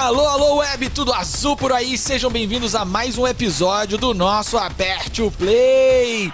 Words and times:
Alô, 0.00 0.26
alô, 0.26 0.54
web, 0.56 0.88
tudo 0.88 1.12
azul 1.12 1.54
por 1.54 1.72
aí. 1.72 1.98
Sejam 1.98 2.30
bem-vindos 2.30 2.74
a 2.74 2.86
mais 2.86 3.18
um 3.18 3.26
episódio 3.26 3.98
do 3.98 4.14
nosso 4.14 4.56
Aperte 4.56 5.20
o 5.20 5.30
Play. 5.30 6.32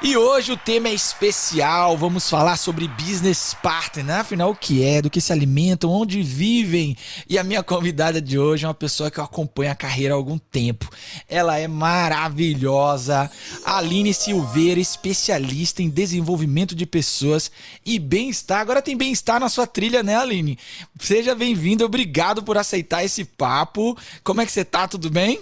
E 0.00 0.16
hoje 0.16 0.52
o 0.52 0.56
tema 0.56 0.88
é 0.88 0.94
especial. 0.94 1.96
Vamos 1.98 2.30
falar 2.30 2.56
sobre 2.56 2.86
business 2.86 3.52
partner, 3.60 4.04
né? 4.04 4.14
afinal 4.20 4.50
o 4.50 4.54
que 4.54 4.84
é, 4.84 5.02
do 5.02 5.10
que 5.10 5.20
se 5.20 5.32
alimentam, 5.32 5.90
onde 5.90 6.22
vivem. 6.22 6.96
E 7.28 7.36
a 7.36 7.42
minha 7.42 7.64
convidada 7.64 8.20
de 8.20 8.38
hoje 8.38 8.64
é 8.64 8.68
uma 8.68 8.74
pessoa 8.74 9.10
que 9.10 9.18
eu 9.18 9.24
acompanho 9.24 9.72
a 9.72 9.74
carreira 9.74 10.14
há 10.14 10.16
algum 10.16 10.38
tempo. 10.38 10.88
Ela 11.28 11.58
é 11.58 11.66
maravilhosa. 11.66 13.28
Aline 13.64 14.14
Silveira, 14.14 14.78
especialista 14.78 15.82
em 15.82 15.90
desenvolvimento 15.90 16.76
de 16.76 16.86
pessoas 16.86 17.50
e 17.84 17.98
bem-estar. 17.98 18.60
Agora 18.60 18.80
tem 18.80 18.96
bem-estar 18.96 19.40
na 19.40 19.48
sua 19.48 19.66
trilha, 19.66 20.04
né, 20.04 20.16
Aline? 20.16 20.56
Seja 21.00 21.34
bem-vinda. 21.34 21.84
Obrigado 21.84 22.40
por 22.44 22.56
aceitar 22.56 23.04
esse 23.04 23.24
papo. 23.24 23.98
Como 24.22 24.40
é 24.40 24.46
que 24.46 24.52
você 24.52 24.64
tá? 24.64 24.86
Tudo 24.86 25.10
bem? 25.10 25.40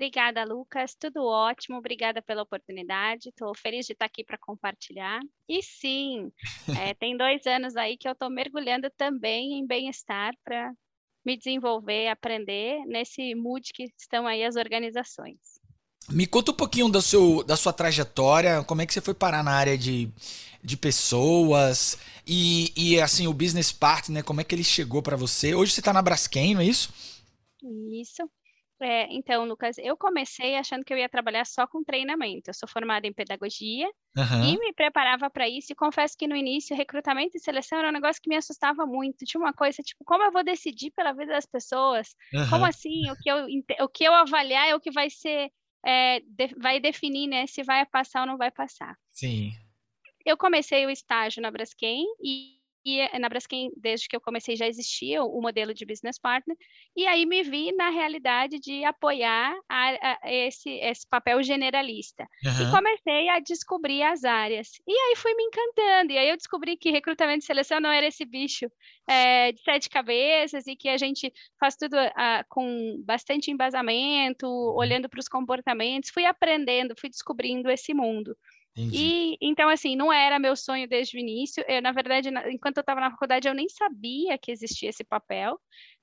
Obrigada, 0.00 0.44
Lucas. 0.44 0.96
Tudo 0.98 1.26
ótimo. 1.26 1.76
Obrigada 1.76 2.22
pela 2.22 2.40
oportunidade. 2.40 3.28
Estou 3.28 3.54
feliz 3.54 3.84
de 3.84 3.92
estar 3.92 4.06
aqui 4.06 4.24
para 4.24 4.38
compartilhar. 4.38 5.20
E 5.46 5.62
sim, 5.62 6.32
é, 6.90 6.94
tem 6.94 7.14
dois 7.18 7.46
anos 7.46 7.76
aí 7.76 7.98
que 7.98 8.08
eu 8.08 8.12
estou 8.12 8.30
mergulhando 8.30 8.88
também 8.96 9.58
em 9.58 9.66
bem-estar 9.66 10.32
para 10.42 10.72
me 11.22 11.36
desenvolver, 11.36 12.08
aprender 12.08 12.82
nesse 12.86 13.34
mood 13.34 13.70
que 13.74 13.92
estão 14.00 14.26
aí 14.26 14.42
as 14.42 14.56
organizações. 14.56 15.36
Me 16.08 16.26
conta 16.26 16.52
um 16.52 16.56
pouquinho 16.56 16.88
do 16.88 17.02
seu, 17.02 17.44
da 17.44 17.54
sua 17.54 17.72
trajetória, 17.74 18.64
como 18.64 18.80
é 18.80 18.86
que 18.86 18.94
você 18.94 19.02
foi 19.02 19.12
parar 19.12 19.44
na 19.44 19.52
área 19.52 19.76
de, 19.76 20.08
de 20.64 20.78
pessoas 20.78 21.98
e, 22.26 22.72
e 22.74 22.98
assim 22.98 23.26
o 23.26 23.34
business 23.34 23.70
partner, 23.70 24.24
como 24.24 24.40
é 24.40 24.44
que 24.44 24.54
ele 24.54 24.64
chegou 24.64 25.02
para 25.02 25.14
você? 25.14 25.54
Hoje 25.54 25.72
você 25.72 25.82
está 25.82 25.92
na 25.92 26.00
Braskem, 26.00 26.54
não 26.54 26.62
é 26.62 26.64
isso? 26.64 26.90
Isso. 27.92 28.22
É, 28.82 29.06
então, 29.12 29.44
Lucas, 29.44 29.76
eu 29.78 29.94
comecei 29.94 30.56
achando 30.56 30.84
que 30.84 30.92
eu 30.92 30.96
ia 30.96 31.08
trabalhar 31.08 31.44
só 31.44 31.66
com 31.66 31.84
treinamento. 31.84 32.48
Eu 32.48 32.54
sou 32.54 32.68
formada 32.68 33.06
em 33.06 33.12
pedagogia 33.12 33.86
uhum. 34.16 34.44
e 34.44 34.58
me 34.58 34.72
preparava 34.72 35.28
para 35.28 35.46
isso. 35.48 35.72
E 35.72 35.76
confesso 35.76 36.16
que 36.16 36.26
no 36.26 36.34
início, 36.34 36.74
recrutamento 36.74 37.36
e 37.36 37.40
seleção 37.40 37.78
era 37.78 37.90
um 37.90 37.92
negócio 37.92 38.20
que 38.22 38.28
me 38.30 38.36
assustava 38.36 38.86
muito. 38.86 39.26
Tinha 39.26 39.40
uma 39.40 39.52
coisa 39.52 39.82
tipo, 39.82 40.02
como 40.04 40.24
eu 40.24 40.32
vou 40.32 40.42
decidir 40.42 40.90
pela 40.92 41.12
vida 41.12 41.32
das 41.32 41.46
pessoas? 41.46 42.14
Uhum. 42.32 42.48
Como 42.48 42.64
assim? 42.64 43.10
O 43.10 43.16
que, 43.16 43.30
eu, 43.30 43.46
o 43.84 43.88
que 43.88 44.04
eu 44.04 44.14
avaliar 44.14 44.68
é 44.68 44.74
o 44.74 44.80
que 44.80 44.90
vai 44.90 45.10
ser, 45.10 45.50
é, 45.84 46.20
de, 46.20 46.54
vai 46.58 46.80
definir, 46.80 47.28
né, 47.28 47.46
se 47.46 47.62
vai 47.62 47.84
passar 47.84 48.22
ou 48.22 48.26
não 48.26 48.38
vai 48.38 48.50
passar. 48.50 48.96
Sim. 49.12 49.52
Eu 50.24 50.36
comecei 50.38 50.86
o 50.86 50.90
estágio 50.90 51.42
na 51.42 51.50
Braskem 51.50 52.04
e 52.22 52.59
e 52.84 53.00
eh, 53.00 53.18
na 53.18 53.28
Braskem, 53.28 53.70
desde 53.76 54.08
que 54.08 54.16
eu 54.16 54.20
comecei, 54.20 54.56
já 54.56 54.66
existia 54.66 55.22
o, 55.22 55.40
modelo 55.40 55.74
de 55.74 55.84
business 55.84 56.18
partner, 56.18 56.56
e 56.96 57.06
aí 57.06 57.26
me 57.26 57.42
vi 57.42 57.72
na 57.72 57.90
realidade 57.90 58.58
de 58.58 58.84
apoiar 58.84 59.54
a, 59.68 60.18
a 60.24 60.32
esse, 60.32 60.70
esse 60.70 61.06
papel 61.08 61.42
generalista. 61.42 62.26
Uhum. 62.44 62.68
E 62.68 62.70
comecei 62.70 63.28
a 63.28 63.38
descobrir 63.40 64.02
as 64.02 64.24
áreas. 64.24 64.68
E 64.86 64.92
aí 64.92 65.16
fui 65.16 65.34
me 65.34 65.44
encantando, 65.44 66.12
e 66.12 66.18
aí 66.18 66.28
eu 66.28 66.36
descobri 66.36 66.76
que 66.76 66.90
recrutamento 66.90 67.44
e 67.44 67.46
seleção 67.46 67.80
não 67.80 67.90
era 67.90 68.06
esse 68.06 68.24
bicho 68.24 68.70
é, 69.08 69.52
de 69.52 69.60
sete 69.62 69.88
cabeças, 69.88 70.66
e 70.66 70.76
que 70.76 70.88
a 70.88 70.96
gente 70.96 71.32
faz 71.58 71.76
tudo 71.76 71.96
uh, 71.96 72.44
com 72.48 73.02
bastante 73.04 73.50
embasamento, 73.50 74.46
uhum. 74.46 74.76
olhando 74.76 75.08
para 75.08 75.20
os 75.20 75.28
comportamentos, 75.28 76.10
fui 76.10 76.24
aprendendo, 76.24 76.94
fui 76.98 77.10
descobrindo 77.10 77.70
esse 77.70 77.92
mundo. 77.92 78.36
Entendi. 78.76 78.96
E 78.96 79.36
então, 79.40 79.68
assim, 79.68 79.96
não 79.96 80.12
era 80.12 80.38
meu 80.38 80.54
sonho 80.56 80.88
desde 80.88 81.16
o 81.16 81.20
início. 81.20 81.64
Eu, 81.66 81.82
na 81.82 81.92
verdade, 81.92 82.30
na, 82.30 82.50
enquanto 82.50 82.78
eu 82.78 82.82
estava 82.82 83.00
na 83.00 83.10
faculdade, 83.10 83.48
eu 83.48 83.54
nem 83.54 83.68
sabia 83.68 84.38
que 84.38 84.50
existia 84.50 84.88
esse 84.88 85.04
papel. 85.04 85.58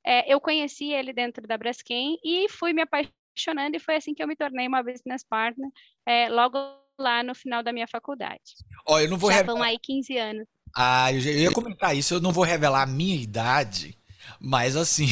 É, 0.06 0.32
eu 0.32 0.40
conheci 0.40 0.92
ele 0.92 1.14
dentro 1.14 1.46
da 1.48 1.58
Braskem 1.58 2.18
e 2.24 2.48
fui 2.50 2.74
me 2.74 2.82
apaixonando, 2.82 3.76
e 3.76 3.80
foi 3.80 3.96
assim 3.96 4.14
que 4.14 4.24
eu 4.24 4.28
me 4.28 4.36
tornei 4.36 4.68
uma 4.68 4.84
business 4.84 5.24
partner, 5.28 5.70
é, 6.06 6.30
logo 6.30 6.58
lá 7.00 7.22
no 7.24 7.36
final 7.36 7.62
da 7.62 7.72
minha 7.72 7.88
faculdade. 7.88 8.56
Ó, 8.86 9.00
eu 9.00 9.10
não 9.10 9.18
vou 9.18 9.30
Já 9.30 9.38
revelar... 9.38 9.58
vão 9.58 9.64
aí 9.64 9.78
15 9.82 10.18
anos. 10.18 10.48
Ah, 10.76 11.12
eu, 11.12 11.20
ia 11.20 11.52
comentar 11.52 11.96
isso, 11.96 12.14
eu 12.14 12.22
não 12.22 12.32
vou 12.32 12.44
revelar 12.44 12.84
a 12.84 12.88
minha 12.88 13.16
idade, 13.16 13.98
mas 14.40 14.76
assim, 14.76 15.08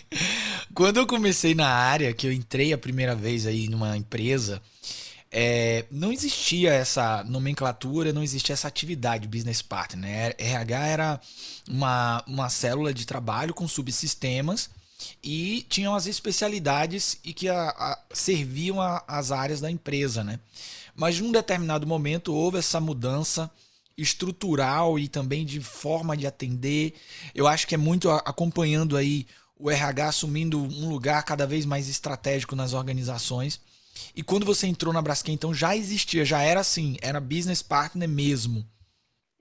quando 0.74 0.98
eu 0.98 1.06
comecei 1.06 1.54
na 1.54 1.68
área, 1.68 2.12
que 2.12 2.26
eu 2.26 2.32
entrei 2.32 2.72
a 2.72 2.78
primeira 2.78 3.14
vez 3.14 3.46
aí 3.46 3.68
numa 3.68 3.96
empresa, 3.96 4.62
é, 5.32 5.86
não 5.90 6.12
existia 6.12 6.74
essa 6.74 7.24
nomenclatura, 7.24 8.12
não 8.12 8.22
existia 8.22 8.52
essa 8.52 8.68
atividade 8.68 9.26
business 9.26 9.62
partner. 9.62 10.02
Né? 10.02 10.34
RH 10.36 10.86
era 10.86 11.20
uma, 11.66 12.22
uma 12.26 12.50
célula 12.50 12.92
de 12.92 13.06
trabalho 13.06 13.54
com 13.54 13.66
subsistemas 13.66 14.68
e 15.24 15.64
tinham 15.70 15.94
as 15.94 16.06
especialidades 16.06 17.18
e 17.24 17.32
que 17.32 17.48
a, 17.48 17.70
a, 17.70 17.98
serviam 18.12 18.76
às 19.08 19.32
áreas 19.32 19.58
da 19.58 19.70
empresa. 19.70 20.22
Né? 20.22 20.38
Mas 20.94 21.18
num 21.18 21.32
determinado 21.32 21.86
momento 21.86 22.34
houve 22.34 22.58
essa 22.58 22.78
mudança 22.78 23.50
estrutural 23.96 24.98
e 24.98 25.08
também 25.08 25.46
de 25.46 25.60
forma 25.60 26.14
de 26.14 26.26
atender. 26.26 26.94
Eu 27.34 27.46
acho 27.46 27.66
que 27.66 27.74
é 27.74 27.78
muito 27.78 28.10
acompanhando 28.10 28.98
aí 28.98 29.26
o 29.58 29.70
RH 29.70 30.08
assumindo 30.08 30.62
um 30.62 30.90
lugar 30.90 31.22
cada 31.22 31.46
vez 31.46 31.64
mais 31.64 31.88
estratégico 31.88 32.54
nas 32.54 32.74
organizações 32.74 33.60
e 34.14 34.22
quando 34.22 34.46
você 34.46 34.66
entrou 34.66 34.92
na 34.92 35.02
Braskem, 35.02 35.34
então 35.34 35.54
já 35.54 35.76
existia, 35.76 36.24
já 36.24 36.40
era 36.42 36.60
assim, 36.60 36.96
era 37.02 37.20
business 37.20 37.62
partner 37.62 38.08
mesmo. 38.08 38.66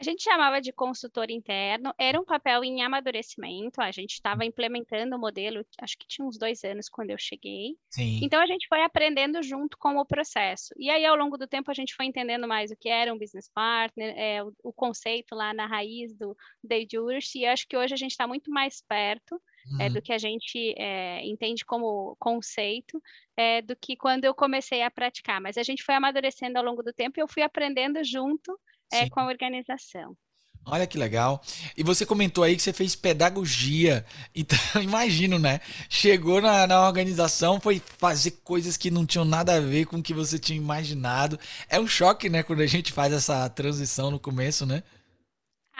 A 0.01 0.03
gente 0.03 0.23
chamava 0.23 0.59
de 0.59 0.73
consultor 0.73 1.29
interno, 1.29 1.93
era 1.95 2.19
um 2.19 2.25
papel 2.25 2.63
em 2.63 2.81
amadurecimento, 2.81 3.79
a 3.79 3.91
gente 3.91 4.13
estava 4.13 4.43
implementando 4.43 5.15
o 5.15 5.19
modelo, 5.19 5.63
acho 5.79 5.95
que 5.95 6.07
tinha 6.07 6.25
uns 6.25 6.39
dois 6.39 6.63
anos 6.63 6.89
quando 6.89 7.11
eu 7.11 7.19
cheguei. 7.19 7.75
Sim. 7.87 8.19
Então 8.23 8.41
a 8.41 8.47
gente 8.47 8.67
foi 8.67 8.81
aprendendo 8.81 9.43
junto 9.43 9.77
com 9.77 9.97
o 9.97 10.05
processo. 10.05 10.73
E 10.75 10.89
aí, 10.89 11.05
ao 11.05 11.15
longo 11.15 11.37
do 11.37 11.47
tempo, 11.47 11.69
a 11.69 11.73
gente 11.75 11.93
foi 11.93 12.07
entendendo 12.07 12.47
mais 12.47 12.71
o 12.71 12.75
que 12.75 12.89
era 12.89 13.13
um 13.13 13.17
business 13.19 13.47
partner, 13.53 14.17
é, 14.17 14.43
o, 14.43 14.51
o 14.63 14.73
conceito 14.73 15.35
lá 15.35 15.53
na 15.53 15.67
raiz 15.67 16.15
do 16.15 16.35
Dave 16.63 16.97
Ursh, 16.97 17.35
e 17.35 17.45
acho 17.45 17.67
que 17.67 17.77
hoje 17.77 17.93
a 17.93 17.97
gente 17.97 18.11
está 18.11 18.25
muito 18.25 18.49
mais 18.49 18.81
perto 18.81 19.39
uhum. 19.69 19.81
é, 19.81 19.89
do 19.89 20.01
que 20.01 20.13
a 20.13 20.17
gente 20.17 20.73
é, 20.77 21.25
entende 21.25 21.65
como 21.65 22.15
conceito, 22.19 23.01
é, 23.35 23.61
do 23.61 23.75
que 23.75 23.95
quando 23.95 24.25
eu 24.25 24.33
comecei 24.33 24.81
a 24.81 24.91
praticar. 24.91 25.41
Mas 25.41 25.57
a 25.57 25.63
gente 25.63 25.83
foi 25.83 25.95
amadurecendo 25.95 26.57
ao 26.57 26.63
longo 26.63 26.83
do 26.83 26.93
tempo 26.93 27.19
e 27.19 27.21
eu 27.21 27.27
fui 27.27 27.43
aprendendo 27.43 28.03
junto 28.03 28.57
é, 28.91 29.09
com 29.09 29.19
a 29.19 29.27
organização. 29.27 30.15
Olha 30.63 30.85
que 30.85 30.97
legal. 30.97 31.41
E 31.75 31.83
você 31.83 32.05
comentou 32.05 32.43
aí 32.43 32.55
que 32.55 32.61
você 32.61 32.71
fez 32.71 32.95
pedagogia. 32.95 34.05
Então, 34.35 34.57
imagino, 34.81 35.39
né? 35.39 35.59
Chegou 35.89 36.39
na, 36.39 36.67
na 36.67 36.85
organização, 36.85 37.59
foi 37.59 37.81
fazer 37.97 38.31
coisas 38.43 38.77
que 38.77 38.91
não 38.91 39.05
tinham 39.05 39.25
nada 39.25 39.55
a 39.55 39.59
ver 39.59 39.85
com 39.85 39.97
o 39.97 40.03
que 40.03 40.13
você 40.13 40.37
tinha 40.37 40.57
imaginado. 40.57 41.39
É 41.67 41.79
um 41.79 41.87
choque, 41.87 42.29
né? 42.29 42.43
Quando 42.43 42.61
a 42.61 42.67
gente 42.67 42.91
faz 42.93 43.11
essa 43.11 43.49
transição 43.49 44.11
no 44.11 44.19
começo, 44.19 44.65
né? 44.65 44.83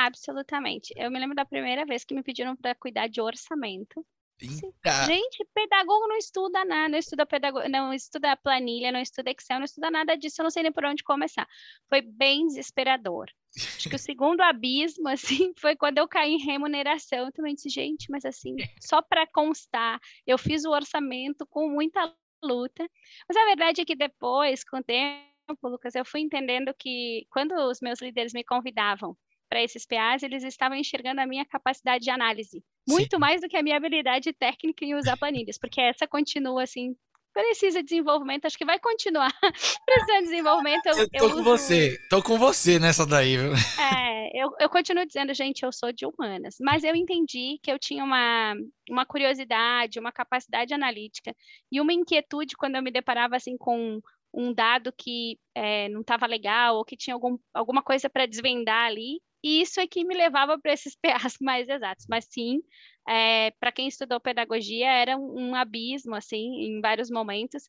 Absolutamente. 0.06 0.94
Eu 0.98 1.12
me 1.12 1.20
lembro 1.20 1.36
da 1.36 1.46
primeira 1.46 1.86
vez 1.86 2.04
que 2.04 2.16
me 2.16 2.24
pediram 2.24 2.56
para 2.56 2.74
cuidar 2.74 3.08
de 3.08 3.22
orçamento. 3.22 4.06
Eita. 4.42 5.06
Gente, 5.06 5.46
pedagogo 5.54 6.08
não 6.08 6.18
estuda 6.18 6.66
nada, 6.66 6.90
não 6.90 6.98
estuda 6.98 7.28
pedagogo, 7.28 7.70
não 7.70 7.94
estuda 7.94 8.36
planilha, 8.36 8.92
não 8.92 9.00
estuda 9.00 9.30
Excel, 9.30 9.60
não 9.60 9.66
estuda 9.66 9.92
nada 9.92 10.16
disso, 10.16 10.42
eu 10.42 10.44
não 10.44 10.50
sei 10.50 10.64
nem 10.64 10.72
por 10.72 10.84
onde 10.84 11.04
começar. 11.04 11.48
Foi 11.88 12.02
bem 12.02 12.48
desesperador. 12.48 13.28
Acho 13.56 13.88
que 13.88 13.96
o 13.96 14.00
segundo 14.00 14.42
abismo, 14.42 15.08
assim, 15.46 15.54
foi 15.60 15.76
quando 15.76 16.00
eu 16.00 16.08
caí 16.08 16.34
em 16.34 16.44
remuneração. 16.44 17.26
Eu 17.26 17.32
também 17.32 17.54
disse, 17.54 17.70
gente, 17.70 18.10
mas 18.10 18.26
assim, 18.26 18.56
só 18.80 19.00
para 19.04 19.28
constar, 19.28 20.00
eu 20.26 20.40
fiz 20.40 20.66
o 20.66 20.72
orçamento 20.72 21.46
com 21.46 21.70
muita 21.70 22.12
luta. 22.44 22.90
Mas 23.30 23.38
a 23.38 23.46
verdade 23.46 23.82
é 23.82 23.86
que 23.86 23.96
depois, 23.96 24.64
com 24.64 24.78
o 24.78 24.84
tempo, 24.84 25.30
Lucas, 25.64 25.94
eu 25.94 26.04
fui 26.04 26.22
entendendo 26.22 26.74
que 26.74 27.28
quando 27.30 27.54
os 27.70 27.80
meus 27.80 28.02
líderes 28.02 28.34
me 28.34 28.44
convidavam 28.44 29.16
para 29.52 29.62
esses 29.62 29.86
PAs, 29.86 30.24
eles 30.24 30.44
estavam 30.44 30.78
enxergando 30.78 31.20
a 31.20 31.28
minha 31.28 31.46
capacidade 31.46 32.06
de 32.06 32.10
análise, 32.10 32.64
muito 32.88 33.18
Sim. 33.18 33.20
mais 33.20 33.42
do 33.42 33.50
que 33.50 33.58
a 33.58 33.62
minha 33.62 33.76
habilidade 33.76 34.32
técnica 34.32 34.86
em 34.86 34.96
usar 34.96 35.18
planilhas, 35.18 35.58
porque 35.60 35.82
essa 35.82 36.08
continua 36.08 36.64
assim, 36.64 36.96
precisa 37.34 37.80
de 37.80 37.90
desenvolvimento, 37.90 38.46
acho 38.46 38.58
que 38.58 38.64
vai 38.64 38.80
continuar 38.80 39.30
precisando 39.86 40.24
de 40.24 40.30
desenvolvimento. 40.30 40.86
Eu, 40.86 40.98
eu 41.00 41.10
tô 41.10 41.18
eu 41.18 41.30
com 41.30 41.36
uso... 41.36 41.44
você, 41.44 41.98
tô 42.10 42.24
com 42.24 42.38
você 42.38 42.80
nessa 42.80 43.06
daí, 43.06 43.36
viu? 43.36 43.52
É, 43.78 44.42
eu, 44.42 44.52
eu 44.58 44.70
continuo 44.70 45.06
dizendo, 45.06 45.34
gente, 45.34 45.64
eu 45.64 45.72
sou 45.74 45.92
de 45.92 46.06
humanas, 46.06 46.56
mas 46.62 46.86
eu 46.86 46.96
entendi 46.96 47.60
que 47.62 47.70
eu 47.70 47.78
tinha 47.78 48.06
uma, 48.06 48.54
uma 48.90 49.06
curiosidade, 49.06 50.00
uma 50.00 50.14
capacidade 50.14 50.74
analítica 50.74 51.36
e 51.70 51.82
uma 51.82 51.92
inquietude 51.92 52.56
quando 52.56 52.78
eu 52.78 52.82
me 52.82 52.90
deparava 52.90 53.36
assim 53.36 53.58
com 53.58 54.00
um 54.34 54.54
dado 54.54 54.94
que 54.98 55.38
é, 55.56 55.90
não 55.90 56.02
estava 56.02 56.26
legal 56.26 56.78
ou 56.78 56.86
que 56.86 56.98
tinha 56.98 57.14
algum, 57.14 57.38
alguma 57.54 57.82
coisa 57.84 58.10
para 58.10 58.26
desvendar 58.26 58.88
ali, 58.88 59.20
e 59.44 59.62
isso 59.62 59.80
é 59.80 59.88
que 59.88 60.04
me 60.04 60.16
levava 60.16 60.60
para 60.60 60.74
esses 60.74 60.96
PAs 61.02 61.38
mais 61.42 61.68
exatos. 61.68 62.06
Mas 62.10 62.26
sim, 62.30 62.62
é, 63.08 63.52
para 63.60 63.72
quem 63.72 63.88
estudou 63.88 64.20
pedagogia, 64.20 64.90
era 64.90 65.18
um, 65.18 65.50
um 65.50 65.56
abismo, 65.56 66.16
assim, 66.16 66.64
em 66.66 66.82
vários 66.82 67.10
momentos. 67.10 67.64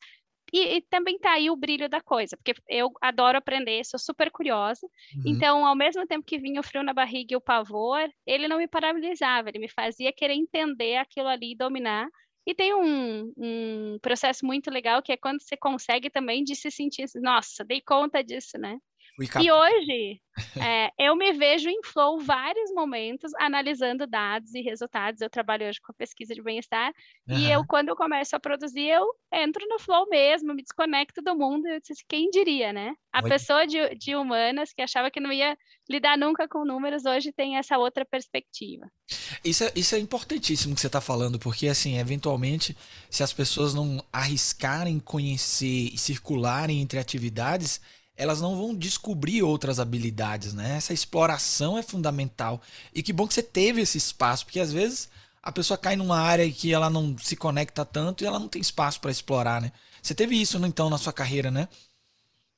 e, 0.53 0.77
e, 0.77 0.81
também 0.83 1.19
tá 1.19 1.33
aí 1.33 1.51
o 1.51 1.57
brilho 1.57 1.89
da 1.89 2.01
coisa, 2.01 2.37
porque 2.37 2.55
eu 2.69 2.91
adoro 3.01 3.39
aprender, 3.39 3.85
sou 3.85 3.99
super 3.99 4.31
curiosa. 4.31 4.87
Uhum. 5.17 5.23
Então, 5.27 5.67
ao 5.67 5.75
mesmo 5.75 6.07
tempo 6.07 6.27
que 6.27 6.39
vinha 6.39 6.61
o 6.61 6.65
frio 6.65 6.83
na 6.83 6.93
barriga 6.93 7.35
e 7.35 7.37
o 7.37 7.41
pavor, 7.41 8.09
ele 8.27 8.49
não 8.49 8.59
me 8.59 8.69
paralisava, 8.69 9.49
ele 9.49 9.59
me 9.59 9.69
fazia 9.69 10.13
querer 10.13 10.35
entender 10.35 10.97
aquilo 10.97 11.29
ali 11.29 11.53
e 11.53 11.57
dominar. 11.57 12.07
E 12.47 12.55
tem 12.55 12.75
um, 12.75 13.33
um 13.37 13.99
processo 14.01 14.45
muito 14.45 14.71
legal 14.71 15.03
que 15.03 15.13
é 15.13 15.17
quando 15.17 15.41
você 15.43 15.57
consegue 15.57 16.11
também 16.11 16.43
de 16.45 16.57
se 16.57 16.71
sentir, 16.71 17.05
assim, 17.05 17.21
nossa, 17.21 17.65
dei 17.65 17.81
conta 17.81 18.23
disso, 18.23 18.59
né? 18.59 18.79
E 19.45 19.51
hoje 19.53 20.21
é, 20.59 20.91
eu 20.99 21.15
me 21.15 21.33
vejo 21.33 21.69
em 21.69 21.83
flow 21.85 22.19
vários 22.19 22.73
momentos 22.73 23.31
analisando 23.39 24.07
dados 24.07 24.55
e 24.55 24.63
resultados. 24.63 25.21
Eu 25.21 25.29
trabalho 25.29 25.69
hoje 25.69 25.81
com 25.83 25.93
pesquisa 25.93 26.35
de 26.35 26.43
bem-estar 26.43 26.93
uhum. 27.29 27.37
e 27.37 27.51
eu, 27.51 27.65
quando 27.67 27.89
eu 27.91 27.97
começo 27.97 28.35
a 28.35 28.41
produzir, 28.41 28.89
eu 28.89 29.07
entro 29.33 29.67
no 29.69 29.79
flow 29.79 30.07
mesmo, 30.09 30.55
me 30.55 30.63
desconecto 30.63 31.21
do 31.21 31.37
mundo. 31.37 31.67
Eu 31.67 31.79
disse, 31.81 32.03
quem 32.09 32.31
diria, 32.31 32.73
né? 32.73 32.95
A 33.13 33.23
Oi. 33.23 33.29
pessoa 33.29 33.67
de, 33.67 33.95
de 33.97 34.17
humanas 34.17 34.73
que 34.73 34.81
achava 34.81 35.11
que 35.11 35.21
não 35.21 35.31
ia 35.31 35.57
lidar 35.91 36.17
nunca 36.17 36.49
com 36.49 36.65
números, 36.65 37.05
hoje 37.05 37.33
tem 37.33 37.59
essa 37.59 37.77
outra 37.77 38.07
perspectiva. 38.07 38.87
Isso 39.45 39.65
é, 39.65 39.73
isso 39.77 39.95
é 39.95 39.99
importantíssimo 39.99 40.75
que 40.75 40.81
você 40.81 40.87
está 40.87 41.01
falando, 41.01 41.39
porque, 41.39 41.69
assim, 41.69 41.99
eventualmente, 41.99 42.75
se 43.11 43.23
as 43.23 43.33
pessoas 43.33 43.75
não 43.75 44.03
arriscarem 44.11 44.99
conhecer 44.99 45.91
e 45.93 45.99
circularem 45.99 46.81
entre 46.81 46.99
atividades 46.99 47.81
elas 48.17 48.41
não 48.41 48.57
vão 48.57 48.75
descobrir 48.75 49.43
outras 49.43 49.81
habilidades, 49.81 50.53
né? 50.53 50.77
Essa 50.77 50.93
exploração 50.93 51.79
é 51.79 51.83
fundamental. 51.83 52.61
E 52.95 53.03
que 53.03 53.13
bom 53.13 53.27
que 53.27 53.35
você 53.35 53.43
teve 53.43 53.81
esse 53.81 53.99
espaço, 53.99 54.45
porque 54.45 54.61
às 54.61 54.73
vezes 54.73 55.11
a 55.43 55.51
pessoa 55.51 55.77
cai 55.77 55.97
numa 55.97 56.19
área 56.19 56.51
que 56.51 56.73
ela 56.73 56.89
não 56.89 57.17
se 57.19 57.37
conecta 57.37 57.85
tanto 57.85 58.23
e 58.23 58.27
ela 58.27 58.39
não 58.39 58.49
tem 58.49 58.61
espaço 58.61 59.01
para 59.01 59.11
explorar, 59.11 59.61
né? 59.61 59.73
Você 60.01 60.15
teve 60.15 60.41
isso, 60.41 60.59
então, 60.65 60.91
na 60.91 60.99
sua 60.99 61.13
carreira, 61.13 61.51
né? 61.51 61.69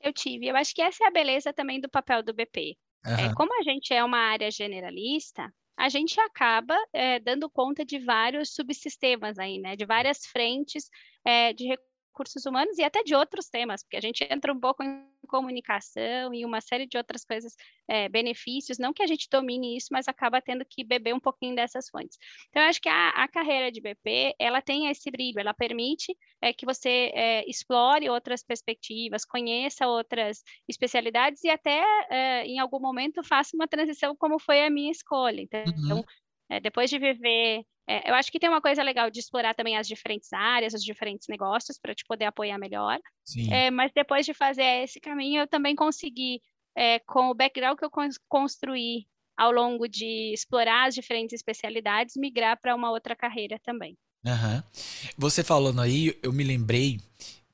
Eu 0.00 0.12
tive. 0.12 0.46
Eu 0.46 0.56
acho 0.56 0.74
que 0.74 0.82
essa 0.82 1.04
é 1.04 1.06
a 1.06 1.10
beleza 1.10 1.52
também 1.52 1.80
do 1.80 1.88
papel 1.88 2.22
do 2.22 2.34
BP. 2.34 2.76
Uhum. 3.06 3.12
É, 3.12 3.34
como 3.34 3.58
a 3.58 3.62
gente 3.62 3.92
é 3.92 4.02
uma 4.04 4.18
área 4.18 4.50
generalista, 4.50 5.50
a 5.76 5.88
gente 5.88 6.18
acaba 6.20 6.76
é, 6.92 7.18
dando 7.20 7.48
conta 7.50 7.84
de 7.84 7.98
vários 7.98 8.54
subsistemas 8.54 9.38
aí, 9.38 9.58
né? 9.58 9.76
De 9.76 9.86
várias 9.86 10.26
frentes 10.26 10.90
é, 11.24 11.52
de 11.52 11.66
recursos 11.66 12.44
humanos 12.44 12.78
e 12.78 12.82
até 12.82 13.02
de 13.02 13.14
outros 13.14 13.48
temas, 13.48 13.82
porque 13.82 13.96
a 13.96 14.00
gente 14.00 14.26
entra 14.30 14.52
um 14.52 14.60
pouco 14.60 14.82
em 14.82 15.13
comunicação 15.34 16.32
e 16.32 16.44
uma 16.44 16.60
série 16.60 16.86
de 16.86 16.96
outras 16.96 17.24
coisas, 17.24 17.56
é, 17.88 18.08
benefícios, 18.08 18.78
não 18.78 18.92
que 18.92 19.02
a 19.02 19.06
gente 19.06 19.26
domine 19.28 19.76
isso, 19.76 19.88
mas 19.90 20.06
acaba 20.06 20.40
tendo 20.40 20.64
que 20.64 20.84
beber 20.84 21.12
um 21.12 21.18
pouquinho 21.18 21.56
dessas 21.56 21.88
fontes. 21.88 22.16
Então, 22.50 22.62
eu 22.62 22.68
acho 22.68 22.80
que 22.80 22.88
a, 22.88 23.08
a 23.10 23.26
carreira 23.26 23.72
de 23.72 23.80
BP, 23.80 24.36
ela 24.38 24.62
tem 24.62 24.88
esse 24.88 25.10
brilho, 25.10 25.40
ela 25.40 25.52
permite 25.52 26.16
é, 26.40 26.52
que 26.52 26.64
você 26.64 27.10
é, 27.12 27.50
explore 27.50 28.08
outras 28.08 28.44
perspectivas, 28.44 29.24
conheça 29.24 29.88
outras 29.88 30.40
especialidades 30.68 31.42
e 31.42 31.50
até, 31.50 31.82
é, 32.08 32.46
em 32.46 32.60
algum 32.60 32.78
momento, 32.78 33.24
faça 33.24 33.56
uma 33.56 33.66
transição 33.66 34.14
como 34.14 34.38
foi 34.38 34.64
a 34.64 34.70
minha 34.70 34.92
escolha. 34.92 35.40
Então, 35.40 35.64
uhum. 35.66 36.04
É, 36.50 36.60
depois 36.60 36.90
de 36.90 36.98
viver 36.98 37.64
é, 37.86 38.10
eu 38.10 38.14
acho 38.14 38.32
que 38.32 38.38
tem 38.38 38.48
uma 38.48 38.60
coisa 38.60 38.82
legal 38.82 39.10
de 39.10 39.20
explorar 39.20 39.54
também 39.54 39.76
as 39.76 39.86
diferentes 39.86 40.32
áreas, 40.32 40.72
os 40.72 40.82
diferentes 40.82 41.28
negócios, 41.28 41.78
para 41.78 41.94
te 41.94 42.04
poder 42.04 42.24
apoiar 42.24 42.58
melhor. 42.58 42.98
É, 43.50 43.70
mas 43.70 43.92
depois 43.94 44.24
de 44.24 44.32
fazer 44.32 44.82
esse 44.82 44.98
caminho, 45.00 45.42
eu 45.42 45.46
também 45.46 45.76
consegui, 45.76 46.40
é, 46.76 46.98
com 47.00 47.30
o 47.30 47.34
background 47.34 47.78
que 47.78 47.84
eu 47.84 47.90
construí 48.28 49.06
ao 49.36 49.52
longo 49.52 49.86
de 49.88 50.32
explorar 50.32 50.88
as 50.88 50.94
diferentes 50.94 51.34
especialidades, 51.34 52.16
migrar 52.16 52.58
para 52.60 52.74
uma 52.74 52.90
outra 52.90 53.14
carreira 53.14 53.60
também. 53.62 53.96
Uhum. 54.24 54.62
Você 55.18 55.44
falando 55.44 55.80
aí, 55.80 56.18
eu 56.22 56.32
me 56.32 56.44
lembrei 56.44 57.00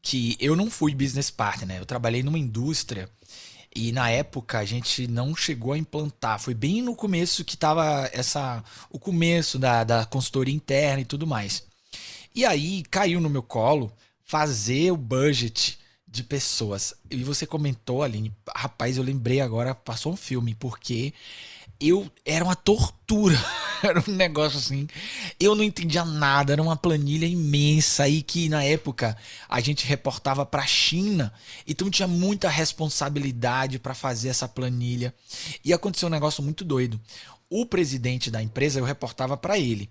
que 0.03 0.37
eu 0.38 0.55
não 0.55 0.71
fui 0.71 0.94
business 0.94 1.31
partner, 1.31 1.67
né? 1.67 1.79
Eu 1.79 1.87
trabalhei 1.87 2.23
numa 2.23 2.38
indústria 2.38 3.11
e 3.75 3.93
na 3.93 4.11
época 4.11 4.58
a 4.58 4.64
gente 4.64 5.06
não 5.06 5.34
chegou 5.34 5.72
a 5.72 5.78
implantar. 5.78 6.40
Foi 6.40 6.55
bem 6.55 6.82
no 6.82 6.96
começo 6.96 7.44
que 7.44 7.56
tava 7.56 8.08
essa. 8.12 8.64
o 8.90 8.99
começo 8.99 9.58
da, 9.58 9.84
da 9.84 10.05
consultoria 10.05 10.55
interna 10.55 11.02
e 11.02 11.05
tudo 11.05 11.26
mais. 11.26 11.64
E 12.34 12.44
aí 12.44 12.82
caiu 12.90 13.20
no 13.20 13.31
meu 13.31 13.43
colo 13.43 13.93
fazer 14.25 14.90
o 14.93 14.96
budget 14.96 15.78
de 16.06 16.25
pessoas. 16.25 16.94
E 17.11 17.22
você 17.22 17.46
comentou, 17.46 18.02
Aline, 18.02 18.32
rapaz, 18.55 18.96
eu 18.96 19.02
lembrei 19.02 19.40
agora, 19.40 19.75
passou 19.75 20.12
um 20.12 20.17
filme, 20.17 20.55
porque 20.55 21.14
eu 21.81 22.11
era 22.25 22.44
uma 22.44 22.55
tortura. 22.55 23.38
era 23.82 24.03
um 24.06 24.12
negócio 24.12 24.59
assim. 24.59 24.87
Eu 25.38 25.55
não 25.55 25.65
entendia 25.65 26.05
nada, 26.05 26.53
era 26.53 26.62
uma 26.62 26.77
planilha 26.77 27.27
imensa 27.27 28.05
aí 28.05 28.23
que 28.23 28.49
na 28.49 28.62
época 28.62 29.17
a 29.49 29.61
gente 29.61 29.87
reportava 29.87 30.44
para 30.44 30.62
a 30.62 30.67
China, 30.67 31.32
então 31.67 31.91
tinha 31.91 32.06
muita 32.06 32.49
responsabilidade 32.49 33.79
para 33.79 33.94
fazer 33.94 34.29
essa 34.29 34.49
planilha. 34.49 35.15
E 35.65 35.73
aconteceu 35.73 36.09
um 36.09 36.12
negócio 36.12 36.43
muito 36.43 36.65
doido. 36.65 37.00
O 37.49 37.67
presidente 37.67 38.31
da 38.31 38.43
empresa 38.43 38.79
eu 38.79 38.85
reportava 38.85 39.37
para 39.37 39.59
ele. 39.59 39.91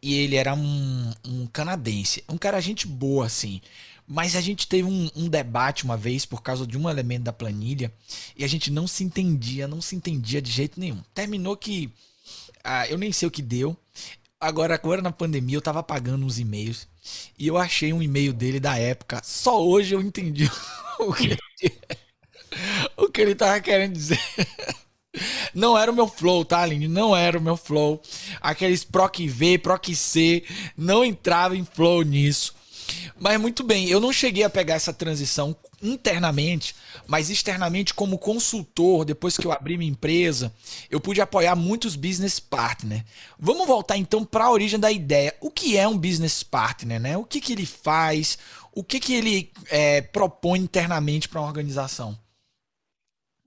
E 0.00 0.14
ele 0.14 0.36
era 0.36 0.54
um, 0.54 1.12
um 1.24 1.46
canadense, 1.46 2.22
um 2.28 2.38
cara 2.38 2.60
gente 2.60 2.86
boa 2.86 3.26
assim. 3.26 3.60
Mas 4.10 4.34
a 4.34 4.40
gente 4.40 4.66
teve 4.66 4.88
um, 4.88 5.10
um, 5.14 5.28
debate 5.28 5.84
uma 5.84 5.96
vez 5.96 6.24
por 6.24 6.42
causa 6.42 6.66
de 6.66 6.78
um 6.78 6.88
elemento 6.88 7.24
da 7.24 7.32
planilha 7.32 7.92
e 8.34 8.42
a 8.42 8.48
gente 8.48 8.70
não 8.70 8.86
se 8.86 9.04
entendia, 9.04 9.68
não 9.68 9.82
se 9.82 9.94
entendia 9.94 10.40
de 10.40 10.50
jeito 10.50 10.80
nenhum. 10.80 11.02
Terminou 11.14 11.54
que 11.58 11.92
ah, 12.64 12.88
eu 12.88 12.96
nem 12.96 13.12
sei 13.12 13.28
o 13.28 13.30
que 13.30 13.42
deu. 13.42 13.76
Agora, 14.40 14.74
agora 14.74 15.02
na 15.02 15.12
pandemia 15.12 15.56
eu 15.56 15.62
tava 15.62 15.80
apagando 15.80 16.24
uns 16.24 16.38
e-mails 16.38 16.88
e 17.38 17.46
eu 17.46 17.58
achei 17.58 17.92
um 17.92 18.02
e-mail 18.02 18.32
dele 18.32 18.58
da 18.58 18.78
época. 18.78 19.20
Só 19.22 19.62
hoje 19.62 19.94
eu 19.94 20.00
entendi 20.00 20.50
o 20.98 21.12
que, 21.12 21.36
o 22.96 23.08
que 23.10 23.20
ele 23.20 23.34
tava 23.34 23.60
querendo 23.60 23.92
dizer. 23.92 24.20
Não 25.54 25.76
era 25.76 25.90
o 25.90 25.94
meu 25.94 26.06
flow, 26.06 26.44
tá, 26.44 26.60
Aline? 26.60 26.86
Não 26.86 27.16
era 27.16 27.38
o 27.38 27.42
meu 27.42 27.56
flow. 27.56 28.00
Aqueles 28.40 28.84
PROC 28.84 29.26
V, 29.26 29.58
PROC 29.58 29.94
C, 29.94 30.44
não 30.76 31.04
entrava 31.04 31.56
em 31.56 31.64
flow 31.64 32.02
nisso. 32.02 32.54
Mas 33.18 33.40
muito 33.40 33.64
bem, 33.64 33.88
eu 33.88 34.00
não 34.00 34.12
cheguei 34.12 34.44
a 34.44 34.50
pegar 34.50 34.74
essa 34.74 34.92
transição 34.92 35.56
internamente, 35.82 36.74
mas 37.06 37.30
externamente 37.30 37.94
como 37.94 38.18
consultor, 38.18 39.04
depois 39.04 39.36
que 39.36 39.46
eu 39.46 39.52
abri 39.52 39.76
minha 39.76 39.90
empresa, 39.90 40.52
eu 40.90 41.00
pude 41.00 41.20
apoiar 41.20 41.54
muitos 41.56 41.96
business 41.96 42.38
partners. 42.40 43.02
Vamos 43.38 43.66
voltar 43.66 43.96
então 43.96 44.24
para 44.24 44.44
a 44.44 44.50
origem 44.50 44.78
da 44.78 44.90
ideia. 44.90 45.34
O 45.40 45.50
que 45.50 45.76
é 45.76 45.86
um 45.86 45.96
business 45.96 46.42
partner, 46.42 47.00
né? 47.00 47.16
O 47.16 47.24
que, 47.24 47.40
que 47.40 47.52
ele 47.52 47.66
faz? 47.66 48.38
O 48.72 48.84
que, 48.84 49.00
que 49.00 49.14
ele 49.14 49.50
é, 49.70 50.00
propõe 50.00 50.60
internamente 50.60 51.28
para 51.28 51.40
uma 51.40 51.48
organização? 51.48 52.16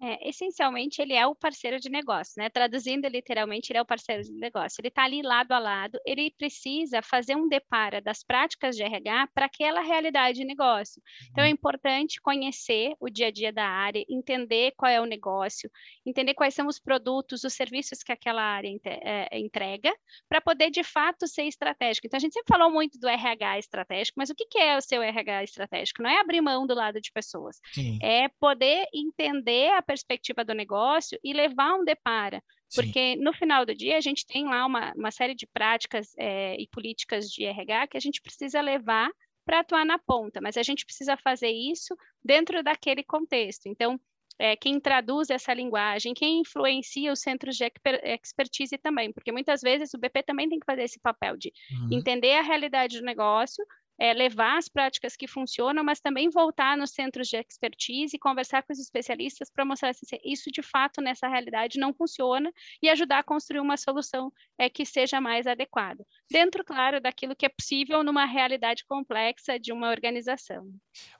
É, 0.04 0.28
essencialmente, 0.28 1.00
ele 1.00 1.14
é 1.14 1.28
o 1.28 1.36
parceiro 1.36 1.80
de 1.80 1.88
negócio, 1.88 2.34
né? 2.36 2.50
Traduzindo 2.50 3.08
literalmente, 3.08 3.72
ele 3.72 3.78
é 3.78 3.82
o 3.84 3.86
parceiro 3.86 4.24
de 4.24 4.32
negócio. 4.32 4.82
Ele 4.82 4.88
está 4.88 5.04
ali 5.04 5.22
lado 5.22 5.52
a 5.52 5.60
lado, 5.60 6.00
ele 6.04 6.34
precisa 6.36 7.04
fazer 7.04 7.36
um 7.36 7.48
depara 7.48 8.02
das 8.02 8.24
práticas 8.24 8.76
de 8.76 8.82
RH 8.82 9.28
para 9.32 9.46
aquela 9.46 9.82
realidade 9.82 10.40
de 10.40 10.46
negócio. 10.46 11.00
Então, 11.30 11.44
é 11.44 11.48
uhum. 11.48 11.54
importante 11.54 12.20
conhecer 12.20 12.96
o 13.00 13.12
dia 13.12 13.28
a 13.28 13.32
dia 13.32 13.54
da 13.54 13.64
área, 13.64 14.04
entender 14.10 14.74
qual 14.76 14.92
é 14.92 15.00
o 15.00 15.06
negócio, 15.06 15.70
entender 16.04 16.34
quais 16.34 16.56
são 16.56 16.66
os 16.66 16.80
produtos, 16.80 17.44
os 17.44 17.54
serviços 17.54 18.02
que 18.02 18.12
aquela 18.12 18.42
área 18.42 18.72
é, 18.84 19.40
entrega, 19.40 19.94
para 20.28 20.42
poder, 20.42 20.72
de 20.72 20.84
fato, 20.84 21.28
ser 21.28 21.44
estratégico. 21.44 22.08
Então, 22.08 22.18
a 22.18 22.22
gente 22.22 22.34
sempre 22.34 22.52
falou 22.52 22.72
muito 22.72 22.98
do 22.98 23.08
RH 23.08 23.60
estratégico, 23.60 24.16
mas 24.18 24.32
o 24.32 24.36
que 24.36 24.58
é 24.58 24.76
o 24.76 24.82
seu 24.82 25.04
RH 25.04 25.44
estratégico? 25.44 26.02
Não 26.02 26.10
é 26.10 26.20
abrir 26.20 26.42
mão 26.42 26.66
do 26.66 26.74
lado 26.74 27.00
de 27.00 27.12
pessoas, 27.12 27.60
Sim. 27.72 28.00
é 28.02 28.28
poder 28.40 28.88
entender 28.92 29.70
a 29.74 29.91
perspectiva 29.92 30.46
do 30.46 30.54
negócio 30.54 31.20
e 31.22 31.34
levar 31.34 31.76
um 31.76 31.84
depara. 31.84 32.42
Porque 32.74 33.16
Sim. 33.16 33.22
no 33.22 33.34
final 33.34 33.66
do 33.66 33.76
dia 33.76 33.98
a 33.98 34.02
gente 34.02 34.26
tem 34.26 34.46
lá 34.46 34.66
uma, 34.66 34.94
uma 34.96 35.12
série 35.12 35.36
de 35.36 35.46
práticas 35.46 36.14
é, 36.18 36.56
e 36.56 36.66
políticas 36.68 37.30
de 37.30 37.44
RH 37.44 37.88
que 37.88 37.98
a 37.98 38.00
gente 38.00 38.22
precisa 38.22 38.62
levar 38.62 39.12
para 39.46 39.60
atuar 39.60 39.86
na 39.86 40.00
ponta, 40.00 40.40
mas 40.40 40.56
a 40.56 40.64
gente 40.64 40.86
precisa 40.86 41.18
fazer 41.18 41.50
isso 41.50 41.94
dentro 42.24 42.64
daquele 42.64 43.04
contexto. 43.04 43.66
Então, 43.66 44.00
é, 44.40 44.56
quem 44.56 44.80
traduz 44.80 45.30
essa 45.30 45.54
linguagem, 45.54 46.14
quem 46.14 46.40
influencia 46.40 47.12
os 47.12 47.20
centros 47.20 47.58
de 47.58 47.70
expertise 48.04 48.78
também, 48.78 49.12
porque 49.12 49.32
muitas 49.32 49.62
vezes 49.62 49.94
o 49.94 49.98
BP 49.98 50.24
também 50.24 50.48
tem 50.48 50.60
que 50.60 50.66
fazer 50.66 50.84
esse 50.84 51.00
papel 51.00 51.36
de 51.36 51.52
uhum. 51.72 51.98
entender 51.98 52.34
a 52.34 52.42
realidade 52.42 53.00
do 53.00 53.06
negócio, 53.06 53.64
é, 54.02 54.14
levar 54.14 54.58
as 54.58 54.68
práticas 54.68 55.16
que 55.16 55.28
funcionam, 55.28 55.84
mas 55.84 56.00
também 56.00 56.28
voltar 56.28 56.76
nos 56.76 56.90
centros 56.90 57.28
de 57.28 57.38
expertise 57.38 58.16
e 58.16 58.20
conversar 58.20 58.64
com 58.64 58.74
os 58.74 58.80
especialistas 58.80 59.48
para 59.52 59.64
mostrar 59.64 59.94
se 59.94 60.20
isso 60.26 60.50
de 60.52 60.64
fato 60.64 61.00
nessa 61.00 61.28
realidade 61.28 61.78
não 61.78 61.94
funciona 61.94 62.52
e 62.82 62.90
ajudar 62.90 63.20
a 63.20 63.24
construir 63.24 63.60
uma 63.60 63.78
solução 63.78 64.34
é, 64.58 64.68
que 64.68 64.88
seja 64.88 65.22
mais 65.22 65.46
adequada. 65.46 66.04
Dentro, 66.32 66.66
claro, 66.66 67.00
daquilo 67.00 67.36
que 67.36 67.46
é 67.46 67.50
possível 67.50 68.04
numa 68.04 68.26
realidade 68.26 68.84
complexa 68.88 69.60
de 69.60 69.72
uma 69.72 69.92
organização. 69.92 70.68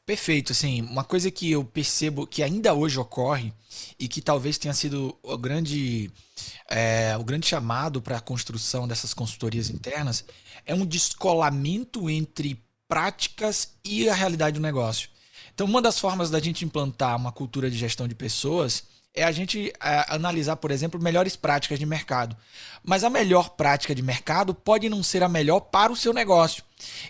Perfeito, 0.04 0.52
assim, 0.52 0.82
uma 0.82 1.04
coisa 1.04 1.30
que 1.30 1.52
eu 1.52 1.64
percebo 1.64 2.26
que 2.26 2.42
ainda 2.42 2.74
hoje 2.74 3.00
ocorre 3.00 3.54
e 4.00 4.08
que 4.08 4.24
talvez 4.24 4.58
tenha 4.58 4.74
sido 4.74 5.16
o 5.22 5.38
grande, 5.38 6.12
é, 6.68 7.16
o 7.16 7.24
grande 7.24 7.46
chamado 7.46 8.02
para 8.02 8.18
a 8.18 8.22
construção 8.22 8.88
dessas 8.88 9.14
consultorias 9.14 9.70
internas 9.70 10.26
é 10.66 10.74
um 10.74 10.84
descolamento 10.84 12.10
entre 12.10 12.60
práticas 12.92 13.70
e 13.86 14.10
a 14.10 14.14
realidade 14.14 14.56
do 14.56 14.62
negócio. 14.62 15.08
Então, 15.54 15.66
uma 15.66 15.82
das 15.82 15.98
formas 15.98 16.30
da 16.30 16.42
gente 16.42 16.66
implantar 16.66 17.16
uma 17.16 17.32
cultura 17.32 17.72
de 17.72 17.78
gestão 17.78 18.06
de 18.06 18.14
pessoas 18.14 18.84
é 19.16 19.24
a 19.24 19.32
gente 19.32 19.72
é, 19.82 20.06
analisar, 20.10 20.58
por 20.58 20.72
exemplo, 20.72 21.02
melhores 21.02 21.38
práticas 21.38 21.80
de 21.80 21.86
mercado. 21.86 22.36
Mas 22.84 23.06
a 23.06 23.10
melhor 23.10 23.52
prática 23.52 23.96
de 23.96 24.02
mercado 24.02 24.54
pode 24.54 24.90
não 24.90 25.02
ser 25.04 25.24
a 25.24 25.30
melhor 25.30 25.62
para 25.62 25.90
o 25.90 25.96
seu 25.96 26.14
negócio. 26.14 26.64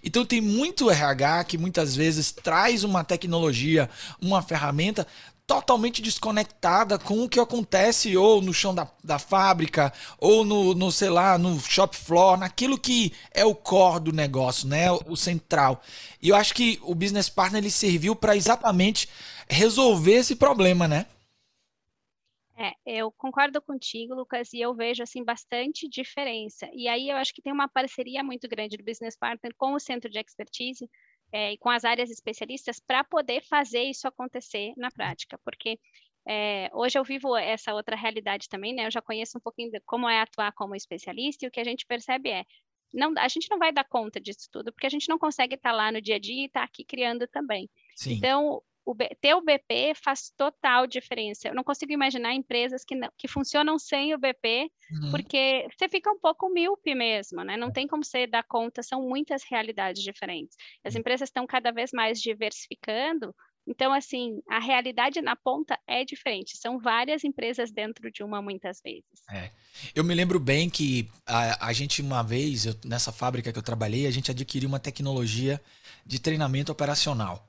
Então 0.03 0.23
tem 0.23 0.39
muito 0.39 0.91
RH 0.91 1.45
que 1.45 1.57
muitas 1.57 1.95
vezes 1.95 2.31
traz 2.31 2.83
uma 2.83 3.03
tecnologia, 3.03 3.89
uma 4.21 4.43
ferramenta 4.43 5.07
totalmente 5.51 6.01
desconectada 6.01 6.97
com 6.97 7.25
o 7.25 7.27
que 7.27 7.37
acontece 7.37 8.15
ou 8.15 8.41
no 8.41 8.53
chão 8.53 8.73
da, 8.73 8.89
da 9.03 9.19
fábrica, 9.19 9.91
ou 10.17 10.45
no, 10.45 10.73
no, 10.73 10.89
sei 10.93 11.09
lá, 11.09 11.37
no 11.37 11.59
shop 11.59 11.93
floor, 11.93 12.37
naquilo 12.37 12.79
que 12.79 13.11
é 13.33 13.43
o 13.43 13.53
core 13.53 14.05
do 14.05 14.11
negócio, 14.13 14.65
né? 14.65 14.89
O, 14.89 15.17
central. 15.17 15.81
E 16.21 16.29
eu 16.29 16.37
acho 16.37 16.53
que 16.53 16.79
o 16.83 16.95
business 16.95 17.27
partner 17.27 17.61
ele 17.61 17.69
serviu 17.69 18.15
para 18.15 18.33
exatamente 18.33 19.09
resolver 19.49 20.13
esse 20.13 20.37
problema, 20.37 20.87
né? 20.87 21.05
É, 22.57 22.71
eu 22.85 23.11
concordo 23.11 23.61
contigo, 23.61 24.15
Lucas, 24.15 24.53
e 24.53 24.61
eu 24.61 24.73
vejo 24.73 25.03
assim 25.03 25.21
bastante 25.21 25.89
diferença. 25.89 26.69
E 26.73 26.87
aí 26.87 27.09
eu 27.09 27.17
acho 27.17 27.33
que 27.33 27.41
tem 27.41 27.51
uma 27.51 27.67
parceria 27.67 28.23
muito 28.23 28.47
grande 28.47 28.77
do 28.77 28.85
business 28.85 29.17
partner 29.17 29.53
com 29.57 29.73
o 29.73 29.79
centro 29.79 30.09
de 30.09 30.17
expertise 30.17 30.89
é, 31.31 31.53
e 31.53 31.57
com 31.57 31.69
as 31.69 31.85
áreas 31.85 32.09
especialistas 32.09 32.79
para 32.79 33.03
poder 33.03 33.41
fazer 33.43 33.83
isso 33.83 34.07
acontecer 34.07 34.73
na 34.77 34.91
prática, 34.91 35.39
porque 35.43 35.79
é, 36.27 36.69
hoje 36.73 36.99
eu 36.99 37.03
vivo 37.03 37.35
essa 37.35 37.73
outra 37.73 37.95
realidade 37.95 38.47
também, 38.47 38.73
né? 38.73 38.85
Eu 38.85 38.91
já 38.91 39.01
conheço 39.01 39.37
um 39.37 39.41
pouquinho 39.41 39.71
de 39.71 39.79
como 39.81 40.07
é 40.07 40.21
atuar 40.21 40.51
como 40.53 40.75
especialista 40.75 41.45
e 41.45 41.47
o 41.47 41.51
que 41.51 41.59
a 41.59 41.63
gente 41.63 41.85
percebe 41.85 42.29
é 42.29 42.45
não, 42.93 43.13
a 43.17 43.27
gente 43.27 43.49
não 43.49 43.57
vai 43.57 43.71
dar 43.71 43.85
conta 43.85 44.19
disso 44.19 44.49
tudo, 44.51 44.71
porque 44.71 44.85
a 44.85 44.89
gente 44.89 45.07
não 45.07 45.17
consegue 45.17 45.55
estar 45.55 45.71
lá 45.71 45.91
no 45.91 46.01
dia 46.01 46.15
a 46.15 46.19
dia 46.19 46.43
e 46.43 46.45
estar 46.45 46.63
aqui 46.63 46.83
criando 46.83 47.27
também. 47.27 47.69
Sim. 47.95 48.13
Então, 48.13 48.61
o, 48.85 48.95
ter 48.95 49.33
o 49.33 49.41
BP 49.41 49.93
faz 49.95 50.31
total 50.35 50.87
diferença. 50.87 51.47
Eu 51.47 51.55
não 51.55 51.63
consigo 51.63 51.91
imaginar 51.91 52.33
empresas 52.33 52.83
que, 52.83 52.95
não, 52.95 53.09
que 53.17 53.27
funcionam 53.27 53.77
sem 53.77 54.13
o 54.13 54.17
BP, 54.17 54.69
uhum. 54.91 55.11
porque 55.11 55.67
você 55.75 55.87
fica 55.87 56.11
um 56.11 56.19
pouco 56.19 56.49
míope 56.49 56.95
mesmo, 56.95 57.43
né? 57.43 57.57
Não 57.57 57.71
tem 57.71 57.87
como 57.87 58.03
você 58.03 58.25
dar 58.27 58.43
conta, 58.43 58.83
são 58.83 59.01
muitas 59.01 59.43
realidades 59.43 60.03
diferentes. 60.03 60.57
As 60.83 60.95
empresas 60.95 61.29
estão 61.29 61.45
cada 61.45 61.71
vez 61.71 61.91
mais 61.93 62.19
diversificando, 62.19 63.33
então, 63.67 63.93
assim, 63.93 64.41
a 64.49 64.59
realidade 64.59 65.21
na 65.21 65.35
ponta 65.35 65.77
é 65.87 66.03
diferente. 66.03 66.57
São 66.57 66.79
várias 66.79 67.23
empresas 67.23 67.71
dentro 67.71 68.11
de 68.11 68.23
uma, 68.23 68.41
muitas 68.41 68.81
vezes. 68.83 69.05
É. 69.29 69.51
Eu 69.95 70.03
me 70.03 70.15
lembro 70.15 70.39
bem 70.39 70.69
que 70.69 71.07
a, 71.25 71.67
a 71.67 71.73
gente, 71.73 72.01
uma 72.01 72.23
vez, 72.23 72.65
eu, 72.65 72.75
nessa 72.83 73.11
fábrica 73.11 73.53
que 73.53 73.59
eu 73.59 73.63
trabalhei, 73.63 74.07
a 74.07 74.11
gente 74.11 74.31
adquiriu 74.31 74.67
uma 74.67 74.79
tecnologia 74.79 75.61
de 76.05 76.19
treinamento 76.19 76.71
operacional. 76.71 77.47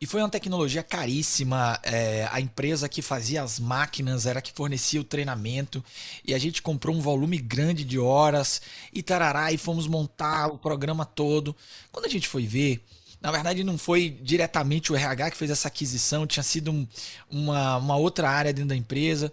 E 0.00 0.06
foi 0.06 0.20
uma 0.20 0.28
tecnologia 0.28 0.82
caríssima. 0.82 1.78
É, 1.82 2.28
a 2.30 2.40
empresa 2.40 2.88
que 2.88 3.00
fazia 3.00 3.42
as 3.42 3.60
máquinas 3.60 4.26
era 4.26 4.42
que 4.42 4.52
fornecia 4.52 5.00
o 5.00 5.04
treinamento. 5.04 5.84
E 6.24 6.34
a 6.34 6.38
gente 6.38 6.60
comprou 6.60 6.94
um 6.96 7.00
volume 7.00 7.38
grande 7.38 7.84
de 7.84 7.98
horas 7.98 8.60
e 8.92 9.02
tarará, 9.02 9.52
e 9.52 9.58
fomos 9.58 9.86
montar 9.86 10.48
o 10.48 10.58
programa 10.58 11.04
todo. 11.04 11.54
Quando 11.92 12.06
a 12.06 12.08
gente 12.08 12.26
foi 12.26 12.46
ver, 12.46 12.84
na 13.20 13.30
verdade 13.30 13.62
não 13.62 13.78
foi 13.78 14.10
diretamente 14.10 14.92
o 14.92 14.96
RH 14.96 15.30
que 15.30 15.36
fez 15.36 15.50
essa 15.50 15.68
aquisição, 15.68 16.26
tinha 16.26 16.42
sido 16.42 16.72
um, 16.72 16.86
uma, 17.30 17.76
uma 17.76 17.96
outra 17.96 18.28
área 18.28 18.52
dentro 18.52 18.70
da 18.70 18.76
empresa. 18.76 19.32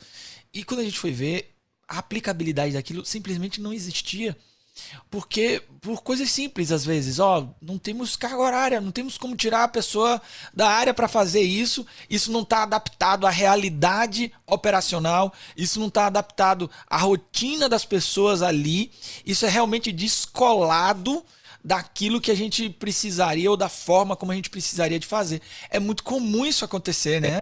E 0.54 0.64
quando 0.64 0.82
a 0.82 0.84
gente 0.84 1.00
foi 1.00 1.12
ver, 1.12 1.52
a 1.88 1.98
aplicabilidade 1.98 2.74
daquilo 2.74 3.04
simplesmente 3.04 3.60
não 3.60 3.74
existia. 3.74 4.38
Porque, 5.10 5.62
por 5.82 6.02
coisas 6.02 6.30
simples 6.32 6.72
às 6.72 6.86
vezes, 6.86 7.20
ó, 7.20 7.48
não 7.62 7.78
temos 7.78 8.16
carga 8.16 8.38
horária, 8.38 8.82
não 8.82 8.92
temos 8.92 9.18
como 9.18 9.36
tirar 9.36 9.64
a 9.64 9.68
pessoa 9.68 10.22
da 10.54 10.70
área 10.70 10.94
para 10.94 11.08
fazer 11.08 11.42
isso, 11.42 11.86
isso 12.10 12.32
não 12.32 12.42
está 12.42 12.64
adaptado 12.64 13.26
à 13.26 13.30
realidade 13.30 14.32
operacional, 14.46 15.34
isso 15.56 15.80
não 15.80 15.88
está 15.88 16.08
adaptado 16.08 16.70
à 16.88 16.98
rotina 16.98 17.68
das 17.68 17.86
pessoas 17.86 18.42
ali, 18.42 18.92
isso 19.26 19.46
é 19.46 19.50
realmente 19.50 19.92
descolado 19.92 21.24
daquilo 21.64 22.22
que 22.22 22.32
a 22.32 22.36
gente 22.36 22.70
precisaria 22.70 23.50
ou 23.50 23.58
da 23.58 23.70
forma 23.70 24.16
como 24.16 24.32
a 24.32 24.36
gente 24.36 24.50
precisaria 24.50 25.00
de 25.00 25.08
fazer. 25.08 25.42
É 25.70 25.80
muito 25.80 26.04
comum 26.04 26.46
isso 26.46 26.64
acontecer, 26.64 27.20
né? 27.20 27.40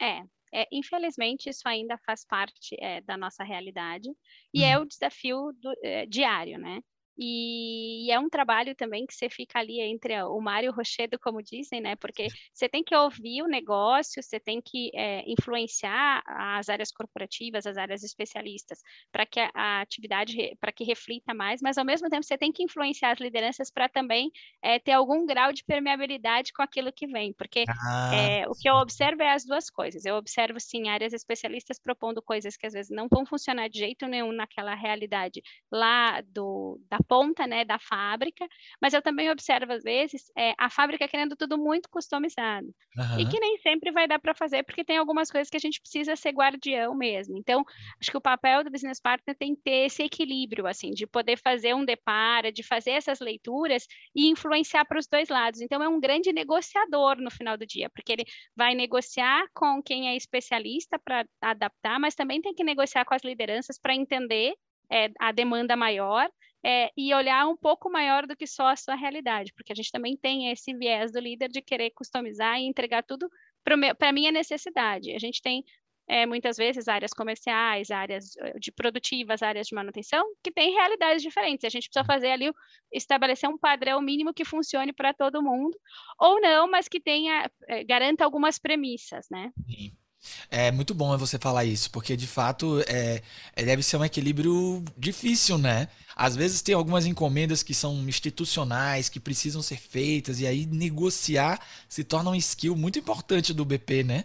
É, 0.00 0.22
é, 0.54 0.68
infelizmente, 0.70 1.50
isso 1.50 1.66
ainda 1.66 1.98
faz 2.06 2.24
parte 2.24 2.76
é, 2.78 3.00
da 3.00 3.16
nossa 3.16 3.42
realidade 3.42 4.08
e 4.52 4.62
é 4.62 4.68
uhum. 4.68 4.72
é 4.74 4.78
o 4.78 4.84
desafio 4.84 5.52
do, 5.60 5.74
é, 5.82 6.06
diário, 6.06 6.58
né? 6.58 6.80
E, 7.16 8.10
é 8.10 8.18
um 8.18 8.28
trabalho 8.28 8.74
também 8.74 9.06
que 9.06 9.14
você 9.14 9.28
fica 9.28 9.58
ali 9.58 9.80
entre 9.80 10.20
o 10.24 10.40
Mário 10.40 10.66
e 10.66 10.70
o 10.70 10.72
Rochedo, 10.72 11.18
como 11.18 11.42
dizem, 11.42 11.80
né? 11.80 11.96
Porque 11.96 12.26
você 12.52 12.68
tem 12.68 12.82
que 12.82 12.94
ouvir 12.94 13.42
o 13.42 13.48
negócio, 13.48 14.22
você 14.22 14.40
tem 14.40 14.60
que 14.60 14.90
é, 14.94 15.22
influenciar 15.30 16.22
as 16.26 16.68
áreas 16.68 16.90
corporativas, 16.90 17.66
as 17.66 17.76
áreas 17.76 18.02
especialistas, 18.02 18.80
para 19.12 19.24
que 19.26 19.40
a, 19.40 19.50
a 19.54 19.80
atividade, 19.80 20.56
para 20.60 20.72
que 20.72 20.84
reflita 20.84 21.32
mais, 21.32 21.60
mas 21.62 21.78
ao 21.78 21.84
mesmo 21.84 22.08
tempo 22.08 22.22
você 22.22 22.36
tem 22.36 22.52
que 22.52 22.62
influenciar 22.62 23.12
as 23.12 23.20
lideranças 23.20 23.70
para 23.70 23.88
também 23.88 24.30
é, 24.62 24.78
ter 24.78 24.92
algum 24.92 25.24
grau 25.26 25.52
de 25.52 25.64
permeabilidade 25.64 26.52
com 26.52 26.62
aquilo 26.62 26.92
que 26.92 27.06
vem, 27.06 27.32
porque 27.32 27.64
ah, 27.68 28.14
é, 28.14 28.48
o 28.48 28.52
que 28.52 28.68
eu 28.68 28.74
observo 28.74 29.22
é 29.22 29.32
as 29.32 29.44
duas 29.44 29.70
coisas. 29.70 30.04
Eu 30.04 30.16
observo, 30.16 30.58
sim, 30.58 30.88
áreas 30.88 31.12
especialistas 31.12 31.78
propondo 31.78 32.22
coisas 32.22 32.56
que 32.56 32.66
às 32.66 32.72
vezes 32.72 32.90
não 32.90 33.08
vão 33.08 33.24
funcionar 33.24 33.68
de 33.68 33.78
jeito 33.78 34.06
nenhum 34.06 34.32
naquela 34.32 34.74
realidade 34.74 35.42
lá 35.70 36.20
do, 36.22 36.80
da 36.88 36.98
ponta 37.06 37.46
né, 37.46 37.64
da 37.64 37.78
fábrica, 37.78 38.46
mas 38.80 38.94
eu 38.94 39.02
também 39.02 39.30
observo, 39.30 39.72
às 39.72 39.82
vezes, 39.82 40.30
é, 40.36 40.54
a 40.58 40.70
fábrica 40.70 41.08
querendo 41.08 41.36
tudo 41.36 41.58
muito 41.58 41.88
customizado. 41.88 42.66
Uhum. 42.96 43.20
E 43.20 43.28
que 43.28 43.38
nem 43.38 43.58
sempre 43.58 43.90
vai 43.90 44.06
dar 44.06 44.18
para 44.18 44.34
fazer, 44.34 44.62
porque 44.64 44.84
tem 44.84 44.96
algumas 44.96 45.30
coisas 45.30 45.48
que 45.48 45.56
a 45.56 45.60
gente 45.60 45.80
precisa 45.80 46.16
ser 46.16 46.30
guardião 46.30 46.94
mesmo. 46.94 47.36
Então, 47.36 47.64
acho 48.00 48.10
que 48.10 48.16
o 48.16 48.20
papel 48.20 48.64
do 48.64 48.70
business 48.70 49.00
partner 49.00 49.36
tem 49.36 49.54
que 49.54 49.62
ter 49.62 49.86
esse 49.86 50.02
equilíbrio, 50.02 50.66
assim, 50.66 50.90
de 50.90 51.06
poder 51.06 51.38
fazer 51.38 51.74
um 51.74 51.84
depara, 51.84 52.52
de 52.52 52.62
fazer 52.62 52.92
essas 52.92 53.20
leituras 53.20 53.86
e 54.14 54.28
influenciar 54.28 54.84
para 54.84 54.98
os 54.98 55.06
dois 55.06 55.28
lados. 55.28 55.60
Então, 55.60 55.82
é 55.82 55.88
um 55.88 56.00
grande 56.00 56.32
negociador 56.32 57.16
no 57.20 57.30
final 57.30 57.56
do 57.56 57.66
dia, 57.66 57.90
porque 57.90 58.12
ele 58.12 58.24
vai 58.56 58.74
negociar 58.74 59.46
com 59.52 59.82
quem 59.82 60.08
é 60.08 60.16
especialista 60.16 60.98
para 60.98 61.24
adaptar, 61.40 61.98
mas 61.98 62.14
também 62.14 62.40
tem 62.40 62.54
que 62.54 62.64
negociar 62.64 63.04
com 63.04 63.14
as 63.14 63.22
lideranças 63.22 63.78
para 63.78 63.94
entender 63.94 64.54
é, 64.90 65.10
a 65.18 65.32
demanda 65.32 65.76
maior 65.76 66.28
é, 66.64 66.90
e 66.96 67.12
olhar 67.12 67.46
um 67.46 67.56
pouco 67.56 67.90
maior 67.90 68.26
do 68.26 68.34
que 68.34 68.46
só 68.46 68.68
a 68.68 68.76
sua 68.76 68.94
realidade, 68.94 69.52
porque 69.52 69.72
a 69.72 69.76
gente 69.76 69.92
também 69.92 70.16
tem 70.16 70.50
esse 70.50 70.72
viés 70.74 71.12
do 71.12 71.20
líder 71.20 71.48
de 71.48 71.60
querer 71.60 71.90
customizar 71.90 72.58
e 72.58 72.66
entregar 72.66 73.02
tudo 73.02 73.28
para 73.62 74.08
a 74.08 74.12
minha 74.12 74.32
necessidade. 74.32 75.12
A 75.12 75.18
gente 75.18 75.42
tem 75.42 75.62
é, 76.08 76.26
muitas 76.26 76.56
vezes 76.56 76.88
áreas 76.88 77.12
comerciais, 77.12 77.90
áreas 77.90 78.36
eh, 78.36 78.58
de 78.58 78.70
produtivas, 78.70 79.42
áreas 79.42 79.66
de 79.66 79.74
manutenção, 79.74 80.24
que 80.42 80.50
têm 80.50 80.74
realidades 80.74 81.22
diferentes. 81.22 81.64
A 81.64 81.70
gente 81.70 81.88
precisa 81.88 82.04
fazer 82.04 82.30
ali, 82.30 82.52
estabelecer 82.92 83.48
um 83.48 83.58
padrão 83.58 84.00
mínimo 84.02 84.34
que 84.34 84.44
funcione 84.44 84.92
para 84.92 85.14
todo 85.14 85.42
mundo, 85.42 85.78
ou 86.18 86.40
não, 86.40 86.70
mas 86.70 86.88
que 86.88 87.00
tenha, 87.00 87.50
é, 87.68 87.84
garanta 87.84 88.24
algumas 88.24 88.58
premissas, 88.58 89.26
né? 89.30 89.50
Sim. 89.66 90.03
É 90.50 90.70
muito 90.70 90.94
bom 90.94 91.16
você 91.16 91.38
falar 91.38 91.64
isso, 91.64 91.90
porque 91.90 92.16
de 92.16 92.26
fato 92.26 92.80
é, 92.86 93.22
é, 93.54 93.64
deve 93.64 93.82
ser 93.82 93.96
um 93.96 94.04
equilíbrio 94.04 94.84
difícil, 94.96 95.58
né? 95.58 95.88
Às 96.16 96.36
vezes 96.36 96.62
tem 96.62 96.74
algumas 96.74 97.06
encomendas 97.06 97.62
que 97.62 97.74
são 97.74 98.08
institucionais, 98.08 99.08
que 99.08 99.18
precisam 99.18 99.62
ser 99.62 99.78
feitas, 99.78 100.40
e 100.40 100.46
aí 100.46 100.66
negociar 100.66 101.60
se 101.88 102.04
torna 102.04 102.30
um 102.30 102.34
skill 102.34 102.76
muito 102.76 102.98
importante 102.98 103.52
do 103.52 103.64
BP, 103.64 104.04
né? 104.04 104.24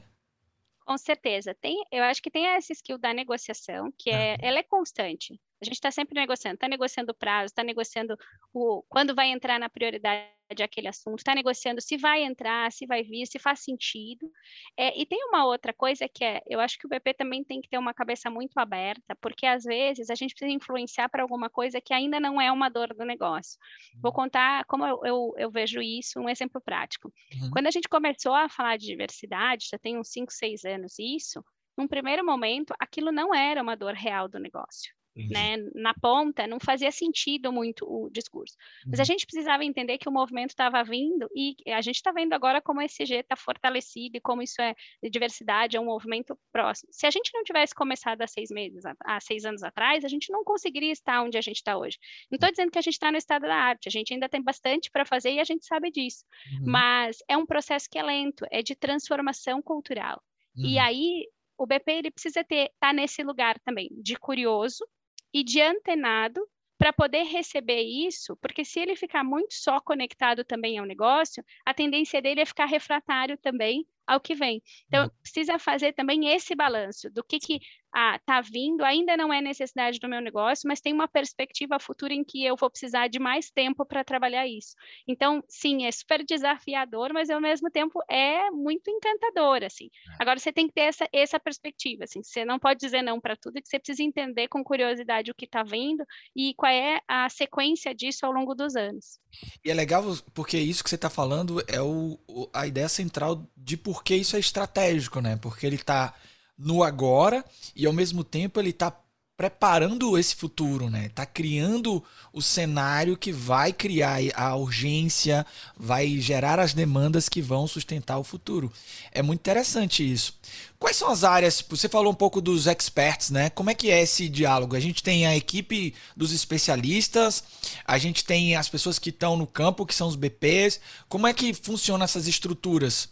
Com 0.85 0.97
certeza. 0.97 1.53
Tem, 1.53 1.83
eu 1.91 2.03
acho 2.03 2.21
que 2.21 2.31
tem 2.31 2.47
essa 2.47 2.73
skill 2.73 2.97
da 2.97 3.13
negociação, 3.13 3.93
que 3.97 4.09
é, 4.09 4.37
ela 4.41 4.59
é 4.59 4.63
constante. 4.63 5.39
A 5.61 5.65
gente 5.65 5.75
está 5.75 5.91
sempre 5.91 6.19
negociando, 6.19 6.55
está 6.55 6.67
negociando 6.67 7.11
o 7.11 7.15
prazo, 7.15 7.47
está 7.47 7.63
negociando 7.63 8.17
o 8.53 8.83
quando 8.87 9.13
vai 9.13 9.27
entrar 9.27 9.59
na 9.59 9.69
prioridade 9.69 10.29
aquele 10.63 10.87
assunto, 10.87 11.19
está 11.19 11.35
negociando 11.35 11.79
se 11.81 11.95
vai 11.97 12.23
entrar, 12.23 12.71
se 12.71 12.85
vai 12.85 13.03
vir, 13.03 13.27
se 13.27 13.37
faz 13.37 13.59
sentido. 13.59 14.31
É, 14.75 14.99
e 14.99 15.05
tem 15.05 15.23
uma 15.25 15.45
outra 15.45 15.73
coisa 15.73 16.07
que 16.07 16.23
é, 16.23 16.41
eu 16.47 16.59
acho 16.59 16.77
que 16.79 16.87
o 16.87 16.89
BP 16.89 17.13
também 17.13 17.43
tem 17.43 17.61
que 17.61 17.69
ter 17.69 17.77
uma 17.77 17.93
cabeça 17.93 18.29
muito 18.29 18.57
aberta, 18.57 19.15
porque 19.21 19.45
às 19.45 19.63
vezes 19.63 20.09
a 20.09 20.15
gente 20.15 20.33
precisa 20.33 20.51
influenciar 20.51 21.09
para 21.09 21.21
alguma 21.21 21.49
coisa 21.49 21.79
que 21.79 21.93
ainda 21.93 22.19
não 22.19 22.41
é 22.41 22.51
uma 22.51 22.69
dor 22.69 22.93
do 22.93 23.05
negócio. 23.05 23.59
Vou 24.01 24.11
uhum. 24.11 24.15
contar 24.15 24.65
como 24.65 24.85
eu, 24.85 25.01
eu, 25.03 25.33
eu 25.37 25.51
vejo 25.51 25.81
isso, 25.81 26.19
um 26.19 26.29
exemplo 26.29 26.61
prático. 26.61 27.13
Uhum. 27.33 27.51
Quando 27.51 27.67
a 27.67 27.71
gente 27.71 27.87
começou 27.87 28.33
a 28.33 28.49
falar 28.49 28.77
de 28.77 28.87
diversidade, 28.87 29.67
já 29.69 29.77
tem 29.77 29.97
uns 29.97 30.09
5, 30.09 30.31
6 30.31 30.65
anos 30.65 30.97
isso, 30.97 31.43
num 31.77 31.87
primeiro 31.87 32.25
momento, 32.25 32.73
aquilo 32.79 33.11
não 33.11 33.33
era 33.33 33.61
uma 33.61 33.75
dor 33.75 33.93
real 33.93 34.27
do 34.27 34.39
negócio. 34.39 34.93
Né, 35.27 35.57
na 35.75 35.93
ponta, 35.93 36.47
não 36.47 36.59
fazia 36.59 36.91
sentido 36.91 37.51
muito 37.51 37.85
o 37.85 38.09
discurso. 38.09 38.55
Mas 38.85 38.99
a 38.99 39.01
uhum. 39.01 39.05
gente 39.05 39.25
precisava 39.25 39.63
entender 39.63 39.97
que 39.97 40.07
o 40.07 40.11
movimento 40.11 40.51
estava 40.51 40.83
vindo 40.83 41.29
e 41.35 41.55
a 41.67 41.81
gente 41.81 41.95
está 41.95 42.11
vendo 42.11 42.33
agora 42.33 42.61
como 42.61 42.81
esse 42.81 43.05
G 43.05 43.15
está 43.15 43.35
fortalecido 43.35 44.17
e 44.17 44.21
como 44.21 44.41
isso 44.41 44.61
é 44.61 44.73
diversidade, 45.09 45.77
é 45.77 45.79
um 45.79 45.85
movimento 45.85 46.37
próximo. 46.51 46.89
Se 46.91 47.05
a 47.05 47.11
gente 47.11 47.31
não 47.33 47.43
tivesse 47.43 47.73
começado 47.73 48.21
há 48.21 48.27
seis 48.27 48.49
meses, 48.49 48.83
há 49.05 49.19
seis 49.19 49.45
anos 49.45 49.63
atrás, 49.63 50.05
a 50.05 50.07
gente 50.07 50.31
não 50.31 50.43
conseguiria 50.43 50.91
estar 50.91 51.21
onde 51.21 51.37
a 51.37 51.41
gente 51.41 51.57
está 51.57 51.77
hoje. 51.77 51.97
Não 52.31 52.35
estou 52.35 52.49
dizendo 52.49 52.71
que 52.71 52.79
a 52.79 52.81
gente 52.81 52.93
está 52.93 53.11
no 53.11 53.17
estado 53.17 53.43
da 53.43 53.55
arte, 53.55 53.87
a 53.87 53.91
gente 53.91 54.13
ainda 54.13 54.29
tem 54.29 54.41
bastante 54.41 54.89
para 54.91 55.05
fazer 55.05 55.31
e 55.31 55.39
a 55.39 55.43
gente 55.43 55.65
sabe 55.65 55.91
disso. 55.91 56.23
Uhum. 56.53 56.71
Mas 56.71 57.17
é 57.27 57.37
um 57.37 57.45
processo 57.45 57.89
que 57.89 57.97
é 57.97 58.03
lento, 58.03 58.45
é 58.51 58.61
de 58.61 58.75
transformação 58.75 59.61
cultural. 59.61 60.21
Uhum. 60.55 60.65
E 60.65 60.79
aí 60.79 61.25
o 61.57 61.65
BP 61.65 61.91
ele 61.91 62.11
precisa 62.11 62.43
ter 62.43 62.65
estar 62.65 62.87
tá 62.87 62.93
nesse 62.93 63.21
lugar 63.21 63.59
também 63.59 63.89
de 64.01 64.15
curioso, 64.15 64.85
e 65.33 65.43
de 65.43 65.61
antenado 65.61 66.41
para 66.77 66.93
poder 66.93 67.23
receber 67.23 67.81
isso, 67.81 68.37
porque 68.37 68.63
se 68.63 68.79
ele 68.79 68.95
ficar 68.95 69.23
muito 69.23 69.53
só 69.53 69.81
conectado 69.81 70.45
também 70.45 70.77
ao 70.77 70.85
negócio, 70.85 71.43
a 71.65 71.73
tendência 71.73 72.21
dele 72.21 72.39
é 72.39 72.45
ficar 72.45 72.65
refratário 72.65 73.37
também 73.37 73.85
ao 74.09 74.19
que 74.19 74.33
vem. 74.33 74.61
Então, 74.87 75.03
uhum. 75.03 75.11
precisa 75.21 75.59
fazer 75.59 75.93
também 75.93 76.33
esse 76.33 76.55
balanço 76.55 77.09
do 77.11 77.23
que 77.23 77.39
que 77.39 77.59
ah, 77.93 78.19
tá 78.25 78.41
vindo, 78.41 78.83
ainda 78.83 79.17
não 79.17 79.33
é 79.33 79.41
necessidade 79.41 79.99
do 79.99 80.07
meu 80.07 80.21
negócio, 80.21 80.67
mas 80.67 80.79
tem 80.79 80.93
uma 80.93 81.07
perspectiva 81.07 81.79
futura 81.79 82.13
em 82.13 82.23
que 82.23 82.45
eu 82.45 82.55
vou 82.55 82.69
precisar 82.69 83.07
de 83.07 83.19
mais 83.19 83.49
tempo 83.49 83.85
para 83.85 84.03
trabalhar 84.03 84.47
isso. 84.47 84.75
Então, 85.07 85.43
sim, 85.47 85.85
é 85.85 85.91
super 85.91 86.23
desafiador, 86.23 87.11
mas 87.13 87.29
ao 87.29 87.41
mesmo 87.41 87.69
tempo 87.71 87.99
é 88.09 88.51
muito 88.51 88.89
encantador, 88.91 89.63
assim. 89.63 89.85
É. 89.85 90.21
Agora 90.21 90.39
você 90.39 90.51
tem 90.51 90.67
que 90.67 90.73
ter 90.73 90.81
essa, 90.81 91.07
essa 91.11 91.39
perspectiva, 91.39 92.03
assim, 92.03 92.21
você 92.21 92.45
não 92.45 92.59
pode 92.59 92.79
dizer 92.79 93.01
não 93.01 93.19
para 93.19 93.35
tudo, 93.35 93.61
que 93.61 93.67
você 93.67 93.79
precisa 93.79 94.03
entender 94.03 94.47
com 94.47 94.63
curiosidade 94.63 95.31
o 95.31 95.35
que 95.35 95.45
está 95.45 95.63
vindo 95.63 96.03
e 96.35 96.53
qual 96.55 96.71
é 96.71 97.01
a 97.07 97.27
sequência 97.29 97.93
disso 97.93 98.25
ao 98.25 98.31
longo 98.31 98.53
dos 98.53 98.75
anos. 98.75 99.19
E 99.63 99.71
é 99.71 99.73
legal 99.73 100.03
porque 100.33 100.57
isso 100.57 100.83
que 100.83 100.89
você 100.89 100.95
está 100.95 101.09
falando 101.09 101.59
é 101.67 101.81
o, 101.81 102.19
a 102.53 102.67
ideia 102.67 102.89
central 102.89 103.47
de 103.57 103.77
por 103.77 103.98
que 104.03 104.15
isso 104.15 104.35
é 104.35 104.39
estratégico, 104.39 105.21
né? 105.21 105.37
Porque 105.37 105.65
ele 105.65 105.75
está 105.75 106.13
no 106.57 106.83
agora 106.83 107.43
e 107.75 107.85
ao 107.85 107.93
mesmo 107.93 108.23
tempo 108.23 108.59
ele 108.59 108.71
está 108.71 108.93
preparando 109.39 110.17
esse 110.17 110.35
futuro, 110.35 110.89
né? 110.89 111.07
Tá 111.15 111.25
criando 111.25 112.03
o 112.33 112.41
cenário 112.41 113.15
que 113.15 113.31
vai 113.31 113.71
criar 113.71 114.19
a 114.35 114.53
urgência, 114.57 115.45
vai 115.77 116.19
gerar 116.19 116.59
as 116.59 116.73
demandas 116.73 117.29
que 117.29 117.41
vão 117.41 117.65
sustentar 117.65 118.17
o 118.17 118.23
futuro. 118.25 118.69
É 119.13 119.21
muito 119.21 119.39
interessante 119.39 120.03
isso. 120.03 120.37
Quais 120.77 120.97
são 120.97 121.09
as 121.09 121.23
áreas? 121.23 121.63
Você 121.69 121.87
falou 121.87 122.11
um 122.11 122.15
pouco 122.15 122.41
dos 122.41 122.67
experts, 122.67 123.29
né? 123.29 123.49
Como 123.49 123.69
é 123.69 123.73
que 123.73 123.89
é 123.89 124.01
esse 124.01 124.27
diálogo? 124.27 124.75
A 124.75 124.79
gente 124.81 125.01
tem 125.01 125.25
a 125.25 125.37
equipe 125.37 125.95
dos 126.17 126.33
especialistas, 126.33 127.41
a 127.85 127.97
gente 127.97 128.25
tem 128.25 128.57
as 128.57 128.67
pessoas 128.67 128.99
que 128.99 129.09
estão 129.09 129.37
no 129.37 129.47
campo, 129.47 129.85
que 129.85 129.95
são 129.95 130.09
os 130.09 130.17
BPs. 130.17 130.81
Como 131.07 131.25
é 131.25 131.33
que 131.33 131.53
funcionam 131.53 132.03
essas 132.03 132.27
estruturas? 132.27 133.07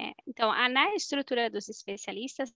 É, 0.00 0.12
então, 0.26 0.50
a, 0.50 0.68
na 0.68 0.94
estrutura 0.94 1.50
dos 1.50 1.68
especialistas, 1.68 2.50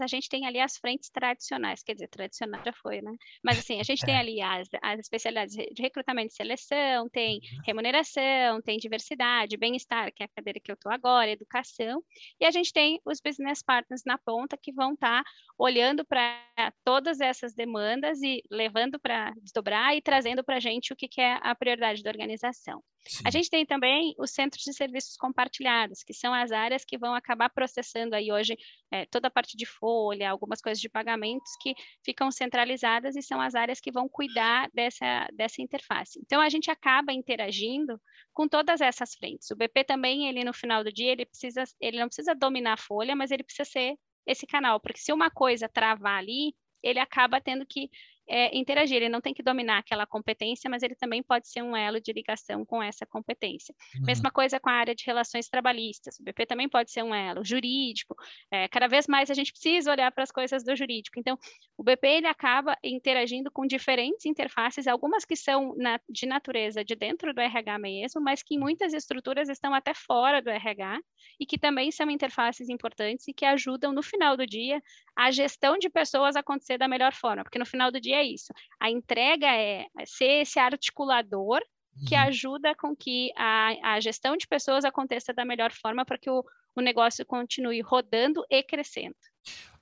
a 0.00 0.06
gente 0.06 0.28
tem 0.28 0.46
ali 0.46 0.60
as 0.60 0.76
frentes 0.76 1.10
tradicionais, 1.10 1.82
quer 1.82 1.94
dizer, 1.94 2.08
tradicional 2.08 2.62
já 2.64 2.72
foi, 2.72 3.00
né? 3.00 3.12
Mas 3.42 3.58
assim, 3.58 3.80
a 3.80 3.82
gente 3.82 4.04
tem 4.04 4.14
é. 4.14 4.18
ali 4.18 4.40
as, 4.42 4.68
as 4.82 5.00
especialidades 5.00 5.54
de 5.54 5.82
recrutamento 5.82 6.32
e 6.32 6.36
seleção, 6.36 7.08
tem 7.08 7.36
uhum. 7.36 7.62
remuneração, 7.66 8.60
tem 8.62 8.78
diversidade, 8.78 9.56
bem-estar, 9.56 10.12
que 10.14 10.22
é 10.22 10.26
a 10.26 10.28
cadeira 10.28 10.60
que 10.60 10.70
eu 10.70 10.74
estou 10.74 10.92
agora, 10.92 11.30
educação, 11.30 12.02
e 12.40 12.44
a 12.44 12.50
gente 12.50 12.72
tem 12.72 13.00
os 13.04 13.20
business 13.20 13.62
partners 13.62 14.02
na 14.04 14.18
ponta 14.18 14.58
que 14.60 14.72
vão 14.72 14.92
estar 14.92 15.22
tá 15.22 15.30
olhando 15.58 16.04
para 16.04 16.38
todas 16.84 17.20
essas 17.20 17.54
demandas 17.54 18.20
e 18.22 18.42
levando 18.50 19.00
para 19.00 19.32
desdobrar 19.42 19.96
e 19.96 20.02
trazendo 20.02 20.44
para 20.44 20.56
a 20.56 20.60
gente 20.60 20.92
o 20.92 20.96
que, 20.96 21.08
que 21.08 21.20
é 21.20 21.38
a 21.42 21.54
prioridade 21.54 22.02
da 22.02 22.10
organização. 22.10 22.82
Sim. 23.08 23.22
A 23.24 23.30
gente 23.30 23.48
tem 23.48 23.64
também 23.64 24.14
os 24.18 24.30
centros 24.30 24.62
de 24.62 24.72
serviços 24.72 25.16
compartilhados, 25.16 26.02
que 26.02 26.12
são 26.12 26.34
as 26.34 26.52
áreas 26.52 26.84
que 26.84 26.98
vão 26.98 27.14
acabar 27.14 27.48
processando 27.48 28.14
aí 28.14 28.32
hoje 28.32 28.56
é, 28.90 29.06
toda 29.06 29.28
a 29.28 29.30
parte 29.30 29.56
de 29.56 29.64
folha, 29.64 30.30
algumas 30.30 30.60
coisas 30.60 30.80
de 30.80 30.88
pagamentos 30.88 31.50
que 31.60 31.74
ficam 32.04 32.30
centralizadas 32.30 33.16
e 33.16 33.22
são 33.22 33.40
as 33.40 33.54
áreas 33.54 33.80
que 33.80 33.92
vão 33.92 34.08
cuidar 34.08 34.68
dessa, 34.74 35.28
dessa 35.32 35.62
interface. 35.62 36.20
Então, 36.22 36.40
a 36.40 36.48
gente 36.48 36.70
acaba 36.70 37.12
interagindo 37.12 38.00
com 38.32 38.48
todas 38.48 38.80
essas 38.80 39.14
frentes. 39.14 39.50
O 39.50 39.56
BP 39.56 39.84
também, 39.84 40.28
ele 40.28 40.44
no 40.44 40.52
final 40.52 40.82
do 40.82 40.92
dia, 40.92 41.12
ele, 41.12 41.26
precisa, 41.26 41.64
ele 41.80 41.98
não 41.98 42.08
precisa 42.08 42.34
dominar 42.34 42.74
a 42.74 42.76
folha, 42.76 43.14
mas 43.14 43.30
ele 43.30 43.44
precisa 43.44 43.68
ser 43.68 43.96
esse 44.26 44.46
canal, 44.46 44.80
porque 44.80 44.98
se 44.98 45.12
uma 45.12 45.30
coisa 45.30 45.68
travar 45.68 46.18
ali, 46.18 46.52
ele 46.82 46.98
acaba 46.98 47.40
tendo 47.40 47.64
que 47.64 47.88
é, 48.28 48.56
interagir. 48.56 48.96
Ele 48.96 49.08
não 49.08 49.20
tem 49.20 49.34
que 49.34 49.42
dominar 49.42 49.78
aquela 49.78 50.06
competência, 50.06 50.68
mas 50.70 50.82
ele 50.82 50.94
também 50.94 51.22
pode 51.22 51.48
ser 51.48 51.62
um 51.62 51.76
elo 51.76 52.00
de 52.00 52.12
ligação 52.12 52.64
com 52.64 52.82
essa 52.82 53.06
competência. 53.06 53.74
Uhum. 53.96 54.06
Mesma 54.06 54.30
coisa 54.30 54.58
com 54.58 54.68
a 54.68 54.72
área 54.72 54.94
de 54.94 55.04
relações 55.04 55.48
trabalhistas. 55.48 56.18
O 56.18 56.24
BP 56.24 56.46
também 56.46 56.68
pode 56.68 56.90
ser 56.90 57.02
um 57.02 57.14
elo 57.14 57.44
jurídico. 57.44 58.14
É, 58.50 58.68
cada 58.68 58.88
vez 58.88 59.06
mais 59.06 59.30
a 59.30 59.34
gente 59.34 59.52
precisa 59.52 59.90
olhar 59.90 60.10
para 60.12 60.24
as 60.24 60.30
coisas 60.30 60.64
do 60.64 60.74
jurídico. 60.74 61.18
Então, 61.18 61.38
o 61.76 61.82
BP 61.82 62.06
ele 62.06 62.26
acaba 62.26 62.76
interagindo 62.82 63.50
com 63.50 63.66
diferentes 63.66 64.26
interfaces, 64.26 64.86
algumas 64.86 65.24
que 65.24 65.36
são 65.36 65.74
na, 65.76 66.00
de 66.08 66.26
natureza 66.26 66.84
de 66.84 66.94
dentro 66.94 67.32
do 67.32 67.40
RH 67.40 67.78
mesmo, 67.78 68.20
mas 68.20 68.42
que 68.42 68.54
em 68.54 68.58
muitas 68.58 68.92
estruturas 68.92 69.48
estão 69.48 69.74
até 69.74 69.92
fora 69.94 70.40
do 70.40 70.50
RH 70.50 71.00
e 71.38 71.46
que 71.46 71.58
também 71.58 71.90
são 71.90 72.10
interfaces 72.10 72.68
importantes 72.68 73.28
e 73.28 73.34
que 73.34 73.44
ajudam 73.44 73.92
no 73.92 74.02
final 74.02 74.36
do 74.36 74.46
dia 74.46 74.82
a 75.14 75.30
gestão 75.30 75.78
de 75.78 75.88
pessoas 75.88 76.36
acontecer 76.36 76.78
da 76.78 76.88
melhor 76.88 77.12
forma, 77.14 77.42
porque 77.42 77.58
no 77.58 77.66
final 77.66 77.90
do 77.90 78.00
dia 78.00 78.15
é 78.16 78.24
isso. 78.24 78.52
A 78.80 78.90
entrega 78.90 79.46
é, 79.46 79.86
ser 80.04 80.42
esse 80.42 80.58
articulador 80.58 81.60
que 82.06 82.14
uhum. 82.14 82.20
ajuda 82.22 82.74
com 82.74 82.94
que 82.94 83.30
a, 83.36 83.94
a 83.94 84.00
gestão 84.00 84.36
de 84.36 84.46
pessoas 84.46 84.84
aconteça 84.84 85.32
da 85.32 85.44
melhor 85.44 85.72
forma 85.72 86.04
para 86.04 86.18
que 86.18 86.28
o, 86.28 86.44
o 86.74 86.80
negócio 86.80 87.24
continue 87.24 87.80
rodando 87.80 88.44
e 88.50 88.62
crescendo. 88.62 89.16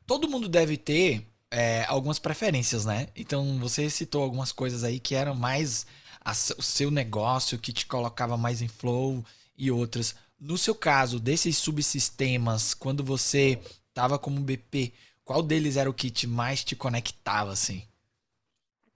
Todo 0.06 0.28
mundo 0.28 0.48
deve 0.48 0.76
ter 0.76 1.26
é, 1.50 1.84
algumas 1.86 2.18
preferências, 2.18 2.84
né? 2.84 3.08
Então 3.16 3.58
você 3.58 3.90
citou 3.90 4.22
algumas 4.22 4.52
coisas 4.52 4.84
aí 4.84 5.00
que 5.00 5.14
eram 5.14 5.34
mais 5.34 5.86
a, 6.24 6.30
o 6.30 6.62
seu 6.62 6.90
negócio, 6.90 7.58
que 7.58 7.72
te 7.72 7.86
colocava 7.86 8.36
mais 8.36 8.62
em 8.62 8.68
flow 8.68 9.24
e 9.56 9.70
outras. 9.70 10.14
No 10.38 10.58
seu 10.58 10.74
caso, 10.74 11.18
desses 11.18 11.56
subsistemas, 11.56 12.74
quando 12.74 13.02
você 13.02 13.58
estava 13.88 14.18
como 14.18 14.40
BP, 14.40 14.92
qual 15.24 15.42
deles 15.42 15.76
era 15.76 15.88
o 15.88 15.94
que 15.94 16.10
te 16.10 16.26
mais 16.26 16.62
te 16.62 16.76
conectava, 16.76 17.52
assim? 17.52 17.82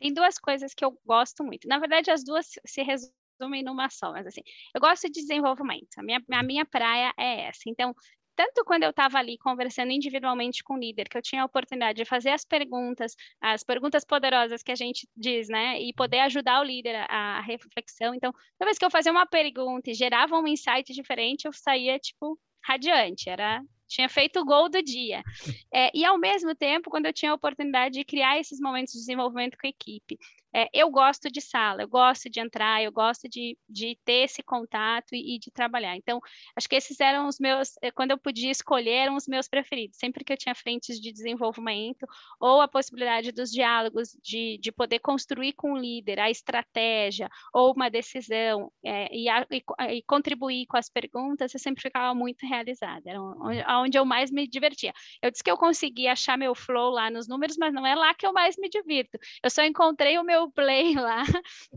Tem 0.00 0.12
duas 0.12 0.38
coisas 0.38 0.74
que 0.74 0.84
eu 0.84 0.98
gosto 1.04 1.44
muito. 1.44 1.68
Na 1.68 1.78
verdade, 1.78 2.11
as 2.11 2.24
duas 2.24 2.46
se 2.66 2.82
resumem 2.82 3.62
numa 3.62 3.88
só, 3.90 4.12
mas 4.12 4.26
assim, 4.26 4.42
eu 4.74 4.80
gosto 4.80 5.08
de 5.08 5.20
desenvolvimento. 5.20 5.98
A 5.98 6.02
minha, 6.02 6.20
a 6.32 6.42
minha 6.42 6.64
praia 6.64 7.12
é 7.18 7.48
essa. 7.48 7.62
Então, 7.66 7.94
tanto 8.38 8.64
quando 8.64 8.84
eu 8.84 8.90
estava 8.90 9.18
ali 9.18 9.37
conversando 9.37 9.90
individualmente 9.90 10.62
com 10.62 10.74
o 10.74 10.78
líder, 10.78 11.08
que 11.08 11.18
eu 11.18 11.22
tinha 11.22 11.42
a 11.42 11.44
oportunidade 11.44 11.96
de 11.96 12.04
fazer 12.04 12.30
as 12.30 12.44
perguntas, 12.44 13.16
as 13.40 13.64
perguntas 13.64 14.04
poderosas 14.04 14.62
que 14.62 14.70
a 14.70 14.76
gente 14.76 15.08
diz, 15.16 15.48
né, 15.48 15.80
e 15.80 15.92
poder 15.92 16.20
ajudar 16.20 16.61
o 16.61 16.64
líder 16.64 16.94
a, 17.11 17.38
a 17.38 17.40
reflexão. 17.40 18.14
Então, 18.14 18.32
toda 18.32 18.66
vez 18.66 18.78
que 18.78 18.84
eu 18.84 18.90
fazia 18.92 19.11
uma 19.11 19.26
pergunta 19.26 19.90
e 19.90 19.94
gerava 19.94 20.38
um 20.38 20.46
insight 20.46 20.92
diferente, 20.92 21.46
eu 21.46 21.52
saía, 21.52 21.98
tipo, 21.98 22.38
radiante. 22.64 23.28
Era 23.28 23.61
tinha 23.88 24.09
feito 24.09 24.38
o 24.40 24.44
gol 24.44 24.68
do 24.68 24.83
dia. 24.83 25.22
É, 25.70 25.90
e 25.94 26.05
ao 26.05 26.18
mesmo 26.18 26.55
tempo, 26.55 26.88
quando 26.88 27.07
eu 27.07 27.12
tinha 27.12 27.31
a 27.31 27.35
oportunidade 27.35 27.94
de 27.94 28.05
criar 28.05 28.38
esses 28.38 28.59
momentos 28.59 28.92
de 28.94 29.01
desenvolvimento 29.01 29.57
com 29.59 29.66
a 29.66 29.70
equipe, 29.70 30.18
é, 30.54 30.68
eu 30.72 30.90
gosto 30.90 31.30
de 31.30 31.40
sala, 31.40 31.82
eu 31.82 31.88
gosto 31.88 32.30
de 32.30 32.40
entrar, 32.40 32.82
eu 32.82 32.90
gosto 32.90 33.28
de, 33.28 33.56
de 33.68 33.98
ter 34.04 34.24
esse 34.24 34.42
contato 34.42 35.14
e, 35.14 35.37
e, 35.37 35.38
de 35.38 35.50
trabalhar. 35.50 35.96
Então, 35.96 36.20
acho 36.56 36.68
que 36.68 36.76
esses 36.76 36.98
eram 37.00 37.26
os 37.26 37.38
meus, 37.38 37.74
eh, 37.82 37.90
quando 37.90 38.12
eu 38.12 38.18
podia 38.18 38.50
escolher, 38.50 38.90
eram 38.90 39.16
os 39.16 39.26
meus 39.26 39.48
preferidos. 39.48 39.98
Sempre 39.98 40.24
que 40.24 40.32
eu 40.32 40.37
tinha 40.37 40.54
frentes 40.54 41.00
de 41.00 41.12
desenvolvimento 41.12 42.06
ou 42.40 42.61
a 42.61 42.68
possibilidade 42.68 43.32
dos 43.32 43.50
diálogos, 43.50 44.16
de, 44.22 44.58
de 44.58 44.72
poder 44.72 45.00
construir 45.00 45.52
com 45.52 45.72
o 45.74 45.78
líder 45.78 46.18
a 46.20 46.30
estratégia 46.30 47.28
ou 47.52 47.72
uma 47.72 47.90
decisão 47.90 48.72
é, 48.84 49.14
e, 49.14 49.28
a, 49.28 49.46
e, 49.50 49.62
e, 49.96 50.02
contribuir 50.02 50.66
com 50.66 50.76
as 50.76 50.88
perguntas, 50.88 51.52
eu 51.52 51.61
sempre 51.61 51.82
ficava 51.82 52.14
muito 52.14 52.46
realizada. 52.46 53.02
Era 53.06 53.20
onde, 53.20 53.64
onde 53.68 53.98
eu 53.98 54.04
mais 54.04 54.30
me 54.30 54.46
divertia. 54.46 54.92
Eu 55.22 55.30
disse 55.30 55.44
que 55.44 55.50
eu 55.50 55.56
consegui 55.56 56.08
achar 56.08 56.38
meu 56.38 56.54
flow 56.54 56.90
lá 56.90 57.11
nos 57.11 57.28
números, 57.28 57.56
mas 57.58 57.72
não 57.72 57.87
é 57.87 57.94
lá 57.94 58.14
que 58.14 58.26
eu 58.26 58.32
mais 58.32 58.56
me 58.56 58.68
divirto. 58.68 59.18
Eu 59.42 59.50
só 59.50 59.62
encontrei 59.64 60.18
o 60.18 60.24
meu 60.24 60.38
meu 60.38 60.51
play 60.51 60.94
lá, 60.96 61.24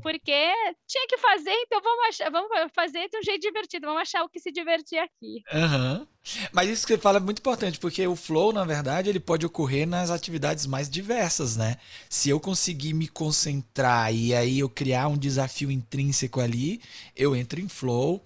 porque 0.02 0.54
tinha 0.88 1.08
que 1.08 1.18
fazer, 1.18 1.52
então 1.66 1.82
vamos, 1.82 2.06
achar, 2.08 2.30
vamos 2.30 2.50
fazer 2.74 3.10
de 3.10 3.18
um 3.18 3.24
jeito 3.24 3.42
divertido, 3.42 3.88
vamos 3.88 4.02
achar 4.02 4.24
o 4.24 4.30
que 4.30 4.40
se 4.40 4.52
divertir 4.52 5.00
aqui. 5.00 5.44
Uhum. 5.52 6.08
Mas 6.52 6.70
isso 6.70 6.86
que 6.86 6.94
você 6.94 7.00
fala 7.00 7.18
é 7.18 7.22
muito 7.22 7.40
importante, 7.40 7.80
porque 7.80 8.06
o 8.06 8.16
flow, 8.16 8.54
na 8.54 8.64
verdade, 8.64 9.10
ele 9.10 9.20
pode 9.20 9.46
ocorrer 9.46 9.88
nas 9.88 10.12
atividades 10.12 10.68
mais 10.68 10.88
diversas, 10.90 11.58
né? 11.58 11.78
Se 12.10 12.30
eu 12.30 12.40
conseguir 12.40 12.94
me 12.94 13.08
concentrar 13.08 14.14
e 14.14 14.34
aí 14.34 14.60
eu 14.60 14.70
criar 14.70 15.08
um 15.08 15.18
desafio 15.18 15.72
intrínseco 15.72 16.40
ali, 16.40 16.80
eu 17.16 17.36
entro 17.36 17.60
em 17.60 17.68
flow. 17.68 18.24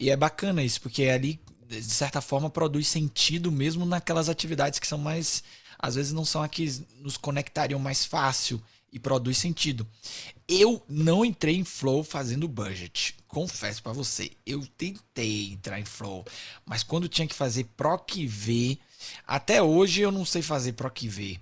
E 0.00 0.10
é 0.10 0.16
bacana 0.16 0.64
isso, 0.64 0.80
porque 0.80 1.04
ali, 1.04 1.40
de 1.68 1.82
certa 1.82 2.20
forma, 2.20 2.50
produz 2.50 2.88
sentido 2.88 3.52
mesmo 3.52 3.86
naquelas 3.86 4.28
atividades 4.28 4.80
que 4.80 4.86
são 4.86 4.98
mais 4.98 5.44
às 5.78 5.94
vezes 5.94 6.12
não 6.12 6.24
são 6.24 6.42
aqui 6.42 6.84
nos 6.96 7.16
conectariam 7.16 7.78
mais 7.78 8.04
fácil 8.04 8.60
e 8.92 8.98
produz 8.98 9.38
sentido. 9.38 9.86
Eu 10.48 10.82
não 10.88 11.24
entrei 11.24 11.56
em 11.56 11.64
flow 11.64 12.02
fazendo 12.02 12.48
budget. 12.48 13.14
Confesso 13.26 13.82
para 13.82 13.92
você, 13.92 14.30
eu 14.46 14.66
tentei 14.66 15.52
entrar 15.52 15.78
em 15.78 15.84
flow, 15.84 16.24
mas 16.64 16.82
quando 16.82 17.08
tinha 17.08 17.28
que 17.28 17.34
fazer 17.34 17.64
proc 17.76 18.10
v, 18.26 18.78
até 19.26 19.62
hoje 19.62 20.00
eu 20.00 20.10
não 20.10 20.24
sei 20.24 20.42
fazer 20.42 20.72
proc 20.72 20.98
v. 21.02 21.38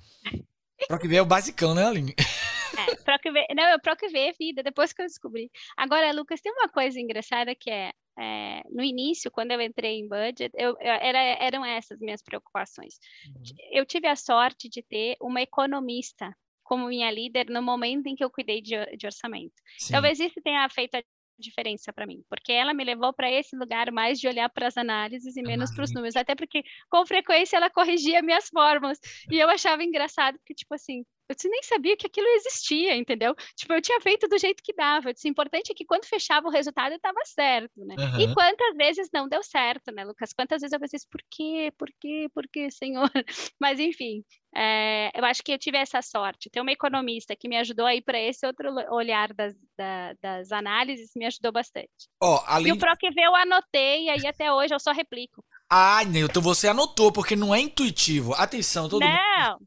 Proc 0.88 1.02
v 1.04 1.16
é 1.16 1.22
o 1.22 1.26
basicão, 1.26 1.74
né, 1.74 1.86
Aline? 1.86 2.14
É, 2.18 2.96
proc 2.96 3.22
v, 3.22 3.46
não, 3.54 3.78
proc 3.80 4.00
v 4.00 4.18
é 4.18 4.32
vida, 4.32 4.62
depois 4.62 4.92
que 4.92 5.00
eu 5.00 5.06
descobri. 5.06 5.50
Agora, 5.76 6.12
Lucas, 6.12 6.40
tem 6.40 6.52
uma 6.52 6.68
coisa 6.68 7.00
engraçada 7.00 7.54
que 7.54 7.70
é, 7.70 7.92
é, 8.18 8.62
no 8.70 8.82
início, 8.82 9.30
quando 9.30 9.52
eu 9.52 9.60
entrei 9.60 9.98
em 9.98 10.08
budget, 10.08 10.50
eu, 10.54 10.70
eu, 10.70 10.76
era, 10.80 11.18
eram 11.18 11.64
essas 11.64 11.98
minhas 12.00 12.22
preocupações. 12.22 12.98
Uhum. 13.26 13.42
Eu 13.70 13.86
tive 13.86 14.06
a 14.06 14.16
sorte 14.16 14.68
de 14.68 14.82
ter 14.82 15.16
uma 15.20 15.40
economista 15.40 16.34
como 16.66 16.88
minha 16.88 17.10
líder 17.10 17.48
no 17.48 17.62
momento 17.62 18.06
em 18.06 18.14
que 18.14 18.24
eu 18.24 18.30
cuidei 18.30 18.60
de, 18.60 18.74
de 18.96 19.06
orçamento. 19.06 19.54
Sim. 19.78 19.92
Talvez 19.92 20.20
isso 20.20 20.40
tenha 20.42 20.68
feito 20.68 20.96
a 20.96 21.02
diferença 21.38 21.92
para 21.92 22.06
mim, 22.06 22.24
porque 22.28 22.52
ela 22.52 22.72
me 22.74 22.82
levou 22.82 23.12
para 23.12 23.30
esse 23.30 23.56
lugar 23.56 23.92
mais 23.92 24.18
de 24.18 24.26
olhar 24.26 24.48
para 24.48 24.66
as 24.66 24.76
análises 24.76 25.36
e 25.36 25.42
menos 25.42 25.74
para 25.74 25.84
os 25.84 25.92
números, 25.92 26.16
até 26.16 26.34
porque 26.34 26.62
com 26.90 27.06
frequência 27.06 27.56
ela 27.56 27.70
corrigia 27.70 28.22
minhas 28.22 28.48
fórmulas 28.48 28.98
e 29.30 29.38
eu 29.38 29.48
achava 29.48 29.84
engraçado 29.84 30.38
porque 30.38 30.54
tipo 30.54 30.74
assim, 30.74 31.04
eu 31.28 31.50
nem 31.50 31.62
sabia 31.62 31.96
que 31.96 32.06
aquilo 32.06 32.26
existia, 32.28 32.96
entendeu? 32.96 33.34
Tipo, 33.56 33.74
eu 33.74 33.82
tinha 33.82 34.00
feito 34.00 34.28
do 34.28 34.38
jeito 34.38 34.62
que 34.62 34.74
dava. 34.74 35.08
Eu 35.08 35.12
disse, 35.12 35.28
o 35.28 35.30
importante 35.30 35.72
é 35.72 35.74
que 35.74 35.84
quando 35.84 36.04
fechava 36.04 36.46
o 36.46 36.50
resultado 36.50 36.94
estava 36.94 37.18
certo, 37.24 37.84
né? 37.84 37.94
Uhum. 37.98 38.20
E 38.20 38.34
quantas 38.34 38.76
vezes 38.76 39.08
não 39.12 39.28
deu 39.28 39.42
certo, 39.42 39.92
né, 39.92 40.04
Lucas? 40.04 40.32
Quantas 40.32 40.60
vezes 40.60 40.72
eu 40.72 40.80
pensei, 40.80 41.00
por 41.10 41.20
quê? 41.30 41.72
Por 41.76 41.88
quê? 42.00 42.28
Por 42.34 42.48
quê, 42.48 42.70
senhor? 42.70 43.10
Mas, 43.60 43.80
enfim, 43.80 44.22
é, 44.54 45.10
eu 45.14 45.24
acho 45.24 45.42
que 45.42 45.52
eu 45.52 45.58
tive 45.58 45.76
essa 45.76 46.00
sorte. 46.00 46.48
Ter 46.50 46.60
uma 46.60 46.72
economista 46.72 47.36
que 47.36 47.48
me 47.48 47.56
ajudou 47.58 47.86
a 47.86 47.94
ir 47.94 48.02
para 48.02 48.18
esse 48.18 48.46
outro 48.46 48.72
olhar 48.90 49.32
das, 49.34 49.54
da, 49.76 50.14
das 50.22 50.52
análises 50.52 51.10
me 51.14 51.26
ajudou 51.26 51.52
bastante. 51.52 52.08
Oh, 52.22 52.40
além... 52.46 52.68
E 52.68 52.72
o 52.72 52.78
PROCV 52.78 53.20
eu 53.20 53.34
anotei, 53.34 54.04
e 54.04 54.10
aí 54.10 54.26
até 54.26 54.52
hoje 54.52 54.74
eu 54.74 54.80
só 54.80 54.92
replico. 54.92 55.44
Ah, 55.68 56.04
Newton, 56.04 56.40
você 56.40 56.68
anotou, 56.68 57.10
porque 57.10 57.34
não 57.34 57.54
é 57.54 57.60
intuitivo. 57.60 58.34
Atenção, 58.34 58.88
todo 58.88 59.00
não. 59.00 59.08
mundo. 59.08 59.66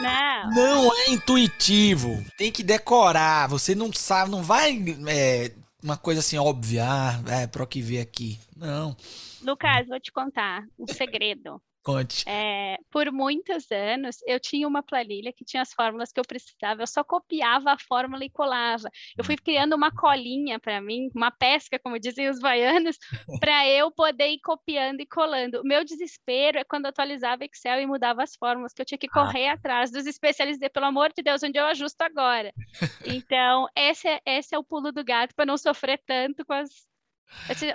Não. 0.00 0.50
Não 0.50 0.96
é 0.96 1.10
intuitivo. 1.10 2.24
Tem 2.36 2.50
que 2.50 2.62
decorar. 2.62 3.48
Você 3.48 3.74
não 3.74 3.92
sabe, 3.92 4.30
não 4.30 4.42
vai. 4.42 4.78
É, 5.08 5.52
uma 5.82 5.96
coisa 5.96 6.20
assim 6.20 6.38
óbvia. 6.38 6.84
Ah, 6.86 7.22
é, 7.28 7.46
pro 7.46 7.66
que 7.66 7.80
ver 7.80 8.00
aqui. 8.00 8.38
Não. 8.56 8.96
Lucas, 9.42 9.86
vou 9.88 10.00
te 10.00 10.12
contar 10.12 10.62
um 10.78 10.86
segredo. 10.86 11.60
Conte. 11.92 12.24
É, 12.28 12.76
por 12.90 13.10
muitos 13.12 13.70
anos, 13.70 14.16
eu 14.26 14.38
tinha 14.38 14.66
uma 14.66 14.82
planilha 14.82 15.32
que 15.32 15.44
tinha 15.44 15.62
as 15.62 15.72
fórmulas 15.72 16.12
que 16.12 16.20
eu 16.20 16.24
precisava, 16.24 16.82
eu 16.82 16.86
só 16.86 17.02
copiava 17.02 17.72
a 17.72 17.78
fórmula 17.78 18.24
e 18.24 18.30
colava. 18.30 18.88
Eu 19.16 19.24
fui 19.24 19.36
criando 19.36 19.74
uma 19.74 19.90
colinha 19.90 20.58
para 20.58 20.80
mim, 20.80 21.10
uma 21.14 21.30
pesca, 21.30 21.78
como 21.78 21.98
dizem 21.98 22.28
os 22.28 22.40
baianos, 22.40 22.96
para 23.40 23.66
eu 23.68 23.90
poder 23.90 24.28
ir 24.28 24.40
copiando 24.40 25.00
e 25.00 25.06
colando. 25.06 25.60
O 25.60 25.64
meu 25.64 25.84
desespero 25.84 26.58
é 26.58 26.64
quando 26.64 26.84
eu 26.84 26.90
atualizava 26.90 27.44
Excel 27.44 27.80
e 27.80 27.86
mudava 27.86 28.22
as 28.22 28.36
fórmulas, 28.36 28.72
que 28.72 28.82
eu 28.82 28.86
tinha 28.86 28.98
que 28.98 29.08
ah. 29.10 29.12
correr 29.12 29.48
ah. 29.48 29.54
atrás 29.54 29.90
dos 29.90 30.06
especialistas, 30.06 30.68
pelo 30.72 30.86
amor 30.86 31.12
de 31.14 31.22
Deus, 31.22 31.42
onde 31.42 31.58
eu 31.58 31.66
ajusto 31.66 32.00
agora. 32.02 32.52
Então, 33.06 33.66
esse 33.76 34.08
é, 34.08 34.20
esse 34.24 34.54
é 34.54 34.58
o 34.58 34.64
pulo 34.64 34.92
do 34.92 35.04
gato 35.04 35.34
para 35.34 35.46
não 35.46 35.56
sofrer 35.56 36.00
tanto 36.06 36.44
com 36.44 36.52
as 36.52 36.68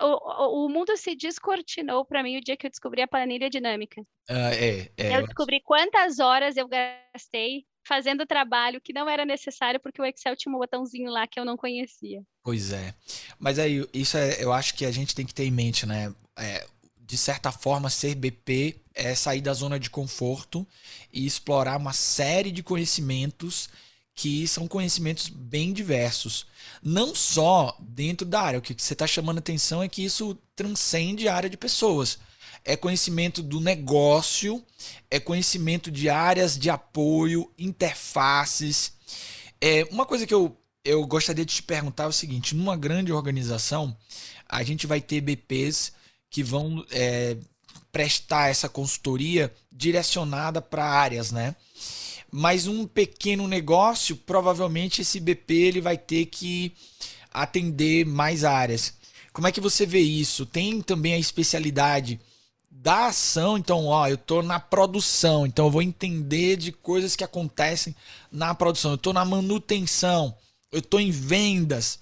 o, 0.01 0.65
o, 0.65 0.69
mundo 0.69 0.95
se 0.97 1.15
descortinou 1.15 2.05
para 2.05 2.23
mim 2.23 2.37
o 2.37 2.41
dia 2.41 2.57
que 2.57 2.65
eu 2.65 2.69
descobri 2.69 3.01
a 3.01 3.07
planilha 3.07 3.49
dinâmica. 3.49 4.01
Ah, 4.29 4.53
é, 4.53 4.91
é, 4.97 5.17
eu 5.17 5.25
descobri 5.25 5.61
quantas 5.61 6.19
horas 6.19 6.57
eu 6.57 6.67
gastei 6.67 7.65
fazendo 7.87 8.25
trabalho 8.25 8.81
que 8.81 8.93
não 8.93 9.07
era 9.07 9.25
necessário 9.25 9.79
porque 9.79 10.01
o 10.01 10.05
Excel 10.05 10.35
tinha 10.35 10.53
um 10.53 10.57
botãozinho 10.57 11.11
lá 11.11 11.27
que 11.27 11.39
eu 11.39 11.45
não 11.45 11.55
conhecia. 11.55 12.21
Pois 12.43 12.71
é. 12.71 12.93
Mas 13.39 13.59
aí, 13.59 13.87
isso 13.93 14.17
é, 14.17 14.43
eu 14.43 14.51
acho 14.51 14.73
que 14.73 14.85
a 14.85 14.91
gente 14.91 15.13
tem 15.13 15.25
que 15.25 15.33
ter 15.33 15.45
em 15.45 15.51
mente, 15.51 15.85
né? 15.85 16.13
É, 16.37 16.65
de 16.99 17.17
certa 17.17 17.51
forma, 17.51 17.89
ser 17.89 18.15
BP 18.15 18.81
é 18.93 19.13
sair 19.13 19.41
da 19.41 19.53
zona 19.53 19.79
de 19.79 19.89
conforto 19.89 20.67
e 21.13 21.25
explorar 21.25 21.77
uma 21.77 21.93
série 21.93 22.51
de 22.51 22.63
conhecimentos 22.63 23.69
que 24.15 24.47
são 24.47 24.67
conhecimentos 24.67 25.27
bem 25.27 25.73
diversos. 25.73 26.47
Não 26.81 27.13
só 27.13 27.77
dentro 27.79 28.25
da 28.25 28.41
área. 28.41 28.59
O 28.59 28.61
que 28.61 28.73
você 28.77 28.93
está 28.93 29.05
chamando 29.05 29.39
atenção 29.39 29.83
é 29.83 29.89
que 29.89 30.03
isso 30.03 30.37
transcende 30.55 31.27
a 31.27 31.35
área 31.35 31.49
de 31.49 31.57
pessoas. 31.57 32.17
É 32.63 32.77
conhecimento 32.77 33.43
do 33.43 33.59
negócio, 33.59 34.63
é 35.11 35.19
conhecimento 35.19 35.91
de 35.91 36.09
áreas 36.09 36.57
de 36.57 36.69
apoio, 36.69 37.51
interfaces. 37.59 38.93
É, 39.59 39.83
uma 39.91 40.05
coisa 40.05 40.25
que 40.25 40.33
eu, 40.33 40.57
eu 40.83 41.05
gostaria 41.05 41.45
de 41.45 41.55
te 41.55 41.63
perguntar 41.63 42.05
é 42.05 42.07
o 42.07 42.13
seguinte: 42.13 42.55
numa 42.55 42.77
grande 42.77 43.11
organização, 43.11 43.95
a 44.47 44.63
gente 44.63 44.87
vai 44.87 45.01
ter 45.01 45.21
BPs 45.21 45.91
que 46.29 46.41
vão 46.41 46.83
é, 46.89 47.37
prestar 47.91 48.49
essa 48.49 48.69
consultoria 48.69 49.53
direcionada 49.71 50.61
para 50.61 50.85
áreas, 50.85 51.31
né? 51.31 51.55
Mas 52.37 52.67
um 52.67 52.85
pequeno 52.85 53.47
negócio, 53.47 54.13
provavelmente 54.13 55.01
esse 55.01 55.21
BP 55.21 55.53
ele 55.53 55.79
vai 55.79 55.97
ter 55.97 56.25
que 56.25 56.73
atender 57.31 58.05
mais 58.05 58.43
áreas. 58.43 58.93
Como 59.31 59.47
é 59.47 59.53
que 59.53 59.61
você 59.61 59.85
vê 59.85 60.01
isso? 60.01 60.45
Tem 60.45 60.81
também 60.81 61.13
a 61.13 61.17
especialidade 61.17 62.19
da 62.69 63.07
ação, 63.07 63.57
então, 63.57 63.85
ó, 63.85 64.09
eu 64.09 64.17
tô 64.17 64.41
na 64.41 64.59
produção, 64.59 65.47
então 65.47 65.67
eu 65.67 65.71
vou 65.71 65.81
entender 65.81 66.57
de 66.57 66.73
coisas 66.73 67.15
que 67.15 67.23
acontecem 67.23 67.95
na 68.29 68.53
produção. 68.53 68.91
Eu 68.91 68.97
tô 68.97 69.13
na 69.13 69.23
manutenção, 69.23 70.35
eu 70.73 70.81
tô 70.81 70.99
em 70.99 71.11
vendas. 71.11 71.99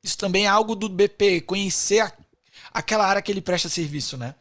Isso 0.00 0.16
também 0.16 0.44
é 0.44 0.48
algo 0.48 0.76
do 0.76 0.88
BP, 0.88 1.40
conhecer 1.40 1.98
a, 1.98 2.12
aquela 2.72 3.04
área 3.04 3.20
que 3.20 3.32
ele 3.32 3.40
presta 3.40 3.68
serviço, 3.68 4.16
né? 4.16 4.36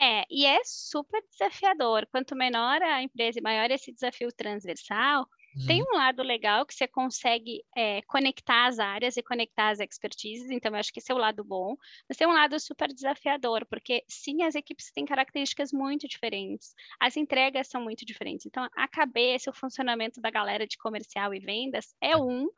É, 0.00 0.24
e 0.30 0.46
é 0.46 0.60
super 0.64 1.20
desafiador. 1.30 2.06
Quanto 2.10 2.36
menor 2.36 2.80
a 2.82 3.02
empresa 3.02 3.38
e 3.38 3.42
maior 3.42 3.68
esse 3.70 3.92
desafio 3.92 4.28
transversal, 4.32 5.26
uhum. 5.56 5.66
tem 5.66 5.82
um 5.82 5.96
lado 5.96 6.22
legal 6.22 6.64
que 6.64 6.74
você 6.74 6.86
consegue 6.86 7.64
é, 7.76 8.00
conectar 8.02 8.66
as 8.66 8.78
áreas 8.78 9.16
e 9.16 9.22
conectar 9.22 9.70
as 9.70 9.80
expertises, 9.80 10.50
então 10.50 10.72
eu 10.72 10.78
acho 10.78 10.92
que 10.92 11.00
esse 11.00 11.10
é 11.10 11.14
o 11.14 11.18
lado 11.18 11.42
bom, 11.42 11.76
mas 12.08 12.16
tem 12.16 12.28
um 12.28 12.32
lado 12.32 12.58
super 12.60 12.92
desafiador, 12.92 13.66
porque 13.66 14.04
sim, 14.08 14.44
as 14.44 14.54
equipes 14.54 14.92
têm 14.92 15.04
características 15.04 15.72
muito 15.72 16.06
diferentes, 16.06 16.74
as 17.00 17.16
entregas 17.16 17.66
são 17.66 17.82
muito 17.82 18.06
diferentes, 18.06 18.46
então 18.46 18.68
a 18.76 18.86
cabeça, 18.86 19.50
o 19.50 19.54
funcionamento 19.54 20.20
da 20.20 20.30
galera 20.30 20.66
de 20.66 20.78
comercial 20.78 21.34
e 21.34 21.40
vendas 21.40 21.94
é 22.00 22.16
um, 22.16 22.48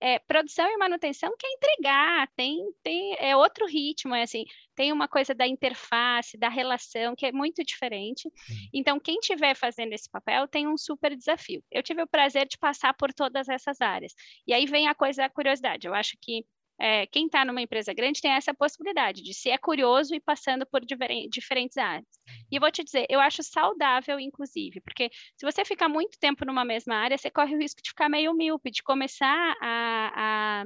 é, 0.00 0.18
produção 0.18 0.66
e 0.66 0.76
manutenção 0.76 1.34
quer 1.38 1.48
entregar, 1.48 2.28
tem, 2.36 2.58
tem 2.82 3.16
é 3.18 3.36
outro 3.36 3.66
ritmo, 3.66 4.14
é 4.14 4.22
assim, 4.22 4.44
tem 4.74 4.92
uma 4.92 5.08
coisa 5.08 5.34
da 5.34 5.46
interface, 5.46 6.36
da 6.36 6.48
relação, 6.48 7.14
que 7.14 7.26
é 7.26 7.32
muito 7.32 7.64
diferente. 7.64 8.30
Então, 8.72 8.98
quem 8.98 9.18
estiver 9.18 9.54
fazendo 9.54 9.92
esse 9.92 10.10
papel 10.10 10.48
tem 10.48 10.66
um 10.66 10.76
super 10.76 11.16
desafio. 11.16 11.62
Eu 11.70 11.82
tive 11.82 12.02
o 12.02 12.06
prazer 12.06 12.46
de 12.46 12.58
passar 12.58 12.92
por 12.94 13.12
todas 13.12 13.48
essas 13.48 13.80
áreas. 13.80 14.12
E 14.46 14.52
aí 14.52 14.66
vem 14.66 14.88
a 14.88 14.94
coisa, 14.94 15.24
a 15.24 15.30
curiosidade. 15.30 15.86
Eu 15.86 15.94
acho 15.94 16.16
que 16.20 16.44
é, 16.78 17.06
quem 17.06 17.26
está 17.26 17.44
numa 17.44 17.62
empresa 17.62 17.92
grande 17.92 18.20
tem 18.20 18.32
essa 18.32 18.52
possibilidade 18.52 19.22
de 19.22 19.32
ser 19.32 19.58
curioso 19.58 20.14
e 20.14 20.20
passando 20.20 20.66
por 20.66 20.80
diferentes 20.84 21.76
áreas. 21.76 22.06
E 22.50 22.56
eu 22.56 22.60
vou 22.60 22.70
te 22.70 22.82
dizer, 22.82 23.06
eu 23.08 23.20
acho 23.20 23.42
saudável, 23.42 24.18
inclusive, 24.18 24.80
porque 24.80 25.10
se 25.36 25.46
você 25.46 25.64
ficar 25.64 25.88
muito 25.88 26.18
tempo 26.18 26.44
numa 26.44 26.64
mesma 26.64 26.96
área, 26.96 27.16
você 27.16 27.30
corre 27.30 27.54
o 27.54 27.58
risco 27.58 27.82
de 27.82 27.90
ficar 27.90 28.08
meio 28.08 28.34
míope, 28.34 28.70
de 28.70 28.82
começar 28.82 29.54
a, 29.62 30.62
a 30.62 30.64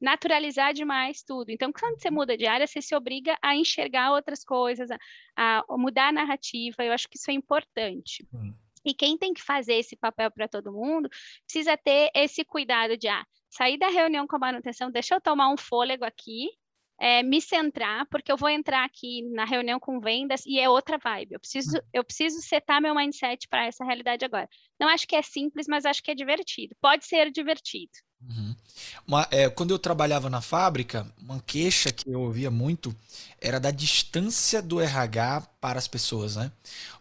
naturalizar 0.00 0.72
demais 0.72 1.22
tudo. 1.22 1.50
Então, 1.50 1.72
quando 1.72 2.00
você 2.00 2.10
muda 2.10 2.36
de 2.36 2.46
área, 2.46 2.66
você 2.66 2.80
se 2.80 2.94
obriga 2.94 3.36
a 3.42 3.54
enxergar 3.54 4.12
outras 4.12 4.44
coisas, 4.44 4.88
a, 4.90 4.98
a 5.58 5.64
mudar 5.76 6.08
a 6.08 6.12
narrativa. 6.12 6.84
Eu 6.84 6.92
acho 6.92 7.08
que 7.08 7.18
isso 7.18 7.30
é 7.30 7.34
importante. 7.34 8.26
Hum. 8.32 8.54
E 8.84 8.94
quem 8.94 9.18
tem 9.18 9.34
que 9.34 9.42
fazer 9.42 9.74
esse 9.74 9.94
papel 9.94 10.30
para 10.30 10.48
todo 10.48 10.72
mundo 10.72 11.08
precisa 11.44 11.76
ter 11.76 12.10
esse 12.14 12.44
cuidado 12.44 12.96
de 12.96 13.08
ah, 13.08 13.26
sair 13.50 13.78
da 13.78 13.88
reunião 13.88 14.26
com 14.26 14.36
a 14.36 14.38
manutenção, 14.38 14.90
deixa 14.90 15.14
eu 15.14 15.20
tomar 15.20 15.52
um 15.52 15.56
fôlego 15.56 16.04
aqui, 16.04 16.48
é, 17.00 17.22
me 17.22 17.40
centrar, 17.40 18.06
porque 18.10 18.30
eu 18.30 18.36
vou 18.36 18.50
entrar 18.50 18.84
aqui 18.84 19.22
na 19.32 19.46
reunião 19.46 19.80
com 19.80 19.98
vendas 19.98 20.44
e 20.46 20.60
é 20.60 20.68
outra 20.68 20.98
vibe. 20.98 21.32
Eu 21.32 21.40
preciso, 21.40 21.78
hum. 21.78 21.80
eu 21.94 22.04
preciso 22.04 22.40
setar 22.42 22.80
meu 22.80 22.94
mindset 22.94 23.48
para 23.48 23.64
essa 23.64 23.84
realidade 23.84 24.24
agora. 24.24 24.48
Não 24.78 24.86
acho 24.86 25.06
que 25.08 25.16
é 25.16 25.22
simples, 25.22 25.66
mas 25.66 25.86
acho 25.86 26.02
que 26.02 26.10
é 26.10 26.14
divertido. 26.14 26.76
Pode 26.80 27.06
ser 27.06 27.30
divertido. 27.32 27.90
Uhum. 28.28 28.54
Uma, 29.06 29.26
é, 29.30 29.48
quando 29.48 29.70
eu 29.70 29.78
trabalhava 29.78 30.28
na 30.28 30.42
fábrica, 30.42 31.10
uma 31.18 31.40
queixa 31.40 31.90
que 31.90 32.06
eu 32.10 32.20
ouvia 32.20 32.50
muito 32.50 32.94
era 33.40 33.58
da 33.58 33.70
distância 33.70 34.60
do 34.60 34.78
RH 34.78 35.40
para 35.58 35.78
as 35.78 35.88
pessoas, 35.88 36.36
né? 36.36 36.52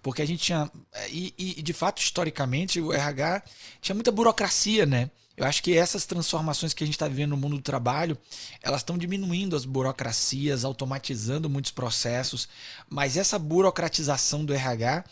Porque 0.01 0.21
a 0.21 0.25
gente 0.25 0.43
tinha. 0.43 0.71
E, 1.11 1.33
e 1.37 1.61
de 1.61 1.73
fato, 1.73 2.01
historicamente, 2.01 2.79
o 2.79 2.93
RH 2.93 3.43
tinha 3.81 3.95
muita 3.95 4.13
burocracia, 4.13 4.85
né? 4.85 5.11
Eu 5.39 5.45
acho 5.45 5.63
que 5.63 5.77
essas 5.77 6.05
transformações 6.05 6.73
que 6.73 6.83
a 6.83 6.85
gente 6.85 6.95
está 6.95 7.07
vivendo 7.07 7.29
no 7.29 7.37
mundo 7.37 7.55
do 7.55 7.61
trabalho, 7.61 8.17
elas 8.61 8.81
estão 8.81 8.97
diminuindo 8.97 9.55
as 9.55 9.63
burocracias, 9.63 10.65
automatizando 10.65 11.49
muitos 11.49 11.71
processos, 11.71 12.49
mas 12.89 13.15
essa 13.15 13.39
burocratização 13.39 14.43
do 14.43 14.53
RH, 14.53 15.05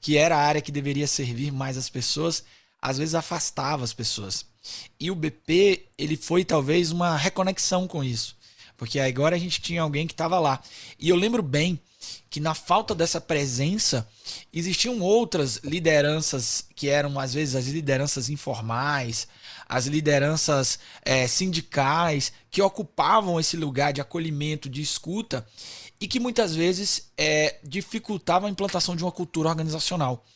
que 0.00 0.16
era 0.16 0.36
a 0.36 0.40
área 0.40 0.60
que 0.60 0.70
deveria 0.70 1.08
servir 1.08 1.50
mais 1.50 1.76
as 1.76 1.88
pessoas, 1.88 2.44
às 2.80 2.98
vezes 2.98 3.16
afastava 3.16 3.82
as 3.82 3.92
pessoas. 3.92 4.46
E 5.00 5.10
o 5.10 5.16
BP, 5.16 5.86
ele 5.98 6.16
foi 6.16 6.44
talvez 6.44 6.92
uma 6.92 7.16
reconexão 7.16 7.88
com 7.88 8.04
isso, 8.04 8.36
porque 8.76 9.00
agora 9.00 9.34
a 9.34 9.38
gente 9.38 9.60
tinha 9.60 9.82
alguém 9.82 10.06
que 10.06 10.14
estava 10.14 10.38
lá. 10.38 10.62
E 10.96 11.08
eu 11.08 11.16
lembro 11.16 11.42
bem 11.42 11.80
que 12.30 12.38
na 12.38 12.54
falta 12.54 12.94
dessa 12.94 13.20
presença 13.20 14.08
existiam 14.52 15.00
outras 15.00 15.56
lideranças 15.64 16.64
que 16.76 16.88
eram 16.88 17.18
às 17.18 17.34
vezes 17.34 17.56
as 17.56 17.66
lideranças 17.66 18.28
informais, 18.28 19.26
as 19.72 19.86
lideranças 19.86 20.78
é, 21.02 21.26
sindicais 21.26 22.30
que 22.50 22.60
ocupavam 22.60 23.40
esse 23.40 23.56
lugar 23.56 23.90
de 23.90 24.02
acolhimento, 24.02 24.68
de 24.68 24.82
escuta 24.82 25.46
e 25.98 26.06
que 26.06 26.20
muitas 26.20 26.54
vezes 26.54 27.10
é, 27.16 27.58
dificultavam 27.64 28.48
a 28.48 28.52
implantação 28.52 28.94
de 28.94 29.02
uma 29.02 29.10
cultura 29.10 29.48
organizacional. 29.48 30.26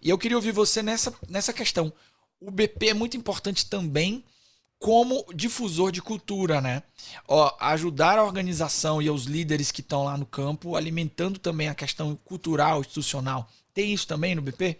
E 0.00 0.08
eu 0.08 0.16
queria 0.16 0.36
ouvir 0.36 0.52
você 0.52 0.80
nessa, 0.80 1.12
nessa 1.28 1.52
questão. 1.52 1.92
O 2.40 2.52
BP 2.52 2.90
é 2.90 2.94
muito 2.94 3.16
importante 3.16 3.66
também 3.66 4.22
como 4.78 5.24
difusor 5.34 5.90
de 5.90 6.00
cultura, 6.00 6.60
né? 6.60 6.80
Ó, 7.26 7.52
ajudar 7.58 8.16
a 8.16 8.24
organização 8.24 9.02
e 9.02 9.10
os 9.10 9.24
líderes 9.24 9.72
que 9.72 9.80
estão 9.80 10.04
lá 10.04 10.16
no 10.16 10.26
campo, 10.26 10.76
alimentando 10.76 11.40
também 11.40 11.68
a 11.68 11.74
questão 11.74 12.14
cultural, 12.24 12.80
institucional. 12.80 13.48
Tem 13.72 13.92
isso 13.92 14.06
também 14.06 14.36
no 14.36 14.42
BP? 14.42 14.78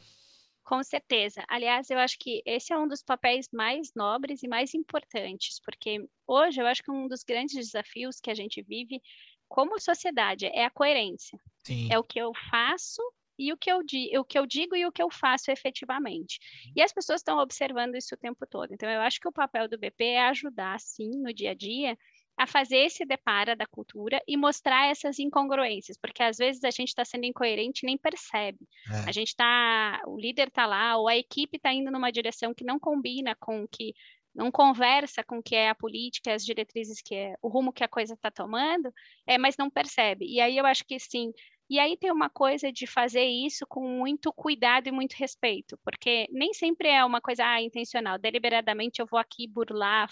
Com 0.75 0.83
certeza. 0.83 1.45
Aliás, 1.47 1.89
eu 1.89 2.01
acho 2.01 2.19
que 2.19 2.43
esse 2.45 2.73
é 2.73 2.77
um 2.77 2.89
dos 2.89 3.01
papéis 3.01 3.47
mais 3.53 3.93
nobres 3.95 4.43
e 4.43 4.49
mais 4.49 4.75
importantes, 4.75 5.61
porque 5.65 6.05
hoje 6.27 6.61
eu 6.61 6.67
acho 6.67 6.83
que 6.83 6.91
um 6.91 7.07
dos 7.07 7.23
grandes 7.23 7.55
desafios 7.55 8.19
que 8.19 8.29
a 8.29 8.35
gente 8.35 8.61
vive 8.61 9.01
como 9.49 9.79
sociedade 9.79 10.47
é 10.47 10.65
a 10.65 10.71
coerência. 10.71 11.39
Sim. 11.65 11.93
É 11.93 11.97
o 11.97 12.03
que 12.03 12.19
eu 12.19 12.33
faço 12.51 13.01
e 13.39 13.53
o 13.53 13.57
que 13.57 13.71
eu, 13.71 13.79
o 14.19 14.25
que 14.25 14.37
eu 14.37 14.45
digo 14.47 14.75
e 14.75 14.85
o 14.85 14.91
que 14.91 15.01
eu 15.01 15.09
faço 15.13 15.53
efetivamente. 15.53 16.41
Uhum. 16.67 16.73
E 16.75 16.83
as 16.83 16.93
pessoas 16.93 17.21
estão 17.21 17.39
observando 17.39 17.95
isso 17.95 18.13
o 18.13 18.19
tempo 18.19 18.45
todo. 18.45 18.75
Então, 18.75 18.91
eu 18.91 19.01
acho 19.01 19.21
que 19.21 19.29
o 19.29 19.33
papel 19.33 19.69
do 19.69 19.79
BP 19.79 20.05
é 20.05 20.27
ajudar, 20.27 20.81
sim, 20.81 21.09
no 21.23 21.33
dia 21.33 21.53
a 21.53 21.55
dia, 21.55 21.97
a 22.37 22.47
fazer 22.47 22.79
esse 22.79 23.05
depara 23.05 23.55
da 23.55 23.67
cultura 23.67 24.21
e 24.27 24.37
mostrar 24.37 24.91
essas 24.91 25.19
incongruências, 25.19 25.97
porque 25.97 26.23
às 26.23 26.37
vezes 26.37 26.65
a 26.65 26.71
gente 26.71 26.89
está 26.89 27.05
sendo 27.05 27.25
incoerente 27.25 27.85
e 27.85 27.87
nem 27.87 27.97
percebe. 27.97 28.59
É. 28.91 29.09
A 29.09 29.13
gente 29.13 29.29
está, 29.29 30.03
o 30.07 30.19
líder 30.19 30.49
está 30.49 30.67
lá, 30.67 30.97
ou 30.97 31.09
a 31.09 31.17
equipe 31.17 31.57
está 31.57 31.73
indo 31.73 31.91
numa 31.91 32.11
direção 32.11 32.53
que 32.53 32.65
não 32.65 32.79
combina 32.79 33.37
com 33.37 33.63
o 33.63 33.69
que 33.69 33.95
não 34.35 34.51
conversa 34.51 35.23
com 35.23 35.39
o 35.39 35.43
que 35.43 35.55
é 35.55 35.69
a 35.69 35.75
política, 35.75 36.35
as 36.35 36.45
diretrizes 36.45 37.01
que 37.01 37.15
é 37.15 37.37
o 37.41 37.49
rumo 37.49 37.73
que 37.73 37.85
a 37.85 37.89
coisa 37.89 38.15
está 38.15 38.31
tomando, 38.31 38.93
é, 39.27 39.39
mas 39.39 39.57
não 39.57 39.71
percebe. 39.71 40.27
E 40.27 40.41
aí 40.41 40.59
eu 40.59 40.67
acho 40.67 40.85
que 40.85 40.99
sim, 40.99 41.33
e 41.69 41.79
aí 41.79 41.97
tem 41.97 42.13
uma 42.13 42.29
coisa 42.29 42.71
de 42.71 42.87
fazer 42.87 43.25
isso 43.25 43.67
com 43.67 43.89
muito 43.89 44.33
cuidado 44.33 44.89
e 44.89 44.93
muito 44.93 45.15
respeito, 45.15 45.79
porque 45.83 46.29
nem 46.31 46.53
sempre 46.53 46.89
é 46.89 47.05
uma 47.05 47.21
coisa 47.21 47.45
ah, 47.45 47.63
intencional. 47.63 48.19
Deliberadamente 48.19 49.01
eu 49.01 49.07
vou 49.07 49.19
aqui 49.19 49.47
burlar, 49.47 50.11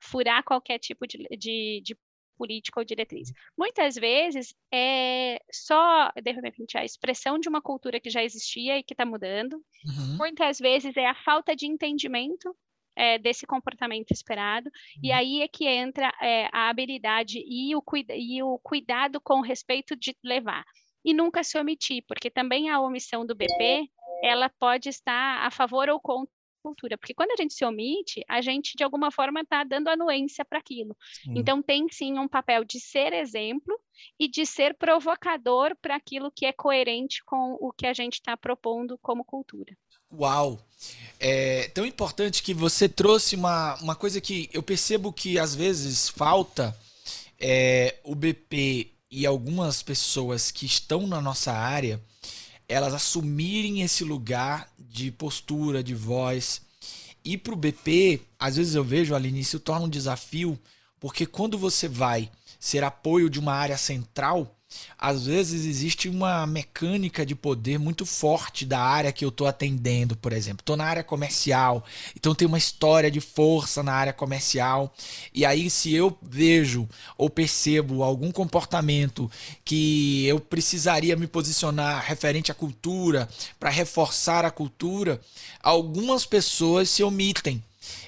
furar 0.00 0.42
qualquer 0.42 0.78
tipo 0.78 1.06
de, 1.06 1.18
de, 1.38 1.80
de 1.84 1.96
política 2.36 2.80
ou 2.80 2.84
diretriz. 2.84 3.32
Muitas 3.56 3.94
vezes 3.94 4.54
é 4.72 5.38
só, 5.52 6.10
de 6.20 6.32
repente, 6.32 6.76
a 6.76 6.84
expressão 6.84 7.38
de 7.38 7.48
uma 7.48 7.62
cultura 7.62 8.00
que 8.00 8.10
já 8.10 8.24
existia 8.24 8.78
e 8.78 8.82
que 8.82 8.94
está 8.94 9.06
mudando. 9.06 9.54
Uhum. 9.86 10.16
Muitas 10.16 10.58
vezes 10.58 10.96
é 10.96 11.06
a 11.06 11.14
falta 11.14 11.54
de 11.54 11.66
entendimento 11.66 12.56
é, 12.96 13.18
desse 13.18 13.46
comportamento 13.46 14.10
esperado, 14.10 14.70
e 15.02 15.10
uhum. 15.10 15.16
aí 15.16 15.42
é 15.42 15.48
que 15.48 15.66
entra 15.66 16.12
é, 16.20 16.48
a 16.52 16.68
habilidade 16.68 17.38
e 17.38 17.74
o, 17.74 17.82
e 18.10 18.42
o 18.42 18.58
cuidado 18.58 19.20
com 19.20 19.40
respeito 19.40 19.96
de 19.96 20.16
levar. 20.22 20.64
E 21.04 21.12
nunca 21.12 21.42
se 21.42 21.58
omitir, 21.58 22.04
porque 22.06 22.30
também 22.30 22.70
a 22.70 22.80
omissão 22.80 23.26
do 23.26 23.34
BP, 23.34 23.88
ela 24.22 24.48
pode 24.48 24.88
estar 24.88 25.44
a 25.44 25.50
favor 25.50 25.88
ou 25.88 26.00
contra 26.00 26.32
a 26.32 26.62
cultura, 26.62 26.96
porque 26.96 27.12
quando 27.12 27.32
a 27.32 27.36
gente 27.36 27.54
se 27.54 27.64
omite, 27.64 28.22
a 28.28 28.40
gente 28.40 28.76
de 28.76 28.84
alguma 28.84 29.10
forma 29.10 29.40
está 29.40 29.64
dando 29.64 29.88
anuência 29.88 30.44
para 30.44 30.60
aquilo. 30.60 30.96
Sim. 31.24 31.34
Então 31.36 31.60
tem 31.60 31.88
sim 31.90 32.18
um 32.18 32.28
papel 32.28 32.64
de 32.64 32.78
ser 32.78 33.12
exemplo 33.12 33.76
e 34.18 34.28
de 34.28 34.46
ser 34.46 34.74
provocador 34.74 35.76
para 35.82 35.96
aquilo 35.96 36.30
que 36.30 36.46
é 36.46 36.52
coerente 36.52 37.24
com 37.24 37.56
o 37.60 37.72
que 37.72 37.86
a 37.86 37.92
gente 37.92 38.14
está 38.14 38.36
propondo 38.36 38.96
como 38.98 39.24
cultura. 39.24 39.76
Uau! 40.12 40.60
É 41.18 41.68
tão 41.68 41.86
importante 41.86 42.42
que 42.42 42.52
você 42.52 42.88
trouxe 42.88 43.36
uma, 43.36 43.76
uma 43.76 43.94
coisa 43.94 44.20
que 44.20 44.50
eu 44.52 44.62
percebo 44.62 45.12
que 45.12 45.38
às 45.38 45.54
vezes 45.54 46.08
falta 46.08 46.76
é, 47.38 47.96
o 48.02 48.14
BP 48.14 48.90
e 49.10 49.24
algumas 49.24 49.82
pessoas 49.82 50.50
que 50.50 50.66
estão 50.66 51.06
na 51.06 51.20
nossa 51.20 51.52
área 51.52 52.00
elas 52.68 52.94
assumirem 52.94 53.82
esse 53.82 54.02
lugar 54.02 54.70
de 54.78 55.10
postura, 55.10 55.82
de 55.82 55.94
voz. 55.94 56.62
E 57.24 57.36
para 57.36 57.52
o 57.52 57.56
BP, 57.56 58.20
às 58.38 58.56
vezes 58.56 58.74
eu 58.74 58.82
vejo, 58.82 59.14
Aline, 59.14 59.40
isso 59.40 59.60
torna 59.60 59.86
um 59.86 59.90
desafio, 59.90 60.58
porque 60.98 61.26
quando 61.26 61.58
você 61.58 61.86
vai 61.86 62.30
ser 62.58 62.82
apoio 62.82 63.28
de 63.28 63.38
uma 63.38 63.52
área 63.52 63.76
central, 63.76 64.56
às 64.98 65.26
vezes 65.26 65.64
existe 65.64 66.08
uma 66.08 66.46
mecânica 66.46 67.26
de 67.26 67.34
poder 67.34 67.78
muito 67.78 68.06
forte 68.06 68.64
da 68.64 68.80
área 68.80 69.12
que 69.12 69.24
eu 69.24 69.30
estou 69.30 69.46
atendendo, 69.46 70.16
por 70.16 70.32
exemplo. 70.32 70.62
Estou 70.62 70.76
na 70.76 70.84
área 70.84 71.02
comercial, 71.02 71.84
então 72.16 72.34
tem 72.34 72.46
uma 72.46 72.58
história 72.58 73.10
de 73.10 73.20
força 73.20 73.82
na 73.82 73.92
área 73.92 74.12
comercial. 74.12 74.94
E 75.34 75.44
aí, 75.44 75.68
se 75.68 75.92
eu 75.92 76.16
vejo 76.22 76.88
ou 77.18 77.28
percebo 77.28 78.02
algum 78.02 78.30
comportamento 78.30 79.30
que 79.64 80.26
eu 80.26 80.38
precisaria 80.38 81.16
me 81.16 81.26
posicionar 81.26 82.04
referente 82.04 82.52
à 82.52 82.54
cultura, 82.54 83.28
para 83.58 83.70
reforçar 83.70 84.44
a 84.44 84.50
cultura, 84.50 85.20
algumas 85.62 86.24
pessoas 86.24 86.88
se 86.88 87.02
omitem. 87.02 87.62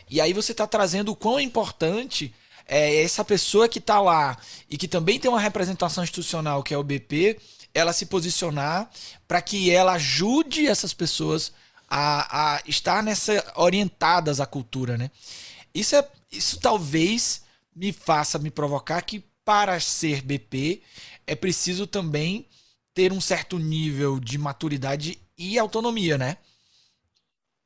E 0.08 0.20
aí 0.20 0.32
você 0.32 0.52
está 0.52 0.66
trazendo 0.66 1.12
o 1.12 1.16
quão 1.16 1.40
importante 1.40 2.32
é, 2.66 3.02
essa 3.02 3.24
pessoa 3.24 3.68
que 3.68 3.78
está 3.78 4.00
lá 4.00 4.36
e 4.68 4.76
que 4.76 4.88
também 4.88 5.18
tem 5.18 5.30
uma 5.30 5.40
representação 5.40 6.02
institucional, 6.02 6.62
que 6.62 6.74
é 6.74 6.78
o 6.78 6.82
BP, 6.82 7.38
ela 7.72 7.92
se 7.92 8.06
posicionar 8.06 8.90
para 9.26 9.42
que 9.42 9.70
ela 9.70 9.94
ajude 9.94 10.66
essas 10.66 10.94
pessoas 10.94 11.52
a, 11.88 12.56
a 12.56 12.62
estar 12.66 13.02
nessa 13.02 13.52
orientadas 13.56 14.40
à 14.40 14.46
cultura, 14.46 14.96
né? 14.96 15.10
Isso 15.74 15.96
é 15.96 16.08
isso 16.30 16.58
talvez 16.60 17.44
me 17.74 17.92
faça 17.92 18.38
me 18.38 18.50
provocar 18.50 19.00
que 19.02 19.24
para 19.44 19.78
ser 19.78 20.22
BP 20.22 20.82
é 21.26 21.34
preciso 21.34 21.86
também 21.86 22.46
ter 22.92 23.12
um 23.12 23.20
certo 23.20 23.58
nível 23.58 24.20
de 24.20 24.38
maturidade 24.38 25.18
e 25.36 25.58
autonomia, 25.58 26.16
né? 26.16 26.38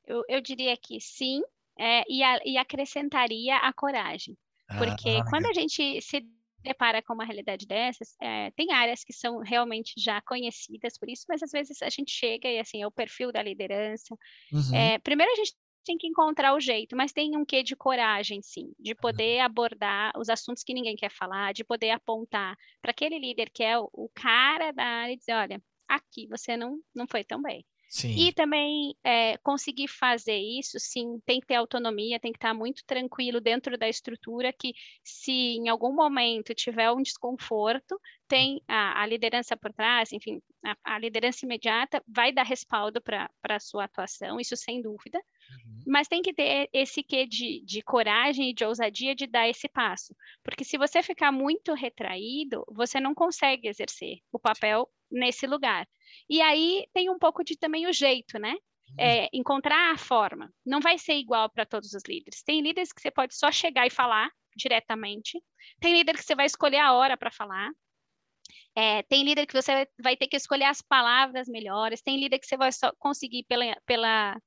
Eu, 0.06 0.24
eu 0.26 0.40
diria 0.40 0.74
que 0.76 0.98
sim, 1.00 1.42
é, 1.78 2.02
e, 2.11 2.22
a, 2.22 2.40
e 2.44 2.56
acrescentaria 2.56 3.56
a 3.56 3.72
coragem. 3.72 4.37
Porque 4.76 5.09
ah, 5.09 5.24
quando 5.31 5.46
a 5.46 5.52
gente 5.52 6.00
se 6.02 6.22
depara 6.61 7.02
com 7.02 7.14
uma 7.14 7.24
realidade 7.24 7.66
dessas, 7.66 8.14
é, 8.20 8.50
tem 8.50 8.72
áreas 8.72 9.02
que 9.04 9.12
são 9.12 9.38
realmente 9.38 9.94
já 9.96 10.20
conhecidas 10.20 10.98
por 10.98 11.09
isso, 11.09 11.24
mas 11.28 11.42
às 11.42 11.50
vezes 11.50 11.81
a 11.83 11.88
gente 11.88 12.11
chega 12.11 12.48
e 12.48 12.59
assim, 12.59 12.83
é 12.83 12.87
o 12.87 12.92
perfil 12.92 13.33
da 13.33 13.42
liderança. 13.42 14.14
Uhum. 14.52 14.74
É, 14.74 14.98
primeiro 14.98 15.33
a 15.33 15.37
gente 15.37 15.54
tem 15.85 15.96
que 15.96 16.07
encontrar 16.07 16.54
o 16.54 16.61
jeito, 16.61 16.94
mas 16.94 17.12
tem 17.12 17.35
um 17.37 17.44
quê 17.44 17.62
de 17.62 17.74
coragem, 17.74 18.42
sim, 18.42 18.72
de 18.78 18.94
poder 18.94 19.40
abordar 19.40 20.12
os 20.18 20.28
assuntos 20.28 20.62
que 20.62 20.74
ninguém 20.74 20.96
quer 20.96 21.11
falar, 21.11 21.54
de 21.54 21.64
poder 21.64 21.90
apontar 21.90 22.57
para 22.83 22.90
aquele 22.90 23.18
líder 23.18 23.48
que 23.50 23.62
é 23.62 23.78
o, 23.78 23.88
o 23.92 24.11
cara 24.14 24.70
da 24.72 24.85
área 24.85 25.12
e 25.14 25.16
dizer, 25.16 25.33
olha, 25.33 25.62
aqui 25.88 26.26
você 26.28 26.57
não, 26.57 26.78
não 26.94 27.07
foi 27.09 27.24
tão 27.24 27.40
bem. 27.40 27.64
Sim. 27.88 28.14
E 28.14 28.33
também 28.35 28.94
é, 29.03 29.38
conseguir 29.38 29.88
fazer 29.88 30.37
isso, 30.37 30.79
sim, 30.79 31.18
tem 31.24 31.40
que 31.40 31.46
ter 31.46 31.55
autonomia, 31.55 32.20
tem 32.20 32.33
que 32.33 32.37
estar 32.37 32.53
muito 32.53 32.85
tranquilo 32.85 33.40
dentro 33.40 33.79
da 33.79 33.88
estrutura, 33.88 34.53
que 34.53 34.74
se 35.03 35.33
em 35.33 35.70
algum 35.70 35.94
momento 35.94 36.55
tiver 36.55 36.90
um 36.92 37.01
desconforto, 37.01 37.98
tem 38.29 38.62
a, 38.68 39.03
a 39.03 39.07
liderança 39.07 39.57
por 39.57 39.72
trás, 39.72 40.12
enfim, 40.12 40.38
a, 40.62 40.77
a, 40.85 40.98
liderança 40.98 41.46
imediata 41.46 42.03
vai 42.07 42.31
dar 42.31 42.42
respaldo 42.42 43.01
para 43.01 43.31
a 43.42 43.59
sua 43.59 43.85
atuação, 43.85 44.38
isso 44.38 44.55
sem 44.55 44.83
dúvida, 44.83 45.18
uhum. 45.18 45.85
mas 45.87 46.09
tem 46.09 46.20
que 46.20 46.35
ter 46.35 46.68
esse 46.74 47.03
quê 47.03 47.27
de, 47.27 47.64
de 47.64 47.81
coragem 47.81 48.51
e 48.51 48.55
de 48.55 48.66
ousadia 48.66 49.14
de 49.14 49.27
dar 49.27 49.48
esse 49.48 49.66
passo, 49.66 50.14
porque 50.44 50.62
se 50.62 50.77
você 50.77 51.03
ficar 51.03 51.33
muito 51.33 51.72
retraído, 51.72 52.64
você 52.68 53.01
não 53.01 53.14
consegue 53.14 53.66
exercer 53.66 54.18
o 54.31 54.38
papel 54.38 54.87
nesse 55.11 55.46
lugar. 55.46 55.88
E 56.28 56.40
aí 56.40 56.87
tem 56.92 57.11
um 57.11 57.18
pouco 57.18 57.44
de 57.44 57.57
também 57.57 57.87
o 57.87 57.92
jeito, 57.92 58.38
né? 58.38 58.52
Uhum. 58.52 58.94
É, 58.98 59.28
encontrar 59.33 59.92
a 59.92 59.98
forma. 59.98 60.52
Não 60.64 60.81
vai 60.81 60.98
ser 60.98 61.14
igual 61.14 61.50
para 61.50 61.66
todos 61.66 61.92
os 61.92 62.02
líderes. 62.07 62.42
Tem 62.42 62.61
líderes 62.61 62.92
que 62.92 63.00
você 63.00 63.11
pode 63.11 63.37
só 63.37 63.50
chegar 63.52 63.87
e 63.87 63.90
falar 63.90 64.31
diretamente. 64.57 65.42
Tem 65.81 65.92
líder 65.94 66.14
que 66.14 66.24
você 66.24 66.35
vai 66.35 66.46
escolher 66.46 66.78
a 66.78 66.92
hora 66.92 67.16
para 67.16 67.31
falar. 67.31 67.70
É, 68.74 69.02
tem 69.04 69.24
líder 69.24 69.46
que 69.46 69.54
você 69.54 69.88
vai 70.00 70.16
ter 70.16 70.28
que 70.28 70.37
escolher 70.37 70.64
as 70.64 70.81
palavras 70.81 71.48
melhores. 71.48 72.00
Tem 72.00 72.18
líder 72.18 72.38
que 72.38 72.46
você 72.46 72.57
vai 72.57 72.72
só 72.72 72.92
conseguir 72.98 73.44
pela, 73.44 73.76
pela 73.85 74.40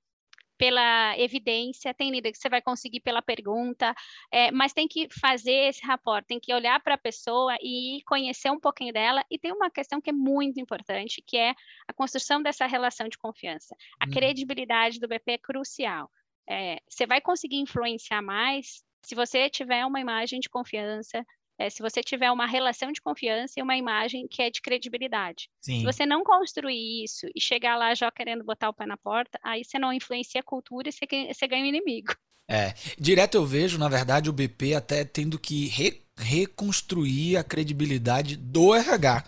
pela 0.62 1.17
evidência, 1.17 1.91
tem 1.91 2.12
líder 2.12 2.32
que 2.32 2.38
você 2.38 2.47
vai 2.47 2.62
conseguir 2.62 3.00
pela 3.00 3.19
pergunta, 3.19 3.95
é, 4.32 4.52
mas 4.52 4.71
tem 4.71 4.88
que 4.88 5.08
fazer 5.19 5.69
esse 5.69 5.84
rapport, 5.84 6.24
tem 6.24 6.39
que 6.39 6.54
olhar 6.54 6.80
para 6.84 6.93
a 6.93 7.00
pessoa 7.00 7.58
e 7.60 8.04
conhecer 8.06 8.52
um 8.52 8.60
pouquinho 8.60 8.93
dela. 8.93 9.26
E 9.32 9.39
tem 9.39 9.52
uma 9.52 9.71
questão 9.71 10.00
que 10.00 10.12
é 10.12 10.13
muito 10.13 10.60
importante, 10.60 11.24
que 11.26 11.36
é 11.36 11.56
a 11.88 11.93
construção 11.93 12.43
dessa 12.43 12.67
relação 12.67 13.10
de 13.10 13.17
confiança. 13.17 13.76
A 14.00 14.06
uhum. 14.06 14.12
credibilidade 14.12 15.00
do 15.00 15.08
BP 15.08 15.32
é 15.32 15.38
crucial. 15.39 16.12
É, 16.47 16.78
você 16.88 17.08
vai 17.08 17.19
conseguir 17.19 17.58
influenciar 17.58 18.21
mais 18.21 18.84
se 19.04 19.15
você 19.15 19.50
tiver 19.50 19.84
uma 19.84 20.00
imagem 20.00 20.39
de 20.39 20.47
confiança, 20.47 21.26
é, 21.62 21.69
se 21.69 21.82
você 21.82 22.02
tiver 22.02 22.32
uma 22.32 22.47
relação 22.47 22.91
de 22.91 23.02
confiança 23.02 23.54
e 23.60 23.62
uma 23.63 23.78
imagem 23.78 24.28
que 24.28 24.41
é 24.41 24.50
de 24.50 24.62
credibilidade. 24.62 25.47
Sim. 25.62 25.80
Se 25.80 25.86
você 25.86 26.06
não 26.06 26.24
construir 26.24 27.04
isso 27.04 27.28
e 27.36 27.39
chegar 27.39 27.78
lá 27.78 27.93
já 27.93 28.12
querendo 28.12 28.43
botar 28.43 28.69
o 28.69 28.74
pé 28.74 28.86
na 28.88 28.97
porta, 28.97 29.39
aí 29.43 29.63
você 29.63 29.78
não 29.78 29.93
influencia 29.93 30.41
a 30.41 30.43
cultura 30.43 30.89
e 30.89 30.91
você, 30.91 31.06
você 31.32 31.47
ganha 31.47 31.63
um 31.63 31.67
inimigo. 31.67 32.13
É, 32.50 32.74
direto 33.00 33.36
eu 33.36 33.45
vejo, 33.45 33.78
na 33.78 33.88
verdade, 33.88 34.30
o 34.30 34.34
BP 34.34 34.74
até 34.74 35.06
tendo 35.06 35.38
que 35.38 35.67
re, 35.67 36.02
reconstruir 36.17 37.38
a 37.38 37.43
credibilidade 37.43 38.36
do 38.36 38.74
RH 38.74 39.24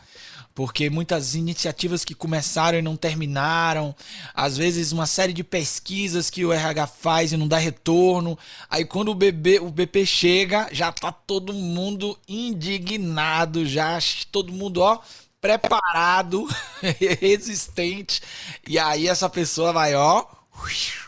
porque 0.55 0.89
muitas 0.89 1.35
iniciativas 1.35 2.05
que 2.05 2.13
começaram 2.13 2.77
e 2.77 2.81
não 2.81 2.95
terminaram, 2.95 3.95
às 4.33 4.55
vezes 4.57 4.91
uma 4.91 5.05
série 5.05 5.33
de 5.33 5.43
pesquisas 5.43 6.29
que 6.29 6.45
o 6.45 6.53
RH 6.53 6.87
faz 6.87 7.33
e 7.33 7.37
não 7.37 7.47
dá 7.47 7.57
retorno. 7.57 8.37
Aí 8.69 8.85
quando 8.85 9.09
o 9.09 9.15
BP, 9.15 9.59
o 9.59 9.69
BP 9.69 10.05
chega, 10.05 10.69
já 10.71 10.91
tá 10.91 11.11
todo 11.11 11.53
mundo 11.53 12.17
indignado, 12.27 13.65
já 13.65 13.97
todo 14.31 14.53
mundo, 14.53 14.81
ó, 14.81 14.99
preparado, 15.41 16.47
resistente. 17.19 18.21
E 18.67 18.77
aí 18.77 19.07
essa 19.07 19.29
pessoa 19.29 19.73
vai, 19.73 19.95
ó, 19.95 20.25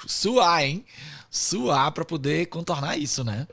suar, 0.07 0.63
hein? 0.63 0.83
Suar 1.29 1.91
para 1.91 2.05
poder 2.05 2.47
contornar 2.47 2.97
isso, 2.97 3.23
né? 3.23 3.47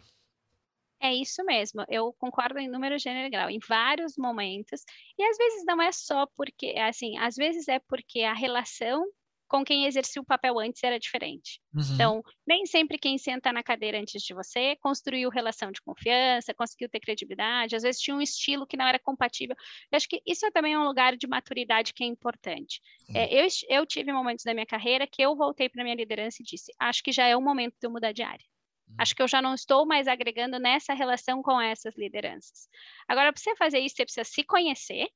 É 1.02 1.12
isso 1.12 1.44
mesmo, 1.44 1.84
eu 1.88 2.12
concordo 2.12 2.60
em 2.60 2.68
número, 2.68 2.96
gênero 2.96 3.26
e 3.26 3.30
grau, 3.30 3.50
em 3.50 3.58
vários 3.68 4.14
momentos, 4.16 4.82
e 5.18 5.24
às 5.24 5.36
vezes 5.36 5.64
não 5.66 5.82
é 5.82 5.90
só 5.90 6.26
porque, 6.36 6.74
assim, 6.78 7.18
às 7.18 7.34
vezes 7.34 7.66
é 7.66 7.80
porque 7.80 8.20
a 8.20 8.32
relação 8.32 9.04
com 9.48 9.64
quem 9.64 9.84
exercia 9.84 10.22
o 10.22 10.24
papel 10.24 10.58
antes 10.60 10.82
era 10.82 10.98
diferente. 11.00 11.60
Uhum. 11.74 11.82
Então, 11.94 12.22
nem 12.46 12.64
sempre 12.64 12.98
quem 12.98 13.18
senta 13.18 13.52
na 13.52 13.62
cadeira 13.64 13.98
antes 14.00 14.22
de 14.22 14.32
você 14.32 14.76
construiu 14.76 15.28
relação 15.28 15.72
de 15.72 15.82
confiança, 15.82 16.54
conseguiu 16.54 16.88
ter 16.88 17.00
credibilidade, 17.00 17.74
às 17.74 17.82
vezes 17.82 18.00
tinha 18.00 18.16
um 18.16 18.22
estilo 18.22 18.66
que 18.66 18.76
não 18.76 18.86
era 18.86 18.98
compatível. 18.98 19.56
Eu 19.90 19.96
acho 19.96 20.08
que 20.08 20.22
isso 20.24 20.48
também 20.52 20.72
é 20.74 20.78
um 20.78 20.84
lugar 20.84 21.16
de 21.16 21.26
maturidade 21.26 21.92
que 21.92 22.04
é 22.04 22.06
importante. 22.06 22.80
É, 23.14 23.28
eu, 23.42 23.46
eu 23.68 23.84
tive 23.84 24.12
momentos 24.12 24.44
da 24.44 24.54
minha 24.54 24.64
carreira 24.66 25.06
que 25.06 25.20
eu 25.20 25.36
voltei 25.36 25.68
para 25.68 25.82
minha 25.82 25.96
liderança 25.96 26.38
e 26.40 26.44
disse: 26.44 26.72
acho 26.78 27.02
que 27.02 27.12
já 27.12 27.26
é 27.26 27.36
o 27.36 27.42
momento 27.42 27.74
de 27.80 27.86
eu 27.86 27.90
mudar 27.90 28.12
de 28.12 28.22
área. 28.22 28.51
Acho 28.98 29.14
que 29.14 29.22
eu 29.22 29.28
já 29.28 29.42
não 29.42 29.54
estou 29.54 29.86
mais 29.86 30.06
agregando 30.06 30.58
nessa 30.58 30.94
relação 30.94 31.42
com 31.42 31.60
essas 31.60 31.96
lideranças. 31.96 32.68
Agora, 33.08 33.32
para 33.32 33.40
você 33.40 33.56
fazer 33.56 33.78
isso, 33.78 33.96
você 33.96 34.04
precisa 34.04 34.24
se 34.24 34.44
conhecer, 34.44 35.08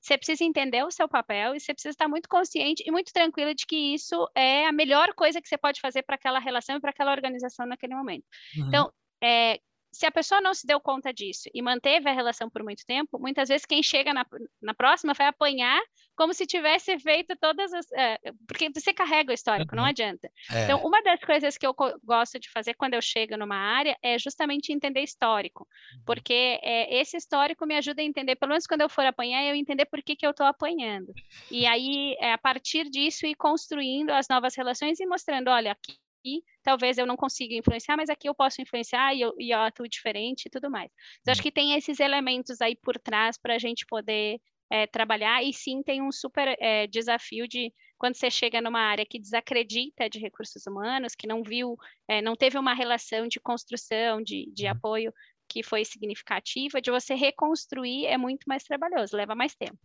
você 0.00 0.16
precisa 0.16 0.44
entender 0.44 0.84
o 0.84 0.90
seu 0.90 1.08
papel 1.08 1.54
e 1.54 1.60
você 1.60 1.74
precisa 1.74 1.90
estar 1.90 2.08
muito 2.08 2.28
consciente 2.28 2.82
e 2.86 2.90
muito 2.90 3.12
tranquila 3.12 3.54
de 3.54 3.66
que 3.66 3.94
isso 3.94 4.28
é 4.34 4.66
a 4.66 4.72
melhor 4.72 5.12
coisa 5.14 5.40
que 5.40 5.48
você 5.48 5.58
pode 5.58 5.80
fazer 5.80 6.02
para 6.02 6.14
aquela 6.14 6.38
relação 6.38 6.76
e 6.76 6.80
para 6.80 6.90
aquela 6.90 7.12
organização 7.12 7.66
naquele 7.66 7.94
momento. 7.94 8.24
Uhum. 8.56 8.68
Então, 8.68 8.92
é, 9.22 9.60
se 9.98 10.06
a 10.06 10.12
pessoa 10.12 10.40
não 10.40 10.54
se 10.54 10.64
deu 10.64 10.80
conta 10.80 11.12
disso 11.12 11.50
e 11.52 11.60
manteve 11.60 12.08
a 12.08 12.12
relação 12.12 12.48
por 12.48 12.62
muito 12.62 12.86
tempo, 12.86 13.18
muitas 13.18 13.48
vezes 13.48 13.66
quem 13.66 13.82
chega 13.82 14.14
na, 14.14 14.24
na 14.62 14.72
próxima 14.72 15.12
vai 15.12 15.26
apanhar 15.26 15.82
como 16.14 16.32
se 16.32 16.46
tivesse 16.46 16.96
feito 17.00 17.36
todas 17.40 17.72
as. 17.72 17.90
É, 17.90 18.16
porque 18.46 18.70
você 18.72 18.94
carrega 18.94 19.32
o 19.32 19.34
histórico, 19.34 19.74
uhum. 19.74 19.80
não 19.80 19.88
adianta. 19.88 20.30
É. 20.52 20.62
Então, 20.62 20.86
uma 20.86 21.02
das 21.02 21.18
coisas 21.18 21.58
que 21.58 21.66
eu 21.66 21.74
gosto 22.04 22.38
de 22.38 22.48
fazer 22.48 22.74
quando 22.74 22.94
eu 22.94 23.02
chego 23.02 23.36
numa 23.36 23.56
área 23.56 23.98
é 24.00 24.16
justamente 24.20 24.72
entender 24.72 25.00
histórico, 25.02 25.66
uhum. 25.94 26.02
porque 26.06 26.60
é, 26.62 27.00
esse 27.00 27.16
histórico 27.16 27.66
me 27.66 27.74
ajuda 27.74 28.00
a 28.00 28.04
entender, 28.04 28.36
pelo 28.36 28.50
menos 28.50 28.68
quando 28.68 28.82
eu 28.82 28.88
for 28.88 29.04
apanhar, 29.04 29.42
eu 29.42 29.56
entender 29.56 29.86
por 29.86 30.00
que, 30.00 30.14
que 30.14 30.24
eu 30.24 30.30
estou 30.30 30.46
apanhando. 30.46 31.12
E 31.50 31.66
aí, 31.66 32.14
é, 32.20 32.32
a 32.32 32.38
partir 32.38 32.88
disso, 32.88 33.26
ir 33.26 33.34
construindo 33.34 34.10
as 34.10 34.28
novas 34.28 34.54
relações 34.54 35.00
e 35.00 35.06
mostrando: 35.06 35.48
olha, 35.48 35.72
aqui 35.72 35.96
aqui 36.28 36.42
talvez 36.62 36.98
eu 36.98 37.06
não 37.06 37.16
consiga 37.16 37.54
influenciar, 37.54 37.96
mas 37.96 38.10
aqui 38.10 38.28
eu 38.28 38.34
posso 38.34 38.60
influenciar 38.60 39.14
e 39.14 39.22
eu, 39.22 39.34
e 39.38 39.50
eu 39.50 39.60
atuo 39.60 39.88
diferente 39.88 40.46
e 40.46 40.50
tudo 40.50 40.70
mais. 40.70 40.90
Então, 41.20 41.32
acho 41.32 41.40
hum. 41.40 41.44
que 41.44 41.52
tem 41.52 41.72
esses 41.72 41.98
elementos 41.98 42.60
aí 42.60 42.76
por 42.76 42.98
trás 42.98 43.38
para 43.38 43.54
a 43.54 43.58
gente 43.58 43.86
poder 43.86 44.38
é, 44.70 44.86
trabalhar, 44.86 45.42
e 45.42 45.52
sim 45.52 45.82
tem 45.82 46.02
um 46.02 46.12
super 46.12 46.54
é, 46.60 46.86
desafio 46.86 47.48
de 47.48 47.72
quando 47.96 48.16
você 48.16 48.30
chega 48.30 48.60
numa 48.60 48.80
área 48.80 49.06
que 49.06 49.18
desacredita 49.18 50.10
de 50.10 50.18
recursos 50.18 50.66
humanos, 50.66 51.14
que 51.14 51.26
não 51.26 51.42
viu, 51.42 51.76
é, 52.06 52.20
não 52.20 52.36
teve 52.36 52.58
uma 52.58 52.74
relação 52.74 53.26
de 53.26 53.40
construção, 53.40 54.22
de, 54.22 54.48
de 54.52 54.66
uhum. 54.66 54.72
apoio 54.72 55.12
que 55.48 55.62
foi 55.62 55.84
significativa, 55.86 56.82
de 56.82 56.90
você 56.90 57.14
reconstruir 57.14 58.04
é 58.04 58.18
muito 58.18 58.44
mais 58.46 58.62
trabalhoso, 58.62 59.16
leva 59.16 59.34
mais 59.34 59.54
tempo. 59.54 59.78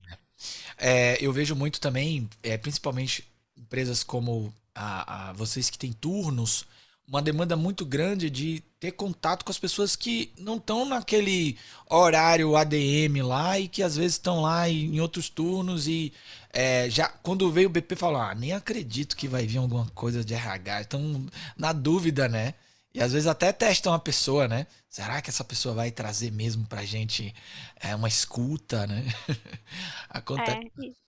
É, 0.78 1.18
eu 1.26 1.32
vejo 1.32 1.56
muito 1.56 1.80
também, 1.80 2.30
é, 2.44 2.58
principalmente 2.58 3.26
empresas 3.56 4.04
como 4.04 4.54
a, 4.76 5.30
a 5.30 5.34
vocês 5.34 5.70
que 5.70 5.78
têm 5.78 5.92
turnos, 5.92 6.66
uma 7.08 7.22
demanda 7.22 7.56
muito 7.56 7.86
grande 7.86 8.30
de 8.30 8.64
ter 8.80 8.92
contato 8.92 9.44
com 9.44 9.52
as 9.52 9.60
pessoas 9.60 9.96
que 9.96 10.34
não 10.38 10.58
estão 10.58 10.86
naquele 10.86 11.58
horário 11.90 12.56
ADM 12.56 13.22
lá 13.24 13.60
e 13.60 13.68
que 13.68 13.84
às 13.84 13.96
vezes 13.96 14.14
estão 14.14 14.42
lá 14.42 14.70
em 14.70 15.00
outros 15.02 15.30
turnos 15.30 15.88
e 15.88 16.14
é, 16.52 16.90
já 16.90 17.08
quando 17.10 17.52
veio 17.52 17.68
o 17.68 17.72
BP 17.72 17.96
falou, 17.96 18.22
ah, 18.22 18.34
nem 18.34 18.54
acredito 18.54 19.18
que 19.18 19.28
vai 19.28 19.46
vir 19.46 19.58
alguma 19.58 19.86
coisa 19.90 20.24
de 20.24 20.34
RH, 20.34 20.82
estão 20.82 21.26
na 21.58 21.74
dúvida, 21.74 22.28
né? 22.28 22.54
E 22.94 23.02
às 23.02 23.12
vezes 23.12 23.28
até 23.28 23.52
testam 23.52 23.92
a 23.94 24.00
pessoa, 24.00 24.48
né? 24.48 24.68
Será 24.88 25.22
que 25.22 25.30
essa 25.30 25.44
pessoa 25.44 25.74
vai 25.74 25.90
trazer 25.92 26.32
mesmo 26.32 26.66
pra 26.68 26.86
gente 26.86 27.34
é, 27.80 27.96
uma 27.96 28.08
escuta, 28.08 28.86
né? 28.86 29.04
Acontece. 30.10 30.72
É, 30.78 31.03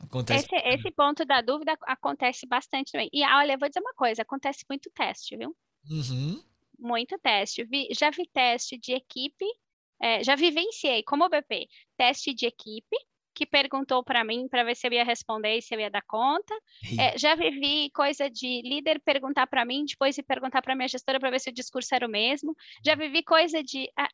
Acontece. 0.00 0.46
Esse, 0.46 0.68
esse 0.68 0.90
ponto 0.90 1.24
da 1.24 1.40
dúvida 1.40 1.76
acontece 1.82 2.46
bastante 2.46 2.92
também. 2.92 3.08
E 3.12 3.22
olha, 3.24 3.52
eu 3.52 3.58
vou 3.58 3.68
dizer 3.68 3.80
uma 3.80 3.94
coisa: 3.94 4.22
acontece 4.22 4.64
muito 4.68 4.90
teste, 4.90 5.36
viu? 5.36 5.54
Uhum. 5.90 6.42
Muito 6.78 7.18
teste. 7.18 7.64
Vi, 7.64 7.88
já 7.92 8.10
vi 8.10 8.26
teste 8.32 8.78
de 8.78 8.94
equipe, 8.94 9.46
é, 10.00 10.24
já 10.24 10.34
vivenciei 10.34 11.02
como 11.02 11.28
BP, 11.28 11.68
teste 11.96 12.32
de 12.32 12.46
equipe, 12.46 12.96
que 13.34 13.46
perguntou 13.46 14.02
para 14.02 14.24
mim 14.24 14.48
para 14.48 14.64
ver 14.64 14.74
se 14.74 14.86
eu 14.86 14.92
ia 14.92 15.04
responder 15.04 15.56
e 15.56 15.62
se 15.62 15.74
eu 15.74 15.80
ia 15.80 15.90
dar 15.90 16.02
conta. 16.02 16.54
É, 16.98 17.16
já 17.16 17.34
vivi 17.34 17.90
coisa 17.90 18.28
de 18.28 18.62
líder 18.62 19.00
perguntar 19.00 19.46
para 19.46 19.64
mim, 19.64 19.84
depois 19.84 20.14
de 20.14 20.22
perguntar 20.22 20.62
para 20.62 20.74
minha 20.74 20.88
gestora 20.88 21.20
para 21.20 21.30
ver 21.30 21.40
se 21.40 21.50
o 21.50 21.54
discurso 21.54 21.94
era 21.94 22.06
o 22.06 22.10
mesmo. 22.10 22.54
Já 22.84 22.94
vivi 22.94 23.22
coisa 23.22 23.62
de. 23.62 23.90
Ah, 23.96 24.08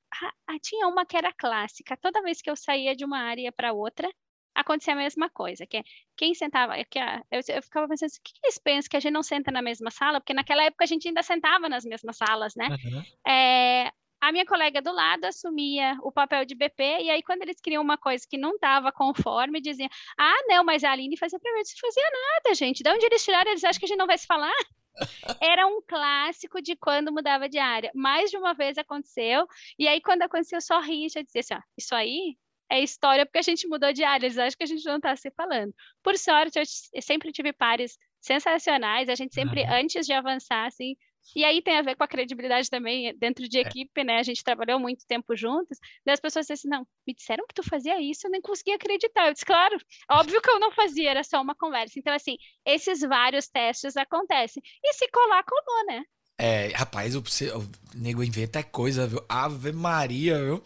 ah, 0.48 0.58
tinha 0.60 0.86
uma 0.88 1.06
que 1.06 1.16
era 1.16 1.32
clássica. 1.32 1.96
Toda 1.96 2.22
vez 2.22 2.42
que 2.42 2.50
eu 2.50 2.56
saía 2.56 2.94
de 2.94 3.04
uma 3.04 3.18
área 3.18 3.50
para 3.52 3.72
outra, 3.72 4.08
acontecia 4.56 4.94
a 4.94 4.96
mesma 4.96 5.28
coisa, 5.28 5.66
que 5.66 5.82
quem 6.16 6.34
sentava, 6.34 6.74
que 6.84 6.98
eu, 6.98 7.40
eu 7.48 7.62
ficava 7.62 7.86
pensando 7.86 8.06
assim, 8.06 8.18
o 8.18 8.22
que, 8.24 8.32
que 8.32 8.40
eles 8.42 8.58
pensam 8.58 8.88
que 8.88 8.96
a 8.96 9.00
gente 9.00 9.12
não 9.12 9.22
senta 9.22 9.50
na 9.50 9.62
mesma 9.62 9.90
sala? 9.90 10.20
Porque 10.20 10.34
naquela 10.34 10.64
época 10.64 10.84
a 10.84 10.86
gente 10.86 11.06
ainda 11.06 11.22
sentava 11.22 11.68
nas 11.68 11.84
mesmas 11.84 12.16
salas, 12.16 12.54
né? 12.56 12.68
Uhum. 12.68 13.02
É, 13.30 13.92
a 14.20 14.32
minha 14.32 14.46
colega 14.46 14.80
do 14.80 14.92
lado 14.92 15.26
assumia 15.26 15.96
o 16.02 16.10
papel 16.10 16.44
de 16.44 16.54
BP, 16.54 16.82
e 17.02 17.10
aí 17.10 17.22
quando 17.22 17.42
eles 17.42 17.60
queriam 17.60 17.82
uma 17.82 17.98
coisa 17.98 18.24
que 18.28 18.38
não 18.38 18.54
estava 18.54 18.90
conforme, 18.90 19.60
diziam, 19.60 19.90
ah, 20.18 20.42
não, 20.46 20.64
mas 20.64 20.82
a 20.82 20.90
Aline 20.90 21.16
fazia 21.16 21.38
mim, 21.42 21.50
não 21.54 21.80
fazia 21.80 22.10
nada, 22.10 22.54
gente, 22.54 22.82
de 22.82 22.90
onde 22.90 23.04
eles 23.04 23.22
tiraram, 23.22 23.50
eles 23.50 23.62
acham 23.62 23.78
que 23.78 23.84
a 23.84 23.88
gente 23.88 23.98
não 23.98 24.06
vai 24.06 24.16
se 24.16 24.26
falar? 24.26 24.54
Era 25.42 25.66
um 25.66 25.82
clássico 25.86 26.62
de 26.62 26.74
quando 26.74 27.12
mudava 27.12 27.48
de 27.48 27.58
área. 27.58 27.90
Mais 27.94 28.30
de 28.30 28.38
uma 28.38 28.54
vez 28.54 28.78
aconteceu, 28.78 29.46
e 29.78 29.86
aí 29.86 30.00
quando 30.00 30.22
aconteceu, 30.22 30.56
eu 30.56 30.62
só 30.62 30.80
ria 30.80 31.06
e 31.06 31.22
dizia 31.22 31.40
assim, 31.40 31.54
ó, 31.54 31.60
isso 31.76 31.94
aí 31.94 32.36
é 32.70 32.80
história 32.80 33.24
porque 33.24 33.38
a 33.38 33.42
gente 33.42 33.66
mudou 33.68 33.92
de 33.92 34.04
área, 34.04 34.26
eles 34.26 34.38
acham 34.38 34.56
que 34.56 34.64
a 34.64 34.66
gente 34.66 34.84
não 34.84 34.96
está 34.96 35.14
se 35.16 35.30
falando. 35.30 35.74
Por 36.02 36.16
sorte, 36.18 36.58
eu 36.58 37.02
sempre 37.02 37.32
tive 37.32 37.52
pares 37.52 37.98
sensacionais, 38.20 39.08
a 39.08 39.14
gente 39.14 39.34
sempre, 39.34 39.62
uhum. 39.62 39.72
antes 39.72 40.06
de 40.06 40.12
avançar, 40.12 40.66
assim, 40.66 40.96
e 41.34 41.44
aí 41.44 41.60
tem 41.60 41.76
a 41.76 41.82
ver 41.82 41.96
com 41.96 42.04
a 42.04 42.08
credibilidade 42.08 42.70
também 42.70 43.16
dentro 43.18 43.48
de 43.48 43.58
é. 43.58 43.62
equipe, 43.62 44.04
né? 44.04 44.18
A 44.18 44.22
gente 44.22 44.44
trabalhou 44.44 44.78
muito 44.78 45.06
tempo 45.06 45.34
juntos, 45.36 45.78
e 46.04 46.10
as 46.10 46.20
pessoas 46.20 46.46
dizem 46.46 46.54
assim, 46.54 46.68
não, 46.68 46.86
me 47.06 47.14
disseram 47.14 47.44
que 47.48 47.54
tu 47.54 47.62
fazia 47.68 48.00
isso, 48.00 48.26
eu 48.26 48.30
nem 48.30 48.40
conseguia 48.40 48.76
acreditar. 48.76 49.26
Eu 49.26 49.32
disse, 49.32 49.44
claro, 49.44 49.76
óbvio 50.10 50.40
que 50.40 50.50
eu 50.50 50.60
não 50.60 50.70
fazia, 50.72 51.10
era 51.10 51.24
só 51.24 51.40
uma 51.40 51.54
conversa. 51.54 51.98
Então, 51.98 52.14
assim, 52.14 52.36
esses 52.64 53.00
vários 53.00 53.48
testes 53.48 53.96
acontecem. 53.96 54.62
E 54.84 54.92
se 54.94 55.08
colar, 55.08 55.44
colou, 55.44 55.86
né? 55.86 56.02
É, 56.38 56.68
rapaz, 56.74 57.16
o, 57.16 57.20
o 57.20 57.68
nego 57.94 58.22
inventa 58.22 58.62
coisa, 58.62 59.06
viu? 59.06 59.24
Ave 59.28 59.72
Maria, 59.72 60.38
viu? 60.38 60.62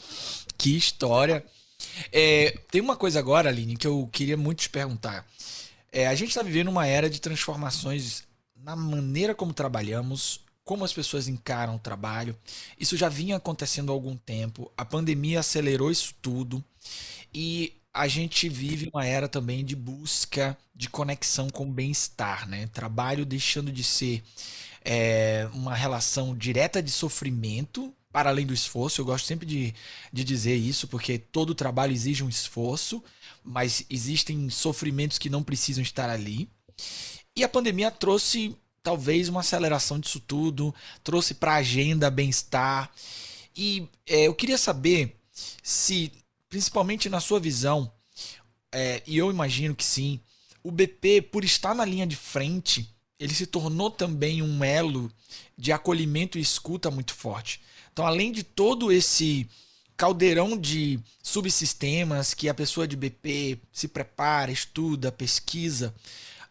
Que 0.59 0.77
história. 0.77 1.45
É, 2.13 2.59
tem 2.71 2.81
uma 2.81 2.97
coisa 2.97 3.19
agora, 3.19 3.49
Aline, 3.49 3.77
que 3.77 3.87
eu 3.87 4.09
queria 4.13 4.37
muito 4.37 4.61
te 4.61 4.71
perguntar. 4.71 5.27
É, 5.93 6.07
a 6.07 6.15
gente 6.15 6.29
está 6.29 6.43
vivendo 6.43 6.69
uma 6.69 6.87
era 6.87 7.11
de 7.11 7.21
transformações 7.21 8.23
na 8.57 8.77
maneira 8.77 9.35
como 9.35 9.53
trabalhamos, 9.53 10.41
como 10.65 10.85
as 10.85 10.93
pessoas 10.93 11.27
encaram 11.29 11.77
o 11.77 11.81
trabalho. 11.81 12.37
Isso 12.79 12.97
já 12.97 13.09
vinha 13.09 13.37
acontecendo 13.37 13.91
há 13.91 13.95
algum 13.95 14.17
tempo. 14.17 14.71
A 14.77 14.85
pandemia 14.85 15.41
acelerou 15.41 15.91
isso 15.91 16.15
tudo. 16.23 16.65
E 17.35 17.75
a 17.93 18.07
gente 18.07 18.49
vive 18.49 18.89
uma 18.93 19.05
era 19.05 19.29
também 19.29 19.65
de 19.65 19.75
busca 19.75 20.57
de 20.75 20.89
conexão 20.89 21.51
com 21.51 21.65
o 21.65 21.73
bem-estar, 21.73 22.49
né? 22.49 22.69
Trabalho 22.69 23.27
deixando 23.27 23.73
de 23.73 23.83
ser 23.83 24.23
é, 24.85 25.49
uma 25.53 25.75
relação 25.75 26.37
direta 26.37 26.83
de 26.83 26.91
sofrimento 26.91 27.93
para 28.13 28.31
além 28.31 28.47
do 28.47 28.55
esforço. 28.55 29.01
Eu 29.01 29.05
gosto 29.05 29.27
sempre 29.27 29.47
de, 29.47 29.75
de 30.13 30.25
dizer 30.25 30.57
isso, 30.57 30.89
porque 30.89 31.19
todo 31.19 31.55
trabalho 31.55 31.93
exige 31.93 32.25
um 32.25 32.29
esforço, 32.29 33.03
mas 33.45 33.85
existem 33.89 34.49
sofrimentos 34.51 35.19
que 35.19 35.31
não 35.31 35.43
precisam 35.43 35.83
estar 35.83 36.11
ali. 36.11 36.49
E 37.37 37.45
a 37.45 37.49
pandemia 37.49 37.91
trouxe 37.91 38.57
talvez 38.83 39.29
uma 39.29 39.41
aceleração 39.41 39.99
disso 39.99 40.21
tudo, 40.21 40.75
trouxe 41.05 41.35
para 41.35 41.53
a 41.53 41.57
agenda 41.57 42.11
bem-estar. 42.11 42.91
E 43.57 43.89
é, 44.07 44.27
eu 44.27 44.35
queria 44.35 44.59
saber 44.59 45.17
se, 45.63 46.13
principalmente 46.49 47.09
na 47.09 47.21
sua 47.21 47.39
visão, 47.39 47.93
é, 48.73 49.03
e 49.07 49.17
eu 49.19 49.31
imagino 49.31 49.75
que 49.75 49.85
sim, 49.85 50.21
o 50.63 50.71
BP, 50.71 51.23
por 51.23 51.45
estar 51.45 51.75
na 51.75 51.85
linha 51.85 52.07
de 52.07 52.17
frente, 52.17 52.89
ele 53.19 53.35
se 53.35 53.47
tornou 53.47 53.91
também 53.91 54.43
um 54.43 54.65
elo 54.65 55.11
de 55.57 55.73
acolhimento 55.73 56.39
e 56.39 56.41
escuta 56.41 56.91
muito 56.91 57.15
forte. 57.15 57.61
Então, 57.93 58.07
além 58.07 58.33
de 58.33 58.43
todo 58.43 58.93
esse 58.93 59.49
caldeirão 59.97 60.57
de 60.57 60.99
subsistemas 61.23 62.33
que 62.33 62.49
a 62.49 62.55
pessoa 62.55 62.89
de 62.89 62.97
BP 62.97 63.59
se 63.73 63.87
prepara, 63.87 64.51
estuda, 64.51 65.13
pesquisa, 65.13 65.95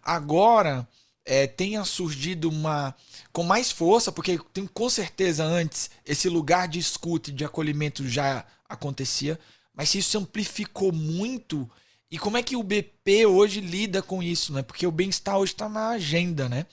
agora 0.04 0.88
é, 1.26 1.48
tenha 1.48 1.84
surgido 1.84 2.50
uma 2.50 2.96
com 3.32 3.44
mais 3.44 3.72
força, 3.72 4.12
porque 4.12 4.40
tem 4.54 4.68
com 4.68 4.90
certeza 4.90 5.44
antes 5.44 5.90
esse 6.06 6.30
lugar 6.30 6.68
de 6.68 6.80
escuta 6.80 7.30
e 7.30 7.34
de 7.34 7.46
acolhimento 7.46 8.08
já 8.08 8.46
acontecia, 8.68 9.40
mas 9.74 9.90
se 9.90 10.00
isso 10.00 10.18
amplificou 10.18 10.92
muito, 10.92 11.70
e 12.12 12.18
como 12.18 12.38
é 12.38 12.44
que 12.44 12.56
o 12.56 12.64
BP 12.64 13.26
hoje 13.28 13.62
lida 13.62 14.02
com 14.02 14.22
isso, 14.22 14.52
né? 14.52 14.62
Porque 14.62 14.86
o 14.86 14.92
bem-estar 14.92 15.38
hoje 15.38 15.54
está 15.54 15.70
na 15.70 15.90
agenda, 15.90 16.50
né? 16.50 16.66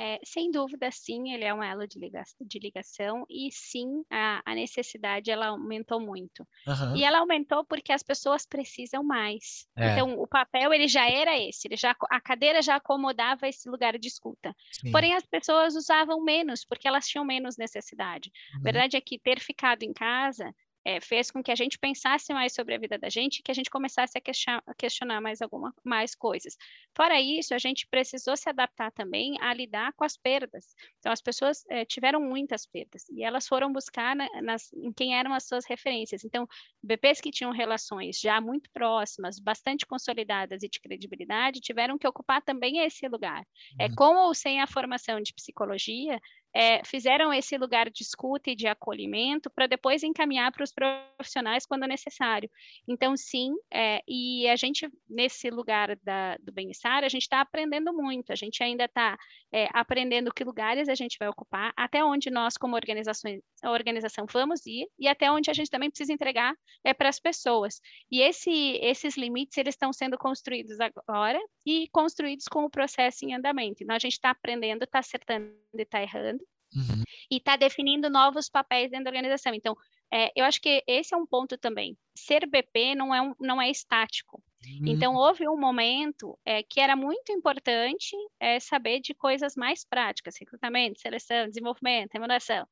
É, 0.00 0.20
sem 0.24 0.48
dúvida, 0.52 0.88
sim, 0.92 1.32
ele 1.32 1.42
é 1.42 1.52
um 1.52 1.60
elo 1.60 1.84
de, 1.88 1.98
liga 1.98 2.22
de 2.40 2.58
ligação 2.60 3.26
e 3.28 3.50
sim, 3.50 4.04
a, 4.08 4.40
a, 4.46 4.54
necessidade 4.54 5.28
ela 5.28 5.48
aumentou 5.48 5.98
muito. 6.00 6.46
Uhum. 6.64 6.96
E 6.96 7.02
ela 7.02 7.18
aumentou 7.18 7.64
porque 7.64 7.92
as 7.92 8.02
pessoas 8.04 8.46
precisam 8.46 9.02
mais. 9.02 9.66
É. 9.76 9.92
Então, 9.92 10.16
o 10.16 10.26
papel 10.28 10.72
ele 10.72 10.86
já 10.86 11.10
era 11.10 11.36
esse, 11.36 11.66
ele 11.66 11.76
já, 11.76 11.96
a 12.10 12.20
cadeira 12.20 12.62
já 12.62 12.76
acomodava 12.76 13.48
esse 13.48 13.68
lugar 13.68 13.98
de 13.98 14.06
escuta. 14.06 14.54
Sim. 14.70 14.92
Porém, 14.92 15.14
as 15.14 15.26
pessoas 15.26 15.74
usavam 15.74 16.22
menos 16.22 16.64
porque 16.64 16.86
elas 16.86 17.04
tinham 17.08 17.24
menos 17.24 17.56
necessidade. 17.56 18.30
Uhum. 18.54 18.60
A 18.60 18.62
verdade 18.62 18.96
é 18.96 19.00
que 19.00 19.18
ter 19.18 19.40
ficado 19.40 19.82
em 19.82 19.92
casa 19.92 20.54
é, 20.88 21.02
fez 21.02 21.30
com 21.30 21.42
que 21.42 21.52
a 21.52 21.54
gente 21.54 21.78
pensasse 21.78 22.32
mais 22.32 22.54
sobre 22.54 22.74
a 22.74 22.78
vida 22.78 22.96
da 22.96 23.10
gente, 23.10 23.42
que 23.42 23.50
a 23.50 23.54
gente 23.54 23.68
começasse 23.68 24.16
a 24.16 24.20
questionar, 24.22 24.62
a 24.66 24.72
questionar 24.72 25.20
mais 25.20 25.42
alguma 25.42 25.74
mais 25.84 26.14
coisas. 26.14 26.56
Fora 26.96 27.20
isso, 27.20 27.52
a 27.52 27.58
gente 27.58 27.86
precisou 27.86 28.34
se 28.38 28.48
adaptar 28.48 28.90
também 28.92 29.36
a 29.42 29.52
lidar 29.52 29.92
com 29.92 30.02
as 30.02 30.16
perdas. 30.16 30.74
Então, 30.98 31.12
as 31.12 31.20
pessoas 31.20 31.62
é, 31.68 31.84
tiveram 31.84 32.22
muitas 32.22 32.64
perdas 32.64 33.06
e 33.10 33.22
elas 33.22 33.46
foram 33.46 33.70
buscar 33.70 34.16
na, 34.16 34.26
nas, 34.40 34.72
em 34.72 34.90
quem 34.90 35.14
eram 35.14 35.34
as 35.34 35.44
suas 35.44 35.66
referências. 35.66 36.24
Então, 36.24 36.48
BPs 36.82 37.20
que 37.20 37.30
tinham 37.30 37.52
relações 37.52 38.18
já 38.18 38.40
muito 38.40 38.70
próximas, 38.70 39.38
bastante 39.38 39.84
consolidadas 39.84 40.62
e 40.62 40.70
de 40.70 40.80
credibilidade, 40.80 41.60
tiveram 41.60 41.98
que 41.98 42.08
ocupar 42.08 42.40
também 42.40 42.78
esse 42.78 43.06
lugar. 43.08 43.46
É, 43.78 43.88
uhum. 43.88 43.94
com 43.94 44.16
ou 44.16 44.34
sem 44.34 44.62
a 44.62 44.66
formação 44.66 45.20
de 45.20 45.34
psicologia, 45.34 46.18
é, 46.58 46.82
fizeram 46.84 47.32
esse 47.32 47.56
lugar 47.56 47.88
de 47.88 48.02
escuta 48.02 48.50
e 48.50 48.56
de 48.56 48.66
acolhimento 48.66 49.48
para 49.48 49.68
depois 49.68 50.02
encaminhar 50.02 50.50
para 50.50 50.64
os 50.64 50.72
profissionais 50.72 51.64
quando 51.64 51.86
necessário. 51.86 52.50
Então, 52.88 53.16
sim, 53.16 53.54
é, 53.72 54.02
e 54.08 54.48
a 54.48 54.56
gente, 54.56 54.90
nesse 55.08 55.50
lugar 55.50 55.94
da, 56.02 56.36
do 56.38 56.50
bem-estar, 56.50 57.04
a 57.04 57.08
gente 57.08 57.22
está 57.22 57.40
aprendendo 57.40 57.92
muito, 57.92 58.32
a 58.32 58.34
gente 58.34 58.60
ainda 58.60 58.86
está 58.86 59.16
é, 59.52 59.68
aprendendo 59.72 60.34
que 60.34 60.42
lugares 60.42 60.88
a 60.88 60.96
gente 60.96 61.16
vai 61.16 61.28
ocupar, 61.28 61.72
até 61.76 62.02
onde 62.02 62.28
nós, 62.28 62.56
como 62.56 62.74
organização, 62.74 64.26
vamos 64.28 64.66
ir 64.66 64.88
e 64.98 65.06
até 65.06 65.30
onde 65.30 65.52
a 65.52 65.54
gente 65.54 65.70
também 65.70 65.90
precisa 65.90 66.12
entregar 66.12 66.56
é, 66.82 66.92
para 66.92 67.08
as 67.08 67.20
pessoas. 67.20 67.80
E 68.10 68.20
esse, 68.20 68.80
esses 68.82 69.16
limites, 69.16 69.56
eles 69.58 69.74
estão 69.74 69.92
sendo 69.92 70.18
construídos 70.18 70.78
agora 70.80 71.38
e 71.64 71.86
construídos 71.92 72.46
com 72.48 72.64
o 72.64 72.70
processo 72.70 73.24
em 73.24 73.32
andamento. 73.32 73.84
Então, 73.84 73.94
a 73.94 73.98
gente 74.00 74.14
está 74.14 74.30
aprendendo, 74.30 74.82
está 74.82 74.98
acertando 74.98 75.54
e 75.72 75.82
está 75.82 76.02
errando, 76.02 76.47
Uhum. 76.74 77.02
E 77.30 77.36
está 77.36 77.56
definindo 77.56 78.10
novos 78.10 78.48
papéis 78.48 78.90
dentro 78.90 79.04
da 79.04 79.10
organização. 79.10 79.54
Então, 79.54 79.76
é, 80.12 80.32
eu 80.34 80.44
acho 80.44 80.60
que 80.60 80.82
esse 80.86 81.14
é 81.14 81.16
um 81.16 81.26
ponto 81.26 81.56
também. 81.58 81.96
Ser 82.14 82.46
BP 82.46 82.94
não 82.94 83.14
é, 83.14 83.22
um, 83.22 83.34
não 83.40 83.60
é 83.60 83.70
estático. 83.70 84.42
Uhum. 84.66 84.88
Então, 84.88 85.14
houve 85.14 85.48
um 85.48 85.58
momento 85.58 86.38
é, 86.44 86.62
que 86.62 86.80
era 86.80 86.96
muito 86.96 87.32
importante 87.32 88.16
é, 88.40 88.58
saber 88.58 89.00
de 89.00 89.14
coisas 89.14 89.54
mais 89.54 89.84
práticas, 89.84 90.36
recrutamento, 90.38 91.00
seleção, 91.00 91.46
desenvolvimento, 91.48 92.12
remuneração. 92.12 92.66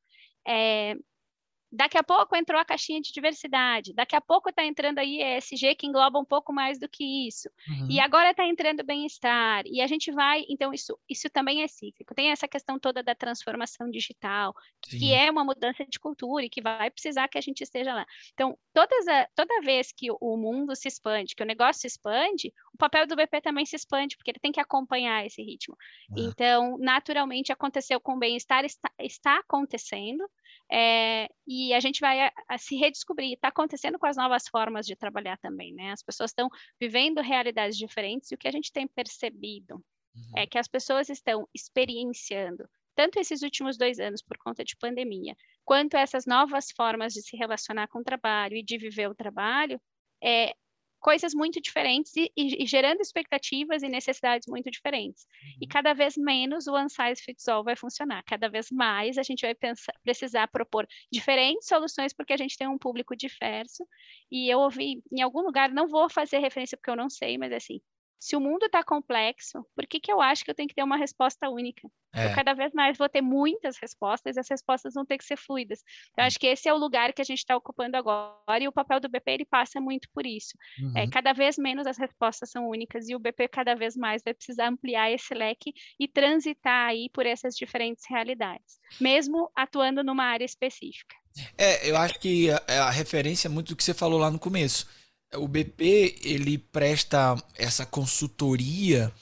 É, 1.76 1.86
Daqui 1.86 1.98
a 1.98 2.02
pouco 2.02 2.34
entrou 2.34 2.60
a 2.60 2.64
caixinha 2.64 3.00
de 3.00 3.12
diversidade, 3.12 3.92
daqui 3.92 4.16
a 4.16 4.20
pouco 4.20 4.48
está 4.48 4.64
entrando 4.64 4.98
aí 4.98 5.22
ESG, 5.22 5.74
que 5.74 5.86
engloba 5.86 6.18
um 6.18 6.24
pouco 6.24 6.52
mais 6.52 6.78
do 6.78 6.88
que 6.88 7.28
isso. 7.28 7.48
Uhum. 7.68 7.88
E 7.90 8.00
agora 8.00 8.30
está 8.30 8.46
entrando 8.46 8.84
bem-estar. 8.84 9.62
E 9.66 9.80
a 9.80 9.86
gente 9.86 10.10
vai, 10.10 10.44
então, 10.48 10.72
isso, 10.72 10.98
isso 11.08 11.28
também 11.30 11.62
é 11.62 11.68
cíclico. 11.68 12.14
Tem 12.14 12.30
essa 12.30 12.48
questão 12.48 12.78
toda 12.78 13.02
da 13.02 13.14
transformação 13.14 13.90
digital, 13.90 14.54
Sim. 14.84 14.98
que 14.98 15.12
é 15.12 15.30
uma 15.30 15.44
mudança 15.44 15.84
de 15.84 15.98
cultura 15.98 16.44
e 16.44 16.50
que 16.50 16.62
vai 16.62 16.90
precisar 16.90 17.28
que 17.28 17.38
a 17.38 17.40
gente 17.40 17.62
esteja 17.62 17.94
lá. 17.94 18.06
Então, 18.32 18.56
todas 18.72 19.06
a, 19.08 19.28
toda 19.34 19.60
vez 19.60 19.92
que 19.92 20.08
o 20.10 20.36
mundo 20.36 20.74
se 20.74 20.88
expande, 20.88 21.34
que 21.34 21.42
o 21.42 21.46
negócio 21.46 21.82
se 21.82 21.86
expande, 21.86 22.52
o 22.72 22.78
papel 22.78 23.06
do 23.06 23.16
BP 23.16 23.40
também 23.40 23.64
se 23.64 23.76
expande, 23.76 24.16
porque 24.16 24.30
ele 24.30 24.38
tem 24.38 24.52
que 24.52 24.60
acompanhar 24.60 25.24
esse 25.24 25.42
ritmo. 25.42 25.76
Uhum. 26.10 26.28
Então, 26.28 26.78
naturalmente, 26.78 27.52
aconteceu 27.52 28.00
com 28.00 28.14
o 28.14 28.18
bem-estar, 28.18 28.64
está, 28.64 28.90
está 28.98 29.38
acontecendo. 29.38 30.24
É, 30.70 31.28
e 31.46 31.72
a 31.72 31.80
gente 31.80 32.00
vai 32.00 32.20
a, 32.20 32.32
a 32.48 32.58
se 32.58 32.76
redescobrir. 32.76 33.32
Está 33.34 33.48
acontecendo 33.48 33.98
com 33.98 34.06
as 34.06 34.16
novas 34.16 34.48
formas 34.48 34.86
de 34.86 34.96
trabalhar 34.96 35.38
também, 35.38 35.72
né? 35.72 35.92
As 35.92 36.02
pessoas 36.02 36.30
estão 36.30 36.48
vivendo 36.80 37.20
realidades 37.20 37.76
diferentes 37.76 38.30
e 38.30 38.34
o 38.34 38.38
que 38.38 38.48
a 38.48 38.52
gente 38.52 38.72
tem 38.72 38.86
percebido 38.86 39.74
uhum. 39.74 40.32
é 40.36 40.46
que 40.46 40.58
as 40.58 40.66
pessoas 40.66 41.08
estão 41.08 41.48
experienciando 41.54 42.68
tanto 42.96 43.20
esses 43.20 43.42
últimos 43.42 43.76
dois 43.76 44.00
anos 44.00 44.22
por 44.22 44.38
conta 44.38 44.64
de 44.64 44.74
pandemia, 44.74 45.36
quanto 45.64 45.98
essas 45.98 46.24
novas 46.24 46.70
formas 46.74 47.12
de 47.12 47.20
se 47.20 47.36
relacionar 47.36 47.88
com 47.88 47.98
o 47.98 48.04
trabalho 48.04 48.56
e 48.56 48.62
de 48.62 48.78
viver 48.78 49.06
o 49.08 49.14
trabalho, 49.14 49.78
é, 50.24 50.54
coisas 51.00 51.34
muito 51.34 51.60
diferentes 51.60 52.14
e, 52.16 52.30
e, 52.36 52.64
e, 52.64 52.66
gerando 52.66 53.00
expectativas 53.00 53.82
e 53.82 53.88
necessidades 53.88 54.46
muito 54.48 54.70
diferentes. 54.70 55.24
Uhum. 55.24 55.58
E 55.62 55.66
cada 55.66 55.92
vez 55.92 56.16
menos 56.16 56.66
o 56.66 56.72
one 56.72 56.90
size 56.90 57.22
fits 57.22 57.46
all 57.48 57.64
vai 57.64 57.76
funcionar. 57.76 58.22
Cada 58.24 58.48
vez 58.48 58.70
mais 58.70 59.18
a 59.18 59.22
gente 59.22 59.42
vai 59.42 59.54
pensar, 59.54 59.92
precisar 60.02 60.48
propor 60.48 60.86
diferentes 61.10 61.68
soluções 61.68 62.12
porque 62.12 62.32
a 62.32 62.36
gente 62.36 62.56
tem 62.56 62.66
um 62.66 62.78
público 62.78 63.16
diverso. 63.16 63.86
E 64.30 64.52
eu 64.52 64.58
ouvi 64.60 65.02
em 65.12 65.22
algum 65.22 65.40
lugar, 65.40 65.70
não 65.70 65.86
vou 65.86 66.08
fazer 66.08 66.38
referência 66.38 66.76
porque 66.76 66.90
eu 66.90 66.96
não 66.96 67.08
sei, 67.08 67.38
mas 67.38 67.52
assim, 67.52 67.80
se 68.18 68.34
o 68.34 68.40
mundo 68.40 68.66
está 68.66 68.82
complexo, 68.82 69.64
por 69.74 69.86
que, 69.86 70.00
que 70.00 70.10
eu 70.10 70.20
acho 70.20 70.44
que 70.44 70.50
eu 70.50 70.54
tenho 70.54 70.68
que 70.68 70.74
ter 70.74 70.82
uma 70.82 70.96
resposta 70.96 71.48
única? 71.48 71.88
É. 72.14 72.26
Eu 72.26 72.34
cada 72.34 72.54
vez 72.54 72.72
mais 72.72 72.96
vou 72.96 73.08
ter 73.08 73.20
muitas 73.20 73.76
respostas 73.76 74.36
e 74.36 74.40
as 74.40 74.48
respostas 74.48 74.94
vão 74.94 75.04
ter 75.04 75.18
que 75.18 75.24
ser 75.24 75.36
fluidas. 75.36 75.80
Então, 76.12 76.24
hum. 76.24 76.26
acho 76.26 76.38
que 76.38 76.46
esse 76.46 76.68
é 76.68 76.72
o 76.72 76.78
lugar 76.78 77.12
que 77.12 77.20
a 77.20 77.24
gente 77.24 77.38
está 77.38 77.54
ocupando 77.54 77.96
agora 77.96 78.62
e 78.62 78.66
o 78.66 78.72
papel 78.72 79.00
do 79.00 79.08
BP 79.08 79.30
ele 79.30 79.44
passa 79.44 79.80
muito 79.80 80.08
por 80.14 80.24
isso. 80.24 80.56
É, 80.78 80.82
uhum. 80.82 80.92
É, 80.96 81.10
cada 81.10 81.32
vez 81.32 81.58
menos 81.58 81.86
as 81.86 81.98
respostas 81.98 82.50
são 82.50 82.68
únicas 82.68 83.08
e 83.08 83.14
o 83.14 83.18
BP 83.18 83.48
cada 83.48 83.74
vez 83.74 83.96
mais 83.96 84.22
vai 84.24 84.32
precisar 84.32 84.68
ampliar 84.68 85.10
esse 85.10 85.34
leque 85.34 85.72
e 86.00 86.08
transitar 86.08 86.88
aí 86.88 87.10
por 87.12 87.26
essas 87.26 87.54
diferentes 87.54 88.04
realidades, 88.08 88.78
mesmo 89.00 89.50
atuando 89.54 90.02
numa 90.02 90.24
área 90.24 90.44
específica. 90.44 91.14
É, 91.58 91.90
eu 91.90 91.96
acho 91.98 92.18
que 92.18 92.50
a, 92.50 92.86
a 92.86 92.90
referência 92.90 93.46
é 93.46 93.50
muito 93.50 93.68
do 93.68 93.76
que 93.76 93.84
você 93.84 93.92
falou 93.92 94.18
lá 94.18 94.30
no 94.30 94.38
começo 94.38 94.86
o 95.34 95.48
BP 95.48 96.16
ele 96.22 96.58
presta 96.58 97.36
essa 97.56 97.84
consultoria 97.84 99.12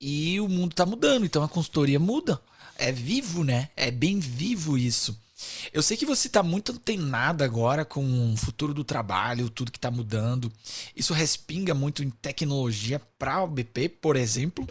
e 0.00 0.40
o 0.40 0.48
mundo 0.48 0.72
está 0.72 0.84
mudando, 0.84 1.24
então 1.24 1.42
a 1.42 1.48
consultoria 1.48 1.98
muda. 1.98 2.40
É 2.76 2.90
vivo, 2.90 3.44
né? 3.44 3.70
É 3.76 3.90
bem 3.90 4.18
vivo 4.18 4.76
isso. 4.76 5.16
Eu 5.72 5.82
sei 5.82 5.96
que 5.96 6.06
você 6.06 6.26
está 6.26 6.42
muito 6.42 6.72
antenada 6.72 7.44
agora 7.44 7.84
com 7.84 8.32
o 8.32 8.36
futuro 8.36 8.72
do 8.72 8.84
trabalho, 8.84 9.50
tudo 9.50 9.72
que 9.72 9.78
está 9.78 9.90
mudando. 9.90 10.52
Isso 10.94 11.12
respinga 11.12 11.74
muito 11.74 12.02
em 12.02 12.10
tecnologia 12.10 13.00
para 13.18 13.42
o 13.42 13.48
BP, 13.48 13.88
por 13.88 14.16
exemplo. 14.16 14.68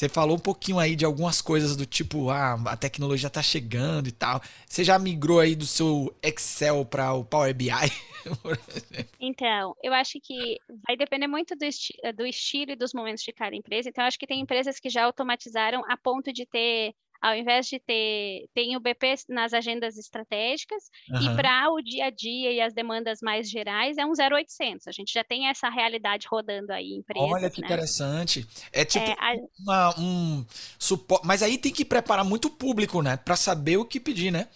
Você 0.00 0.08
falou 0.08 0.34
um 0.34 0.40
pouquinho 0.40 0.78
aí 0.78 0.96
de 0.96 1.04
algumas 1.04 1.42
coisas 1.42 1.76
do 1.76 1.84
tipo, 1.84 2.30
ah, 2.30 2.54
a 2.64 2.74
tecnologia 2.74 3.26
está 3.26 3.42
chegando 3.42 4.08
e 4.08 4.10
tal. 4.10 4.40
Você 4.66 4.82
já 4.82 4.98
migrou 4.98 5.40
aí 5.40 5.54
do 5.54 5.66
seu 5.66 6.16
Excel 6.22 6.86
para 6.86 7.12
o 7.12 7.22
Power 7.22 7.54
BI? 7.54 7.68
então, 9.20 9.76
eu 9.82 9.92
acho 9.92 10.18
que 10.22 10.56
vai 10.88 10.96
depender 10.96 11.26
muito 11.26 11.54
do, 11.54 11.66
esti 11.66 11.92
do 12.16 12.24
estilo 12.24 12.72
e 12.72 12.76
dos 12.76 12.94
momentos 12.94 13.22
de 13.22 13.30
cada 13.30 13.54
empresa. 13.54 13.90
Então, 13.90 14.02
eu 14.02 14.08
acho 14.08 14.18
que 14.18 14.26
tem 14.26 14.40
empresas 14.40 14.80
que 14.80 14.88
já 14.88 15.04
automatizaram 15.04 15.82
a 15.86 15.98
ponto 15.98 16.32
de 16.32 16.46
ter 16.46 16.94
ao 17.20 17.34
invés 17.34 17.66
de 17.66 17.78
ter 17.78 18.48
tem 18.54 18.76
o 18.76 18.80
BP 18.80 19.14
nas 19.28 19.52
agendas 19.52 19.96
estratégicas 19.98 20.84
uhum. 21.10 21.32
e 21.32 21.36
para 21.36 21.70
o 21.70 21.80
dia 21.82 22.06
a 22.06 22.10
dia 22.10 22.52
e 22.52 22.60
as 22.60 22.72
demandas 22.72 23.20
mais 23.22 23.48
gerais 23.48 23.98
é 23.98 24.06
um 24.06 24.12
0800. 24.12 24.86
A 24.88 24.92
gente 24.92 25.12
já 25.12 25.22
tem 25.22 25.48
essa 25.48 25.68
realidade 25.68 26.26
rodando 26.28 26.72
aí 26.72 26.86
em 26.86 26.98
empresas. 26.98 27.30
Olha 27.30 27.50
que 27.50 27.60
né? 27.60 27.66
interessante. 27.66 28.46
É 28.72 28.84
tipo 28.84 29.04
é, 29.04 29.16
a... 29.18 29.34
uma, 29.60 30.00
um 30.00 30.46
suporte, 30.78 31.26
mas 31.26 31.42
aí 31.42 31.58
tem 31.58 31.72
que 31.72 31.84
preparar 31.84 32.24
muito 32.24 32.46
o 32.46 32.50
público, 32.50 33.02
né, 33.02 33.16
para 33.16 33.36
saber 33.36 33.76
o 33.76 33.84
que 33.84 34.00
pedir, 34.00 34.30
né? 34.30 34.48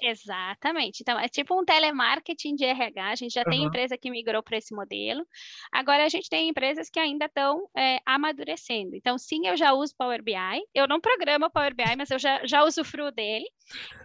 Exatamente. 0.00 1.00
Então, 1.00 1.18
é 1.18 1.28
tipo 1.28 1.58
um 1.58 1.64
telemarketing 1.64 2.54
de 2.54 2.64
RH. 2.64 3.08
A 3.08 3.14
gente 3.14 3.32
já 3.32 3.42
uhum. 3.42 3.50
tem 3.50 3.64
empresa 3.64 3.96
que 3.96 4.10
migrou 4.10 4.42
para 4.42 4.58
esse 4.58 4.74
modelo. 4.74 5.26
Agora, 5.72 6.04
a 6.04 6.08
gente 6.08 6.28
tem 6.28 6.48
empresas 6.48 6.90
que 6.90 7.00
ainda 7.00 7.26
estão 7.26 7.68
é, 7.76 7.98
amadurecendo. 8.04 8.94
Então, 8.94 9.16
sim, 9.16 9.46
eu 9.46 9.56
já 9.56 9.72
uso 9.72 9.94
Power 9.96 10.22
BI. 10.22 10.34
Eu 10.74 10.86
não 10.86 11.00
programo 11.00 11.50
Power 11.50 11.74
BI, 11.74 11.96
mas 11.96 12.10
eu 12.10 12.18
já, 12.18 12.44
já 12.46 12.64
usufruo 12.64 13.10
dele. 13.10 13.46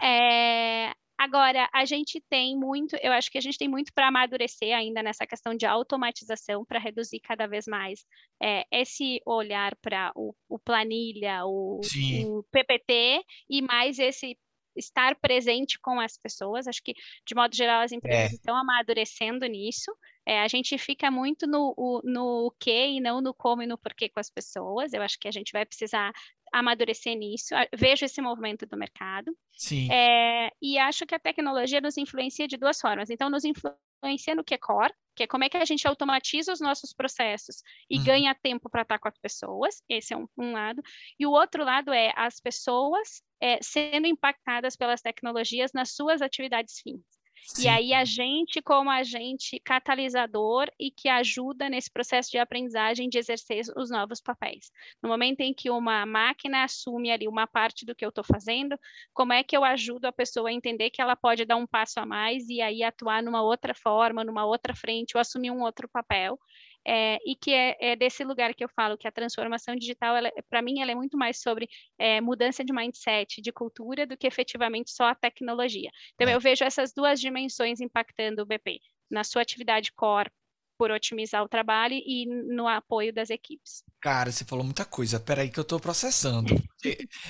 É, 0.01 0.93
Agora, 1.21 1.69
a 1.71 1.85
gente 1.85 2.19
tem 2.31 2.57
muito, 2.57 2.95
eu 2.99 3.11
acho 3.11 3.29
que 3.29 3.37
a 3.37 3.41
gente 3.41 3.55
tem 3.55 3.67
muito 3.67 3.93
para 3.93 4.07
amadurecer 4.07 4.75
ainda 4.75 5.03
nessa 5.03 5.23
questão 5.27 5.53
de 5.53 5.67
automatização 5.67 6.65
para 6.65 6.79
reduzir 6.79 7.19
cada 7.19 7.45
vez 7.45 7.67
mais 7.67 8.03
é, 8.41 8.65
esse 8.71 9.21
olhar 9.23 9.75
para 9.83 10.11
o, 10.15 10.33
o, 10.49 10.57
planilha, 10.57 11.45
o, 11.45 11.79
o, 12.25 12.43
PPT 12.51 13.23
e 13.47 13.61
mais 13.61 13.99
esse 13.99 14.35
estar 14.75 15.15
presente 15.15 15.79
com 15.79 15.99
as 15.99 16.17
pessoas. 16.17 16.67
Acho 16.67 16.83
que, 16.83 16.93
de 17.25 17.35
modo 17.35 17.55
geral, 17.55 17.81
as 17.81 17.91
empresas 17.91 18.31
é. 18.31 18.35
estão 18.35 18.55
amadurecendo 18.55 19.45
nisso. 19.45 19.91
É, 20.25 20.41
a 20.41 20.47
gente 20.47 20.77
fica 20.77 21.09
muito 21.09 21.47
no, 21.47 21.73
o, 21.77 22.01
no 22.03 22.53
que 22.59 22.87
e 22.87 22.99
não 22.99 23.21
no 23.21 23.33
como 23.33 23.63
e 23.63 23.67
no 23.67 23.77
porquê 23.77 24.09
com 24.09 24.19
as 24.19 24.29
pessoas. 24.29 24.93
Eu 24.93 25.01
acho 25.01 25.19
que 25.19 25.27
a 25.27 25.31
gente 25.31 25.51
vai 25.51 25.65
precisar 25.65 26.11
amadurecer 26.51 27.15
nisso. 27.15 27.55
Vejo 27.75 28.05
esse 28.05 28.21
movimento 28.21 28.65
do 28.65 28.77
mercado. 28.77 29.35
Sim. 29.53 29.91
É, 29.91 30.49
e 30.61 30.77
acho 30.77 31.05
que 31.05 31.15
a 31.15 31.19
tecnologia 31.19 31.81
nos 31.81 31.97
influencia 31.97 32.47
de 32.47 32.57
duas 32.57 32.79
formas. 32.79 33.09
Então, 33.09 33.29
nos 33.29 33.43
influencia 33.45 34.35
no 34.35 34.43
que 34.43 34.53
é 34.53 34.57
core, 34.57 34.93
que 35.21 35.23
é 35.23 35.27
como 35.27 35.43
é 35.43 35.49
que 35.49 35.57
a 35.57 35.65
gente 35.65 35.87
automatiza 35.87 36.51
os 36.51 36.59
nossos 36.59 36.93
processos 36.93 37.61
e 37.89 37.97
uhum. 37.97 38.03
ganha 38.03 38.35
tempo 38.35 38.69
para 38.69 38.81
estar 38.81 38.97
com 38.97 39.07
as 39.07 39.17
pessoas. 39.19 39.83
Esse 39.87 40.13
é 40.13 40.17
um, 40.17 40.27
um, 40.37 40.51
lado. 40.53 40.81
E 41.19 41.25
o 41.27 41.31
outro 41.31 41.63
lado 41.63 41.93
é 41.93 42.11
as 42.15 42.39
pessoas 42.39 43.21
é, 43.39 43.59
sendo 43.61 44.07
impactadas 44.07 44.75
pelas 44.75 45.01
tecnologias 45.01 45.71
nas 45.73 45.91
suas 45.93 46.21
atividades 46.21 46.79
fins. 46.79 47.03
Sim. 47.43 47.63
E 47.63 47.67
aí 47.67 47.93
a 47.93 48.05
gente, 48.05 48.61
como 48.61 48.89
agente 48.89 49.59
catalisador 49.59 50.67
e 50.79 50.91
que 50.91 51.09
ajuda 51.09 51.69
nesse 51.69 51.91
processo 51.91 52.31
de 52.31 52.37
aprendizagem 52.37 53.09
de 53.09 53.17
exercer 53.17 53.63
os 53.75 53.89
novos 53.89 54.21
papéis. 54.21 54.71
No 55.01 55.09
momento 55.09 55.41
em 55.41 55.53
que 55.53 55.69
uma 55.69 56.05
máquina 56.05 56.63
assume 56.63 57.11
ali 57.11 57.27
uma 57.27 57.47
parte 57.47 57.85
do 57.85 57.95
que 57.95 58.05
eu 58.05 58.09
estou 58.09 58.23
fazendo, 58.23 58.77
como 59.13 59.33
é 59.33 59.43
que 59.43 59.55
eu 59.57 59.63
ajudo 59.63 60.05
a 60.05 60.11
pessoa 60.11 60.49
a 60.49 60.53
entender 60.53 60.89
que 60.91 61.01
ela 61.01 61.15
pode 61.15 61.43
dar 61.45 61.57
um 61.57 61.67
passo 61.67 61.99
a 61.99 62.05
mais 62.05 62.47
e 62.47 62.61
aí 62.61 62.83
atuar 62.83 63.21
numa 63.23 63.41
outra 63.41 63.73
forma, 63.73 64.23
numa 64.23 64.45
outra 64.45 64.75
frente, 64.75 65.15
ou 65.15 65.21
assumir 65.21 65.51
um 65.51 65.61
outro 65.61 65.89
papel 65.89 66.39
é, 66.85 67.17
e 67.25 67.35
que 67.35 67.53
é, 67.53 67.77
é, 67.79 67.95
desse 67.95 68.23
lugar 68.23 68.53
que 68.53 68.63
eu 68.63 68.69
falo 68.69 68.97
que 68.97 69.07
a 69.07 69.11
transformação 69.11 69.75
digital, 69.75 70.15
para 70.49 70.61
mim, 70.61 70.81
ela 70.81 70.91
é 70.91 70.95
muito 70.95 71.17
mais 71.17 71.41
sobre 71.41 71.69
é, 71.97 72.19
mudança 72.19 72.63
de 72.63 72.73
mindset, 72.73 73.41
de 73.41 73.51
cultura, 73.51 74.05
do 74.07 74.17
que 74.17 74.27
efetivamente 74.27 74.91
só 74.91 75.05
a 75.05 75.15
tecnologia. 75.15 75.89
Então, 76.15 76.27
é. 76.27 76.35
eu 76.35 76.39
vejo 76.39 76.63
essas 76.63 76.91
duas 76.93 77.19
dimensões 77.19 77.79
impactando 77.79 78.41
o 78.41 78.45
BP, 78.45 78.79
na 79.09 79.23
sua 79.23 79.41
atividade 79.41 79.91
core, 79.93 80.31
por 80.77 80.89
otimizar 80.89 81.43
o 81.43 81.47
trabalho 81.47 81.93
e 81.93 82.25
no 82.25 82.67
apoio 82.67 83.13
das 83.13 83.29
equipes. 83.29 83.83
Cara, 83.99 84.31
você 84.31 84.43
falou 84.43 84.65
muita 84.65 84.83
coisa. 84.83 85.19
Peraí 85.19 85.47
que 85.47 85.59
eu 85.59 85.61
estou 85.61 85.79
processando. 85.79 86.55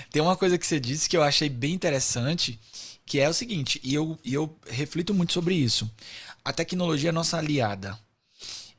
Tem 0.10 0.22
uma 0.22 0.38
coisa 0.38 0.58
que 0.58 0.66
você 0.66 0.80
disse 0.80 1.10
que 1.10 1.18
eu 1.18 1.22
achei 1.22 1.50
bem 1.50 1.74
interessante, 1.74 2.58
que 3.06 3.20
é 3.20 3.28
o 3.28 3.34
seguinte, 3.34 3.82
e 3.84 3.94
eu, 3.94 4.18
e 4.24 4.34
eu 4.34 4.58
reflito 4.68 5.14
muito 5.14 5.34
sobre 5.34 5.54
isso. 5.54 5.94
A 6.46 6.54
tecnologia 6.54 7.10
é 7.10 7.12
nossa 7.12 7.38
aliada 7.38 8.00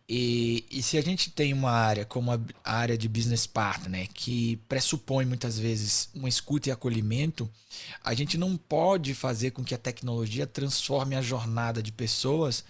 e, 0.08 0.64
e, 0.70 0.82
se 0.82 0.98
a 0.98 1.00
gente 1.00 1.30
tem 1.30 1.52
uma 1.52 1.70
área 1.70 2.04
como 2.04 2.32
a, 2.32 2.40
área 2.64 2.98
de 2.98 3.08
business 3.08 3.46
partner, 3.46 4.08
que 4.12 4.56
pressupõe 4.68 5.24
muitas 5.24 5.58
vezes 5.58 6.10
uma 6.14 6.28
escuta 6.28 6.68
e 6.68 6.72
acolhimento, 6.72 7.48
a 8.02 8.12
gente 8.12 8.36
não 8.36 8.56
pode 8.56 9.14
fazer 9.14 9.52
com 9.52 9.64
que 9.64 9.74
a 9.74 9.78
tecnologia 9.78 10.46
transforme 10.46 11.14
a 11.14 11.22
jornada 11.22 11.82
de 11.82 11.92
pessoas 11.92 12.64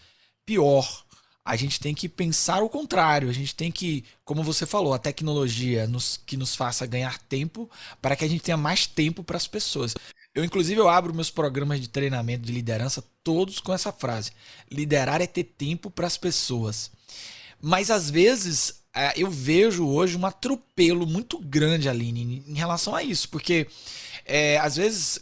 pior. 0.44 1.04
A 1.44 1.56
gente 1.56 1.80
tem 1.80 1.94
que 1.94 2.08
pensar 2.08 2.62
o 2.62 2.68
contrário. 2.68 3.28
A 3.28 3.32
gente 3.32 3.54
tem 3.54 3.72
que, 3.72 4.04
como 4.24 4.44
você 4.44 4.64
falou, 4.64 4.94
a 4.94 4.98
tecnologia 4.98 5.86
nos, 5.88 6.20
que 6.24 6.36
nos 6.36 6.54
faça 6.54 6.86
ganhar 6.86 7.18
tempo 7.18 7.68
para 8.00 8.14
que 8.14 8.24
a 8.24 8.28
gente 8.28 8.42
tenha 8.42 8.56
mais 8.56 8.86
tempo 8.86 9.24
para 9.24 9.36
as 9.36 9.48
pessoas. 9.48 9.94
Eu, 10.34 10.44
inclusive, 10.44 10.80
eu 10.80 10.88
abro 10.88 11.12
meus 11.14 11.30
programas 11.30 11.80
de 11.80 11.88
treinamento 11.88 12.44
de 12.44 12.52
liderança 12.52 13.04
todos 13.24 13.58
com 13.58 13.72
essa 13.72 13.92
frase: 13.92 14.30
liderar 14.70 15.20
é 15.20 15.26
ter 15.26 15.44
tempo 15.44 15.90
para 15.90 16.06
as 16.06 16.16
pessoas. 16.16 16.90
Mas 17.60 17.90
às 17.90 18.10
vezes 18.10 18.82
é, 18.94 19.12
eu 19.16 19.30
vejo 19.30 19.86
hoje 19.86 20.16
um 20.16 20.26
atropelo 20.26 21.06
muito 21.06 21.38
grande, 21.38 21.88
Aline, 21.88 22.42
em 22.46 22.54
relação 22.54 22.94
a 22.94 23.02
isso, 23.02 23.28
porque 23.28 23.66
é, 24.24 24.58
às 24.58 24.76
vezes 24.76 25.20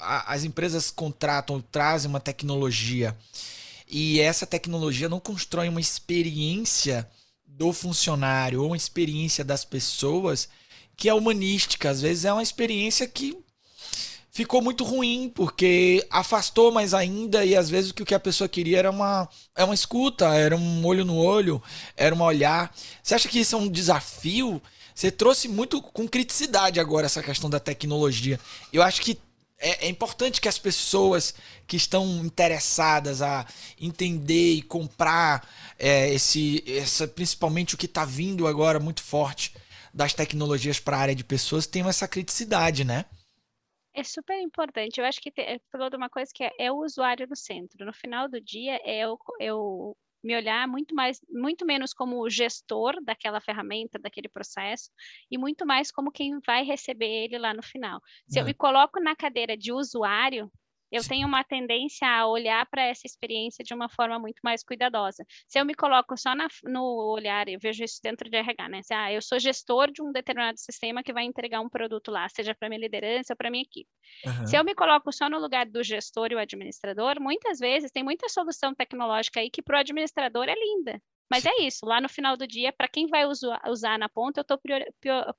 as 0.00 0.44
empresas 0.44 0.90
contratam, 0.90 1.60
trazem 1.60 2.08
uma 2.08 2.20
tecnologia 2.20 3.16
e 3.88 4.20
essa 4.20 4.46
tecnologia 4.46 5.08
não 5.08 5.18
constrói 5.18 5.68
uma 5.68 5.80
experiência 5.80 7.08
do 7.44 7.72
funcionário 7.72 8.60
ou 8.62 8.68
uma 8.68 8.76
experiência 8.76 9.44
das 9.44 9.64
pessoas 9.64 10.48
que 10.96 11.08
é 11.08 11.14
humanística. 11.14 11.90
Às 11.90 12.00
vezes 12.00 12.24
é 12.24 12.32
uma 12.32 12.42
experiência 12.42 13.06
que 13.08 13.36
ficou 14.30 14.62
muito 14.62 14.84
ruim, 14.84 15.30
porque 15.34 16.06
afastou 16.10 16.70
mais 16.70 16.94
ainda, 16.94 17.44
e 17.44 17.56
às 17.56 17.68
vezes 17.68 17.90
o 17.90 17.94
que 17.94 18.14
a 18.14 18.20
pessoa 18.20 18.48
queria 18.48 18.78
era 18.78 18.90
uma, 18.90 19.28
é 19.56 19.64
uma 19.64 19.74
escuta, 19.74 20.34
era 20.34 20.56
um 20.56 20.86
olho 20.86 21.04
no 21.04 21.16
olho, 21.16 21.62
era 21.96 22.14
um 22.14 22.22
olhar. 22.22 22.74
Você 23.02 23.14
acha 23.14 23.28
que 23.28 23.40
isso 23.40 23.56
é 23.56 23.58
um 23.58 23.68
desafio? 23.68 24.62
Você 24.94 25.10
trouxe 25.10 25.48
muito 25.48 25.82
com 25.82 26.06
criticidade 26.06 26.78
agora 26.78 27.06
essa 27.06 27.22
questão 27.22 27.50
da 27.50 27.58
tecnologia. 27.58 28.38
Eu 28.72 28.82
acho 28.82 29.00
que 29.02 29.18
é, 29.58 29.86
é 29.86 29.88
importante 29.88 30.40
que 30.40 30.48
as 30.48 30.58
pessoas 30.58 31.34
que 31.66 31.76
estão 31.76 32.24
interessadas 32.24 33.20
a 33.22 33.46
entender 33.80 34.54
e 34.54 34.62
comprar 34.62 35.46
é, 35.78 36.12
esse, 36.12 36.64
essa, 36.66 37.06
principalmente 37.06 37.74
o 37.74 37.78
que 37.78 37.86
está 37.86 38.04
vindo 38.04 38.46
agora 38.46 38.80
muito 38.80 39.02
forte 39.02 39.54
das 39.92 40.14
tecnologias 40.14 40.78
para 40.78 40.96
a 40.96 41.00
área 41.00 41.14
de 41.14 41.24
pessoas, 41.24 41.66
tenham 41.66 41.88
essa 41.88 42.06
criticidade, 42.06 42.84
né? 42.84 43.04
É 43.94 44.04
super 44.04 44.40
importante. 44.40 45.00
Eu 45.00 45.04
acho 45.04 45.20
que 45.20 45.30
te, 45.30 45.60
falou 45.70 45.90
de 45.90 45.96
uma 45.96 46.08
coisa 46.08 46.30
que 46.34 46.44
é, 46.44 46.52
é, 46.58 46.72
o 46.72 46.84
usuário 46.84 47.26
no 47.28 47.36
centro. 47.36 47.84
No 47.84 47.92
final 47.92 48.28
do 48.28 48.40
dia, 48.40 48.80
é 48.84 49.00
eu, 49.00 49.18
eu 49.40 49.96
me 50.22 50.36
olhar 50.36 50.68
muito 50.68 50.94
mais, 50.94 51.20
muito 51.28 51.64
menos 51.66 51.92
como 51.92 52.20
o 52.20 52.30
gestor 52.30 53.02
daquela 53.02 53.40
ferramenta, 53.40 53.98
daquele 53.98 54.28
processo, 54.28 54.90
e 55.30 55.38
muito 55.38 55.66
mais 55.66 55.90
como 55.90 56.12
quem 56.12 56.38
vai 56.46 56.62
receber 56.62 57.24
ele 57.24 57.38
lá 57.38 57.54
no 57.54 57.62
final. 57.62 58.00
Se 58.28 58.38
eu 58.38 58.44
me 58.44 58.54
coloco 58.54 59.00
na 59.00 59.16
cadeira 59.16 59.56
de 59.56 59.72
usuário, 59.72 60.50
eu 60.90 61.02
tenho 61.06 61.26
uma 61.26 61.44
tendência 61.44 62.06
a 62.08 62.26
olhar 62.26 62.66
para 62.66 62.82
essa 62.82 63.06
experiência 63.06 63.64
de 63.64 63.72
uma 63.74 63.88
forma 63.88 64.18
muito 64.18 64.40
mais 64.42 64.62
cuidadosa. 64.62 65.24
Se 65.48 65.58
eu 65.58 65.64
me 65.64 65.74
coloco 65.74 66.16
só 66.16 66.34
na, 66.34 66.48
no 66.64 67.12
olhar, 67.12 67.48
eu 67.48 67.58
vejo 67.60 67.84
isso 67.84 68.00
dentro 68.02 68.28
de 68.28 68.36
RH, 68.36 68.68
né? 68.68 68.82
Se, 68.82 68.94
ah, 68.94 69.12
eu 69.12 69.22
sou 69.22 69.38
gestor 69.38 69.90
de 69.90 70.02
um 70.02 70.12
determinado 70.12 70.58
sistema 70.58 71.02
que 71.02 71.12
vai 71.12 71.24
entregar 71.24 71.60
um 71.60 71.68
produto 71.68 72.10
lá, 72.10 72.28
seja 72.28 72.54
para 72.54 72.68
minha 72.68 72.80
liderança 72.80 73.32
ou 73.32 73.36
para 73.36 73.50
minha 73.50 73.62
equipe. 73.62 73.88
Uhum. 74.26 74.46
Se 74.46 74.56
eu 74.56 74.64
me 74.64 74.74
coloco 74.74 75.12
só 75.12 75.28
no 75.28 75.38
lugar 75.38 75.66
do 75.66 75.82
gestor 75.82 76.32
e 76.32 76.34
o 76.34 76.38
administrador, 76.38 77.20
muitas 77.20 77.58
vezes 77.58 77.90
tem 77.90 78.02
muita 78.02 78.28
solução 78.28 78.74
tecnológica 78.74 79.40
aí 79.40 79.50
que 79.50 79.62
para 79.62 79.76
o 79.76 79.80
administrador 79.80 80.48
é 80.48 80.54
linda. 80.54 81.00
Mas 81.30 81.46
é 81.46 81.52
isso, 81.60 81.86
lá 81.86 82.00
no 82.00 82.08
final 82.08 82.36
do 82.36 82.46
dia, 82.46 82.72
para 82.72 82.88
quem 82.88 83.06
vai 83.06 83.24
usar, 83.24 83.60
usar, 83.68 83.98
na 83.98 84.08
ponta, 84.08 84.40
eu 84.40 84.42
estou 84.42 84.60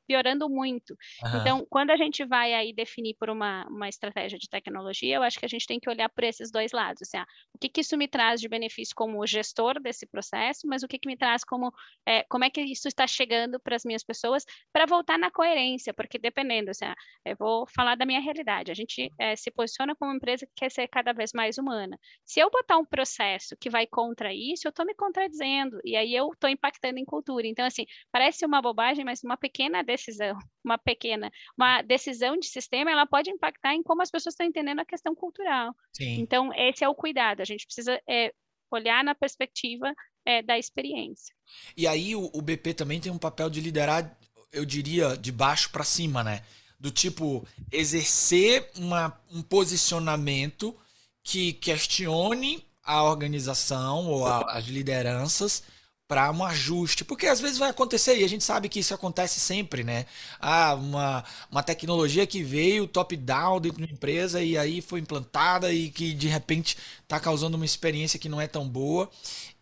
piorando 0.07 0.49
muito. 0.49 0.91
Uhum. 1.23 1.39
Então, 1.39 1.67
quando 1.69 1.91
a 1.91 1.97
gente 1.97 2.23
vai 2.23 2.53
aí 2.53 2.73
definir 2.73 3.15
por 3.15 3.29
uma, 3.29 3.67
uma 3.67 3.89
estratégia 3.89 4.39
de 4.39 4.49
tecnologia, 4.49 5.17
eu 5.17 5.23
acho 5.23 5.37
que 5.37 5.45
a 5.45 5.49
gente 5.49 5.67
tem 5.67 5.79
que 5.79 5.89
olhar 5.89 6.07
por 6.09 6.23
esses 6.23 6.49
dois 6.49 6.71
lados. 6.71 7.01
Assim, 7.01 7.17
ah, 7.17 7.25
o 7.53 7.59
que, 7.59 7.67
que 7.67 7.81
isso 7.81 7.97
me 7.97 8.07
traz 8.07 8.39
de 8.39 8.47
benefício 8.47 8.95
como 8.95 9.25
gestor 9.27 9.81
desse 9.81 10.05
processo, 10.05 10.65
mas 10.65 10.81
o 10.81 10.87
que, 10.87 10.97
que 10.97 11.07
me 11.07 11.17
traz 11.17 11.43
como 11.43 11.73
é, 12.07 12.23
como 12.29 12.45
é 12.45 12.49
que 12.49 12.61
isso 12.61 12.87
está 12.87 13.05
chegando 13.05 13.59
para 13.59 13.75
as 13.75 13.83
minhas 13.83 14.03
pessoas 14.03 14.45
para 14.71 14.85
voltar 14.85 15.19
na 15.19 15.29
coerência, 15.29 15.93
porque 15.93 16.17
dependendo, 16.17 16.71
assim, 16.71 16.85
ah, 16.85 16.95
eu 17.25 17.35
vou 17.37 17.67
falar 17.67 17.95
da 17.95 18.05
minha 18.05 18.21
realidade. 18.21 18.71
A 18.71 18.75
gente 18.75 19.11
é, 19.19 19.35
se 19.35 19.51
posiciona 19.51 19.95
como 19.95 20.11
uma 20.11 20.17
empresa 20.17 20.45
que 20.45 20.53
quer 20.55 20.71
ser 20.71 20.87
cada 20.87 21.11
vez 21.11 21.31
mais 21.33 21.57
humana. 21.57 21.99
Se 22.25 22.39
eu 22.39 22.49
botar 22.49 22.77
um 22.77 22.85
processo 22.85 23.55
que 23.59 23.69
vai 23.69 23.85
contra 23.85 24.33
isso, 24.33 24.67
eu 24.67 24.69
estou 24.69 24.85
me 24.85 24.95
contradizendo 24.95 25.80
e 25.83 25.95
aí 25.95 26.13
eu 26.15 26.31
estou 26.31 26.49
impactando 26.49 26.99
em 26.99 27.05
cultura. 27.05 27.47
Então, 27.47 27.65
assim, 27.65 27.85
parece 28.11 28.45
uma 28.45 28.61
bobagem, 28.61 29.03
mas 29.03 29.23
uma 29.23 29.37
pequena 29.37 29.83
decisão, 29.83 30.37
uma 30.63 30.77
pequena, 30.77 31.31
uma 31.57 31.81
decisão 31.81 32.37
de 32.37 32.47
sistema, 32.47 32.91
ela 32.91 33.05
pode 33.05 33.29
impactar 33.29 33.73
em 33.73 33.83
como 33.83 34.01
as 34.01 34.11
pessoas 34.11 34.33
estão 34.33 34.45
entendendo 34.45 34.79
a 34.79 34.85
questão 34.85 35.15
cultural. 35.15 35.75
Sim. 35.93 36.19
Então, 36.19 36.51
esse 36.53 36.83
é 36.83 36.89
o 36.89 36.95
cuidado. 36.95 37.41
A 37.41 37.45
gente 37.45 37.65
precisa 37.65 38.01
é, 38.07 38.33
olhar 38.71 39.03
na 39.03 39.13
perspectiva 39.13 39.93
é, 40.25 40.41
da 40.41 40.57
experiência. 40.57 41.33
E 41.75 41.87
aí 41.87 42.15
o, 42.15 42.29
o 42.33 42.41
BP 42.41 42.73
também 42.73 42.99
tem 42.99 43.11
um 43.11 43.17
papel 43.17 43.49
de 43.49 43.61
liderar, 43.61 44.17
eu 44.51 44.65
diria, 44.65 45.17
de 45.17 45.31
baixo 45.31 45.69
para 45.71 45.83
cima, 45.83 46.23
né? 46.23 46.43
Do 46.79 46.89
tipo, 46.89 47.45
exercer 47.71 48.69
uma, 48.75 49.19
um 49.31 49.41
posicionamento 49.41 50.75
que 51.23 51.53
questione 51.53 52.65
a 52.91 53.03
organização 53.03 54.07
ou 54.07 54.25
a, 54.27 54.39
as 54.51 54.65
lideranças 54.65 55.63
para 56.07 56.29
um 56.29 56.43
ajuste, 56.43 57.05
porque 57.05 57.25
às 57.25 57.39
vezes 57.39 57.57
vai 57.57 57.69
acontecer 57.69 58.17
e 58.17 58.23
a 58.25 58.27
gente 58.27 58.43
sabe 58.43 58.67
que 58.67 58.79
isso 58.79 58.93
acontece 58.93 59.39
sempre, 59.39 59.81
né? 59.81 60.05
Ah, 60.41 60.73
uma, 60.75 61.23
uma 61.49 61.63
tecnologia 61.63 62.27
que 62.27 62.43
veio 62.43 62.85
top-down 62.85 63.61
dentro 63.61 63.85
da 63.87 63.93
empresa 63.93 64.43
e 64.43 64.57
aí 64.57 64.81
foi 64.81 64.99
implantada 64.99 65.71
e 65.73 65.89
que 65.89 66.13
de 66.13 66.27
repente 66.27 66.77
está 67.01 67.17
causando 67.17 67.55
uma 67.55 67.65
experiência 67.65 68.19
que 68.19 68.27
não 68.27 68.41
é 68.41 68.47
tão 68.47 68.67
boa. 68.67 69.09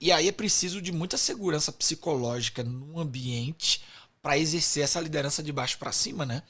E 0.01 0.11
aí 0.11 0.27
é 0.27 0.31
preciso 0.31 0.81
de 0.81 0.91
muita 0.91 1.17
segurança 1.17 1.71
psicológica 1.71 2.63
no 2.63 2.99
ambiente 2.99 3.83
para 4.19 4.37
exercer 4.37 4.83
essa 4.83 4.99
liderança 4.99 5.43
de 5.43 5.51
baixo 5.51 5.77
para 5.77 5.91
cima, 5.91 6.25
né? 6.25 6.41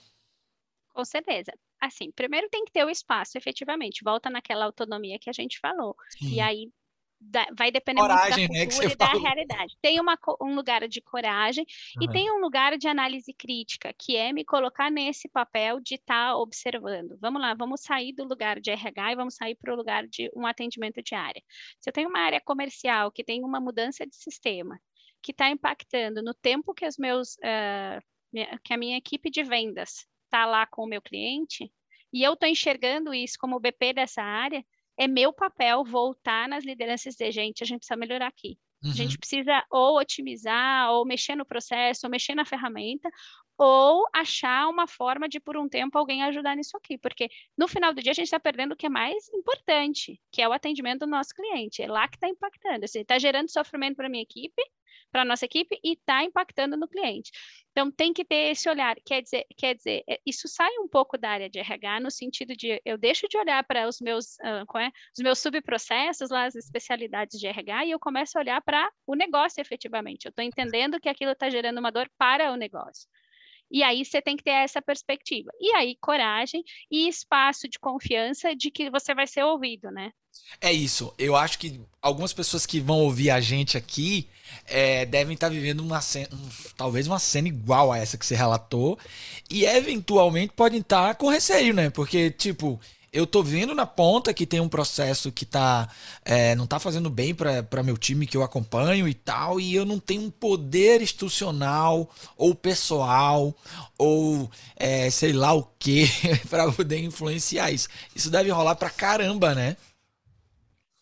Com 0.93 1.03
certeza. 1.03 1.51
Assim, 1.81 2.11
primeiro 2.11 2.49
tem 2.49 2.65
que 2.65 2.71
ter 2.71 2.85
o 2.85 2.89
espaço, 2.89 3.37
efetivamente. 3.37 4.03
Volta 4.03 4.29
naquela 4.29 4.65
autonomia 4.65 5.19
que 5.19 5.29
a 5.29 5.33
gente 5.33 5.59
falou. 5.59 5.95
Sim. 6.09 6.33
E 6.33 6.39
aí 6.39 6.69
da, 7.19 7.45
vai 7.57 7.69
depender 7.69 7.99
coragem, 7.99 8.47
muito 8.47 8.53
da 8.53 8.65
cultura 8.65 8.87
né, 8.87 8.93
e 8.93 8.97
da 8.97 9.29
realidade. 9.29 9.77
Tem 9.81 9.99
uma, 9.99 10.17
um 10.41 10.55
lugar 10.55 10.87
de 10.87 11.01
coragem 11.01 11.65
uhum. 11.97 12.03
e 12.03 12.11
tem 12.11 12.31
um 12.31 12.39
lugar 12.39 12.77
de 12.77 12.87
análise 12.87 13.33
crítica, 13.33 13.93
que 13.97 14.15
é 14.15 14.31
me 14.31 14.45
colocar 14.45 14.89
nesse 14.89 15.27
papel 15.27 15.79
de 15.81 15.95
estar 15.95 16.29
tá 16.29 16.37
observando. 16.37 17.17
Vamos 17.19 17.41
lá, 17.41 17.53
vamos 17.53 17.81
sair 17.81 18.13
do 18.13 18.23
lugar 18.23 18.59
de 18.59 18.71
RH 18.71 19.11
e 19.11 19.15
vamos 19.15 19.35
sair 19.35 19.55
para 19.55 19.73
o 19.73 19.75
lugar 19.75 20.07
de 20.07 20.31
um 20.35 20.45
atendimento 20.45 21.01
de 21.01 21.13
área. 21.13 21.41
Se 21.79 21.89
eu 21.89 21.93
tenho 21.93 22.09
uma 22.09 22.19
área 22.19 22.41
comercial 22.41 23.11
que 23.11 23.23
tem 23.23 23.43
uma 23.43 23.59
mudança 23.59 24.05
de 24.05 24.15
sistema, 24.15 24.79
que 25.21 25.31
está 25.31 25.49
impactando 25.49 26.23
no 26.23 26.33
tempo 26.33 26.73
que 26.73 26.87
os 26.87 26.97
meus 26.97 27.33
uh, 27.35 28.01
que 28.63 28.73
a 28.73 28.77
minha 28.77 28.97
equipe 28.97 29.29
de 29.29 29.43
vendas 29.43 30.07
está 30.29 30.45
lá 30.45 30.65
com 30.65 30.83
o 30.83 30.87
meu 30.87 31.01
cliente, 31.01 31.71
e 32.13 32.23
eu 32.23 32.33
estou 32.33 32.47
enxergando 32.47 33.13
isso 33.13 33.37
como 33.39 33.59
BP 33.59 33.93
dessa 33.93 34.21
área, 34.21 34.63
é 34.97 35.07
meu 35.07 35.31
papel 35.31 35.83
voltar 35.83 36.47
nas 36.47 36.63
lideranças 36.63 37.15
de 37.15 37.31
gente, 37.31 37.63
a 37.63 37.65
gente 37.65 37.79
precisa 37.79 37.97
melhorar 37.97 38.27
aqui. 38.27 38.57
Uhum. 38.83 38.91
A 38.91 38.93
gente 38.93 39.11
uhum. 39.11 39.19
precisa 39.19 39.65
ou 39.69 39.97
otimizar, 39.97 40.91
ou 40.91 41.05
mexer 41.05 41.35
no 41.35 41.45
processo, 41.45 42.05
ou 42.05 42.11
mexer 42.11 42.35
na 42.35 42.45
ferramenta, 42.45 43.09
ou 43.57 44.05
achar 44.13 44.67
uma 44.69 44.87
forma 44.87 45.27
de, 45.27 45.39
por 45.39 45.57
um 45.57 45.67
tempo, 45.67 45.97
alguém 45.97 46.23
ajudar 46.23 46.55
nisso 46.55 46.77
aqui. 46.77 46.97
Porque 46.97 47.29
no 47.57 47.67
final 47.67 47.93
do 47.93 48.01
dia 48.01 48.11
a 48.11 48.15
gente 48.15 48.25
está 48.25 48.39
perdendo 48.39 48.73
o 48.73 48.75
que 48.75 48.85
é 48.85 48.89
mais 48.89 49.27
importante, 49.33 50.19
que 50.31 50.41
é 50.41 50.47
o 50.47 50.53
atendimento 50.53 51.01
do 51.01 51.07
nosso 51.07 51.33
cliente. 51.33 51.81
É 51.81 51.87
lá 51.87 52.07
que 52.07 52.15
está 52.15 52.29
impactando. 52.29 52.85
Está 52.85 53.15
assim, 53.15 53.21
gerando 53.21 53.49
sofrimento 53.49 53.97
para 53.97 54.07
a 54.07 54.09
minha 54.09 54.23
equipe, 54.23 54.61
para 55.11 55.21
a 55.23 55.25
nossa 55.25 55.45
equipe 55.45 55.79
e 55.83 55.93
está 55.93 56.23
impactando 56.23 56.77
no 56.77 56.87
cliente. 56.87 57.31
Então 57.71 57.91
tem 57.91 58.13
que 58.13 58.25
ter 58.25 58.51
esse 58.51 58.69
olhar. 58.69 58.95
Quer 59.05 59.21
dizer, 59.21 59.45
quer 59.57 59.75
dizer, 59.75 60.03
é, 60.09 60.19
isso 60.25 60.47
sai 60.47 60.71
um 60.79 60.87
pouco 60.87 61.17
da 61.17 61.29
área 61.29 61.49
de 61.49 61.59
RH 61.59 61.99
no 61.99 62.11
sentido 62.11 62.55
de 62.55 62.81
eu 62.83 62.97
deixo 62.97 63.27
de 63.27 63.37
olhar 63.37 63.63
para 63.63 63.87
os 63.87 63.99
meus, 64.01 64.37
uh, 64.39 64.77
é? 64.77 64.91
os 65.15 65.23
meus 65.23 65.39
subprocessos, 65.39 66.29
lá 66.29 66.45
as 66.45 66.55
especialidades 66.55 67.39
de 67.39 67.47
RH, 67.47 67.85
e 67.85 67.91
eu 67.91 67.99
começo 67.99 68.37
a 68.37 68.41
olhar 68.41 68.61
para 68.61 68.89
o 69.05 69.15
negócio 69.15 69.61
efetivamente. 69.61 70.25
Eu 70.25 70.29
estou 70.29 70.43
entendendo 70.43 70.99
que 70.99 71.09
aquilo 71.09 71.31
está 71.31 71.49
gerando 71.49 71.79
uma 71.79 71.91
dor 71.91 72.09
para 72.17 72.51
o 72.51 72.55
negócio. 72.55 73.07
E 73.71 73.83
aí 73.83 74.03
você 74.03 74.21
tem 74.21 74.35
que 74.35 74.43
ter 74.43 74.51
essa 74.51 74.81
perspectiva. 74.81 75.49
E 75.59 75.73
aí, 75.75 75.95
coragem 76.01 76.63
e 76.89 77.07
espaço 77.07 77.67
de 77.67 77.79
confiança 77.79 78.55
de 78.55 78.71
que 78.71 78.89
você 78.89 79.13
vai 79.13 79.27
ser 79.27 79.43
ouvido, 79.43 79.91
né? 79.91 80.11
É 80.61 80.71
isso. 80.71 81.13
Eu 81.17 81.35
acho 81.35 81.59
que 81.59 81.79
algumas 82.01 82.33
pessoas 82.33 82.65
que 82.65 82.79
vão 82.79 82.99
ouvir 82.99 83.29
a 83.29 83.39
gente 83.39 83.77
aqui 83.77 84.27
é, 84.65 85.05
devem 85.05 85.33
estar 85.33 85.49
vivendo 85.49 85.81
uma 85.81 86.01
cena, 86.01 86.29
um, 86.33 86.49
talvez 86.75 87.07
uma 87.07 87.19
cena 87.19 87.47
igual 87.47 87.91
a 87.91 87.97
essa 87.97 88.17
que 88.17 88.25
você 88.25 88.35
relatou. 88.35 88.97
E 89.49 89.65
eventualmente 89.65 90.53
podem 90.53 90.79
estar 90.79 91.15
com 91.15 91.29
receio, 91.29 91.73
né? 91.73 91.89
Porque, 91.89 92.31
tipo, 92.31 92.79
eu 93.11 93.25
tô 93.25 93.41
vendo 93.41 93.73
na 93.73 93.85
ponta 93.85 94.33
que 94.33 94.45
tem 94.45 94.59
um 94.59 94.69
processo 94.69 95.31
que 95.31 95.45
tá 95.45 95.89
é, 96.23 96.55
não 96.55 96.67
tá 96.67 96.79
fazendo 96.79 97.09
bem 97.09 97.33
para 97.33 97.83
meu 97.83 97.97
time 97.97 98.27
que 98.27 98.37
eu 98.37 98.43
acompanho 98.43 99.07
e 99.07 99.13
tal, 99.13 99.59
e 99.59 99.73
eu 99.75 99.85
não 99.85 99.99
tenho 99.99 100.23
um 100.23 100.31
poder 100.31 101.01
institucional 101.01 102.09
ou 102.37 102.53
pessoal 102.53 103.55
ou 103.97 104.49
é, 104.75 105.09
sei 105.09 105.33
lá 105.33 105.53
o 105.53 105.63
que 105.79 106.05
para 106.49 106.71
poder 106.71 106.99
influenciar 106.99 107.71
isso. 107.71 107.89
Isso 108.15 108.29
deve 108.29 108.49
rolar 108.49 108.75
pra 108.75 108.89
caramba, 108.89 109.55
né? 109.55 109.75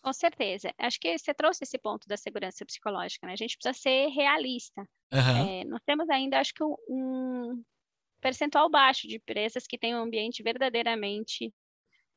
Com 0.02 0.12
certeza. 0.12 0.72
Acho 0.78 0.98
que 0.98 1.18
você 1.18 1.34
trouxe 1.34 1.64
esse 1.64 1.76
ponto 1.76 2.08
da 2.08 2.16
segurança 2.16 2.64
psicológica, 2.64 3.26
né? 3.26 3.34
A 3.34 3.36
gente 3.36 3.58
precisa 3.58 3.78
ser 3.78 4.08
realista. 4.08 4.80
Uhum. 5.12 5.60
É, 5.60 5.64
nós 5.64 5.82
temos 5.84 6.08
ainda, 6.08 6.38
acho 6.38 6.54
que, 6.54 6.64
um 6.64 7.62
percentual 8.20 8.70
baixo 8.70 9.06
de 9.06 9.16
empresas 9.16 9.66
que 9.66 9.78
têm 9.78 9.94
um 9.94 10.02
ambiente 10.02 10.42
verdadeiramente 10.42 11.52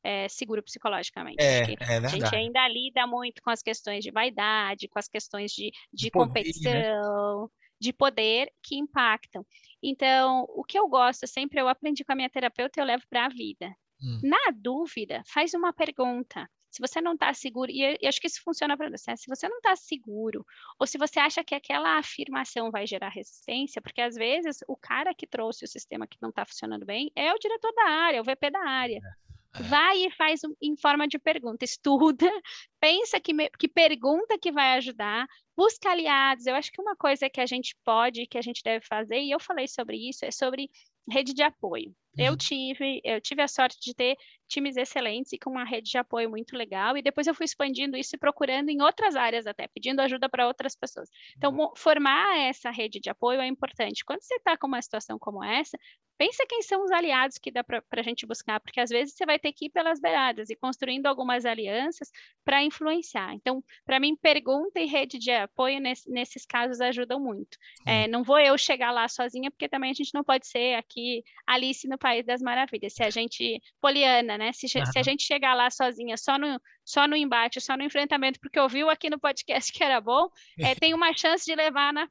é, 0.02 0.28
seguro 0.28 0.62
psicologicamente. 0.62 1.42
É, 1.42 1.74
é 1.80 1.96
a 1.98 2.08
gente 2.08 2.34
ainda 2.34 2.66
lida 2.68 3.06
muito 3.06 3.42
com 3.42 3.50
as 3.50 3.62
questões 3.62 4.02
de 4.02 4.10
vaidade, 4.10 4.88
com 4.88 4.98
as 4.98 5.08
questões 5.08 5.52
de, 5.52 5.70
de, 5.92 6.04
de 6.04 6.10
competição, 6.10 6.72
poder, 6.72 7.42
né? 7.42 7.48
de 7.80 7.92
poder 7.92 8.52
que 8.62 8.76
impactam. 8.76 9.44
Então, 9.82 10.44
o 10.48 10.64
que 10.64 10.78
eu 10.78 10.88
gosto 10.88 11.26
sempre, 11.26 11.60
eu 11.60 11.68
aprendi 11.68 12.04
com 12.04 12.12
a 12.12 12.16
minha 12.16 12.30
terapeuta, 12.30 12.80
eu 12.80 12.84
levo 12.84 13.04
para 13.08 13.26
a 13.26 13.28
vida. 13.28 13.74
Hum. 14.02 14.20
Na 14.22 14.52
dúvida, 14.54 15.22
faz 15.26 15.54
uma 15.54 15.72
pergunta. 15.72 16.48
Se 16.70 16.80
você 16.80 17.02
não 17.02 17.12
está 17.12 17.34
seguro, 17.34 17.70
e 17.70 17.98
eu 18.00 18.08
acho 18.08 18.18
que 18.18 18.26
isso 18.26 18.42
funciona 18.42 18.74
para 18.78 18.88
você, 18.88 19.14
se 19.14 19.26
você 19.28 19.46
não 19.46 19.58
está 19.58 19.76
seguro, 19.76 20.42
ou 20.80 20.86
se 20.86 20.96
você 20.96 21.20
acha 21.20 21.44
que 21.44 21.54
aquela 21.54 21.98
afirmação 21.98 22.70
vai 22.70 22.86
gerar 22.86 23.10
resistência, 23.10 23.82
porque 23.82 24.00
às 24.00 24.14
vezes 24.14 24.60
o 24.66 24.74
cara 24.74 25.14
que 25.14 25.26
trouxe 25.26 25.66
o 25.66 25.68
sistema 25.68 26.06
que 26.06 26.16
não 26.22 26.30
está 26.30 26.46
funcionando 26.46 26.86
bem 26.86 27.12
é 27.14 27.30
o 27.34 27.38
diretor 27.38 27.72
da 27.74 27.90
área, 27.90 28.22
o 28.22 28.24
VP 28.24 28.50
da 28.50 28.66
área. 28.66 28.96
É. 28.96 29.32
Vai 29.60 30.06
e 30.06 30.10
faz 30.12 30.40
em 30.62 30.76
forma 30.76 31.06
de 31.06 31.18
pergunta, 31.18 31.64
estuda, 31.64 32.26
pensa 32.80 33.20
que, 33.20 33.34
me, 33.34 33.50
que 33.50 33.68
pergunta 33.68 34.38
que 34.38 34.50
vai 34.50 34.78
ajudar, 34.78 35.26
busca 35.56 35.90
aliados. 35.90 36.46
Eu 36.46 36.54
acho 36.54 36.72
que 36.72 36.80
uma 36.80 36.96
coisa 36.96 37.28
que 37.28 37.40
a 37.40 37.46
gente 37.46 37.76
pode, 37.84 38.26
que 38.26 38.38
a 38.38 38.42
gente 38.42 38.62
deve 38.64 38.84
fazer, 38.86 39.20
e 39.20 39.30
eu 39.30 39.38
falei 39.38 39.68
sobre 39.68 39.96
isso, 40.08 40.24
é 40.24 40.30
sobre 40.30 40.70
rede 41.10 41.32
de 41.34 41.42
apoio. 41.42 41.94
Eu 42.16 42.32
uhum. 42.32 42.36
tive, 42.36 43.00
eu 43.02 43.20
tive 43.20 43.40
a 43.40 43.48
sorte 43.48 43.78
de 43.80 43.94
ter 43.94 44.16
times 44.46 44.76
excelentes 44.76 45.32
e 45.32 45.38
com 45.38 45.48
uma 45.48 45.64
rede 45.64 45.90
de 45.90 45.96
apoio 45.96 46.28
muito 46.28 46.54
legal, 46.54 46.96
e 46.96 47.02
depois 47.02 47.26
eu 47.26 47.34
fui 47.34 47.44
expandindo 47.44 47.96
isso 47.96 48.14
e 48.14 48.18
procurando 48.18 48.68
em 48.68 48.82
outras 48.82 49.16
áreas 49.16 49.46
até, 49.46 49.66
pedindo 49.66 50.00
ajuda 50.00 50.28
para 50.28 50.46
outras 50.46 50.76
pessoas. 50.76 51.08
Então, 51.38 51.50
uhum. 51.56 51.72
formar 51.74 52.38
essa 52.38 52.70
rede 52.70 53.00
de 53.00 53.08
apoio 53.08 53.40
é 53.40 53.46
importante. 53.46 54.04
Quando 54.04 54.20
você 54.20 54.34
está 54.34 54.58
com 54.58 54.66
uma 54.66 54.82
situação 54.82 55.18
como 55.18 55.42
essa, 55.42 55.78
pensa 56.18 56.44
quem 56.46 56.60
são 56.60 56.84
os 56.84 56.90
aliados 56.90 57.38
que 57.38 57.50
dá 57.50 57.64
para 57.64 57.82
a 57.90 58.02
gente 58.02 58.26
buscar, 58.26 58.60
porque 58.60 58.78
às 58.78 58.90
vezes 58.90 59.14
você 59.14 59.24
vai 59.24 59.38
ter 59.38 59.52
que 59.52 59.66
ir 59.66 59.70
pelas 59.70 59.98
beiradas 59.98 60.50
e 60.50 60.54
construindo 60.54 61.06
algumas 61.06 61.46
alianças 61.46 62.10
para 62.44 62.62
influenciar. 62.62 63.34
Então, 63.34 63.64
para 63.84 63.98
mim, 63.98 64.14
pergunta 64.14 64.78
e 64.78 64.86
rede 64.86 65.18
de 65.18 65.30
apoio 65.30 65.80
nesse, 65.80 66.10
nesses 66.10 66.44
casos 66.44 66.80
ajudam 66.80 67.18
muito. 67.18 67.56
É, 67.86 68.06
não 68.06 68.22
vou 68.22 68.38
eu 68.38 68.56
chegar 68.58 68.92
lá 68.92 69.08
sozinha, 69.08 69.50
porque 69.50 69.68
também 69.68 69.90
a 69.90 69.94
gente 69.94 70.12
não 70.12 70.22
pode 70.22 70.46
ser 70.46 70.74
aqui 70.92 71.24
Alice 71.46 71.88
no 71.88 71.98
País 71.98 72.24
das 72.26 72.40
Maravilhas. 72.40 72.92
Se 72.92 73.02
a 73.02 73.10
gente, 73.10 73.60
Poliana, 73.80 74.36
né? 74.36 74.52
Se, 74.52 74.68
se 74.68 74.78
a 74.78 75.02
gente 75.02 75.24
chegar 75.24 75.54
lá 75.54 75.70
sozinha, 75.70 76.16
só 76.16 76.38
no, 76.38 76.60
só 76.84 77.08
no 77.08 77.16
embate, 77.16 77.60
só 77.60 77.76
no 77.76 77.82
enfrentamento, 77.82 78.38
porque 78.40 78.60
ouviu 78.60 78.90
aqui 78.90 79.08
no 79.08 79.18
podcast 79.18 79.72
que 79.72 79.82
era 79.82 80.00
bom, 80.00 80.28
é, 80.58 80.74
tem 80.76 80.94
uma 80.94 81.12
chance 81.16 81.44
de 81.44 81.54
levar 81.54 81.92
na 81.92 82.08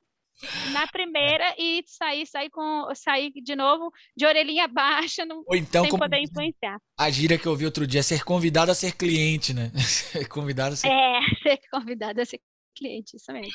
na 0.71 0.87
primeira 0.87 1.53
e 1.55 1.83
sair, 1.85 2.25
sair 2.25 2.49
com 2.49 2.87
sair 2.95 3.31
de 3.31 3.55
novo 3.55 3.91
de 4.15 4.25
orelhinha 4.25 4.67
baixa, 4.67 5.23
não, 5.23 5.43
Ou 5.45 5.55
então, 5.55 5.83
sem 5.83 5.95
poder 5.95 6.19
influenciar. 6.19 6.79
A 6.97 7.11
gira 7.11 7.37
que 7.37 7.45
eu 7.45 7.55
vi 7.55 7.65
outro 7.65 7.85
dia 7.85 7.99
é 7.99 8.03
ser 8.03 8.23
convidado 8.23 8.71
a 8.71 8.73
ser 8.73 8.95
cliente, 8.95 9.53
né? 9.53 9.71
convidado 10.29 10.73
a 10.73 10.77
ser... 10.77 10.87
É, 10.87 11.19
ser 11.43 11.59
convidado 11.71 12.21
a 12.21 12.25
ser 12.25 12.39
cliente, 12.75 13.15
isso 13.15 13.31
mesmo. 13.31 13.51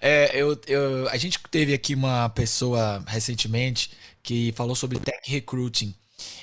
É, 0.00 0.30
eu, 0.34 0.58
eu, 0.66 1.08
a 1.08 1.16
gente 1.16 1.38
teve 1.50 1.72
aqui 1.74 1.94
uma 1.94 2.28
pessoa 2.30 3.02
recentemente 3.06 3.90
que 4.22 4.52
falou 4.52 4.74
sobre 4.74 4.98
tech 4.98 5.30
recruiting. 5.30 5.94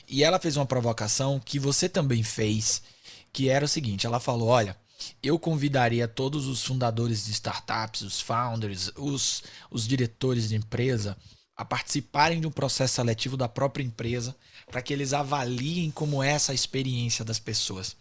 E 0.08 0.24
ela 0.24 0.40
fez 0.40 0.58
uma 0.58 0.66
provocação 0.66 1.40
que 1.40 1.60
você 1.60 1.90
também 1.90 2.24
fez, 2.24 2.84
que 3.32 3.50
era 3.50 3.66
o 3.66 3.68
seguinte: 3.68 4.06
ela 4.06 4.20
falou, 4.20 4.48
olha, 4.50 4.78
eu 5.22 5.38
convidaria 5.40 6.08
todos 6.08 6.48
os 6.48 6.64
fundadores 6.64 7.26
de 7.26 7.32
startups, 7.32 8.02
os 8.02 8.22
founders, 8.22 8.92
os, 8.96 9.44
os 9.70 9.88
diretores 9.88 10.50
de 10.50 10.56
empresa 10.56 11.18
a 11.56 11.64
participarem 11.64 12.42
de 12.42 12.48
um 12.48 12.52
processo 12.52 12.96
seletivo 12.96 13.38
da 13.38 13.48
própria 13.48 13.84
empresa 13.84 14.36
para 14.72 14.82
que 14.82 14.92
eles 14.92 15.14
avaliem 15.14 15.92
como 15.92 16.24
é 16.24 16.32
essa 16.32 16.54
experiência 16.54 17.24
das 17.24 17.40
pessoas. 17.40 17.96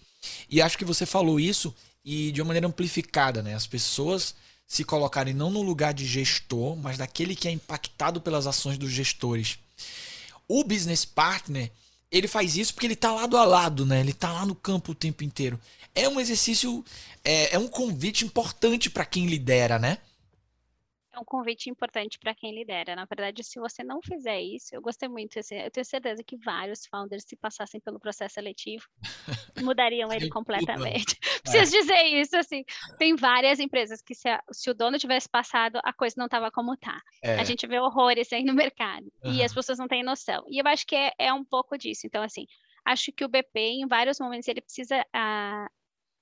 E 0.49 0.63
acho 0.63 0.79
que 0.79 0.85
você 0.85 1.05
falou 1.05 1.39
isso 1.39 1.75
e 2.05 2.33
de 2.33 2.41
uma 2.41 2.49
maneira 2.49 2.67
amplificada, 2.67 3.43
né? 3.43 3.55
As 3.55 3.67
pessoas 3.67 4.35
se 4.67 4.85
colocarem 4.85 5.35
não 5.35 5.51
no 5.51 5.63
lugar 5.63 5.93
de 5.93 6.07
gestor, 6.07 6.77
mas 6.77 6.99
daquele 6.99 7.37
que 7.37 7.47
é 7.47 7.51
impactado 7.51 8.21
pelas 8.21 8.47
ações 8.47 8.79
dos 8.79 8.91
gestores. 8.91 9.59
O 10.49 10.65
business 10.65 11.05
partner, 11.05 11.71
ele 12.11 12.27
faz 12.27 12.57
isso 12.57 12.73
porque 12.73 12.87
ele 12.87 12.95
está 12.95 13.13
lado 13.13 13.37
a 13.37 13.45
lado, 13.45 13.85
né? 13.85 14.01
Ele 14.01 14.13
está 14.13 14.33
lá 14.33 14.47
no 14.47 14.55
campo 14.55 14.93
o 14.93 14.95
tempo 14.95 15.23
inteiro 15.23 15.61
é 15.95 16.09
um 16.09 16.21
exercício, 16.21 16.85
é, 17.25 17.55
é 17.55 17.59
um 17.59 17.69
convite 17.69 18.25
importante 18.25 18.91
para 18.91 19.05
quem 19.05 19.27
lidera, 19.27 19.79
né? 19.79 19.99
é 21.15 21.21
um 21.21 21.25
convite 21.25 21.69
importante 21.69 22.19
para 22.19 22.35
quem 22.35 22.55
lidera. 22.55 22.97
Na 22.97 23.05
verdade, 23.05 23.45
se 23.45 23.61
você 23.61 23.85
não 23.85 24.01
fizer 24.01 24.41
isso, 24.41 24.75
eu 24.75 24.81
gostei 24.81 25.09
muito. 25.09 25.39
Eu 25.39 25.71
tenho 25.71 25.85
certeza 25.85 26.25
que 26.25 26.39
vários 26.39 26.87
founders, 26.87 27.25
se 27.27 27.37
passassem 27.37 27.79
pelo 27.81 28.01
processo 28.01 28.35
seletivo, 28.37 28.89
mudariam 29.63 30.11
ele 30.11 30.31
completamente. 30.31 31.19
Preciso 31.43 31.77
é. 31.77 31.81
dizer 31.81 32.03
isso, 32.21 32.37
assim. 32.37 32.65
Tem 32.99 33.17
várias 33.17 33.59
empresas 33.59 34.01
que, 34.01 34.15
se, 34.15 34.29
a, 34.29 34.43
se 34.53 34.71
o 34.71 34.75
dono 34.75 34.99
tivesse 34.99 35.29
passado, 35.29 35.81
a 35.83 35.93
coisa 35.93 36.15
não 36.17 36.27
estava 36.27 36.51
como 36.51 36.75
está. 36.75 37.01
É. 37.23 37.35
A 37.35 37.45
gente 37.45 37.67
vê 37.67 37.81
horrores 37.81 38.33
aí 38.33 38.45
no 38.45 38.55
mercado 38.55 39.13
uhum. 39.25 39.33
e 39.33 39.43
as 39.43 39.53
pessoas 39.53 39.79
não 39.79 39.89
têm 39.89 40.03
noção. 40.03 40.45
E 40.49 40.61
eu 40.61 40.67
acho 40.67 40.87
que 40.87 40.95
é, 40.95 41.13
é 41.19 41.33
um 41.33 41.45
pouco 41.45 41.77
disso. 41.77 42.07
Então, 42.07 42.23
assim, 42.23 42.47
acho 42.85 43.13
que 43.13 43.25
o 43.25 43.29
BP, 43.29 43.61
em 43.61 43.87
vários 43.87 44.21
momentos, 44.21 44.47
ele 44.47 44.61
precisa 44.61 45.01
uh, 45.01 45.69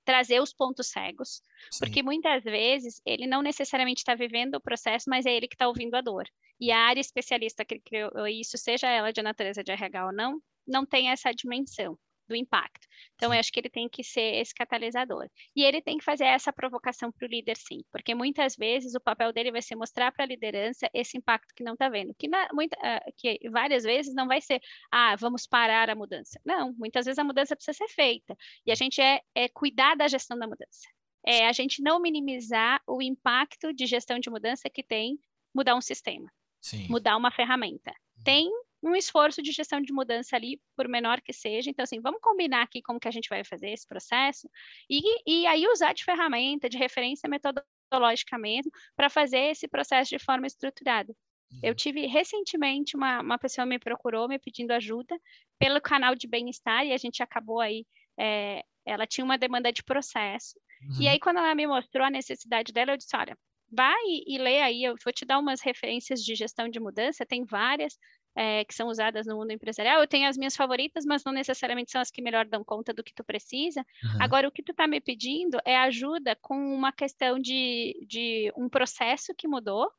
trazer 0.04 0.40
os 0.40 0.52
pontos 0.52 0.88
cegos, 0.88 1.42
Sim. 1.70 1.80
porque 1.80 2.02
muitas 2.02 2.42
vezes 2.42 3.00
ele 3.04 3.26
não 3.26 3.42
necessariamente 3.42 4.00
está 4.00 4.14
vivendo 4.14 4.54
o 4.54 4.60
processo, 4.60 5.08
mas 5.08 5.26
é 5.26 5.32
ele 5.32 5.48
que 5.48 5.54
está 5.54 5.68
ouvindo 5.68 5.94
a 5.94 6.00
dor. 6.00 6.24
E 6.58 6.70
a 6.70 6.78
área 6.78 7.00
especialista 7.00 7.64
que 7.64 7.78
criou 7.80 8.26
isso, 8.26 8.56
seja 8.56 8.88
ela 8.88 9.12
de 9.12 9.22
natureza 9.22 9.62
de 9.62 9.70
RH 9.70 10.06
ou 10.06 10.12
não, 10.12 10.40
não 10.66 10.86
tem 10.86 11.10
essa 11.10 11.32
dimensão 11.32 11.98
do 12.31 12.37
impacto. 12.37 12.87
Então, 13.16 13.35
eu 13.35 13.41
acho 13.41 13.53
que 13.53 13.59
ele 13.59 13.68
tem 13.68 13.89
que 13.89 14.05
ser 14.05 14.37
esse 14.37 14.55
catalisador. 14.55 15.28
E 15.55 15.64
ele 15.64 15.83
tem 15.83 15.99
que 15.99 16.05
fazer 16.05 16.24
essa 16.24 16.53
provocação 16.53 17.11
para 17.11 17.26
o 17.26 17.28
líder, 17.28 17.57
sim, 17.57 17.81
porque 17.91 18.14
muitas 18.14 18.57
vezes 18.57 18.95
o 18.95 19.01
papel 19.01 19.33
dele 19.33 19.51
vai 19.51 19.61
ser 19.61 19.74
mostrar 19.74 20.12
para 20.12 20.24
a 20.24 20.28
liderança 20.28 20.89
esse 20.95 21.18
impacto 21.18 21.53
que 21.55 21.64
não 21.64 21.72
está 21.72 21.89
vendo, 21.89 22.14
que, 22.16 22.28
na, 22.28 22.49
muita, 22.53 22.76
uh, 22.78 23.12
que 23.16 23.39
várias 23.51 23.83
vezes 23.83 24.14
não 24.14 24.28
vai 24.28 24.41
ser, 24.41 24.61
ah, 24.93 25.16
vamos 25.16 25.47
parar 25.47 25.91
a 25.91 25.95
mudança. 25.95 26.41
Não, 26.45 26.72
muitas 26.74 27.05
vezes 27.05 27.18
a 27.18 27.24
mudança 27.24 27.57
precisa 27.57 27.76
ser 27.76 27.89
feita. 27.89 28.37
E 28.64 28.70
a 28.70 28.74
gente 28.76 29.01
é, 29.01 29.20
é 29.35 29.49
cuidar 29.49 29.97
da 29.97 30.07
gestão 30.07 30.39
da 30.39 30.47
mudança. 30.47 30.89
É 31.26 31.49
a 31.49 31.53
gente 31.53 31.83
não 31.83 32.01
minimizar 32.01 32.81
o 32.87 33.03
impacto 33.03 33.74
de 33.74 33.87
gestão 33.87 34.18
de 34.18 34.31
mudança 34.31 34.70
que 34.70 34.83
tem 34.83 35.18
mudar 35.55 35.74
um 35.74 35.81
sistema, 35.81 36.33
sim. 36.61 36.87
mudar 36.89 37.16
uma 37.16 37.31
ferramenta. 37.31 37.91
Uhum. 37.91 38.22
Tem 38.24 38.51
um 38.83 38.95
esforço 38.97 39.43
de 39.43 39.53
gestão 39.53 39.81
de 39.81 39.93
mudança 39.93 40.37
ali, 40.37 40.61
por 40.76 40.89
menor 40.89 41.20
que 41.20 41.33
seja. 41.33 41.70
Então, 41.70 41.83
assim, 41.83 42.01
vamos 42.01 42.20
combinar 42.20 42.62
aqui 42.62 42.81
como 42.81 43.01
que 43.01 43.09
a 43.09 43.11
gente 43.11 43.28
vai 43.28 43.45
fazer 43.45 43.70
esse 43.70 43.87
processo 43.87 44.49
e, 44.89 45.01
e 45.26 45.47
aí 45.47 45.66
usar 45.68 45.93
de 45.93 46.05
ferramenta, 46.05 46.68
de 46.68 46.78
referência 46.78 47.28
metodológica 47.28 48.39
mesmo, 48.39 48.72
para 48.97 49.11
fazer 49.11 49.51
esse 49.51 49.68
processo 49.68 50.11
de 50.11 50.18
forma 50.18 50.47
estruturada. 50.47 51.14
Eu 51.62 51.70
uhum. 51.70 51.76
tive 51.76 52.07
recentemente 52.07 52.97
uma, 52.97 53.20
uma 53.20 53.39
pessoa 53.39 53.66
me 53.66 53.78
procurou 53.78 54.28
me 54.28 54.39
pedindo 54.39 54.70
ajuda 54.70 55.18
pelo 55.59 55.81
canal 55.81 56.14
de 56.14 56.28
bem-estar 56.28 56.87
e 56.87 56.93
a 56.93 56.97
gente 56.97 57.22
acabou 57.22 57.61
aí. 57.61 57.85
É, 58.18 58.62
ela 58.87 59.07
tinha 59.07 59.24
uma 59.24 59.37
demanda 59.37 59.72
de 59.72 59.83
processo. 59.83 60.59
Uhum. 60.83 61.03
E 61.03 61.09
aí, 61.09 61.18
quando 61.18 61.39
ela 61.39 61.55
me 61.55 61.66
mostrou 61.66 62.07
a 62.07 62.11
necessidade 62.11 62.72
dela, 62.72 62.93
eu 62.93 62.97
disse: 62.97 63.16
olha, 63.16 63.37
vai 63.70 64.01
e, 64.07 64.35
e 64.35 64.39
lê 64.39 64.61
aí, 64.61 64.85
eu 64.85 64.95
vou 65.03 65.12
te 65.12 65.24
dar 65.24 65.39
umas 65.39 65.61
referências 65.61 66.24
de 66.24 66.35
gestão 66.35 66.68
de 66.68 66.81
mudança, 66.81 67.26
tem 67.26 67.45
várias, 67.45 67.99
é, 68.37 68.64
que 68.64 68.74
são 68.74 68.89
usadas 68.89 69.26
no 69.26 69.37
mundo 69.37 69.51
empresarial. 69.51 70.01
Eu 70.01 70.07
tenho 70.07 70.28
as 70.28 70.37
minhas 70.37 70.57
favoritas, 70.57 71.05
mas 71.05 71.24
não 71.24 71.33
necessariamente 71.33 71.91
são 71.91 72.01
as 72.01 72.11
que 72.11 72.22
melhor 72.22 72.47
dão 72.47 72.64
conta 72.64 72.93
do 72.93 73.03
que 73.03 73.14
tu 73.14 73.24
precisa. 73.24 73.81
Uhum. 74.03 74.22
Agora, 74.22 74.49
o 74.49 74.53
que 74.53 74.62
tu 74.62 74.72
está 74.72 74.87
me 74.87 75.01
pedindo 75.01 75.59
é 75.64 75.76
ajuda 75.76 76.37
com 76.37 76.57
uma 76.57 76.93
questão 76.93 77.39
de, 77.39 78.07
de 78.09 78.53
um 78.57 78.68
processo 78.68 79.35
que 79.35 79.49
mudou 79.49 79.91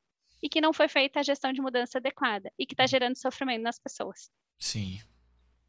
e 0.41 0.49
que 0.49 0.61
não 0.61 0.73
foi 0.73 0.87
feita 0.87 1.19
a 1.19 1.23
gestão 1.23 1.53
de 1.53 1.61
mudança 1.61 1.97
adequada 1.97 2.51
e 2.57 2.65
que 2.65 2.73
está 2.73 2.87
gerando 2.87 3.15
sofrimento 3.15 3.61
nas 3.61 3.79
pessoas. 3.79 4.31
Sim. 4.57 4.99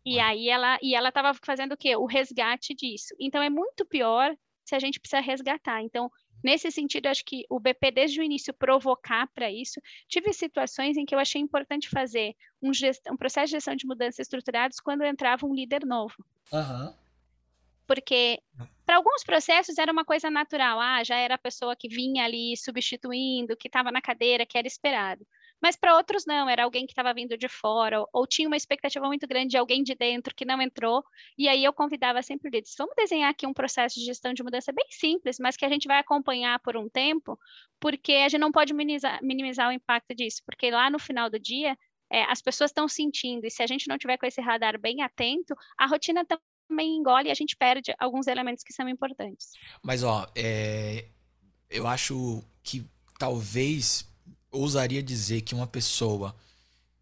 E 0.05 0.19
aí 0.19 0.49
ela 0.49 0.79
e 0.83 0.95
ela 0.95 1.11
estava 1.11 1.33
fazendo 1.35 1.73
o 1.73 1.77
quê? 1.77 1.95
O 1.97 2.07
resgate 2.07 2.75
disso. 2.75 3.15
Então 3.21 3.43
é 3.43 3.49
muito 3.49 3.85
pior 3.85 4.35
se 4.65 4.75
a 4.75 4.79
gente 4.79 5.01
precisa 5.01 5.21
resgatar. 5.21 5.83
Então 5.83 6.11
Nesse 6.43 6.71
sentido, 6.73 7.07
acho 7.07 7.25
que 7.25 7.47
o 7.49 7.61
BP, 7.61 7.93
desde 7.93 8.21
o 8.21 8.25
início, 8.25 8.53
provocar 8.53 9.29
para 9.29 9.51
isso. 9.51 9.81
Tive 10.09 10.33
situações 10.33 10.97
em 10.97 11.05
que 11.05 11.15
eu 11.15 11.19
achei 11.19 11.41
importante 11.41 11.89
fazer 11.89 12.35
um, 12.61 12.75
gest... 12.75 13.01
um 13.09 13.17
processo 13.17 13.47
de 13.47 13.53
gestão 13.53 13.77
de 13.77 13.87
mudanças 13.87 14.19
estruturados 14.19 14.81
quando 14.81 15.05
entrava 15.05 15.47
um 15.47 15.55
líder 15.55 15.87
novo. 15.87 16.15
Uhum. 16.53 16.93
Porque 17.87 18.41
para 18.85 18.97
alguns 18.97 19.23
processos 19.23 19.79
era 19.79 19.93
uma 19.93 20.05
coisa 20.05 20.31
natural, 20.31 20.81
ah, 20.81 21.05
já 21.05 21.17
era 21.17 21.37
a 21.37 21.39
pessoa 21.39 21.77
que 21.77 21.89
vinha 21.89 22.25
ali 22.25 22.57
substituindo, 22.57 23.57
que 23.57 23.69
estava 23.69 23.93
na 23.93 24.03
cadeira, 24.03 24.47
que 24.47 24.59
era 24.59 24.67
esperado. 24.67 25.25
Mas 25.63 25.77
para 25.77 25.97
outros 25.97 26.27
não, 26.27 26.49
era 26.49 26.65
alguém 26.65 26.85
que 26.85 26.93
estava 26.93 27.15
vindo 27.15 27.37
de 27.37 27.49
fora, 27.49 28.01
ou, 28.01 28.09
ou, 28.13 28.27
tinha 28.27 28.49
uma 28.49 28.57
expectativa 28.57 29.07
muito 29.07 29.27
grande 29.29 29.51
de 29.51 29.57
alguém 29.57 29.83
de 29.83 29.95
dentro 29.95 30.35
que 30.35 30.45
não 30.45 30.61
entrou, 30.61 31.05
e 31.39 31.49
aí 31.49 31.63
eu 31.63 31.73
convidava 31.73 32.21
sempre 32.23 32.51
líderes, 32.51 32.75
vamos 32.77 32.95
desenhar 32.97 33.31
aqui 33.31 33.47
um 33.47 33.53
processo 33.55 34.01
de 34.01 34.05
gestão 34.05 34.35
de 34.35 34.43
mudança 34.43 34.73
bem 34.73 34.87
simples, 34.91 35.39
mas 35.39 35.57
que 35.57 35.65
a 35.65 35.69
gente 35.69 35.87
vai 35.87 35.99
acompanhar 35.99 36.59
por 36.61 36.77
um 36.77 36.89
tempo, 36.89 37.39
porque 37.79 38.13
a 38.13 38.29
gente 38.29 38.41
não 38.41 38.51
pode 38.51 38.75
minimizar, 38.75 39.21
minimizar 39.23 39.69
o 39.69 39.73
impacto 39.73 40.15
disso, 40.15 40.43
porque 40.45 40.71
lá 40.71 40.91
no 40.91 40.99
final 40.99 41.31
do 41.31 41.39
dia, 41.39 41.79
é, 42.11 42.25
as 42.25 42.43
pessoas 42.43 42.71
estão 42.71 42.89
sentindo, 42.89 43.47
e 43.47 43.51
se 43.51 43.63
a 43.63 43.67
gente 43.67 43.89
não 43.89 43.97
tiver 43.97 44.19
com 44.19 44.27
esse 44.27 44.41
radar 44.41 44.81
bem 44.81 45.01
atento, 45.03 45.55
a 45.79 45.87
rotina 45.87 46.25
também 46.25 46.97
engole 46.97 47.29
e 47.29 47.31
a 47.31 47.35
gente 47.35 47.57
perde 47.57 47.95
alguns 47.99 48.27
elementos 48.27 48.65
que 48.65 48.73
são 48.73 48.89
importantes. 48.89 49.53
Mas, 49.83 50.03
ó, 50.03 50.27
é, 50.35 51.07
eu 51.71 51.87
acho 51.87 52.43
que 52.63 52.85
talvez 53.19 54.12
ousaria 54.53 55.03
dizer 55.03 55.41
que 55.41 55.55
uma 55.55 55.67
pessoa 55.67 56.35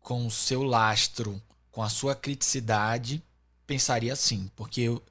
com 0.01 0.27
o 0.27 0.31
seu 0.31 0.63
lastro, 0.63 1.41
com 1.71 1.83
a 1.83 1.89
sua 1.89 2.15
criticidade, 2.15 3.23
pensaria 3.67 4.13
assim, 4.13 4.51
porque 4.57 4.81
eu, 4.83 5.03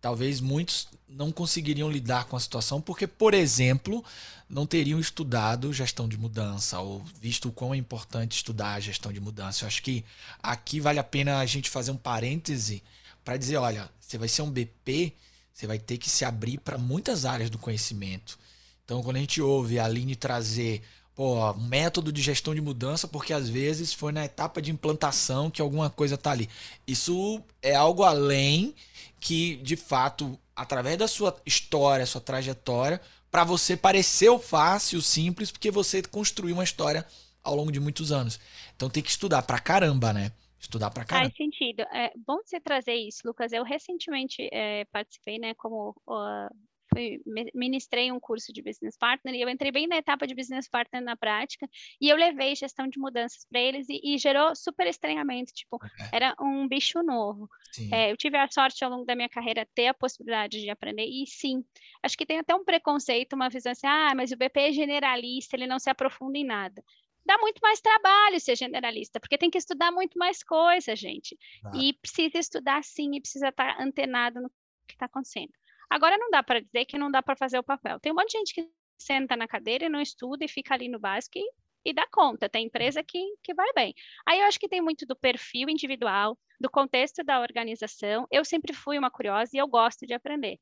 talvez 0.00 0.40
muitos 0.40 0.88
não 1.08 1.32
conseguiriam 1.32 1.90
lidar 1.90 2.26
com 2.26 2.36
a 2.36 2.40
situação 2.40 2.80
porque, 2.80 3.06
por 3.06 3.32
exemplo, 3.32 4.04
não 4.48 4.66
teriam 4.66 5.00
estudado 5.00 5.72
gestão 5.72 6.08
de 6.08 6.18
mudança 6.18 6.78
ou 6.80 7.02
visto 7.20 7.48
o 7.48 7.52
quão 7.52 7.72
é 7.72 7.76
importante 7.76 8.36
estudar 8.36 8.74
a 8.74 8.80
gestão 8.80 9.12
de 9.12 9.20
mudança. 9.20 9.64
Eu 9.64 9.68
acho 9.68 9.82
que 9.82 10.04
aqui 10.42 10.80
vale 10.80 10.98
a 10.98 11.04
pena 11.04 11.38
a 11.38 11.46
gente 11.46 11.70
fazer 11.70 11.92
um 11.92 11.96
parêntese 11.96 12.82
para 13.24 13.36
dizer, 13.36 13.56
olha, 13.56 13.88
você 13.98 14.18
vai 14.18 14.28
ser 14.28 14.42
um 14.42 14.50
BP, 14.50 15.14
você 15.52 15.66
vai 15.66 15.78
ter 15.78 15.98
que 15.98 16.10
se 16.10 16.24
abrir 16.24 16.58
para 16.58 16.76
muitas 16.76 17.24
áreas 17.24 17.48
do 17.48 17.58
conhecimento. 17.58 18.38
Então, 18.84 19.02
quando 19.02 19.16
a 19.16 19.20
gente 19.20 19.40
ouve 19.40 19.78
a 19.78 19.86
Aline 19.86 20.14
trazer 20.14 20.82
pô, 21.14 21.52
método 21.54 22.12
de 22.12 22.20
gestão 22.20 22.54
de 22.54 22.60
mudança, 22.60 23.06
porque 23.06 23.32
às 23.32 23.48
vezes 23.48 23.92
foi 23.92 24.12
na 24.12 24.24
etapa 24.24 24.60
de 24.60 24.70
implantação 24.70 25.50
que 25.50 25.62
alguma 25.62 25.88
coisa 25.88 26.18
tá 26.18 26.30
ali. 26.30 26.48
Isso 26.86 27.42
é 27.62 27.74
algo 27.74 28.02
além 28.02 28.74
que, 29.20 29.56
de 29.56 29.76
fato, 29.76 30.38
através 30.54 30.98
da 30.98 31.08
sua 31.08 31.36
história, 31.46 32.04
sua 32.06 32.20
trajetória, 32.20 33.00
para 33.30 33.44
você 33.44 33.76
pareceu 33.76 34.38
fácil, 34.38 35.00
simples, 35.00 35.50
porque 35.50 35.70
você 35.70 36.02
construiu 36.02 36.54
uma 36.54 36.64
história 36.64 37.06
ao 37.42 37.54
longo 37.54 37.70
de 37.70 37.80
muitos 37.80 38.12
anos. 38.12 38.40
Então 38.76 38.90
tem 38.90 39.02
que 39.02 39.10
estudar 39.10 39.42
pra 39.42 39.58
caramba, 39.58 40.12
né? 40.12 40.32
Estudar 40.58 40.90
pra 40.90 41.04
caramba. 41.04 41.28
Faz 41.28 41.36
sentido. 41.36 41.82
É 41.92 42.10
bom 42.26 42.38
você 42.44 42.58
trazer 42.58 42.94
isso, 42.94 43.20
Lucas. 43.24 43.52
Eu 43.52 43.62
recentemente 43.64 44.48
é, 44.50 44.84
participei, 44.86 45.38
né, 45.38 45.52
como 45.54 45.94
uh, 46.06 46.54
fui, 46.94 47.20
ministrei 47.54 48.10
um 48.10 48.20
curso 48.20 48.52
de 48.52 48.62
business 48.62 48.96
partner 48.96 49.34
e 49.34 49.40
eu 49.40 49.48
entrei 49.48 49.70
bem 49.70 49.86
na 49.86 49.96
etapa 49.96 50.26
de 50.26 50.34
business 50.34 50.68
partner 50.68 51.02
na 51.02 51.16
prática 51.16 51.68
e 52.00 52.08
eu 52.08 52.16
levei 52.16 52.54
gestão 52.54 52.88
de 52.88 52.98
mudanças 52.98 53.46
para 53.50 53.60
eles 53.60 53.88
e, 53.88 54.00
e, 54.02 54.18
gerou 54.18 54.54
super 54.54 54.86
estranhamento, 54.86 55.52
tipo, 55.52 55.78
era 56.12 56.34
um 56.40 56.66
bicho 56.68 57.02
novo. 57.02 57.48
É, 57.92 58.12
eu 58.12 58.16
tive 58.16 58.36
a 58.36 58.48
sorte 58.50 58.84
ao 58.84 58.90
longo 58.90 59.04
da 59.04 59.14
minha 59.14 59.28
carreira 59.28 59.66
ter 59.74 59.88
a 59.88 59.94
possibilidade 59.94 60.60
de 60.60 60.70
aprender 60.70 61.06
e 61.06 61.26
sim, 61.26 61.64
acho 62.02 62.16
que 62.16 62.26
tem 62.26 62.38
até 62.38 62.54
um 62.54 62.64
preconceito, 62.64 63.34
uma 63.34 63.48
visão 63.48 63.72
assim, 63.72 63.86
ah, 63.86 64.12
mas 64.14 64.30
o 64.30 64.36
BP 64.36 64.60
é 64.60 64.72
generalista, 64.72 65.56
ele 65.56 65.66
não 65.66 65.78
se 65.78 65.90
aprofunda 65.90 66.38
em 66.38 66.44
nada 66.44 66.82
dá 67.24 67.38
muito 67.38 67.58
mais 67.60 67.80
trabalho 67.80 68.38
ser 68.38 68.56
generalista, 68.56 69.18
porque 69.18 69.38
tem 69.38 69.50
que 69.50 69.58
estudar 69.58 69.90
muito 69.90 70.18
mais 70.18 70.42
coisa, 70.42 70.94
gente. 70.94 71.38
Ah. 71.64 71.72
E 71.74 71.94
precisa 71.94 72.38
estudar 72.38 72.84
sim, 72.84 73.16
e 73.16 73.20
precisa 73.20 73.48
estar 73.48 73.80
antenado 73.80 74.40
no 74.40 74.50
que 74.86 74.94
está 74.94 75.06
acontecendo. 75.06 75.52
Agora 75.94 76.18
não 76.18 76.28
dá 76.28 76.42
para 76.42 76.60
dizer 76.60 76.86
que 76.86 76.98
não 76.98 77.08
dá 77.08 77.22
para 77.22 77.36
fazer 77.36 77.56
o 77.56 77.62
papel. 77.62 78.00
Tem 78.00 78.10
um 78.10 78.16
monte 78.16 78.32
de 78.32 78.38
gente 78.38 78.52
que 78.52 78.68
senta 78.98 79.36
na 79.36 79.46
cadeira 79.46 79.84
e 79.84 79.88
não 79.88 80.00
estuda 80.00 80.44
e 80.44 80.48
fica 80.48 80.74
ali 80.74 80.88
no 80.88 80.98
básico 80.98 81.38
e, 81.38 81.48
e 81.84 81.92
dá 81.92 82.04
conta. 82.10 82.48
Tem 82.48 82.66
empresa 82.66 83.00
que, 83.00 83.20
que 83.40 83.54
vai 83.54 83.72
bem. 83.76 83.94
Aí 84.26 84.40
eu 84.40 84.46
acho 84.46 84.58
que 84.58 84.68
tem 84.68 84.80
muito 84.80 85.06
do 85.06 85.14
perfil 85.14 85.68
individual, 85.68 86.36
do 86.60 86.68
contexto 86.68 87.22
da 87.22 87.38
organização. 87.40 88.26
Eu 88.28 88.44
sempre 88.44 88.72
fui 88.72 88.98
uma 88.98 89.08
curiosa 89.08 89.52
e 89.54 89.58
eu 89.58 89.68
gosto 89.68 90.04
de 90.04 90.12
aprender. 90.12 90.58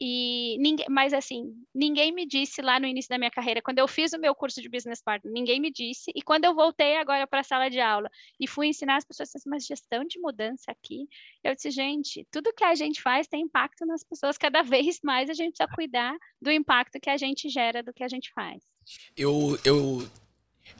E 0.00 0.58
ninguém, 0.58 0.86
mas 0.90 1.14
assim, 1.14 1.54
ninguém 1.74 2.12
me 2.12 2.26
disse 2.26 2.60
lá 2.60 2.78
no 2.78 2.86
início 2.86 3.08
da 3.08 3.16
minha 3.16 3.30
carreira, 3.30 3.62
quando 3.62 3.78
eu 3.78 3.88
fiz 3.88 4.12
o 4.12 4.18
meu 4.18 4.34
curso 4.34 4.60
de 4.60 4.68
business 4.68 5.00
partner, 5.02 5.32
ninguém 5.32 5.58
me 5.58 5.70
disse. 5.70 6.12
E 6.14 6.20
quando 6.20 6.44
eu 6.44 6.54
voltei 6.54 6.96
agora 6.96 7.26
para 7.26 7.40
a 7.40 7.44
sala 7.44 7.70
de 7.70 7.80
aula 7.80 8.10
e 8.38 8.46
fui 8.46 8.66
ensinar 8.66 8.96
as 8.96 9.04
pessoas 9.04 9.34
assim, 9.34 9.48
mas 9.48 9.64
gestão 9.64 10.04
de 10.04 10.18
mudança 10.18 10.70
aqui, 10.70 11.08
eu 11.42 11.54
disse, 11.54 11.70
gente, 11.70 12.26
tudo 12.30 12.52
que 12.52 12.64
a 12.64 12.74
gente 12.74 13.00
faz 13.00 13.26
tem 13.26 13.42
impacto 13.42 13.86
nas 13.86 14.04
pessoas, 14.04 14.36
cada 14.36 14.62
vez 14.62 15.00
mais 15.02 15.30
a 15.30 15.34
gente 15.34 15.56
precisa 15.56 15.74
cuidar 15.74 16.14
do 16.40 16.50
impacto 16.50 17.00
que 17.00 17.08
a 17.08 17.16
gente 17.16 17.48
gera 17.48 17.82
do 17.82 17.92
que 17.92 18.04
a 18.04 18.08
gente 18.08 18.30
faz. 18.34 18.62
Eu, 19.16 19.58
eu 19.64 20.06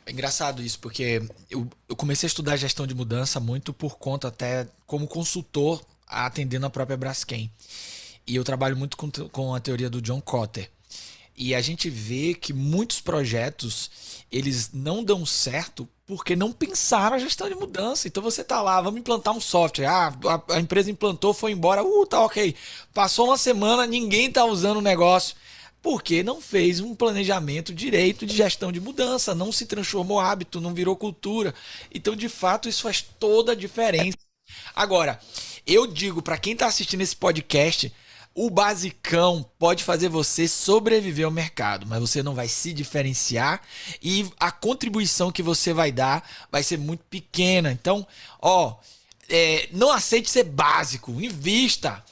é 0.04 0.12
engraçado 0.12 0.62
isso, 0.62 0.78
porque 0.78 1.22
eu, 1.50 1.68
eu 1.88 1.96
comecei 1.96 2.26
a 2.26 2.28
estudar 2.28 2.56
gestão 2.56 2.86
de 2.86 2.94
mudança 2.94 3.40
muito 3.40 3.72
por 3.72 3.98
conta 3.98 4.28
até 4.28 4.68
como 4.86 5.08
consultor 5.08 5.84
atendendo 6.06 6.66
a 6.66 6.70
própria 6.70 6.96
Braskem. 6.96 7.50
E 8.26 8.34
eu 8.34 8.44
trabalho 8.44 8.76
muito 8.76 8.96
com, 8.96 9.10
com 9.10 9.54
a 9.54 9.60
teoria 9.60 9.88
do 9.88 10.02
John 10.02 10.20
Cotter. 10.20 10.70
E 11.36 11.54
a 11.54 11.60
gente 11.60 11.90
vê 11.90 12.34
que 12.34 12.52
muitos 12.52 13.00
projetos 13.00 13.90
eles 14.32 14.70
não 14.72 15.04
dão 15.04 15.26
certo 15.26 15.86
porque 16.06 16.34
não 16.34 16.50
pensaram 16.52 17.16
a 17.16 17.18
gestão 17.18 17.48
de 17.48 17.54
mudança. 17.54 18.08
Então 18.08 18.22
você 18.22 18.42
tá 18.42 18.62
lá, 18.62 18.80
vamos 18.80 19.00
implantar 19.00 19.36
um 19.36 19.40
software. 19.40 19.86
Ah, 19.86 20.12
a, 20.24 20.54
a 20.54 20.60
empresa 20.60 20.90
implantou, 20.90 21.34
foi 21.34 21.52
embora. 21.52 21.84
Uh, 21.84 22.06
tá 22.06 22.20
ok. 22.24 22.54
Passou 22.94 23.26
uma 23.26 23.36
semana, 23.36 23.86
ninguém 23.86 24.30
tá 24.30 24.44
usando 24.44 24.78
o 24.78 24.82
negócio. 24.82 25.36
Porque 25.82 26.22
não 26.22 26.40
fez 26.40 26.80
um 26.80 26.94
planejamento 26.94 27.72
direito 27.72 28.26
de 28.26 28.34
gestão 28.34 28.72
de 28.72 28.80
mudança, 28.80 29.34
não 29.34 29.52
se 29.52 29.66
transformou 29.66 30.18
hábito, 30.18 30.60
não 30.60 30.74
virou 30.74 30.96
cultura. 30.96 31.54
Então, 31.94 32.16
de 32.16 32.28
fato, 32.28 32.68
isso 32.68 32.82
faz 32.82 33.02
toda 33.02 33.52
a 33.52 33.54
diferença. 33.54 34.16
Agora, 34.74 35.20
eu 35.66 35.86
digo 35.86 36.22
para 36.22 36.38
quem 36.38 36.54
está 36.54 36.66
assistindo 36.66 37.02
esse 37.02 37.14
podcast, 37.14 37.92
o 38.38 38.50
basicão 38.50 39.42
pode 39.58 39.82
fazer 39.82 40.10
você 40.10 40.46
sobreviver 40.46 41.24
ao 41.24 41.32
mercado, 41.32 41.86
mas 41.86 41.98
você 41.98 42.22
não 42.22 42.34
vai 42.34 42.48
se 42.48 42.70
diferenciar 42.70 43.62
e 44.02 44.30
a 44.38 44.52
contribuição 44.52 45.32
que 45.32 45.42
você 45.42 45.72
vai 45.72 45.90
dar 45.90 46.22
vai 46.52 46.62
ser 46.62 46.76
muito 46.76 47.02
pequena. 47.08 47.72
Então, 47.72 48.06
ó, 48.42 48.76
é, 49.30 49.70
não 49.72 49.90
aceite 49.90 50.28
ser 50.28 50.44
básico, 50.44 51.12
invista, 51.12 52.04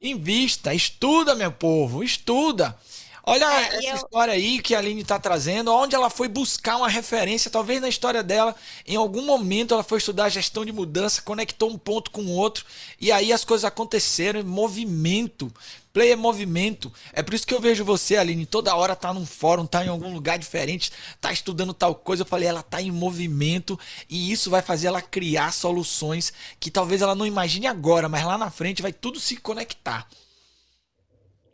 invista, 0.00 0.72
estuda, 0.72 1.34
meu 1.34 1.50
povo, 1.50 2.04
estuda. 2.04 2.78
Olha 3.24 3.44
é, 3.44 3.76
essa 3.76 3.88
eu... 3.88 3.94
história 3.96 4.34
aí 4.34 4.60
que 4.60 4.74
a 4.74 4.78
Aline 4.78 5.02
está 5.02 5.18
trazendo, 5.18 5.72
onde 5.72 5.94
ela 5.94 6.10
foi 6.10 6.26
buscar 6.26 6.76
uma 6.76 6.88
referência, 6.88 7.50
talvez 7.50 7.80
na 7.80 7.88
história 7.88 8.22
dela, 8.22 8.54
em 8.86 8.96
algum 8.96 9.22
momento 9.22 9.74
ela 9.74 9.84
foi 9.84 9.98
estudar 9.98 10.28
gestão 10.28 10.64
de 10.64 10.72
mudança, 10.72 11.22
conectou 11.22 11.70
um 11.70 11.78
ponto 11.78 12.10
com 12.10 12.22
o 12.22 12.32
outro, 12.32 12.64
e 13.00 13.12
aí 13.12 13.32
as 13.32 13.44
coisas 13.44 13.64
aconteceram, 13.64 14.42
movimento. 14.42 15.52
Play 15.92 16.10
é 16.10 16.16
movimento. 16.16 16.90
É 17.12 17.22
por 17.22 17.34
isso 17.34 17.46
que 17.46 17.52
eu 17.52 17.60
vejo 17.60 17.84
você, 17.84 18.16
Aline, 18.16 18.46
toda 18.46 18.74
hora 18.74 18.96
tá 18.96 19.12
num 19.12 19.26
fórum, 19.26 19.66
tá 19.66 19.84
em 19.84 19.88
algum 19.88 20.12
lugar 20.12 20.38
diferente, 20.38 20.90
tá 21.20 21.30
estudando 21.30 21.74
tal 21.74 21.94
coisa. 21.94 22.22
Eu 22.22 22.26
falei, 22.26 22.48
ela 22.48 22.62
tá 22.62 22.80
em 22.80 22.90
movimento 22.90 23.78
e 24.08 24.32
isso 24.32 24.48
vai 24.48 24.62
fazer 24.62 24.86
ela 24.86 25.02
criar 25.02 25.52
soluções 25.52 26.32
que 26.58 26.70
talvez 26.70 27.02
ela 27.02 27.14
não 27.14 27.26
imagine 27.26 27.66
agora, 27.66 28.08
mas 28.08 28.24
lá 28.24 28.38
na 28.38 28.50
frente 28.50 28.80
vai 28.80 28.92
tudo 28.92 29.20
se 29.20 29.36
conectar. 29.36 30.08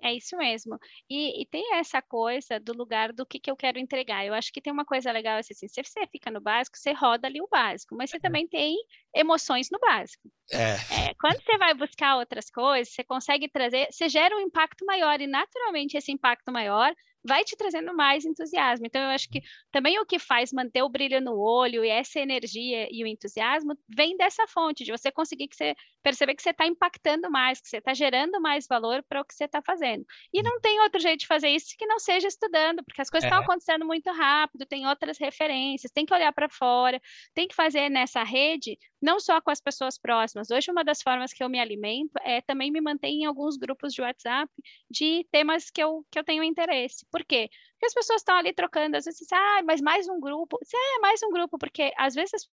É 0.01 0.15
isso 0.15 0.37
mesmo. 0.37 0.79
E, 1.11 1.43
e, 1.43 1.47
tem 1.47 1.75
essa 1.75 2.01
coisa 2.01 2.61
do 2.61 2.73
lugar 2.73 3.13
do 3.13 3.27
que, 3.27 3.41
que 3.41 3.51
eu 3.51 3.57
quero 3.57 3.79
entregar. 3.79 4.25
Eu 4.25 4.35
acho 4.35 4.53
que 4.53 4.61
tem 4.61 4.73
uma 4.73 4.85
coisa 4.85 5.11
legal 5.11 5.39
assim, 5.39 5.55
se 5.55 5.69
você 5.69 6.07
fica 6.07 6.31
no 6.31 6.41
básico, 6.41 6.79
você 6.79 6.93
roda 6.93 7.27
ali 7.27 7.41
o 7.41 7.49
básico, 7.49 7.97
mas 7.97 8.11
você 8.11 8.17
uhum. 8.17 8.23
também 8.23 8.47
tem 8.47 8.77
emoções 9.15 9.69
no 9.71 9.79
básico. 9.81 10.31
É. 10.53 11.09
É, 11.09 11.15
quando 11.21 11.43
você 11.43 11.59
vai 11.59 11.75
buscar 11.75 12.17
outras 12.17 12.51
coisas, 12.51 12.95
você 12.95 13.03
consegue 13.03 13.49
trazer, 13.49 13.89
você 13.91 14.09
gera 14.09 14.37
um 14.37 14.41
impacto 14.41 14.85
maior, 14.87 15.21
e 15.21 15.27
naturalmente 15.27 15.97
esse 15.97 16.13
impacto 16.13 16.53
maior 16.53 16.95
vai 17.25 17.45
te 17.45 17.57
trazendo 17.57 17.95
mais 17.95 18.25
entusiasmo. 18.25 18.87
Então, 18.87 19.03
eu 19.03 19.09
acho 19.09 19.29
que 19.29 19.43
também 19.71 19.99
o 19.99 20.07
que 20.07 20.19
faz 20.19 20.53
manter 20.53 20.83
o 20.83 20.89
brilho 20.89 21.21
no 21.21 21.39
olho 21.39 21.85
e 21.85 21.89
essa 21.89 22.21
energia 22.21 22.89
e 22.91 23.03
o 23.05 23.07
entusiasmo 23.07 23.77
vem 23.89 24.17
dessa 24.17 24.47
fonte, 24.47 24.85
de 24.85 24.93
você 24.93 25.11
conseguir 25.11 25.49
que 25.49 25.57
você 25.57 25.75
perceber 26.09 26.35
que 26.35 26.43
você 26.43 26.51
está 26.51 26.67
impactando 26.67 27.31
mais, 27.31 27.61
que 27.61 27.69
você 27.69 27.79
está 27.79 27.93
gerando 27.93 28.41
mais 28.41 28.67
valor 28.67 29.05
para 29.09 29.21
o 29.21 29.25
que 29.25 29.35
você 29.35 29.45
está 29.45 29.61
fazendo. 29.61 30.05
E 30.33 30.43
não 30.43 30.59
tem 30.61 30.81
outro 30.81 30.99
jeito 30.99 31.21
de 31.21 31.27
fazer 31.27 31.49
isso 31.49 31.75
que 31.77 31.87
não 31.87 31.99
seja 31.99 32.29
estudando, 32.29 32.83
porque 32.83 33.03
as 33.03 33.11
coisas 33.11 33.27
estão 33.27 33.41
é. 33.41 33.45
acontecendo 33.45 33.85
muito 33.85 34.11
rápido, 34.11 34.65
tem 34.65 34.87
outras 34.87 35.19
referências, 35.19 35.93
tem 35.93 36.07
que 36.07 36.15
olhar 36.15 36.33
para 36.33 36.49
fora, 36.49 37.01
tem 37.35 37.47
que 37.47 37.55
fazer 37.55 37.91
nessa 37.91 38.23
rede, 38.23 38.79
não 39.03 39.21
só 39.21 39.41
com 39.41 39.51
as 39.51 39.61
pessoas 39.61 39.99
próximas. 39.99 40.51
Hoje, 40.51 40.71
uma 40.71 40.83
das 40.83 41.03
formas 41.03 41.33
que 41.33 41.45
eu 41.45 41.49
me 41.49 41.61
alimento 41.61 42.13
é 42.23 42.41
também 42.41 42.71
me 42.71 42.81
manter 42.81 43.09
em 43.09 43.27
alguns 43.27 43.57
grupos 43.57 43.93
de 43.93 44.01
WhatsApp 44.01 44.51
de 44.91 45.27
temas 45.31 45.71
que 45.71 45.83
eu, 45.83 46.05
que 46.11 46.19
eu 46.19 46.25
tenho 46.25 46.43
interesse. 46.43 47.05
Por 47.11 47.25
quê? 47.25 47.51
Porque 47.73 47.87
as 47.87 47.95
pessoas 47.95 48.21
estão 48.21 48.37
ali 48.37 48.53
trocando, 48.53 48.97
às 48.97 49.05
vezes, 49.05 49.31
ah, 49.33 49.63
mas 49.65 49.81
mais 49.81 50.09
um 50.09 50.19
grupo. 50.19 50.59
É, 50.75 51.01
mais 51.01 51.23
um 51.23 51.31
grupo, 51.31 51.59
porque 51.59 51.93
às 51.97 52.15
vezes 52.15 52.35
as 52.35 52.49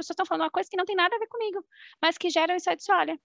pessoas 0.00 0.14
estão 0.14 0.26
falando 0.26 0.42
uma 0.42 0.50
coisa 0.50 0.68
que 0.68 0.76
não 0.76 0.84
tem 0.84 0.96
nada 0.96 1.14
a 1.14 1.18
ver 1.18 1.28
comigo, 1.28 1.64
mas 2.00 2.18
que 2.18 2.30
geram 2.30 2.56
isso. 2.56 2.74
Disse, 2.74 2.92
olha, 2.92 3.18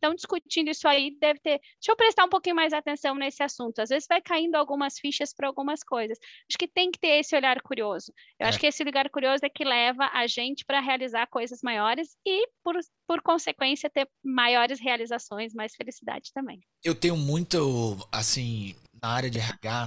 estão 0.00 0.14
discutindo 0.14 0.70
isso 0.70 0.88
aí, 0.88 1.16
deve 1.20 1.38
ter. 1.40 1.60
Deixa 1.60 1.90
eu 1.90 1.96
prestar 1.96 2.24
um 2.24 2.28
pouquinho 2.28 2.56
mais 2.56 2.72
atenção 2.72 3.14
nesse 3.14 3.42
assunto. 3.42 3.80
Às 3.80 3.90
vezes 3.90 4.08
vai 4.08 4.20
caindo 4.20 4.54
algumas 4.54 4.98
fichas 4.98 5.32
para 5.34 5.46
algumas 5.46 5.84
coisas. 5.84 6.18
Acho 6.48 6.58
que 6.58 6.66
tem 6.66 6.90
que 6.90 6.98
ter 6.98 7.20
esse 7.20 7.36
olhar 7.36 7.60
curioso. 7.60 8.12
Eu 8.38 8.46
é. 8.46 8.48
acho 8.48 8.58
que 8.58 8.66
esse 8.66 8.82
olhar 8.82 9.08
curioso 9.10 9.44
é 9.44 9.50
que 9.50 9.64
leva 9.64 10.10
a 10.12 10.26
gente 10.26 10.64
para 10.64 10.80
realizar 10.80 11.26
coisas 11.26 11.60
maiores 11.62 12.16
e, 12.26 12.48
por, 12.64 12.74
por 13.06 13.22
consequência, 13.22 13.90
ter 13.90 14.08
maiores 14.24 14.80
realizações, 14.80 15.52
mais 15.54 15.74
felicidade 15.76 16.32
também. 16.32 16.60
Eu 16.82 16.94
tenho 16.94 17.16
muito, 17.16 17.96
assim, 18.10 18.74
na 19.02 19.10
área 19.10 19.30
de 19.30 19.38
RH, 19.38 19.86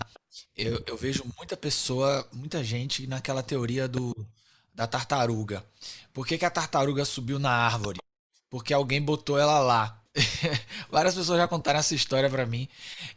eu, 0.56 0.84
eu 0.86 0.96
vejo 0.96 1.24
muita 1.38 1.58
pessoa, 1.58 2.28
muita 2.32 2.64
gente 2.64 3.08
naquela 3.08 3.44
teoria 3.44 3.88
do 3.88 4.14
da 4.74 4.88
tartaruga. 4.88 5.66
Por 6.14 6.26
que, 6.26 6.38
que 6.38 6.46
a 6.46 6.50
tartaruga 6.50 7.06
subiu 7.06 7.40
na 7.40 7.52
árvore? 7.52 8.00
Porque 8.50 8.74
alguém 8.74 9.02
botou 9.02 9.38
ela 9.38 9.60
lá. 9.60 10.02
Várias 10.90 11.16
pessoas 11.16 11.40
já 11.40 11.48
contaram 11.48 11.80
essa 11.80 11.96
história 11.96 12.30
para 12.30 12.46
mim. 12.46 12.68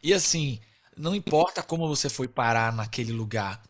E 0.02 0.12
assim, 0.14 0.60
não 0.96 1.14
importa 1.14 1.62
como 1.62 1.88
você 1.88 2.08
foi 2.08 2.28
parar 2.28 2.72
naquele 2.72 3.12
lugar, 3.12 3.62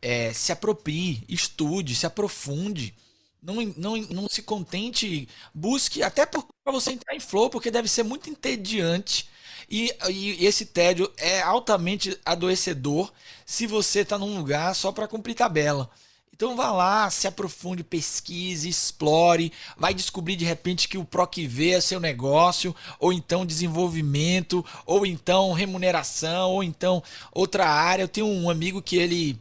é, 0.00 0.32
se 0.32 0.52
aproprie, 0.52 1.22
estude, 1.28 1.94
se 1.94 2.06
aprofunde. 2.06 2.94
Não, 3.42 3.56
não, 3.76 3.96
não 3.96 4.28
se 4.28 4.42
contente, 4.42 5.28
busque 5.52 6.02
até 6.02 6.24
para 6.24 6.42
você 6.66 6.92
entrar 6.92 7.14
em 7.14 7.20
flow, 7.20 7.50
porque 7.50 7.72
deve 7.72 7.88
ser 7.88 8.04
muito 8.04 8.30
entediante. 8.30 9.28
E, 9.68 9.92
e 10.10 10.46
esse 10.46 10.66
tédio 10.66 11.12
é 11.16 11.40
altamente 11.40 12.16
adoecedor 12.24 13.12
se 13.44 13.66
você 13.66 14.00
está 14.00 14.18
num 14.18 14.36
lugar 14.36 14.74
só 14.74 14.92
para 14.92 15.08
cumprir 15.08 15.34
tabela. 15.34 15.90
Então 16.34 16.56
vá 16.56 16.72
lá, 16.72 17.10
se 17.10 17.28
aprofunde, 17.28 17.84
pesquise, 17.84 18.68
explore, 18.68 19.52
vai 19.76 19.92
descobrir 19.92 20.34
de 20.34 20.44
repente 20.44 20.88
que 20.88 20.98
o 20.98 21.04
PROCV 21.04 21.72
é 21.72 21.80
seu 21.80 22.00
negócio, 22.00 22.74
ou 22.98 23.12
então 23.12 23.46
desenvolvimento, 23.46 24.64
ou 24.86 25.04
então 25.06 25.52
remuneração, 25.52 26.50
ou 26.50 26.64
então 26.64 27.02
outra 27.32 27.68
área. 27.68 28.02
Eu 28.02 28.08
tenho 28.08 28.26
um 28.26 28.50
amigo 28.50 28.82
que 28.82 28.96
ele 28.96 29.38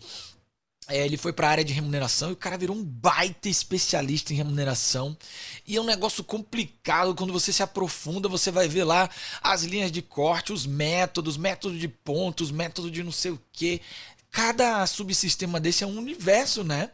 é, 0.92 1.06
ele 1.06 1.16
foi 1.16 1.32
para 1.32 1.48
a 1.48 1.52
área 1.52 1.64
de 1.64 1.72
remuneração 1.72 2.30
e 2.30 2.34
o 2.34 2.38
cara 2.38 2.58
virou 2.58 2.76
um 2.76 2.84
baita 2.84 3.48
especialista 3.48 4.34
em 4.34 4.36
remuneração. 4.36 5.16
E 5.66 5.78
é 5.78 5.82
um 5.82 5.86
negócio 5.86 6.22
complicado. 6.24 7.16
Quando 7.16 7.32
você 7.32 7.54
se 7.54 7.64
aprofunda, 7.64 8.28
você 8.28 8.52
vai 8.52 8.68
ver 8.68 8.84
lá 8.84 9.10
as 9.42 9.64
linhas 9.64 9.92
de 9.92 10.02
corte, 10.02 10.52
os 10.52 10.66
métodos, 10.66 11.38
método 11.38 11.78
de 11.80 11.88
pontos, 11.88 12.52
método 12.52 12.92
de 12.92 13.04
não 13.04 13.12
sei 13.12 13.32
o 13.32 13.42
que 13.54 13.82
cada 14.32 14.86
subsistema 14.88 15.60
desse 15.60 15.84
é 15.84 15.88
um 15.88 15.98
universo, 15.98 16.64
né? 16.64 16.92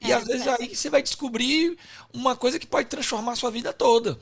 E 0.00 0.10
é, 0.10 0.14
às 0.14 0.24
vezes 0.24 0.46
é. 0.46 0.56
aí 0.58 0.74
você 0.74 0.90
vai 0.90 1.00
descobrir 1.00 1.78
uma 2.12 2.36
coisa 2.36 2.58
que 2.58 2.66
pode 2.66 2.88
transformar 2.88 3.32
a 3.32 3.36
sua 3.36 3.50
vida 3.50 3.72
toda. 3.72 4.18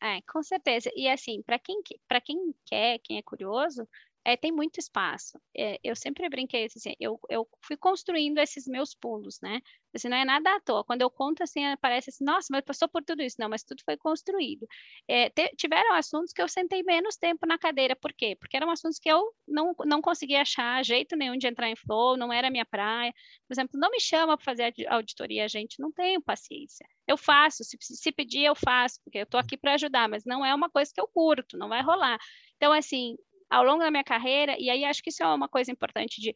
É, 0.00 0.20
com 0.22 0.42
certeza. 0.42 0.90
E 0.96 1.08
assim, 1.08 1.42
para 1.42 1.58
quem, 1.58 1.82
quem 2.24 2.54
quer, 2.64 2.98
quem 3.00 3.18
é 3.18 3.22
curioso, 3.22 3.86
é, 4.24 4.36
tem 4.36 4.52
muito 4.52 4.78
espaço. 4.78 5.40
É, 5.56 5.78
eu 5.82 5.96
sempre 5.96 6.28
brinquei 6.28 6.66
assim, 6.66 6.94
eu, 7.00 7.18
eu 7.28 7.48
fui 7.62 7.76
construindo 7.76 8.38
esses 8.38 8.66
meus 8.66 8.94
pulos, 8.94 9.40
né? 9.40 9.60
Assim, 9.94 10.08
não 10.08 10.16
é 10.16 10.24
nada 10.24 10.54
à 10.54 10.60
toa. 10.60 10.84
Quando 10.84 11.02
eu 11.02 11.10
conto 11.10 11.42
assim, 11.42 11.62
parece 11.80 12.10
assim, 12.10 12.24
nossa, 12.24 12.48
mas 12.50 12.62
passou 12.64 12.88
por 12.88 13.02
tudo 13.02 13.22
isso. 13.22 13.36
Não, 13.38 13.48
mas 13.48 13.62
tudo 13.64 13.82
foi 13.84 13.96
construído. 13.96 14.66
É, 15.08 15.30
te, 15.30 15.48
tiveram 15.56 15.94
assuntos 15.94 16.32
que 16.32 16.40
eu 16.42 16.48
sentei 16.48 16.82
menos 16.82 17.16
tempo 17.16 17.46
na 17.46 17.58
cadeira. 17.58 17.96
Por 17.96 18.12
quê? 18.12 18.36
Porque 18.38 18.56
eram 18.56 18.70
assuntos 18.70 18.98
que 18.98 19.10
eu 19.10 19.22
não, 19.48 19.74
não 19.84 20.00
conseguia 20.02 20.42
achar 20.42 20.84
jeito 20.84 21.16
nenhum 21.16 21.36
de 21.36 21.48
entrar 21.48 21.68
em 21.68 21.76
flow, 21.76 22.16
não 22.16 22.32
era 22.32 22.50
minha 22.50 22.66
praia. 22.66 23.12
Por 23.48 23.54
exemplo, 23.54 23.80
não 23.80 23.90
me 23.90 24.00
chama 24.00 24.36
para 24.36 24.44
fazer 24.44 24.74
auditoria, 24.88 25.48
gente, 25.48 25.80
não 25.80 25.90
tenho 25.90 26.22
paciência. 26.22 26.86
Eu 27.06 27.16
faço, 27.16 27.64
se, 27.64 27.76
se 27.80 28.12
pedir, 28.12 28.44
eu 28.44 28.54
faço, 28.54 29.00
porque 29.02 29.18
eu 29.18 29.24
estou 29.24 29.40
aqui 29.40 29.56
para 29.56 29.74
ajudar, 29.74 30.08
mas 30.08 30.24
não 30.24 30.44
é 30.44 30.54
uma 30.54 30.70
coisa 30.70 30.92
que 30.94 31.00
eu 31.00 31.08
curto, 31.08 31.56
não 31.58 31.68
vai 31.68 31.82
rolar. 31.82 32.18
Então, 32.56 32.72
assim, 32.72 33.16
ao 33.50 33.64
longo 33.64 33.80
da 33.80 33.90
minha 33.90 34.04
carreira, 34.04 34.56
e 34.58 34.70
aí 34.70 34.84
acho 34.84 35.02
que 35.02 35.10
isso 35.10 35.22
é 35.22 35.26
uma 35.26 35.48
coisa 35.48 35.72
importante 35.72 36.20
de, 36.20 36.34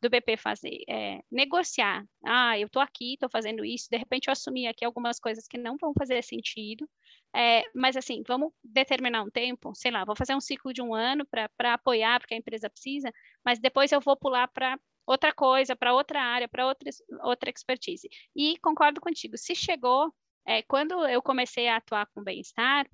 do 0.00 0.10
BP 0.10 0.36
fazer, 0.36 0.82
é 0.88 1.20
negociar. 1.30 2.04
Ah, 2.24 2.58
eu 2.58 2.66
estou 2.66 2.82
aqui, 2.82 3.14
estou 3.14 3.28
fazendo 3.30 3.64
isso, 3.64 3.88
de 3.90 3.96
repente 3.98 4.28
eu 4.28 4.32
assumi 4.32 4.66
aqui 4.66 4.84
algumas 4.84 5.20
coisas 5.20 5.46
que 5.46 5.58
não 5.58 5.76
vão 5.78 5.92
fazer 5.96 6.22
sentido, 6.22 6.88
é, 7.34 7.62
mas 7.74 7.96
assim, 7.96 8.22
vamos 8.26 8.52
determinar 8.64 9.22
um 9.22 9.30
tempo, 9.30 9.74
sei 9.74 9.90
lá, 9.90 10.04
vou 10.04 10.16
fazer 10.16 10.34
um 10.34 10.40
ciclo 10.40 10.72
de 10.72 10.82
um 10.82 10.94
ano 10.94 11.26
para 11.26 11.74
apoiar, 11.74 12.18
porque 12.20 12.34
a 12.34 12.38
empresa 12.38 12.68
precisa, 12.70 13.12
mas 13.44 13.58
depois 13.58 13.92
eu 13.92 14.00
vou 14.00 14.16
pular 14.16 14.48
para 14.48 14.78
outra 15.06 15.32
coisa, 15.32 15.76
para 15.76 15.94
outra 15.94 16.22
área, 16.22 16.48
para 16.48 16.66
outra, 16.66 16.90
outra 17.22 17.50
expertise. 17.50 18.08
E 18.34 18.58
concordo 18.58 19.00
contigo, 19.00 19.36
se 19.36 19.54
chegou, 19.54 20.12
é, 20.46 20.62
quando 20.62 21.06
eu 21.06 21.22
comecei 21.22 21.68
a 21.68 21.76
atuar 21.76 22.06
com 22.14 22.22
bem-estar, 22.22 22.86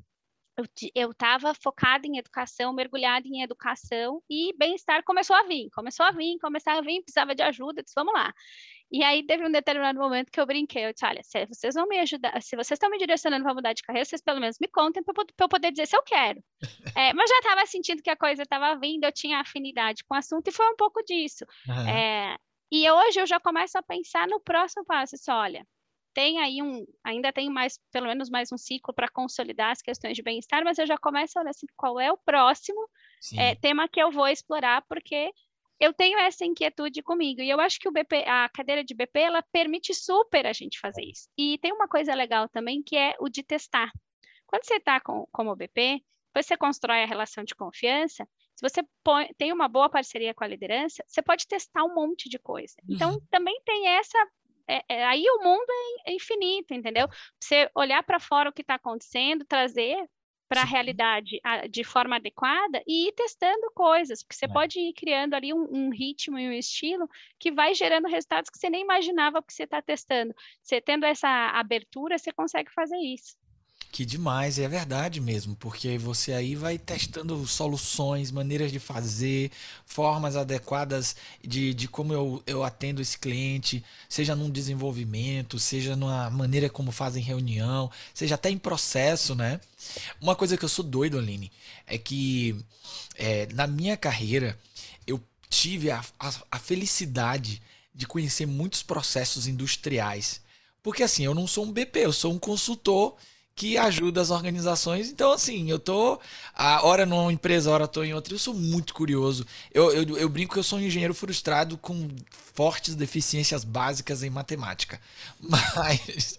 eu 0.94 1.10
estava 1.10 1.52
focada 1.54 2.06
em 2.06 2.18
educação, 2.18 2.72
mergulhada 2.72 3.26
em 3.28 3.42
educação 3.42 4.22
e 4.28 4.54
bem-estar 4.56 5.04
começou 5.04 5.36
a 5.36 5.42
vir, 5.42 5.68
começou 5.70 6.06
a 6.06 6.10
vir, 6.10 6.38
começou 6.38 6.72
a 6.72 6.80
vir, 6.80 7.02
precisava 7.02 7.34
de 7.34 7.42
ajuda, 7.42 7.82
disse, 7.82 7.94
vamos 7.94 8.14
lá. 8.14 8.32
E 8.90 9.02
aí 9.02 9.26
teve 9.26 9.44
um 9.44 9.50
determinado 9.50 9.98
momento 9.98 10.30
que 10.30 10.40
eu 10.40 10.46
brinquei, 10.46 10.86
eu 10.86 10.92
disse, 10.92 11.04
olha, 11.04 11.22
se 11.22 11.44
vocês 11.46 11.74
vão 11.74 11.86
me 11.86 11.98
ajudar, 11.98 12.40
se 12.40 12.56
vocês 12.56 12.76
estão 12.76 12.88
me 12.88 12.98
direcionando 12.98 13.44
para 13.44 13.54
mudar 13.54 13.72
de 13.72 13.82
carreira, 13.82 14.04
vocês 14.04 14.22
pelo 14.22 14.40
menos 14.40 14.56
me 14.60 14.68
contem 14.68 15.02
para 15.02 15.14
eu 15.38 15.48
poder 15.48 15.72
dizer 15.72 15.86
se 15.86 15.96
eu 15.96 16.02
quero. 16.02 16.42
É, 16.96 17.12
mas 17.12 17.28
já 17.28 17.38
estava 17.38 17.66
sentindo 17.66 18.02
que 18.02 18.08
a 18.08 18.16
coisa 18.16 18.42
estava 18.42 18.74
vindo, 18.78 19.04
eu 19.04 19.12
tinha 19.12 19.40
afinidade 19.40 20.02
com 20.04 20.14
o 20.14 20.18
assunto 20.18 20.48
e 20.48 20.52
foi 20.52 20.66
um 20.66 20.76
pouco 20.76 21.02
disso. 21.02 21.44
Uhum. 21.68 21.88
É, 21.88 22.36
e 22.72 22.90
hoje 22.90 23.20
eu 23.20 23.26
já 23.26 23.38
começo 23.38 23.76
a 23.76 23.82
pensar 23.82 24.26
no 24.26 24.40
próximo 24.40 24.84
passo, 24.86 25.14
assim, 25.14 25.30
olha, 25.30 25.66
tem 26.16 26.38
aí 26.38 26.62
um, 26.62 26.86
ainda 27.04 27.30
tem 27.30 27.50
mais, 27.50 27.78
pelo 27.92 28.06
menos 28.06 28.30
mais 28.30 28.50
um 28.50 28.56
ciclo 28.56 28.94
para 28.94 29.06
consolidar 29.06 29.72
as 29.72 29.82
questões 29.82 30.16
de 30.16 30.22
bem-estar, 30.22 30.64
mas 30.64 30.78
eu 30.78 30.86
já 30.86 30.96
começo 30.96 31.38
a 31.38 31.42
olhar 31.42 31.50
assim, 31.50 31.66
qual 31.76 32.00
é 32.00 32.10
o 32.10 32.16
próximo 32.16 32.88
é, 33.36 33.54
tema 33.54 33.86
que 33.86 34.00
eu 34.00 34.10
vou 34.10 34.26
explorar, 34.26 34.82
porque 34.88 35.30
eu 35.78 35.92
tenho 35.92 36.18
essa 36.18 36.42
inquietude 36.42 37.02
comigo. 37.02 37.42
E 37.42 37.50
eu 37.50 37.60
acho 37.60 37.78
que 37.78 37.86
o 37.86 37.92
BP, 37.92 38.24
a 38.26 38.48
cadeira 38.48 38.82
de 38.82 38.94
BP, 38.94 39.20
ela 39.20 39.42
permite 39.52 39.92
super 39.92 40.46
a 40.46 40.54
gente 40.54 40.80
fazer 40.80 41.02
isso. 41.04 41.28
E 41.36 41.58
tem 41.58 41.70
uma 41.70 41.86
coisa 41.86 42.14
legal 42.14 42.48
também, 42.48 42.82
que 42.82 42.96
é 42.96 43.14
o 43.20 43.28
de 43.28 43.42
testar. 43.42 43.92
Quando 44.46 44.64
você 44.64 44.76
está 44.76 44.98
com, 44.98 45.28
como 45.30 45.54
BP, 45.54 46.00
você 46.34 46.56
constrói 46.56 47.02
a 47.02 47.06
relação 47.06 47.44
de 47.44 47.54
confiança, 47.54 48.26
se 48.54 48.66
você 48.66 48.82
põe, 49.04 49.28
tem 49.36 49.52
uma 49.52 49.68
boa 49.68 49.90
parceria 49.90 50.32
com 50.32 50.44
a 50.44 50.48
liderança, 50.48 51.04
você 51.06 51.20
pode 51.20 51.46
testar 51.46 51.84
um 51.84 51.94
monte 51.94 52.30
de 52.30 52.38
coisa. 52.38 52.74
Então, 52.88 53.12
uhum. 53.12 53.20
também 53.30 53.60
tem 53.66 53.88
essa 53.88 54.18
é, 54.68 54.82
é, 54.88 55.04
aí 55.04 55.24
o 55.28 55.42
mundo 55.42 55.66
é, 56.06 56.12
infinito, 56.12 56.74
entendeu? 56.74 57.08
Você 57.40 57.70
olhar 57.74 58.02
para 58.02 58.20
fora 58.20 58.50
o 58.50 58.52
que 58.52 58.62
está 58.62 58.74
acontecendo, 58.74 59.44
trazer 59.44 59.96
para 60.48 60.62
a 60.62 60.64
realidade 60.64 61.40
de 61.70 61.82
forma 61.82 62.16
adequada 62.16 62.82
e 62.86 63.08
ir 63.08 63.12
testando 63.12 63.68
coisas, 63.74 64.22
porque 64.22 64.36
você 64.36 64.44
é. 64.44 64.48
pode 64.48 64.78
ir 64.78 64.92
criando 64.92 65.34
ali 65.34 65.52
um, 65.52 65.66
um, 65.70 65.90
ritmo 65.90 66.38
e 66.38 66.48
um 66.48 66.52
estilo 66.52 67.08
que 67.38 67.50
vai 67.50 67.74
gerando 67.74 68.06
resultados 68.06 68.48
que 68.48 68.58
você 68.58 68.70
nem 68.70 68.82
imaginava 68.82 69.42
que 69.42 69.52
você 69.52 69.64
está 69.64 69.82
testando. 69.82 70.34
Você 70.62 70.80
tendo 70.80 71.04
essa 71.04 71.28
abertura, 71.28 72.16
você 72.16 72.32
consegue 72.32 72.70
fazer 72.72 72.98
isso. 72.98 73.36
Que 73.96 74.04
demais, 74.04 74.58
é 74.58 74.68
verdade 74.68 75.22
mesmo, 75.22 75.56
porque 75.56 75.96
você 75.96 76.34
aí 76.34 76.54
vai 76.54 76.76
testando 76.76 77.46
soluções, 77.46 78.30
maneiras 78.30 78.70
de 78.70 78.78
fazer, 78.78 79.50
formas 79.86 80.36
adequadas 80.36 81.16
de, 81.42 81.72
de 81.72 81.88
como 81.88 82.12
eu, 82.12 82.42
eu 82.46 82.62
atendo 82.62 83.00
esse 83.00 83.16
cliente, 83.16 83.82
seja 84.06 84.36
num 84.36 84.50
desenvolvimento, 84.50 85.58
seja 85.58 85.96
numa 85.96 86.28
maneira 86.28 86.68
como 86.68 86.92
fazem 86.92 87.22
reunião, 87.22 87.90
seja 88.12 88.34
até 88.34 88.50
em 88.50 88.58
processo, 88.58 89.34
né? 89.34 89.58
Uma 90.20 90.36
coisa 90.36 90.58
que 90.58 90.64
eu 90.66 90.68
sou 90.68 90.84
doido, 90.84 91.18
Aline, 91.18 91.50
é 91.86 91.96
que 91.96 92.54
é, 93.14 93.48
na 93.54 93.66
minha 93.66 93.96
carreira 93.96 94.58
eu 95.06 95.18
tive 95.48 95.90
a, 95.90 96.04
a, 96.20 96.34
a 96.50 96.58
felicidade 96.58 97.62
de 97.94 98.06
conhecer 98.06 98.44
muitos 98.44 98.82
processos 98.82 99.46
industriais. 99.46 100.42
Porque 100.82 101.02
assim, 101.02 101.24
eu 101.24 101.34
não 101.34 101.46
sou 101.46 101.64
um 101.64 101.72
BP, 101.72 102.00
eu 102.00 102.12
sou 102.12 102.34
um 102.34 102.38
consultor 102.38 103.16
que 103.56 103.78
ajuda 103.78 104.20
as 104.20 104.30
organizações. 104.30 105.08
Então, 105.08 105.32
assim, 105.32 105.70
eu 105.70 105.78
tô 105.78 106.20
a 106.54 106.86
hora 106.86 107.06
numa 107.06 107.32
empresa, 107.32 107.70
a 107.70 107.72
hora 107.72 107.88
tô 107.88 108.04
em 108.04 108.12
outra. 108.12 108.34
Eu 108.34 108.38
sou 108.38 108.52
muito 108.52 108.92
curioso. 108.92 109.46
Eu, 109.72 109.90
eu, 109.92 110.18
eu, 110.18 110.28
brinco 110.28 110.52
que 110.52 110.58
eu 110.58 110.62
sou 110.62 110.78
um 110.78 110.82
engenheiro 110.82 111.14
frustrado 111.14 111.78
com 111.78 112.06
fortes 112.54 112.94
deficiências 112.94 113.64
básicas 113.64 114.22
em 114.22 114.28
matemática. 114.28 115.00
Mas, 115.40 116.38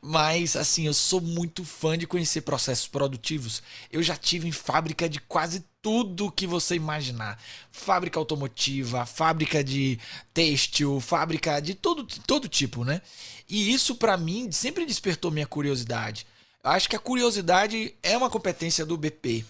mas 0.00 0.56
assim, 0.56 0.86
eu 0.86 0.94
sou 0.94 1.20
muito 1.20 1.64
fã 1.64 1.98
de 1.98 2.06
conhecer 2.06 2.42
processos 2.42 2.86
produtivos. 2.86 3.62
Eu 3.90 4.02
já 4.02 4.16
tive 4.16 4.46
em 4.46 4.52
fábrica 4.52 5.08
de 5.08 5.18
quase 5.20 5.64
tudo 5.82 6.30
que 6.30 6.46
você 6.46 6.74
imaginar. 6.74 7.38
Fábrica 7.72 8.18
automotiva, 8.18 9.04
fábrica 9.04 9.64
de 9.64 9.98
têxtil, 10.32 11.00
fábrica 11.00 11.60
de 11.60 11.74
todo, 11.74 12.06
todo 12.26 12.48
tipo, 12.48 12.84
né? 12.84 13.02
E 13.48 13.72
isso 13.72 13.96
para 13.96 14.16
mim 14.16 14.50
sempre 14.52 14.86
despertou 14.86 15.30
minha 15.30 15.46
curiosidade. 15.46 16.26
Acho 16.66 16.88
que 16.88 16.96
a 16.96 16.98
curiosidade 16.98 17.94
é 18.02 18.16
uma 18.16 18.28
competência 18.28 18.84
do 18.84 18.96
BP. 18.96 19.44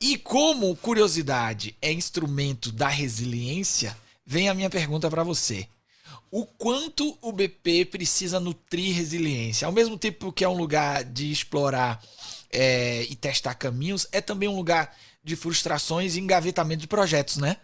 E 0.00 0.16
como 0.16 0.76
curiosidade 0.76 1.76
é 1.82 1.92
instrumento 1.92 2.70
da 2.70 2.86
resiliência, 2.86 3.96
vem 4.24 4.48
a 4.48 4.54
minha 4.54 4.70
pergunta 4.70 5.10
para 5.10 5.24
você. 5.24 5.66
O 6.30 6.46
quanto 6.46 7.18
o 7.20 7.32
BP 7.32 7.86
precisa 7.86 8.38
nutrir 8.38 8.94
resiliência? 8.94 9.66
Ao 9.66 9.72
mesmo 9.72 9.98
tempo 9.98 10.32
que 10.32 10.44
é 10.44 10.48
um 10.48 10.56
lugar 10.56 11.02
de 11.02 11.32
explorar 11.32 12.00
é, 12.52 13.02
e 13.02 13.16
testar 13.16 13.56
caminhos, 13.56 14.06
é 14.12 14.20
também 14.20 14.48
um 14.48 14.54
lugar 14.54 14.96
de 15.24 15.34
frustrações 15.34 16.14
e 16.14 16.20
engavetamento 16.20 16.82
de 16.82 16.86
projetos, 16.86 17.36
né? 17.36 17.56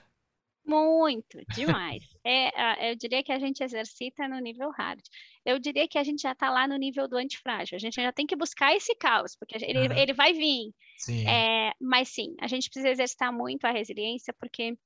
Muito, 0.66 1.38
demais. 1.54 2.02
é, 2.26 2.90
eu 2.90 2.96
diria 2.96 3.22
que 3.22 3.30
a 3.30 3.38
gente 3.38 3.62
exercita 3.62 4.26
no 4.26 4.40
nível 4.40 4.70
hard. 4.70 5.00
Eu 5.44 5.58
diria 5.58 5.88
que 5.88 5.98
a 5.98 6.04
gente 6.04 6.22
já 6.22 6.32
está 6.32 6.50
lá 6.50 6.68
no 6.68 6.76
nível 6.76 7.08
do 7.08 7.16
antifrágil. 7.16 7.76
A 7.76 7.78
gente 7.78 7.94
já 7.94 8.12
tem 8.12 8.26
que 8.26 8.36
buscar 8.36 8.74
esse 8.74 8.94
caos, 8.94 9.34
porque 9.36 9.56
ele, 9.56 9.92
ele 9.98 10.12
vai 10.12 10.32
vir. 10.32 10.72
Sim. 10.98 11.26
É, 11.26 11.72
mas 11.80 12.08
sim, 12.10 12.34
a 12.40 12.46
gente 12.46 12.68
precisa 12.68 12.90
exercitar 12.90 13.32
muito 13.32 13.64
a 13.64 13.70
resiliência, 13.70 14.34
porque 14.38 14.76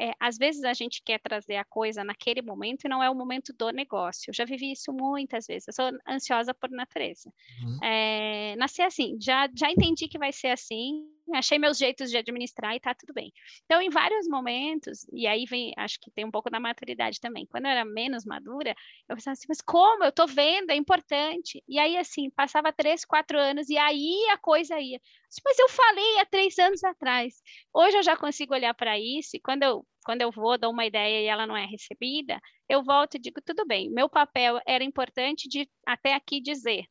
é, 0.00 0.12
às 0.18 0.38
vezes 0.38 0.64
a 0.64 0.72
gente 0.72 1.02
quer 1.04 1.20
trazer 1.20 1.56
a 1.56 1.64
coisa 1.64 2.02
naquele 2.02 2.40
momento 2.40 2.84
e 2.84 2.88
não 2.88 3.02
é 3.02 3.10
o 3.10 3.14
momento 3.14 3.52
do 3.56 3.70
negócio. 3.70 4.30
Eu 4.30 4.34
já 4.34 4.44
vivi 4.44 4.72
isso 4.72 4.92
muitas 4.92 5.46
vezes. 5.46 5.68
Eu 5.68 5.74
sou 5.74 5.98
ansiosa 6.08 6.54
por 6.54 6.70
natureza. 6.70 7.32
Uhum. 7.62 7.84
É, 7.84 8.56
nasci 8.56 8.82
assim, 8.82 9.18
já, 9.20 9.48
já 9.54 9.70
entendi 9.70 10.08
que 10.08 10.18
vai 10.18 10.32
ser 10.32 10.48
assim, 10.48 11.06
achei 11.34 11.58
meus 11.58 11.78
jeitos 11.78 12.10
de 12.10 12.16
administrar 12.16 12.74
e 12.74 12.80
tá 12.80 12.94
tudo 12.94 13.12
bem. 13.12 13.32
Então, 13.64 13.80
em 13.80 13.90
vários 13.90 14.26
momentos, 14.28 15.06
e 15.12 15.26
aí 15.26 15.44
vem, 15.44 15.72
acho 15.76 15.98
que 16.00 16.10
tem 16.10 16.24
um 16.24 16.30
pouco 16.30 16.50
da 16.50 16.60
maturidade 16.60 17.20
também. 17.20 17.46
Quando 17.46 17.66
eu 17.66 17.70
era 17.70 17.84
menos 17.84 18.24
madura, 18.24 18.74
eu 19.08 19.16
pensava 19.16 19.32
assim, 19.32 19.46
mas 19.48 19.60
como? 19.60 20.04
Eu 20.04 20.12
tô 20.12 20.26
vendo, 20.26 20.70
é 20.70 20.76
importante. 20.76 21.62
E 21.68 21.78
aí, 21.78 21.96
assim, 21.96 22.30
passava 22.30 22.72
três, 22.72 23.04
quatro 23.04 23.38
anos 23.38 23.68
e 23.68 23.78
aí 23.78 24.26
a 24.30 24.38
coisa 24.38 24.78
ia. 24.80 25.00
Mas 25.44 25.58
eu 25.58 25.68
falei 25.68 26.18
há 26.20 26.26
três 26.26 26.58
anos 26.58 26.84
atrás. 26.84 27.42
Hoje 27.72 27.96
eu 27.96 28.02
já 28.02 28.16
consigo 28.16 28.54
olhar 28.54 28.74
para 28.74 28.98
isso 28.98 29.36
e 29.36 29.40
quando 29.40 29.62
eu 29.62 29.86
quando 30.04 30.20
eu 30.22 30.32
vou, 30.32 30.58
dou 30.58 30.72
uma 30.72 30.84
ideia 30.84 31.22
e 31.22 31.26
ela 31.26 31.46
não 31.46 31.56
é 31.56 31.64
recebida, 31.64 32.40
eu 32.68 32.82
volto 32.82 33.14
e 33.14 33.20
digo, 33.20 33.40
tudo 33.40 33.64
bem, 33.66 33.88
meu 33.90 34.08
papel 34.08 34.60
era 34.66 34.82
importante 34.82 35.48
de 35.48 35.68
até 35.86 36.14
aqui 36.14 36.40
dizer, 36.40 36.86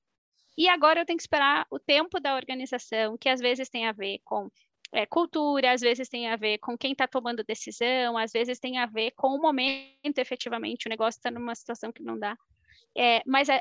e 0.61 0.69
agora 0.69 1.01
eu 1.01 1.05
tenho 1.05 1.17
que 1.17 1.23
esperar 1.23 1.65
o 1.71 1.79
tempo 1.79 2.19
da 2.19 2.35
organização, 2.35 3.17
que 3.17 3.27
às 3.27 3.39
vezes 3.39 3.67
tem 3.67 3.87
a 3.87 3.91
ver 3.91 4.19
com 4.23 4.47
é, 4.91 5.07
cultura, 5.07 5.71
às 5.71 5.81
vezes 5.81 6.07
tem 6.07 6.27
a 6.27 6.35
ver 6.35 6.59
com 6.59 6.77
quem 6.77 6.91
está 6.91 7.07
tomando 7.07 7.43
decisão, 7.43 8.15
às 8.15 8.31
vezes 8.31 8.59
tem 8.59 8.77
a 8.77 8.85
ver 8.85 9.09
com 9.15 9.29
o 9.29 9.41
momento, 9.41 10.19
efetivamente, 10.19 10.85
o 10.85 10.89
negócio 10.89 11.17
está 11.17 11.31
numa 11.31 11.55
situação 11.55 11.91
que 11.91 12.03
não 12.03 12.19
dá. 12.19 12.37
É, 12.95 13.23
mas 13.25 13.49
é, 13.49 13.59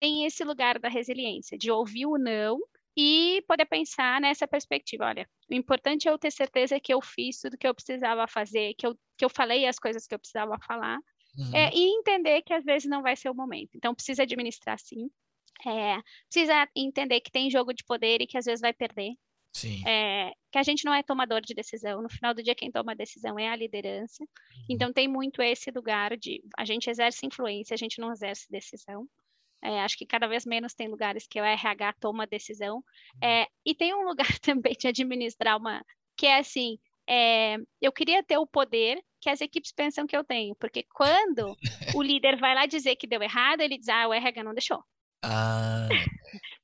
tem 0.00 0.26
esse 0.26 0.42
lugar 0.42 0.80
da 0.80 0.88
resiliência, 0.88 1.56
de 1.56 1.70
ouvir 1.70 2.06
o 2.06 2.18
não 2.18 2.58
e 2.96 3.44
poder 3.46 3.66
pensar 3.66 4.20
nessa 4.20 4.48
perspectiva. 4.48 5.04
Olha, 5.04 5.28
o 5.48 5.54
importante 5.54 6.08
é 6.08 6.10
eu 6.10 6.18
ter 6.18 6.32
certeza 6.32 6.80
que 6.80 6.92
eu 6.92 7.00
fiz 7.00 7.38
tudo 7.38 7.56
que 7.56 7.68
eu 7.68 7.74
precisava 7.74 8.26
fazer, 8.26 8.74
que 8.74 8.84
eu, 8.84 8.98
que 9.16 9.24
eu 9.24 9.30
falei 9.30 9.64
as 9.64 9.78
coisas 9.78 10.08
que 10.08 10.14
eu 10.14 10.18
precisava 10.18 10.58
falar, 10.66 10.98
uhum. 11.38 11.54
é, 11.54 11.70
e 11.72 11.98
entender 12.00 12.42
que 12.42 12.52
às 12.52 12.64
vezes 12.64 12.88
não 12.88 13.00
vai 13.00 13.14
ser 13.14 13.30
o 13.30 13.34
momento. 13.34 13.76
Então, 13.76 13.94
precisa 13.94 14.24
administrar 14.24 14.78
sim. 14.80 15.08
É, 15.66 15.98
precisa 16.28 16.68
entender 16.74 17.20
que 17.20 17.30
tem 17.30 17.50
jogo 17.50 17.72
de 17.72 17.84
poder 17.84 18.20
e 18.20 18.26
que 18.26 18.36
às 18.36 18.44
vezes 18.44 18.60
vai 18.60 18.72
perder. 18.72 19.12
É, 19.86 20.32
que 20.50 20.58
a 20.58 20.62
gente 20.62 20.84
não 20.84 20.94
é 20.94 21.02
tomador 21.02 21.40
de 21.40 21.54
decisão. 21.54 22.02
No 22.02 22.08
final 22.08 22.34
do 22.34 22.42
dia, 22.42 22.54
quem 22.54 22.70
toma 22.70 22.92
a 22.92 22.96
decisão 22.96 23.38
é 23.38 23.48
a 23.48 23.56
liderança. 23.56 24.22
Uhum. 24.22 24.64
Então, 24.70 24.92
tem 24.92 25.06
muito 25.06 25.42
esse 25.42 25.70
lugar 25.70 26.16
de 26.16 26.42
a 26.56 26.64
gente 26.64 26.88
exerce 26.88 27.26
influência, 27.26 27.74
a 27.74 27.78
gente 27.78 28.00
não 28.00 28.12
exerce 28.12 28.50
decisão. 28.50 29.06
É, 29.62 29.80
acho 29.82 29.96
que 29.96 30.06
cada 30.06 30.26
vez 30.26 30.44
menos 30.44 30.74
tem 30.74 30.88
lugares 30.88 31.26
que 31.26 31.40
o 31.40 31.44
RH 31.44 31.94
toma 32.00 32.26
decisão. 32.26 32.76
Uhum. 32.76 33.28
É, 33.28 33.46
e 33.64 33.74
tem 33.74 33.94
um 33.94 34.04
lugar 34.08 34.38
também 34.40 34.72
de 34.72 34.88
administrar 34.88 35.58
uma. 35.58 35.84
que 36.16 36.26
é 36.26 36.38
assim: 36.38 36.78
é, 37.08 37.56
eu 37.80 37.92
queria 37.92 38.22
ter 38.22 38.38
o 38.38 38.46
poder 38.46 39.02
que 39.20 39.30
as 39.30 39.40
equipes 39.40 39.72
pensam 39.72 40.06
que 40.06 40.16
eu 40.16 40.24
tenho, 40.24 40.56
porque 40.56 40.84
quando 40.92 41.56
o 41.96 42.02
líder 42.02 42.36
vai 42.38 42.54
lá 42.54 42.66
dizer 42.66 42.96
que 42.96 43.06
deu 43.06 43.22
errado, 43.22 43.60
ele 43.60 43.78
diz: 43.78 43.88
ah, 43.88 44.08
o 44.08 44.14
RH 44.14 44.42
não 44.42 44.54
deixou. 44.54 44.82
Ah. 45.22 45.88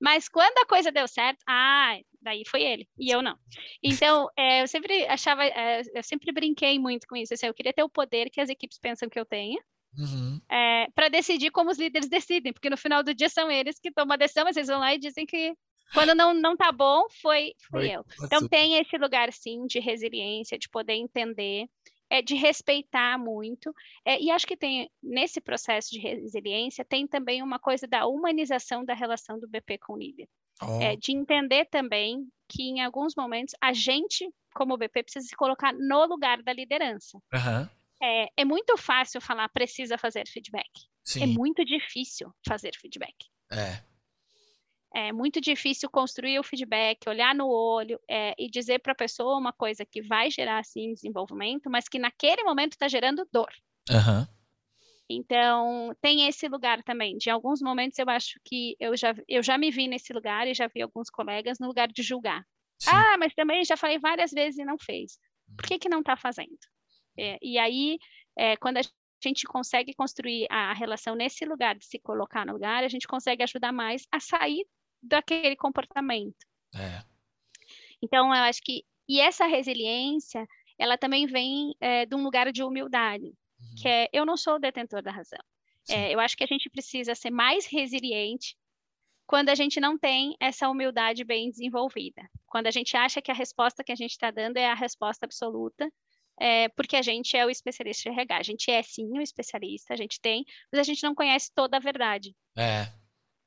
Mas 0.00 0.28
quando 0.28 0.58
a 0.58 0.66
coisa 0.66 0.92
deu 0.92 1.06
certo, 1.08 1.38
ah, 1.48 1.96
daí 2.22 2.42
foi 2.46 2.62
ele 2.62 2.88
e 2.98 3.10
eu 3.10 3.22
não. 3.22 3.36
Então, 3.82 4.28
é, 4.36 4.62
eu 4.62 4.68
sempre 4.68 5.06
achava, 5.06 5.44
é, 5.44 5.82
eu 5.94 6.02
sempre 6.02 6.32
brinquei 6.32 6.78
muito 6.78 7.06
com 7.06 7.16
isso. 7.16 7.34
Assim, 7.34 7.46
eu 7.46 7.54
queria 7.54 7.72
ter 7.72 7.82
o 7.82 7.88
poder 7.88 8.30
que 8.30 8.40
as 8.40 8.48
equipes 8.48 8.78
pensam 8.78 9.08
que 9.08 9.18
eu 9.18 9.24
tenho. 9.24 9.60
Uhum. 9.96 10.40
É, 10.50 10.86
para 10.94 11.08
decidir 11.08 11.50
como 11.50 11.70
os 11.70 11.78
líderes 11.78 12.08
decidem, 12.08 12.52
porque 12.52 12.70
no 12.70 12.76
final 12.76 13.02
do 13.02 13.14
dia 13.14 13.28
são 13.28 13.50
eles 13.50 13.78
que 13.80 13.90
tomam 13.90 14.14
a 14.14 14.18
decisão, 14.18 14.44
mas 14.44 14.56
eles 14.56 14.68
vão 14.68 14.78
lá 14.78 14.94
e 14.94 14.98
dizem 14.98 15.26
que 15.26 15.54
quando 15.94 16.14
não, 16.14 16.34
não 16.34 16.56
tá 16.56 16.70
bom, 16.70 17.04
foi, 17.22 17.52
foi, 17.70 17.86
foi 17.86 17.96
eu. 17.96 18.04
Então 18.22 18.46
tem 18.46 18.78
esse 18.78 18.96
lugar, 18.98 19.32
sim, 19.32 19.66
de 19.66 19.80
resiliência, 19.80 20.58
de 20.58 20.68
poder 20.68 20.94
entender 20.94 21.66
é, 22.10 22.22
de 22.22 22.34
respeitar 22.34 23.18
muito. 23.18 23.72
É, 24.04 24.20
e 24.20 24.30
acho 24.30 24.46
que 24.46 24.56
tem, 24.56 24.90
nesse 25.02 25.40
processo 25.40 25.90
de 25.90 25.98
resiliência, 25.98 26.84
tem 26.84 27.06
também 27.06 27.42
uma 27.42 27.58
coisa 27.58 27.86
da 27.86 28.06
humanização 28.06 28.84
da 28.84 28.94
relação 28.94 29.38
do 29.38 29.48
BP 29.48 29.78
com 29.78 29.94
o 29.94 29.98
líder. 29.98 30.28
Oh. 30.62 30.80
É, 30.82 30.96
de 30.96 31.12
entender 31.12 31.66
também 31.66 32.26
que, 32.48 32.62
em 32.62 32.80
alguns 32.80 33.14
momentos, 33.16 33.54
a 33.60 33.72
gente, 33.72 34.28
como 34.54 34.76
BP, 34.76 35.04
precisa 35.04 35.26
se 35.26 35.36
colocar 35.36 35.72
no 35.72 36.06
lugar 36.06 36.42
da 36.42 36.52
liderança. 36.52 37.18
Uhum. 37.32 37.68
É, 38.02 38.28
é 38.36 38.44
muito 38.44 38.76
fácil 38.76 39.20
falar 39.20 39.48
precisa 39.48 39.98
fazer 39.98 40.26
feedback. 40.26 40.66
É 40.66 40.88
Sim. 41.04 41.22
É 41.22 41.26
muito 41.26 41.64
difícil 41.64 42.32
fazer 42.46 42.72
feedback. 42.80 43.14
É. 43.52 43.82
É 44.94 45.12
muito 45.12 45.40
difícil 45.40 45.90
construir 45.90 46.38
o 46.38 46.42
feedback, 46.42 47.08
olhar 47.08 47.34
no 47.34 47.48
olho 47.48 48.00
é, 48.08 48.34
e 48.38 48.50
dizer 48.50 48.80
para 48.80 48.92
a 48.92 48.96
pessoa 48.96 49.38
uma 49.38 49.52
coisa 49.52 49.84
que 49.84 50.00
vai 50.00 50.30
gerar 50.30 50.64
sim 50.64 50.94
desenvolvimento, 50.94 51.68
mas 51.70 51.88
que 51.88 51.98
naquele 51.98 52.42
momento 52.42 52.72
está 52.72 52.88
gerando 52.88 53.28
dor. 53.30 53.52
Uhum. 53.90 54.26
Então, 55.10 55.94
tem 56.02 56.26
esse 56.26 56.48
lugar 56.48 56.82
também. 56.82 57.16
De 57.16 57.30
alguns 57.30 57.62
momentos 57.62 57.98
eu 57.98 58.08
acho 58.08 58.38
que 58.44 58.76
eu 58.78 58.96
já, 58.96 59.14
eu 59.26 59.42
já 59.42 59.56
me 59.56 59.70
vi 59.70 59.88
nesse 59.88 60.12
lugar 60.12 60.46
e 60.46 60.54
já 60.54 60.66
vi 60.66 60.82
alguns 60.82 61.08
colegas 61.08 61.58
no 61.58 61.66
lugar 61.66 61.88
de 61.88 62.02
julgar. 62.02 62.44
Sim. 62.78 62.90
Ah, 62.92 63.16
mas 63.18 63.34
também 63.34 63.64
já 63.64 63.76
falei 63.76 63.98
várias 63.98 64.30
vezes 64.30 64.58
e 64.58 64.64
não 64.64 64.76
fez. 64.78 65.18
Por 65.56 65.66
que, 65.66 65.78
que 65.78 65.88
não 65.88 66.00
está 66.00 66.16
fazendo? 66.16 66.58
É, 67.18 67.38
e 67.42 67.58
aí, 67.58 67.98
é, 68.36 68.56
quando 68.56 68.76
a 68.76 68.82
gente 69.22 69.44
consegue 69.46 69.94
construir 69.94 70.46
a 70.50 70.72
relação 70.74 71.14
nesse 71.14 71.44
lugar, 71.44 71.76
de 71.76 71.86
se 71.86 71.98
colocar 71.98 72.46
no 72.46 72.52
lugar, 72.52 72.84
a 72.84 72.88
gente 72.88 73.08
consegue 73.08 73.42
ajudar 73.42 73.72
mais 73.72 74.06
a 74.12 74.20
sair 74.20 74.64
daquele 75.02 75.56
comportamento. 75.56 76.46
É. 76.74 77.02
Então, 78.02 78.34
eu 78.34 78.42
acho 78.42 78.62
que. 78.62 78.84
E 79.08 79.20
essa 79.20 79.46
resiliência, 79.46 80.46
ela 80.78 80.98
também 80.98 81.26
vem 81.26 81.74
é, 81.80 82.04
de 82.04 82.14
um 82.14 82.22
lugar 82.22 82.50
de 82.52 82.62
humildade, 82.62 83.26
uhum. 83.26 83.74
que 83.76 83.88
é: 83.88 84.08
eu 84.12 84.24
não 84.26 84.36
sou 84.36 84.54
o 84.54 84.58
detentor 84.58 85.02
da 85.02 85.10
razão. 85.10 85.40
É, 85.90 86.14
eu 86.14 86.20
acho 86.20 86.36
que 86.36 86.44
a 86.44 86.46
gente 86.46 86.68
precisa 86.68 87.14
ser 87.14 87.30
mais 87.30 87.66
resiliente 87.66 88.54
quando 89.26 89.48
a 89.48 89.54
gente 89.54 89.80
não 89.80 89.98
tem 89.98 90.36
essa 90.38 90.68
humildade 90.68 91.24
bem 91.24 91.50
desenvolvida. 91.50 92.28
Quando 92.46 92.66
a 92.66 92.70
gente 92.70 92.96
acha 92.96 93.22
que 93.22 93.30
a 93.30 93.34
resposta 93.34 93.82
que 93.82 93.92
a 93.92 93.96
gente 93.96 94.10
está 94.10 94.30
dando 94.30 94.58
é 94.58 94.66
a 94.66 94.74
resposta 94.74 95.26
absoluta, 95.26 95.90
é, 96.40 96.68
porque 96.70 96.96
a 96.96 97.02
gente 97.02 97.36
é 97.36 97.44
o 97.44 97.50
especialista 97.50 98.02
de 98.02 98.14
RH. 98.14 98.36
A 98.36 98.42
gente 98.42 98.70
é 98.70 98.82
sim 98.82 99.18
o 99.18 99.20
especialista, 99.20 99.92
a 99.92 99.96
gente 99.96 100.20
tem, 100.20 100.44
mas 100.72 100.80
a 100.80 100.82
gente 100.82 101.02
não 101.02 101.14
conhece 101.14 101.50
toda 101.54 101.76
a 101.76 101.80
verdade. 101.80 102.34
É. 102.56 102.86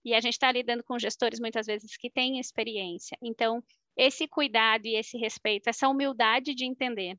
E 0.04 0.14
a 0.14 0.20
gente 0.20 0.34
está 0.34 0.52
lidando 0.52 0.84
com 0.84 0.98
gestores 0.98 1.40
muitas 1.40 1.68
vezes 1.68 1.96
que 1.98 2.10
têm 2.10 2.40
experiência. 2.40 3.18
Então, 3.22 3.64
esse 3.96 4.28
cuidado 4.28 4.86
e 4.86 4.96
esse 4.96 5.18
respeito, 5.18 5.68
essa 5.68 5.88
humildade 5.88 6.56
de 6.56 6.66
entender 6.66 7.18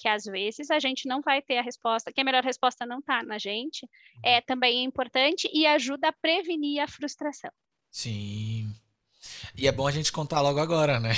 que 0.00 0.08
às 0.08 0.24
vezes 0.24 0.70
a 0.70 0.78
gente 0.78 1.06
não 1.06 1.20
vai 1.20 1.42
ter 1.42 1.58
a 1.58 1.62
resposta, 1.62 2.10
que 2.10 2.20
a 2.20 2.24
melhor 2.24 2.42
resposta 2.42 2.86
não 2.86 3.00
está 3.00 3.22
na 3.22 3.36
gente, 3.36 3.86
é 4.24 4.40
também 4.40 4.82
importante 4.82 5.48
e 5.52 5.66
ajuda 5.66 6.08
a 6.08 6.12
prevenir 6.12 6.82
a 6.82 6.88
frustração. 6.88 7.50
Sim. 7.90 8.74
E 9.54 9.68
é 9.68 9.72
bom 9.72 9.86
a 9.86 9.90
gente 9.90 10.10
contar 10.10 10.40
logo 10.40 10.58
agora, 10.58 10.98
né? 10.98 11.12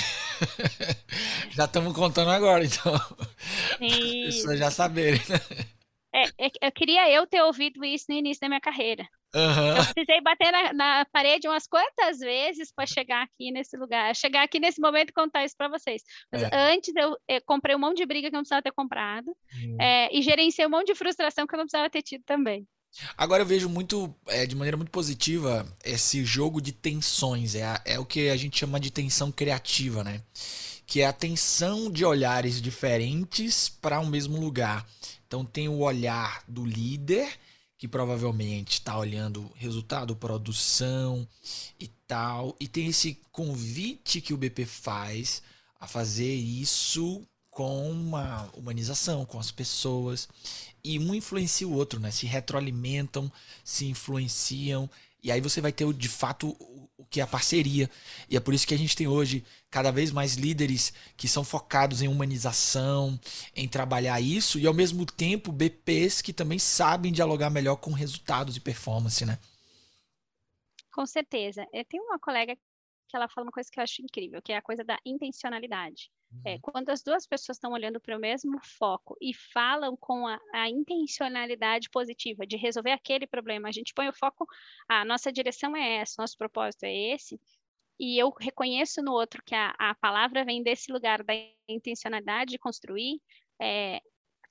já 1.51 1.63
estamos 1.63 1.93
contando 1.93 2.31
agora, 2.31 2.65
então. 2.65 2.93
Sim. 3.79 4.25
Pessoas 4.25 4.59
já 4.59 4.69
saberem, 4.69 5.21
né? 5.29 5.39
É, 6.13 6.45
é, 6.45 6.51
eu 6.61 6.71
queria 6.71 7.09
eu 7.09 7.25
ter 7.25 7.41
ouvido 7.41 7.85
isso 7.85 8.05
no 8.09 8.15
início 8.15 8.41
da 8.41 8.49
minha 8.49 8.61
carreira. 8.61 9.07
Uhum. 9.35 9.77
Eu 9.77 9.93
precisei 9.93 10.21
bater 10.21 10.51
na, 10.51 10.73
na 10.73 11.05
parede 11.11 11.47
umas 11.47 11.65
quantas 11.65 12.19
vezes 12.19 12.71
para 12.71 12.85
chegar 12.85 13.23
aqui 13.23 13.51
nesse 13.51 13.75
lugar, 13.75 14.15
chegar 14.15 14.43
aqui 14.43 14.59
nesse 14.59 14.79
momento 14.79 15.09
e 15.09 15.13
contar 15.13 15.43
isso 15.43 15.55
para 15.57 15.67
vocês. 15.67 16.03
Mas 16.31 16.43
é. 16.43 16.49
antes 16.53 16.95
eu, 16.95 17.17
eu, 17.27 17.41
comprei 17.45 17.75
um 17.75 17.79
monte 17.79 17.97
de 17.97 18.05
briga 18.05 18.29
que 18.29 18.35
eu 18.35 18.37
não 18.37 18.43
precisava 18.43 18.61
ter 18.61 18.71
comprado 18.71 19.35
é, 19.79 20.15
e 20.15 20.21
gerenciei 20.21 20.67
um 20.67 20.69
monte 20.69 20.87
de 20.87 20.95
frustração 20.95 21.47
que 21.47 21.55
eu 21.55 21.57
não 21.57 21.65
precisava 21.65 21.89
ter 21.89 22.03
tido 22.03 22.23
também. 22.25 22.67
Agora 23.17 23.41
eu 23.41 23.47
vejo 23.47 23.67
muito, 23.67 24.13
é, 24.27 24.45
de 24.45 24.55
maneira 24.55 24.77
muito 24.77 24.91
positiva, 24.91 25.65
esse 25.83 26.23
jogo 26.23 26.61
de 26.61 26.71
tensões. 26.71 27.55
É, 27.55 27.63
a, 27.63 27.81
é 27.85 27.99
o 27.99 28.05
que 28.05 28.29
a 28.29 28.37
gente 28.37 28.59
chama 28.59 28.79
de 28.79 28.91
tensão 28.91 29.31
criativa, 29.31 30.03
né? 30.03 30.21
Que 30.85 31.01
é 31.01 31.07
a 31.07 31.13
tensão 31.13 31.89
de 31.89 32.05
olhares 32.05 32.61
diferentes 32.61 33.67
para 33.67 33.99
o 33.99 34.03
um 34.03 34.07
mesmo 34.07 34.39
lugar. 34.39 34.85
Então 35.25 35.43
tem 35.43 35.67
o 35.67 35.79
olhar 35.79 36.43
do 36.47 36.63
líder, 36.63 37.27
que 37.83 37.87
provavelmente 37.89 38.75
está 38.75 38.97
olhando 38.97 39.51
resultado, 39.55 40.15
produção 40.15 41.27
e 41.77 41.89
tal. 42.07 42.55
E 42.57 42.65
tem 42.65 42.87
esse 42.87 43.19
convite 43.29 44.21
que 44.21 44.33
o 44.33 44.37
BP 44.37 44.65
faz 44.65 45.43
a 45.81 45.85
fazer 45.85 46.33
isso 46.33 47.27
com 47.49 47.91
uma 47.91 48.49
humanização, 48.53 49.25
com 49.25 49.37
as 49.37 49.51
pessoas. 49.51 50.29
E 50.81 50.97
um 50.97 51.13
influencia 51.13 51.67
o 51.67 51.73
outro, 51.73 51.99
né? 51.99 52.09
Se 52.09 52.25
retroalimentam, 52.25 53.29
se 53.65 53.85
influenciam. 53.85 54.89
E 55.21 55.29
aí 55.29 55.41
você 55.41 55.59
vai 55.59 55.73
ter, 55.73 55.91
de 55.93 56.07
fato, 56.07 56.55
o 56.97 57.05
que 57.05 57.19
é 57.19 57.23
a 57.23 57.27
parceria. 57.27 57.89
E 58.29 58.37
é 58.37 58.39
por 58.39 58.53
isso 58.53 58.67
que 58.67 58.73
a 58.73 58.77
gente 58.77 58.95
tem 58.95 59.07
hoje 59.07 59.43
cada 59.69 59.91
vez 59.91 60.11
mais 60.11 60.35
líderes 60.35 60.93
que 61.17 61.27
são 61.27 61.43
focados 61.43 62.01
em 62.01 62.07
humanização, 62.07 63.19
em 63.55 63.67
trabalhar 63.67 64.21
isso, 64.21 64.59
e 64.59 64.67
ao 64.67 64.73
mesmo 64.73 65.05
tempo 65.05 65.51
BPs 65.51 66.21
que 66.21 66.33
também 66.33 66.59
sabem 66.59 67.11
dialogar 67.11 67.49
melhor 67.49 67.77
com 67.77 67.91
resultados 67.91 68.55
e 68.55 68.59
performance, 68.59 69.25
né? 69.25 69.39
Com 70.91 71.05
certeza. 71.05 71.67
Eu 71.73 71.83
tenho 71.85 72.03
uma 72.03 72.19
colega 72.19 72.55
que 72.55 73.15
ela 73.15 73.27
fala 73.27 73.45
uma 73.45 73.51
coisa 73.51 73.69
que 73.71 73.79
eu 73.79 73.83
acho 73.83 74.01
incrível, 74.01 74.41
que 74.41 74.51
é 74.51 74.57
a 74.57 74.61
coisa 74.61 74.83
da 74.83 74.97
intencionalidade. 75.05 76.11
É, 76.45 76.53
uhum. 76.53 76.59
quando 76.61 76.89
as 76.89 77.01
duas 77.01 77.25
pessoas 77.25 77.57
estão 77.57 77.71
olhando 77.71 77.99
para 77.99 78.17
o 78.17 78.19
mesmo 78.19 78.59
foco 78.61 79.15
e 79.21 79.33
falam 79.33 79.95
com 79.95 80.27
a, 80.27 80.39
a, 80.53 80.69
intencionalidade 80.69 81.89
positiva 81.89 82.45
de 82.45 82.57
resolver 82.57 82.91
aquele 82.91 83.25
problema, 83.25 83.69
a 83.69 83.71
gente 83.71 83.93
põe 83.93 84.09
o 84.09 84.13
foco, 84.13 84.45
a 84.87 85.05
nossa 85.05 85.31
direção 85.31 85.75
é 85.75 85.97
essa, 85.97 86.21
nosso 86.21 86.37
propósito 86.37 86.83
é 86.83 86.93
esse, 86.93 87.39
e 87.99 88.17
eu 88.17 88.29
reconheço 88.39 89.01
no 89.01 89.11
outro 89.11 89.41
que 89.43 89.55
a, 89.55 89.73
a 89.79 89.95
palavra 89.95 90.43
vem 90.43 90.63
desse 90.63 90.91
lugar 90.91 91.23
da 91.23 91.33
intencionalidade 91.67 92.51
de 92.51 92.59
construir, 92.59 93.21
é, 93.61 94.01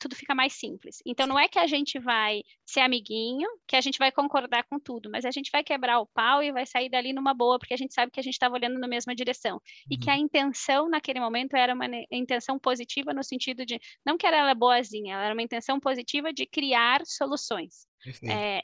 tudo 0.03 0.17
fica 0.17 0.35
mais 0.35 0.55
simples. 0.55 0.97
Então, 1.07 1.29
não 1.29 1.39
é 1.39 1.47
que 1.47 1.59
a 1.59 1.67
gente 1.67 1.99
vai 2.01 2.43
ser 2.67 2.81
amiguinho, 2.81 3.49
que 3.69 3.77
a 3.77 3.81
gente 3.81 3.99
vai 3.99 4.11
concordar 4.11 4.65
com 4.65 4.81
tudo, 4.81 5.09
mas 5.11 5.25
a 5.25 5.31
gente 5.31 5.49
vai 5.53 5.63
quebrar 5.63 6.01
o 6.01 6.07
pau 6.07 6.43
e 6.43 6.51
vai 6.51 6.67
sair 6.67 6.89
dali 6.89 7.13
numa 7.13 7.33
boa, 7.33 7.57
porque 7.57 7.73
a 7.73 7.77
gente 7.77 7.95
sabe 7.95 8.11
que 8.11 8.19
a 8.19 8.23
gente 8.23 8.35
estava 8.35 8.57
olhando 8.57 8.81
na 8.81 8.89
mesma 8.89 9.15
direção. 9.15 9.55
Uhum. 9.55 9.61
E 9.93 9.97
que 9.97 10.11
a 10.11 10.15
uhum. 10.15 10.21
intenção 10.21 10.89
naquele 10.89 11.21
momento 11.21 11.55
era 11.55 11.73
uma 11.73 11.87
intenção 12.11 12.59
positiva 12.59 13.15
no 13.15 13.23
sentido 13.23 13.65
de, 13.65 13.81
não 14.05 14.19
que 14.19 14.27
ela 14.27 14.39
era 14.39 14.55
boazinha, 14.55 15.15
ela 15.15 15.25
era 15.27 15.35
uma 15.35 15.43
intenção 15.43 15.79
positiva 15.79 16.33
de 16.33 16.47
criar 16.47 17.03
soluções. 17.07 17.87
É, 18.29 18.61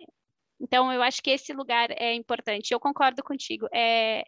então, 0.61 0.93
eu 0.93 1.01
acho 1.03 1.23
que 1.23 1.31
esse 1.31 1.53
lugar 1.53 1.91
é 1.93 2.15
importante. 2.15 2.73
Eu 2.73 2.81
concordo 2.81 3.23
contigo. 3.23 3.69
É, 3.73 4.21
é, 4.21 4.25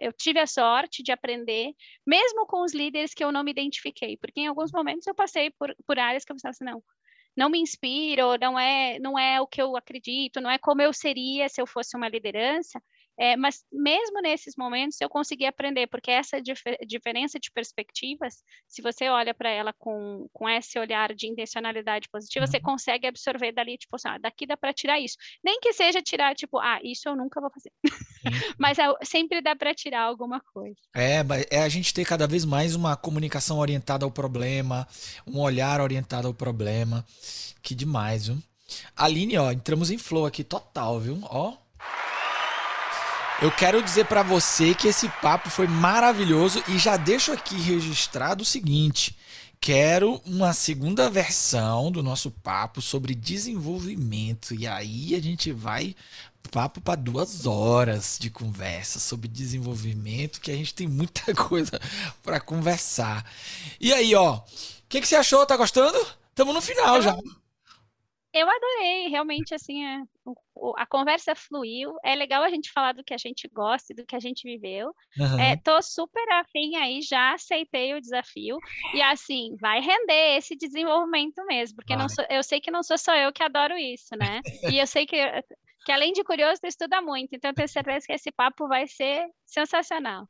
eu 0.00 0.12
tive 0.12 0.38
a 0.40 0.46
sorte 0.46 1.02
de 1.02 1.12
aprender, 1.12 1.72
mesmo 2.06 2.46
com 2.46 2.62
os 2.62 2.74
líderes 2.74 3.14
que 3.14 3.22
eu 3.22 3.32
não 3.32 3.44
me 3.44 3.50
identifiquei, 3.50 4.16
porque 4.16 4.40
em 4.40 4.46
alguns 4.46 4.72
momentos 4.72 5.06
eu 5.06 5.14
passei 5.14 5.50
por, 5.50 5.74
por 5.86 5.98
áreas 5.98 6.24
que 6.24 6.32
eu 6.32 6.36
pensava 6.36 6.50
assim, 6.50 6.64
não, 6.64 6.82
não 7.36 7.48
me 7.48 7.58
inspiro, 7.58 8.36
não 8.40 8.58
é, 8.58 8.98
não 8.98 9.18
é 9.18 9.40
o 9.40 9.46
que 9.46 9.62
eu 9.62 9.76
acredito, 9.76 10.40
não 10.40 10.50
é 10.50 10.58
como 10.58 10.82
eu 10.82 10.92
seria 10.92 11.48
se 11.48 11.60
eu 11.60 11.66
fosse 11.66 11.96
uma 11.96 12.08
liderança, 12.08 12.82
é, 13.20 13.36
mas 13.36 13.62
mesmo 13.70 14.22
nesses 14.22 14.54
momentos 14.56 14.98
eu 14.98 15.06
consegui 15.06 15.44
aprender, 15.44 15.86
porque 15.88 16.10
essa 16.10 16.40
dif 16.40 16.62
diferença 16.86 17.38
de 17.38 17.50
perspectivas, 17.50 18.42
se 18.66 18.80
você 18.80 19.10
olha 19.10 19.34
para 19.34 19.50
ela 19.50 19.74
com, 19.74 20.26
com 20.32 20.48
esse 20.48 20.78
olhar 20.78 21.14
de 21.14 21.26
intencionalidade 21.26 22.08
positiva, 22.10 22.46
uhum. 22.46 22.50
você 22.50 22.58
consegue 22.58 23.06
absorver 23.06 23.52
dali, 23.52 23.76
tipo 23.76 23.94
assim, 23.94 24.08
ah, 24.08 24.16
daqui 24.16 24.46
dá 24.46 24.56
para 24.56 24.72
tirar 24.72 24.98
isso. 24.98 25.16
Nem 25.44 25.60
que 25.60 25.70
seja 25.74 26.00
tirar, 26.00 26.34
tipo, 26.34 26.58
ah, 26.58 26.80
isso 26.82 27.10
eu 27.10 27.14
nunca 27.14 27.42
vou 27.42 27.50
fazer. 27.50 27.70
mas 28.58 28.78
é, 28.78 28.86
sempre 29.04 29.42
dá 29.42 29.54
para 29.54 29.74
tirar 29.74 30.00
alguma 30.00 30.40
coisa. 30.40 30.80
É, 30.96 31.18
é 31.50 31.62
a 31.62 31.68
gente 31.68 31.92
ter 31.92 32.06
cada 32.06 32.26
vez 32.26 32.46
mais 32.46 32.74
uma 32.74 32.96
comunicação 32.96 33.58
orientada 33.58 34.02
ao 34.02 34.10
problema, 34.10 34.88
um 35.26 35.40
olhar 35.40 35.82
orientado 35.82 36.26
ao 36.26 36.32
problema. 36.32 37.04
Que 37.62 37.74
demais, 37.74 38.28
viu? 38.28 38.38
Aline, 38.96 39.36
ó, 39.36 39.52
entramos 39.52 39.90
em 39.90 39.98
flow 39.98 40.24
aqui 40.24 40.42
total, 40.42 40.98
viu? 40.98 41.18
Ó, 41.24 41.54
eu 43.42 43.50
quero 43.50 43.82
dizer 43.82 44.06
para 44.06 44.22
você 44.22 44.74
que 44.74 44.88
esse 44.88 45.08
papo 45.22 45.48
foi 45.48 45.66
maravilhoso 45.66 46.62
e 46.68 46.78
já 46.78 46.96
deixo 46.96 47.32
aqui 47.32 47.56
registrado 47.56 48.42
o 48.42 48.46
seguinte: 48.46 49.16
quero 49.60 50.20
uma 50.26 50.52
segunda 50.52 51.08
versão 51.08 51.90
do 51.90 52.02
nosso 52.02 52.30
papo 52.30 52.82
sobre 52.82 53.14
desenvolvimento. 53.14 54.54
E 54.54 54.66
aí 54.66 55.14
a 55.14 55.20
gente 55.20 55.52
vai 55.52 55.94
papo 56.50 56.80
para 56.80 56.96
duas 56.96 57.46
horas 57.46 58.18
de 58.20 58.28
conversa 58.28 58.98
sobre 58.98 59.28
desenvolvimento, 59.28 60.40
que 60.40 60.50
a 60.50 60.56
gente 60.56 60.74
tem 60.74 60.88
muita 60.88 61.32
coisa 61.34 61.80
para 62.22 62.40
conversar. 62.40 63.24
E 63.80 63.92
aí, 63.92 64.14
ó, 64.14 64.36
o 64.36 64.42
que, 64.88 65.00
que 65.00 65.08
você 65.08 65.16
achou? 65.16 65.46
Tá 65.46 65.56
gostando? 65.56 65.98
Estamos 66.30 66.54
no 66.54 66.60
final 66.60 67.00
já. 67.00 67.16
Eu 68.32 68.48
adorei, 68.48 69.08
realmente, 69.08 69.54
assim, 69.54 69.84
é, 69.84 70.02
a 70.76 70.86
conversa 70.86 71.34
fluiu. 71.34 71.96
É 72.04 72.14
legal 72.14 72.42
a 72.42 72.48
gente 72.48 72.70
falar 72.72 72.92
do 72.92 73.02
que 73.02 73.12
a 73.12 73.18
gente 73.18 73.48
gosta 73.52 73.92
e 73.92 73.96
do 73.96 74.06
que 74.06 74.14
a 74.14 74.20
gente 74.20 74.42
viveu. 74.44 74.92
Uhum. 75.18 75.40
É, 75.40 75.56
tô 75.56 75.82
super 75.82 76.24
afim 76.32 76.76
aí, 76.76 77.02
já 77.02 77.34
aceitei 77.34 77.92
o 77.94 78.00
desafio. 78.00 78.56
E 78.94 79.02
assim, 79.02 79.56
vai 79.60 79.80
render 79.80 80.36
esse 80.36 80.54
desenvolvimento 80.56 81.44
mesmo, 81.46 81.76
porque 81.76 81.96
não 81.96 82.08
sou, 82.08 82.24
eu 82.30 82.42
sei 82.42 82.60
que 82.60 82.70
não 82.70 82.82
sou 82.82 82.96
só 82.96 83.16
eu 83.16 83.32
que 83.32 83.42
adoro 83.42 83.76
isso, 83.76 84.14
né? 84.16 84.40
E 84.70 84.78
eu 84.78 84.86
sei 84.86 85.06
que 85.06 85.16
que 85.84 85.92
além 85.92 86.12
de 86.12 86.22
curioso, 86.22 86.60
estuda 86.64 87.00
muito. 87.00 87.34
Então, 87.34 87.52
tenho 87.54 87.68
certeza 87.68 88.06
que 88.06 88.12
esse 88.12 88.30
papo 88.30 88.68
vai 88.68 88.86
ser 88.86 89.26
sensacional. 89.46 90.28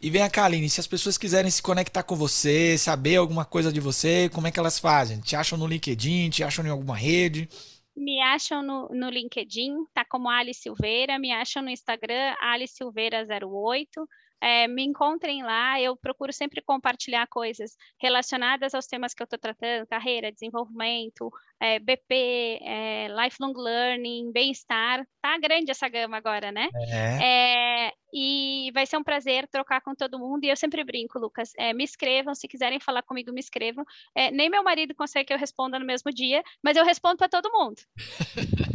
E 0.00 0.10
vem 0.10 0.28
cá, 0.30 0.44
Aline, 0.44 0.68
se 0.68 0.80
as 0.80 0.86
pessoas 0.86 1.18
quiserem 1.18 1.50
se 1.50 1.62
conectar 1.62 2.02
com 2.02 2.14
você, 2.14 2.78
saber 2.78 3.16
alguma 3.16 3.44
coisa 3.44 3.72
de 3.72 3.80
você, 3.80 4.28
como 4.32 4.46
é 4.46 4.52
que 4.52 4.58
elas 4.58 4.78
fazem? 4.78 5.20
Te 5.20 5.36
acham 5.36 5.58
no 5.58 5.66
LinkedIn, 5.66 6.30
te 6.30 6.42
acham 6.42 6.64
em 6.64 6.70
alguma 6.70 6.96
rede? 6.96 7.48
Me 7.94 8.20
acham 8.22 8.62
no, 8.62 8.88
no 8.88 9.10
LinkedIn, 9.10 9.74
tá 9.92 10.04
como 10.04 10.30
Alice 10.30 10.60
Silveira, 10.62 11.18
me 11.18 11.30
acham 11.30 11.62
no 11.62 11.68
Instagram, 11.68 12.34
Alice 12.40 12.74
Silveira08 12.82 14.06
é, 14.42 14.66
me 14.66 14.82
encontrem 14.82 15.44
lá. 15.44 15.80
Eu 15.80 15.96
procuro 15.96 16.32
sempre 16.32 16.60
compartilhar 16.60 17.28
coisas 17.28 17.76
relacionadas 18.00 18.74
aos 18.74 18.88
temas 18.88 19.14
que 19.14 19.22
eu 19.22 19.24
estou 19.24 19.38
tratando: 19.38 19.86
carreira, 19.86 20.32
desenvolvimento, 20.32 21.30
é, 21.62 21.78
BP, 21.78 22.58
é, 22.60 23.06
lifelong 23.08 23.54
learning, 23.56 24.32
bem-estar. 24.32 25.06
Tá 25.20 25.38
grande 25.38 25.70
essa 25.70 25.88
gama 25.88 26.16
agora, 26.16 26.50
né? 26.50 26.68
É. 26.90 27.92
e 28.12 28.70
vai 28.74 28.84
ser 28.84 28.96
um 28.96 29.04
prazer 29.04 29.46
trocar 29.46 29.80
com 29.80 29.94
todo 29.94 30.18
mundo. 30.18 30.44
E 30.44 30.48
eu 30.48 30.56
sempre 30.56 30.82
brinco, 30.82 31.18
Lucas. 31.18 31.52
me 31.74 31.84
escrevam, 31.84 32.34
se 32.34 32.48
quiserem 32.48 32.80
falar 32.80 33.02
comigo, 33.02 33.32
me 33.32 33.40
escrevam. 33.40 33.84
nem 34.32 34.50
meu 34.50 34.64
marido 34.64 34.94
consegue 34.94 35.26
que 35.26 35.32
eu 35.32 35.38
responda 35.38 35.78
no 35.78 35.86
mesmo 35.86 36.10
dia, 36.12 36.42
mas 36.62 36.76
eu 36.76 36.84
respondo 36.84 37.18
para 37.18 37.28
todo 37.28 37.52
mundo. 37.52 37.80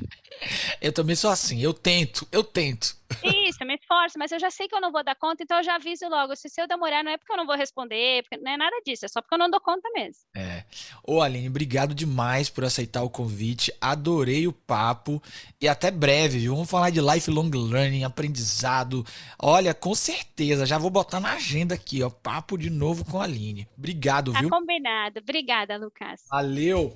Eu 0.81 0.93
também 0.93 1.15
sou 1.15 1.29
assim, 1.29 1.61
eu 1.61 1.73
tento, 1.73 2.27
eu 2.31 2.43
tento. 2.43 2.95
Isso, 3.23 3.57
eu 3.61 3.67
me 3.67 3.75
esforço, 3.75 4.19
mas 4.19 4.31
eu 4.31 4.39
já 4.39 4.51
sei 4.51 4.67
que 4.67 4.75
eu 4.75 4.81
não 4.81 4.91
vou 4.91 5.03
dar 5.03 5.15
conta, 5.15 5.41
então 5.41 5.57
eu 5.57 5.63
já 5.63 5.75
aviso 5.75 6.07
logo. 6.07 6.35
Se, 6.35 6.49
eu 6.57 6.67
demorar, 6.67 7.03
não 7.03 7.11
é 7.11 7.17
porque 7.17 7.31
eu 7.31 7.37
não 7.37 7.45
vou 7.45 7.55
responder, 7.55 8.23
porque 8.23 8.37
não 8.37 8.51
é 8.51 8.57
nada 8.57 8.75
disso, 8.85 9.05
é 9.05 9.07
só 9.07 9.21
porque 9.21 9.33
eu 9.33 9.39
não 9.39 9.49
dou 9.49 9.61
conta 9.61 9.89
mesmo. 9.93 10.23
É. 10.35 10.63
Ô, 11.03 11.21
Aline, 11.21 11.47
obrigado 11.47 11.95
demais 11.95 12.49
por 12.49 12.63
aceitar 12.77 13.01
o 13.01 13.09
convite. 13.09 13.73
Adorei 13.81 14.47
o 14.47 14.53
papo 14.53 15.21
e 15.59 15.67
até 15.67 15.89
breve, 15.89 16.39
viu? 16.39 16.53
Vamos 16.53 16.69
falar 16.69 16.91
de 16.91 17.01
lifelong 17.01 17.49
learning, 17.49 18.03
aprendizado. 18.03 19.05
Olha, 19.39 19.73
com 19.73 19.95
certeza, 19.95 20.65
já 20.65 20.77
vou 20.77 20.89
botar 20.89 21.19
na 21.19 21.33
agenda 21.33 21.75
aqui, 21.75 22.03
ó. 22.03 22.09
Papo 22.09 22.57
de 22.57 22.69
novo 22.69 23.03
com 23.03 23.19
a 23.19 23.23
Aline. 23.23 23.67
Obrigado, 23.77 24.31
tá 24.31 24.39
viu? 24.39 24.49
Tá 24.49 24.57
combinado. 24.57 25.19
Obrigada, 25.19 25.77
Lucas. 25.77 26.21
Valeu. 26.29 26.95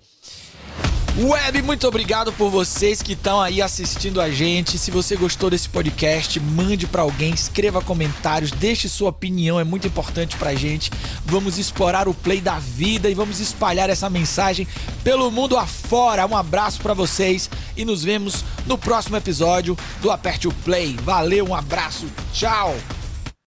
Web, 1.17 1.61
muito 1.61 1.85
obrigado 1.85 2.31
por 2.31 2.49
vocês 2.49 3.01
que 3.01 3.13
estão 3.13 3.41
aí 3.41 3.61
assistindo 3.61 4.21
a 4.21 4.31
gente. 4.31 4.77
Se 4.77 4.89
você 4.89 5.17
gostou 5.17 5.49
desse 5.49 5.67
podcast, 5.67 6.39
mande 6.39 6.87
para 6.87 7.01
alguém, 7.01 7.33
escreva 7.33 7.81
comentários, 7.81 8.49
deixe 8.49 8.87
sua 8.87 9.09
opinião, 9.09 9.59
é 9.59 9.63
muito 9.63 9.85
importante 9.85 10.37
pra 10.37 10.55
gente. 10.55 10.89
Vamos 11.25 11.57
explorar 11.57 12.07
o 12.07 12.13
play 12.13 12.39
da 12.39 12.59
vida 12.59 13.09
e 13.09 13.13
vamos 13.13 13.41
espalhar 13.41 13.89
essa 13.89 14.09
mensagem 14.09 14.65
pelo 15.03 15.29
mundo 15.29 15.57
afora. 15.57 16.25
Um 16.25 16.35
abraço 16.35 16.79
para 16.81 16.93
vocês 16.93 17.49
e 17.75 17.83
nos 17.83 18.03
vemos 18.03 18.45
no 18.65 18.77
próximo 18.77 19.17
episódio 19.17 19.77
do 20.01 20.09
Aperte 20.11 20.47
o 20.47 20.53
Play. 20.63 20.95
Valeu, 21.03 21.45
um 21.45 21.55
abraço, 21.55 22.07
tchau. 22.33 22.73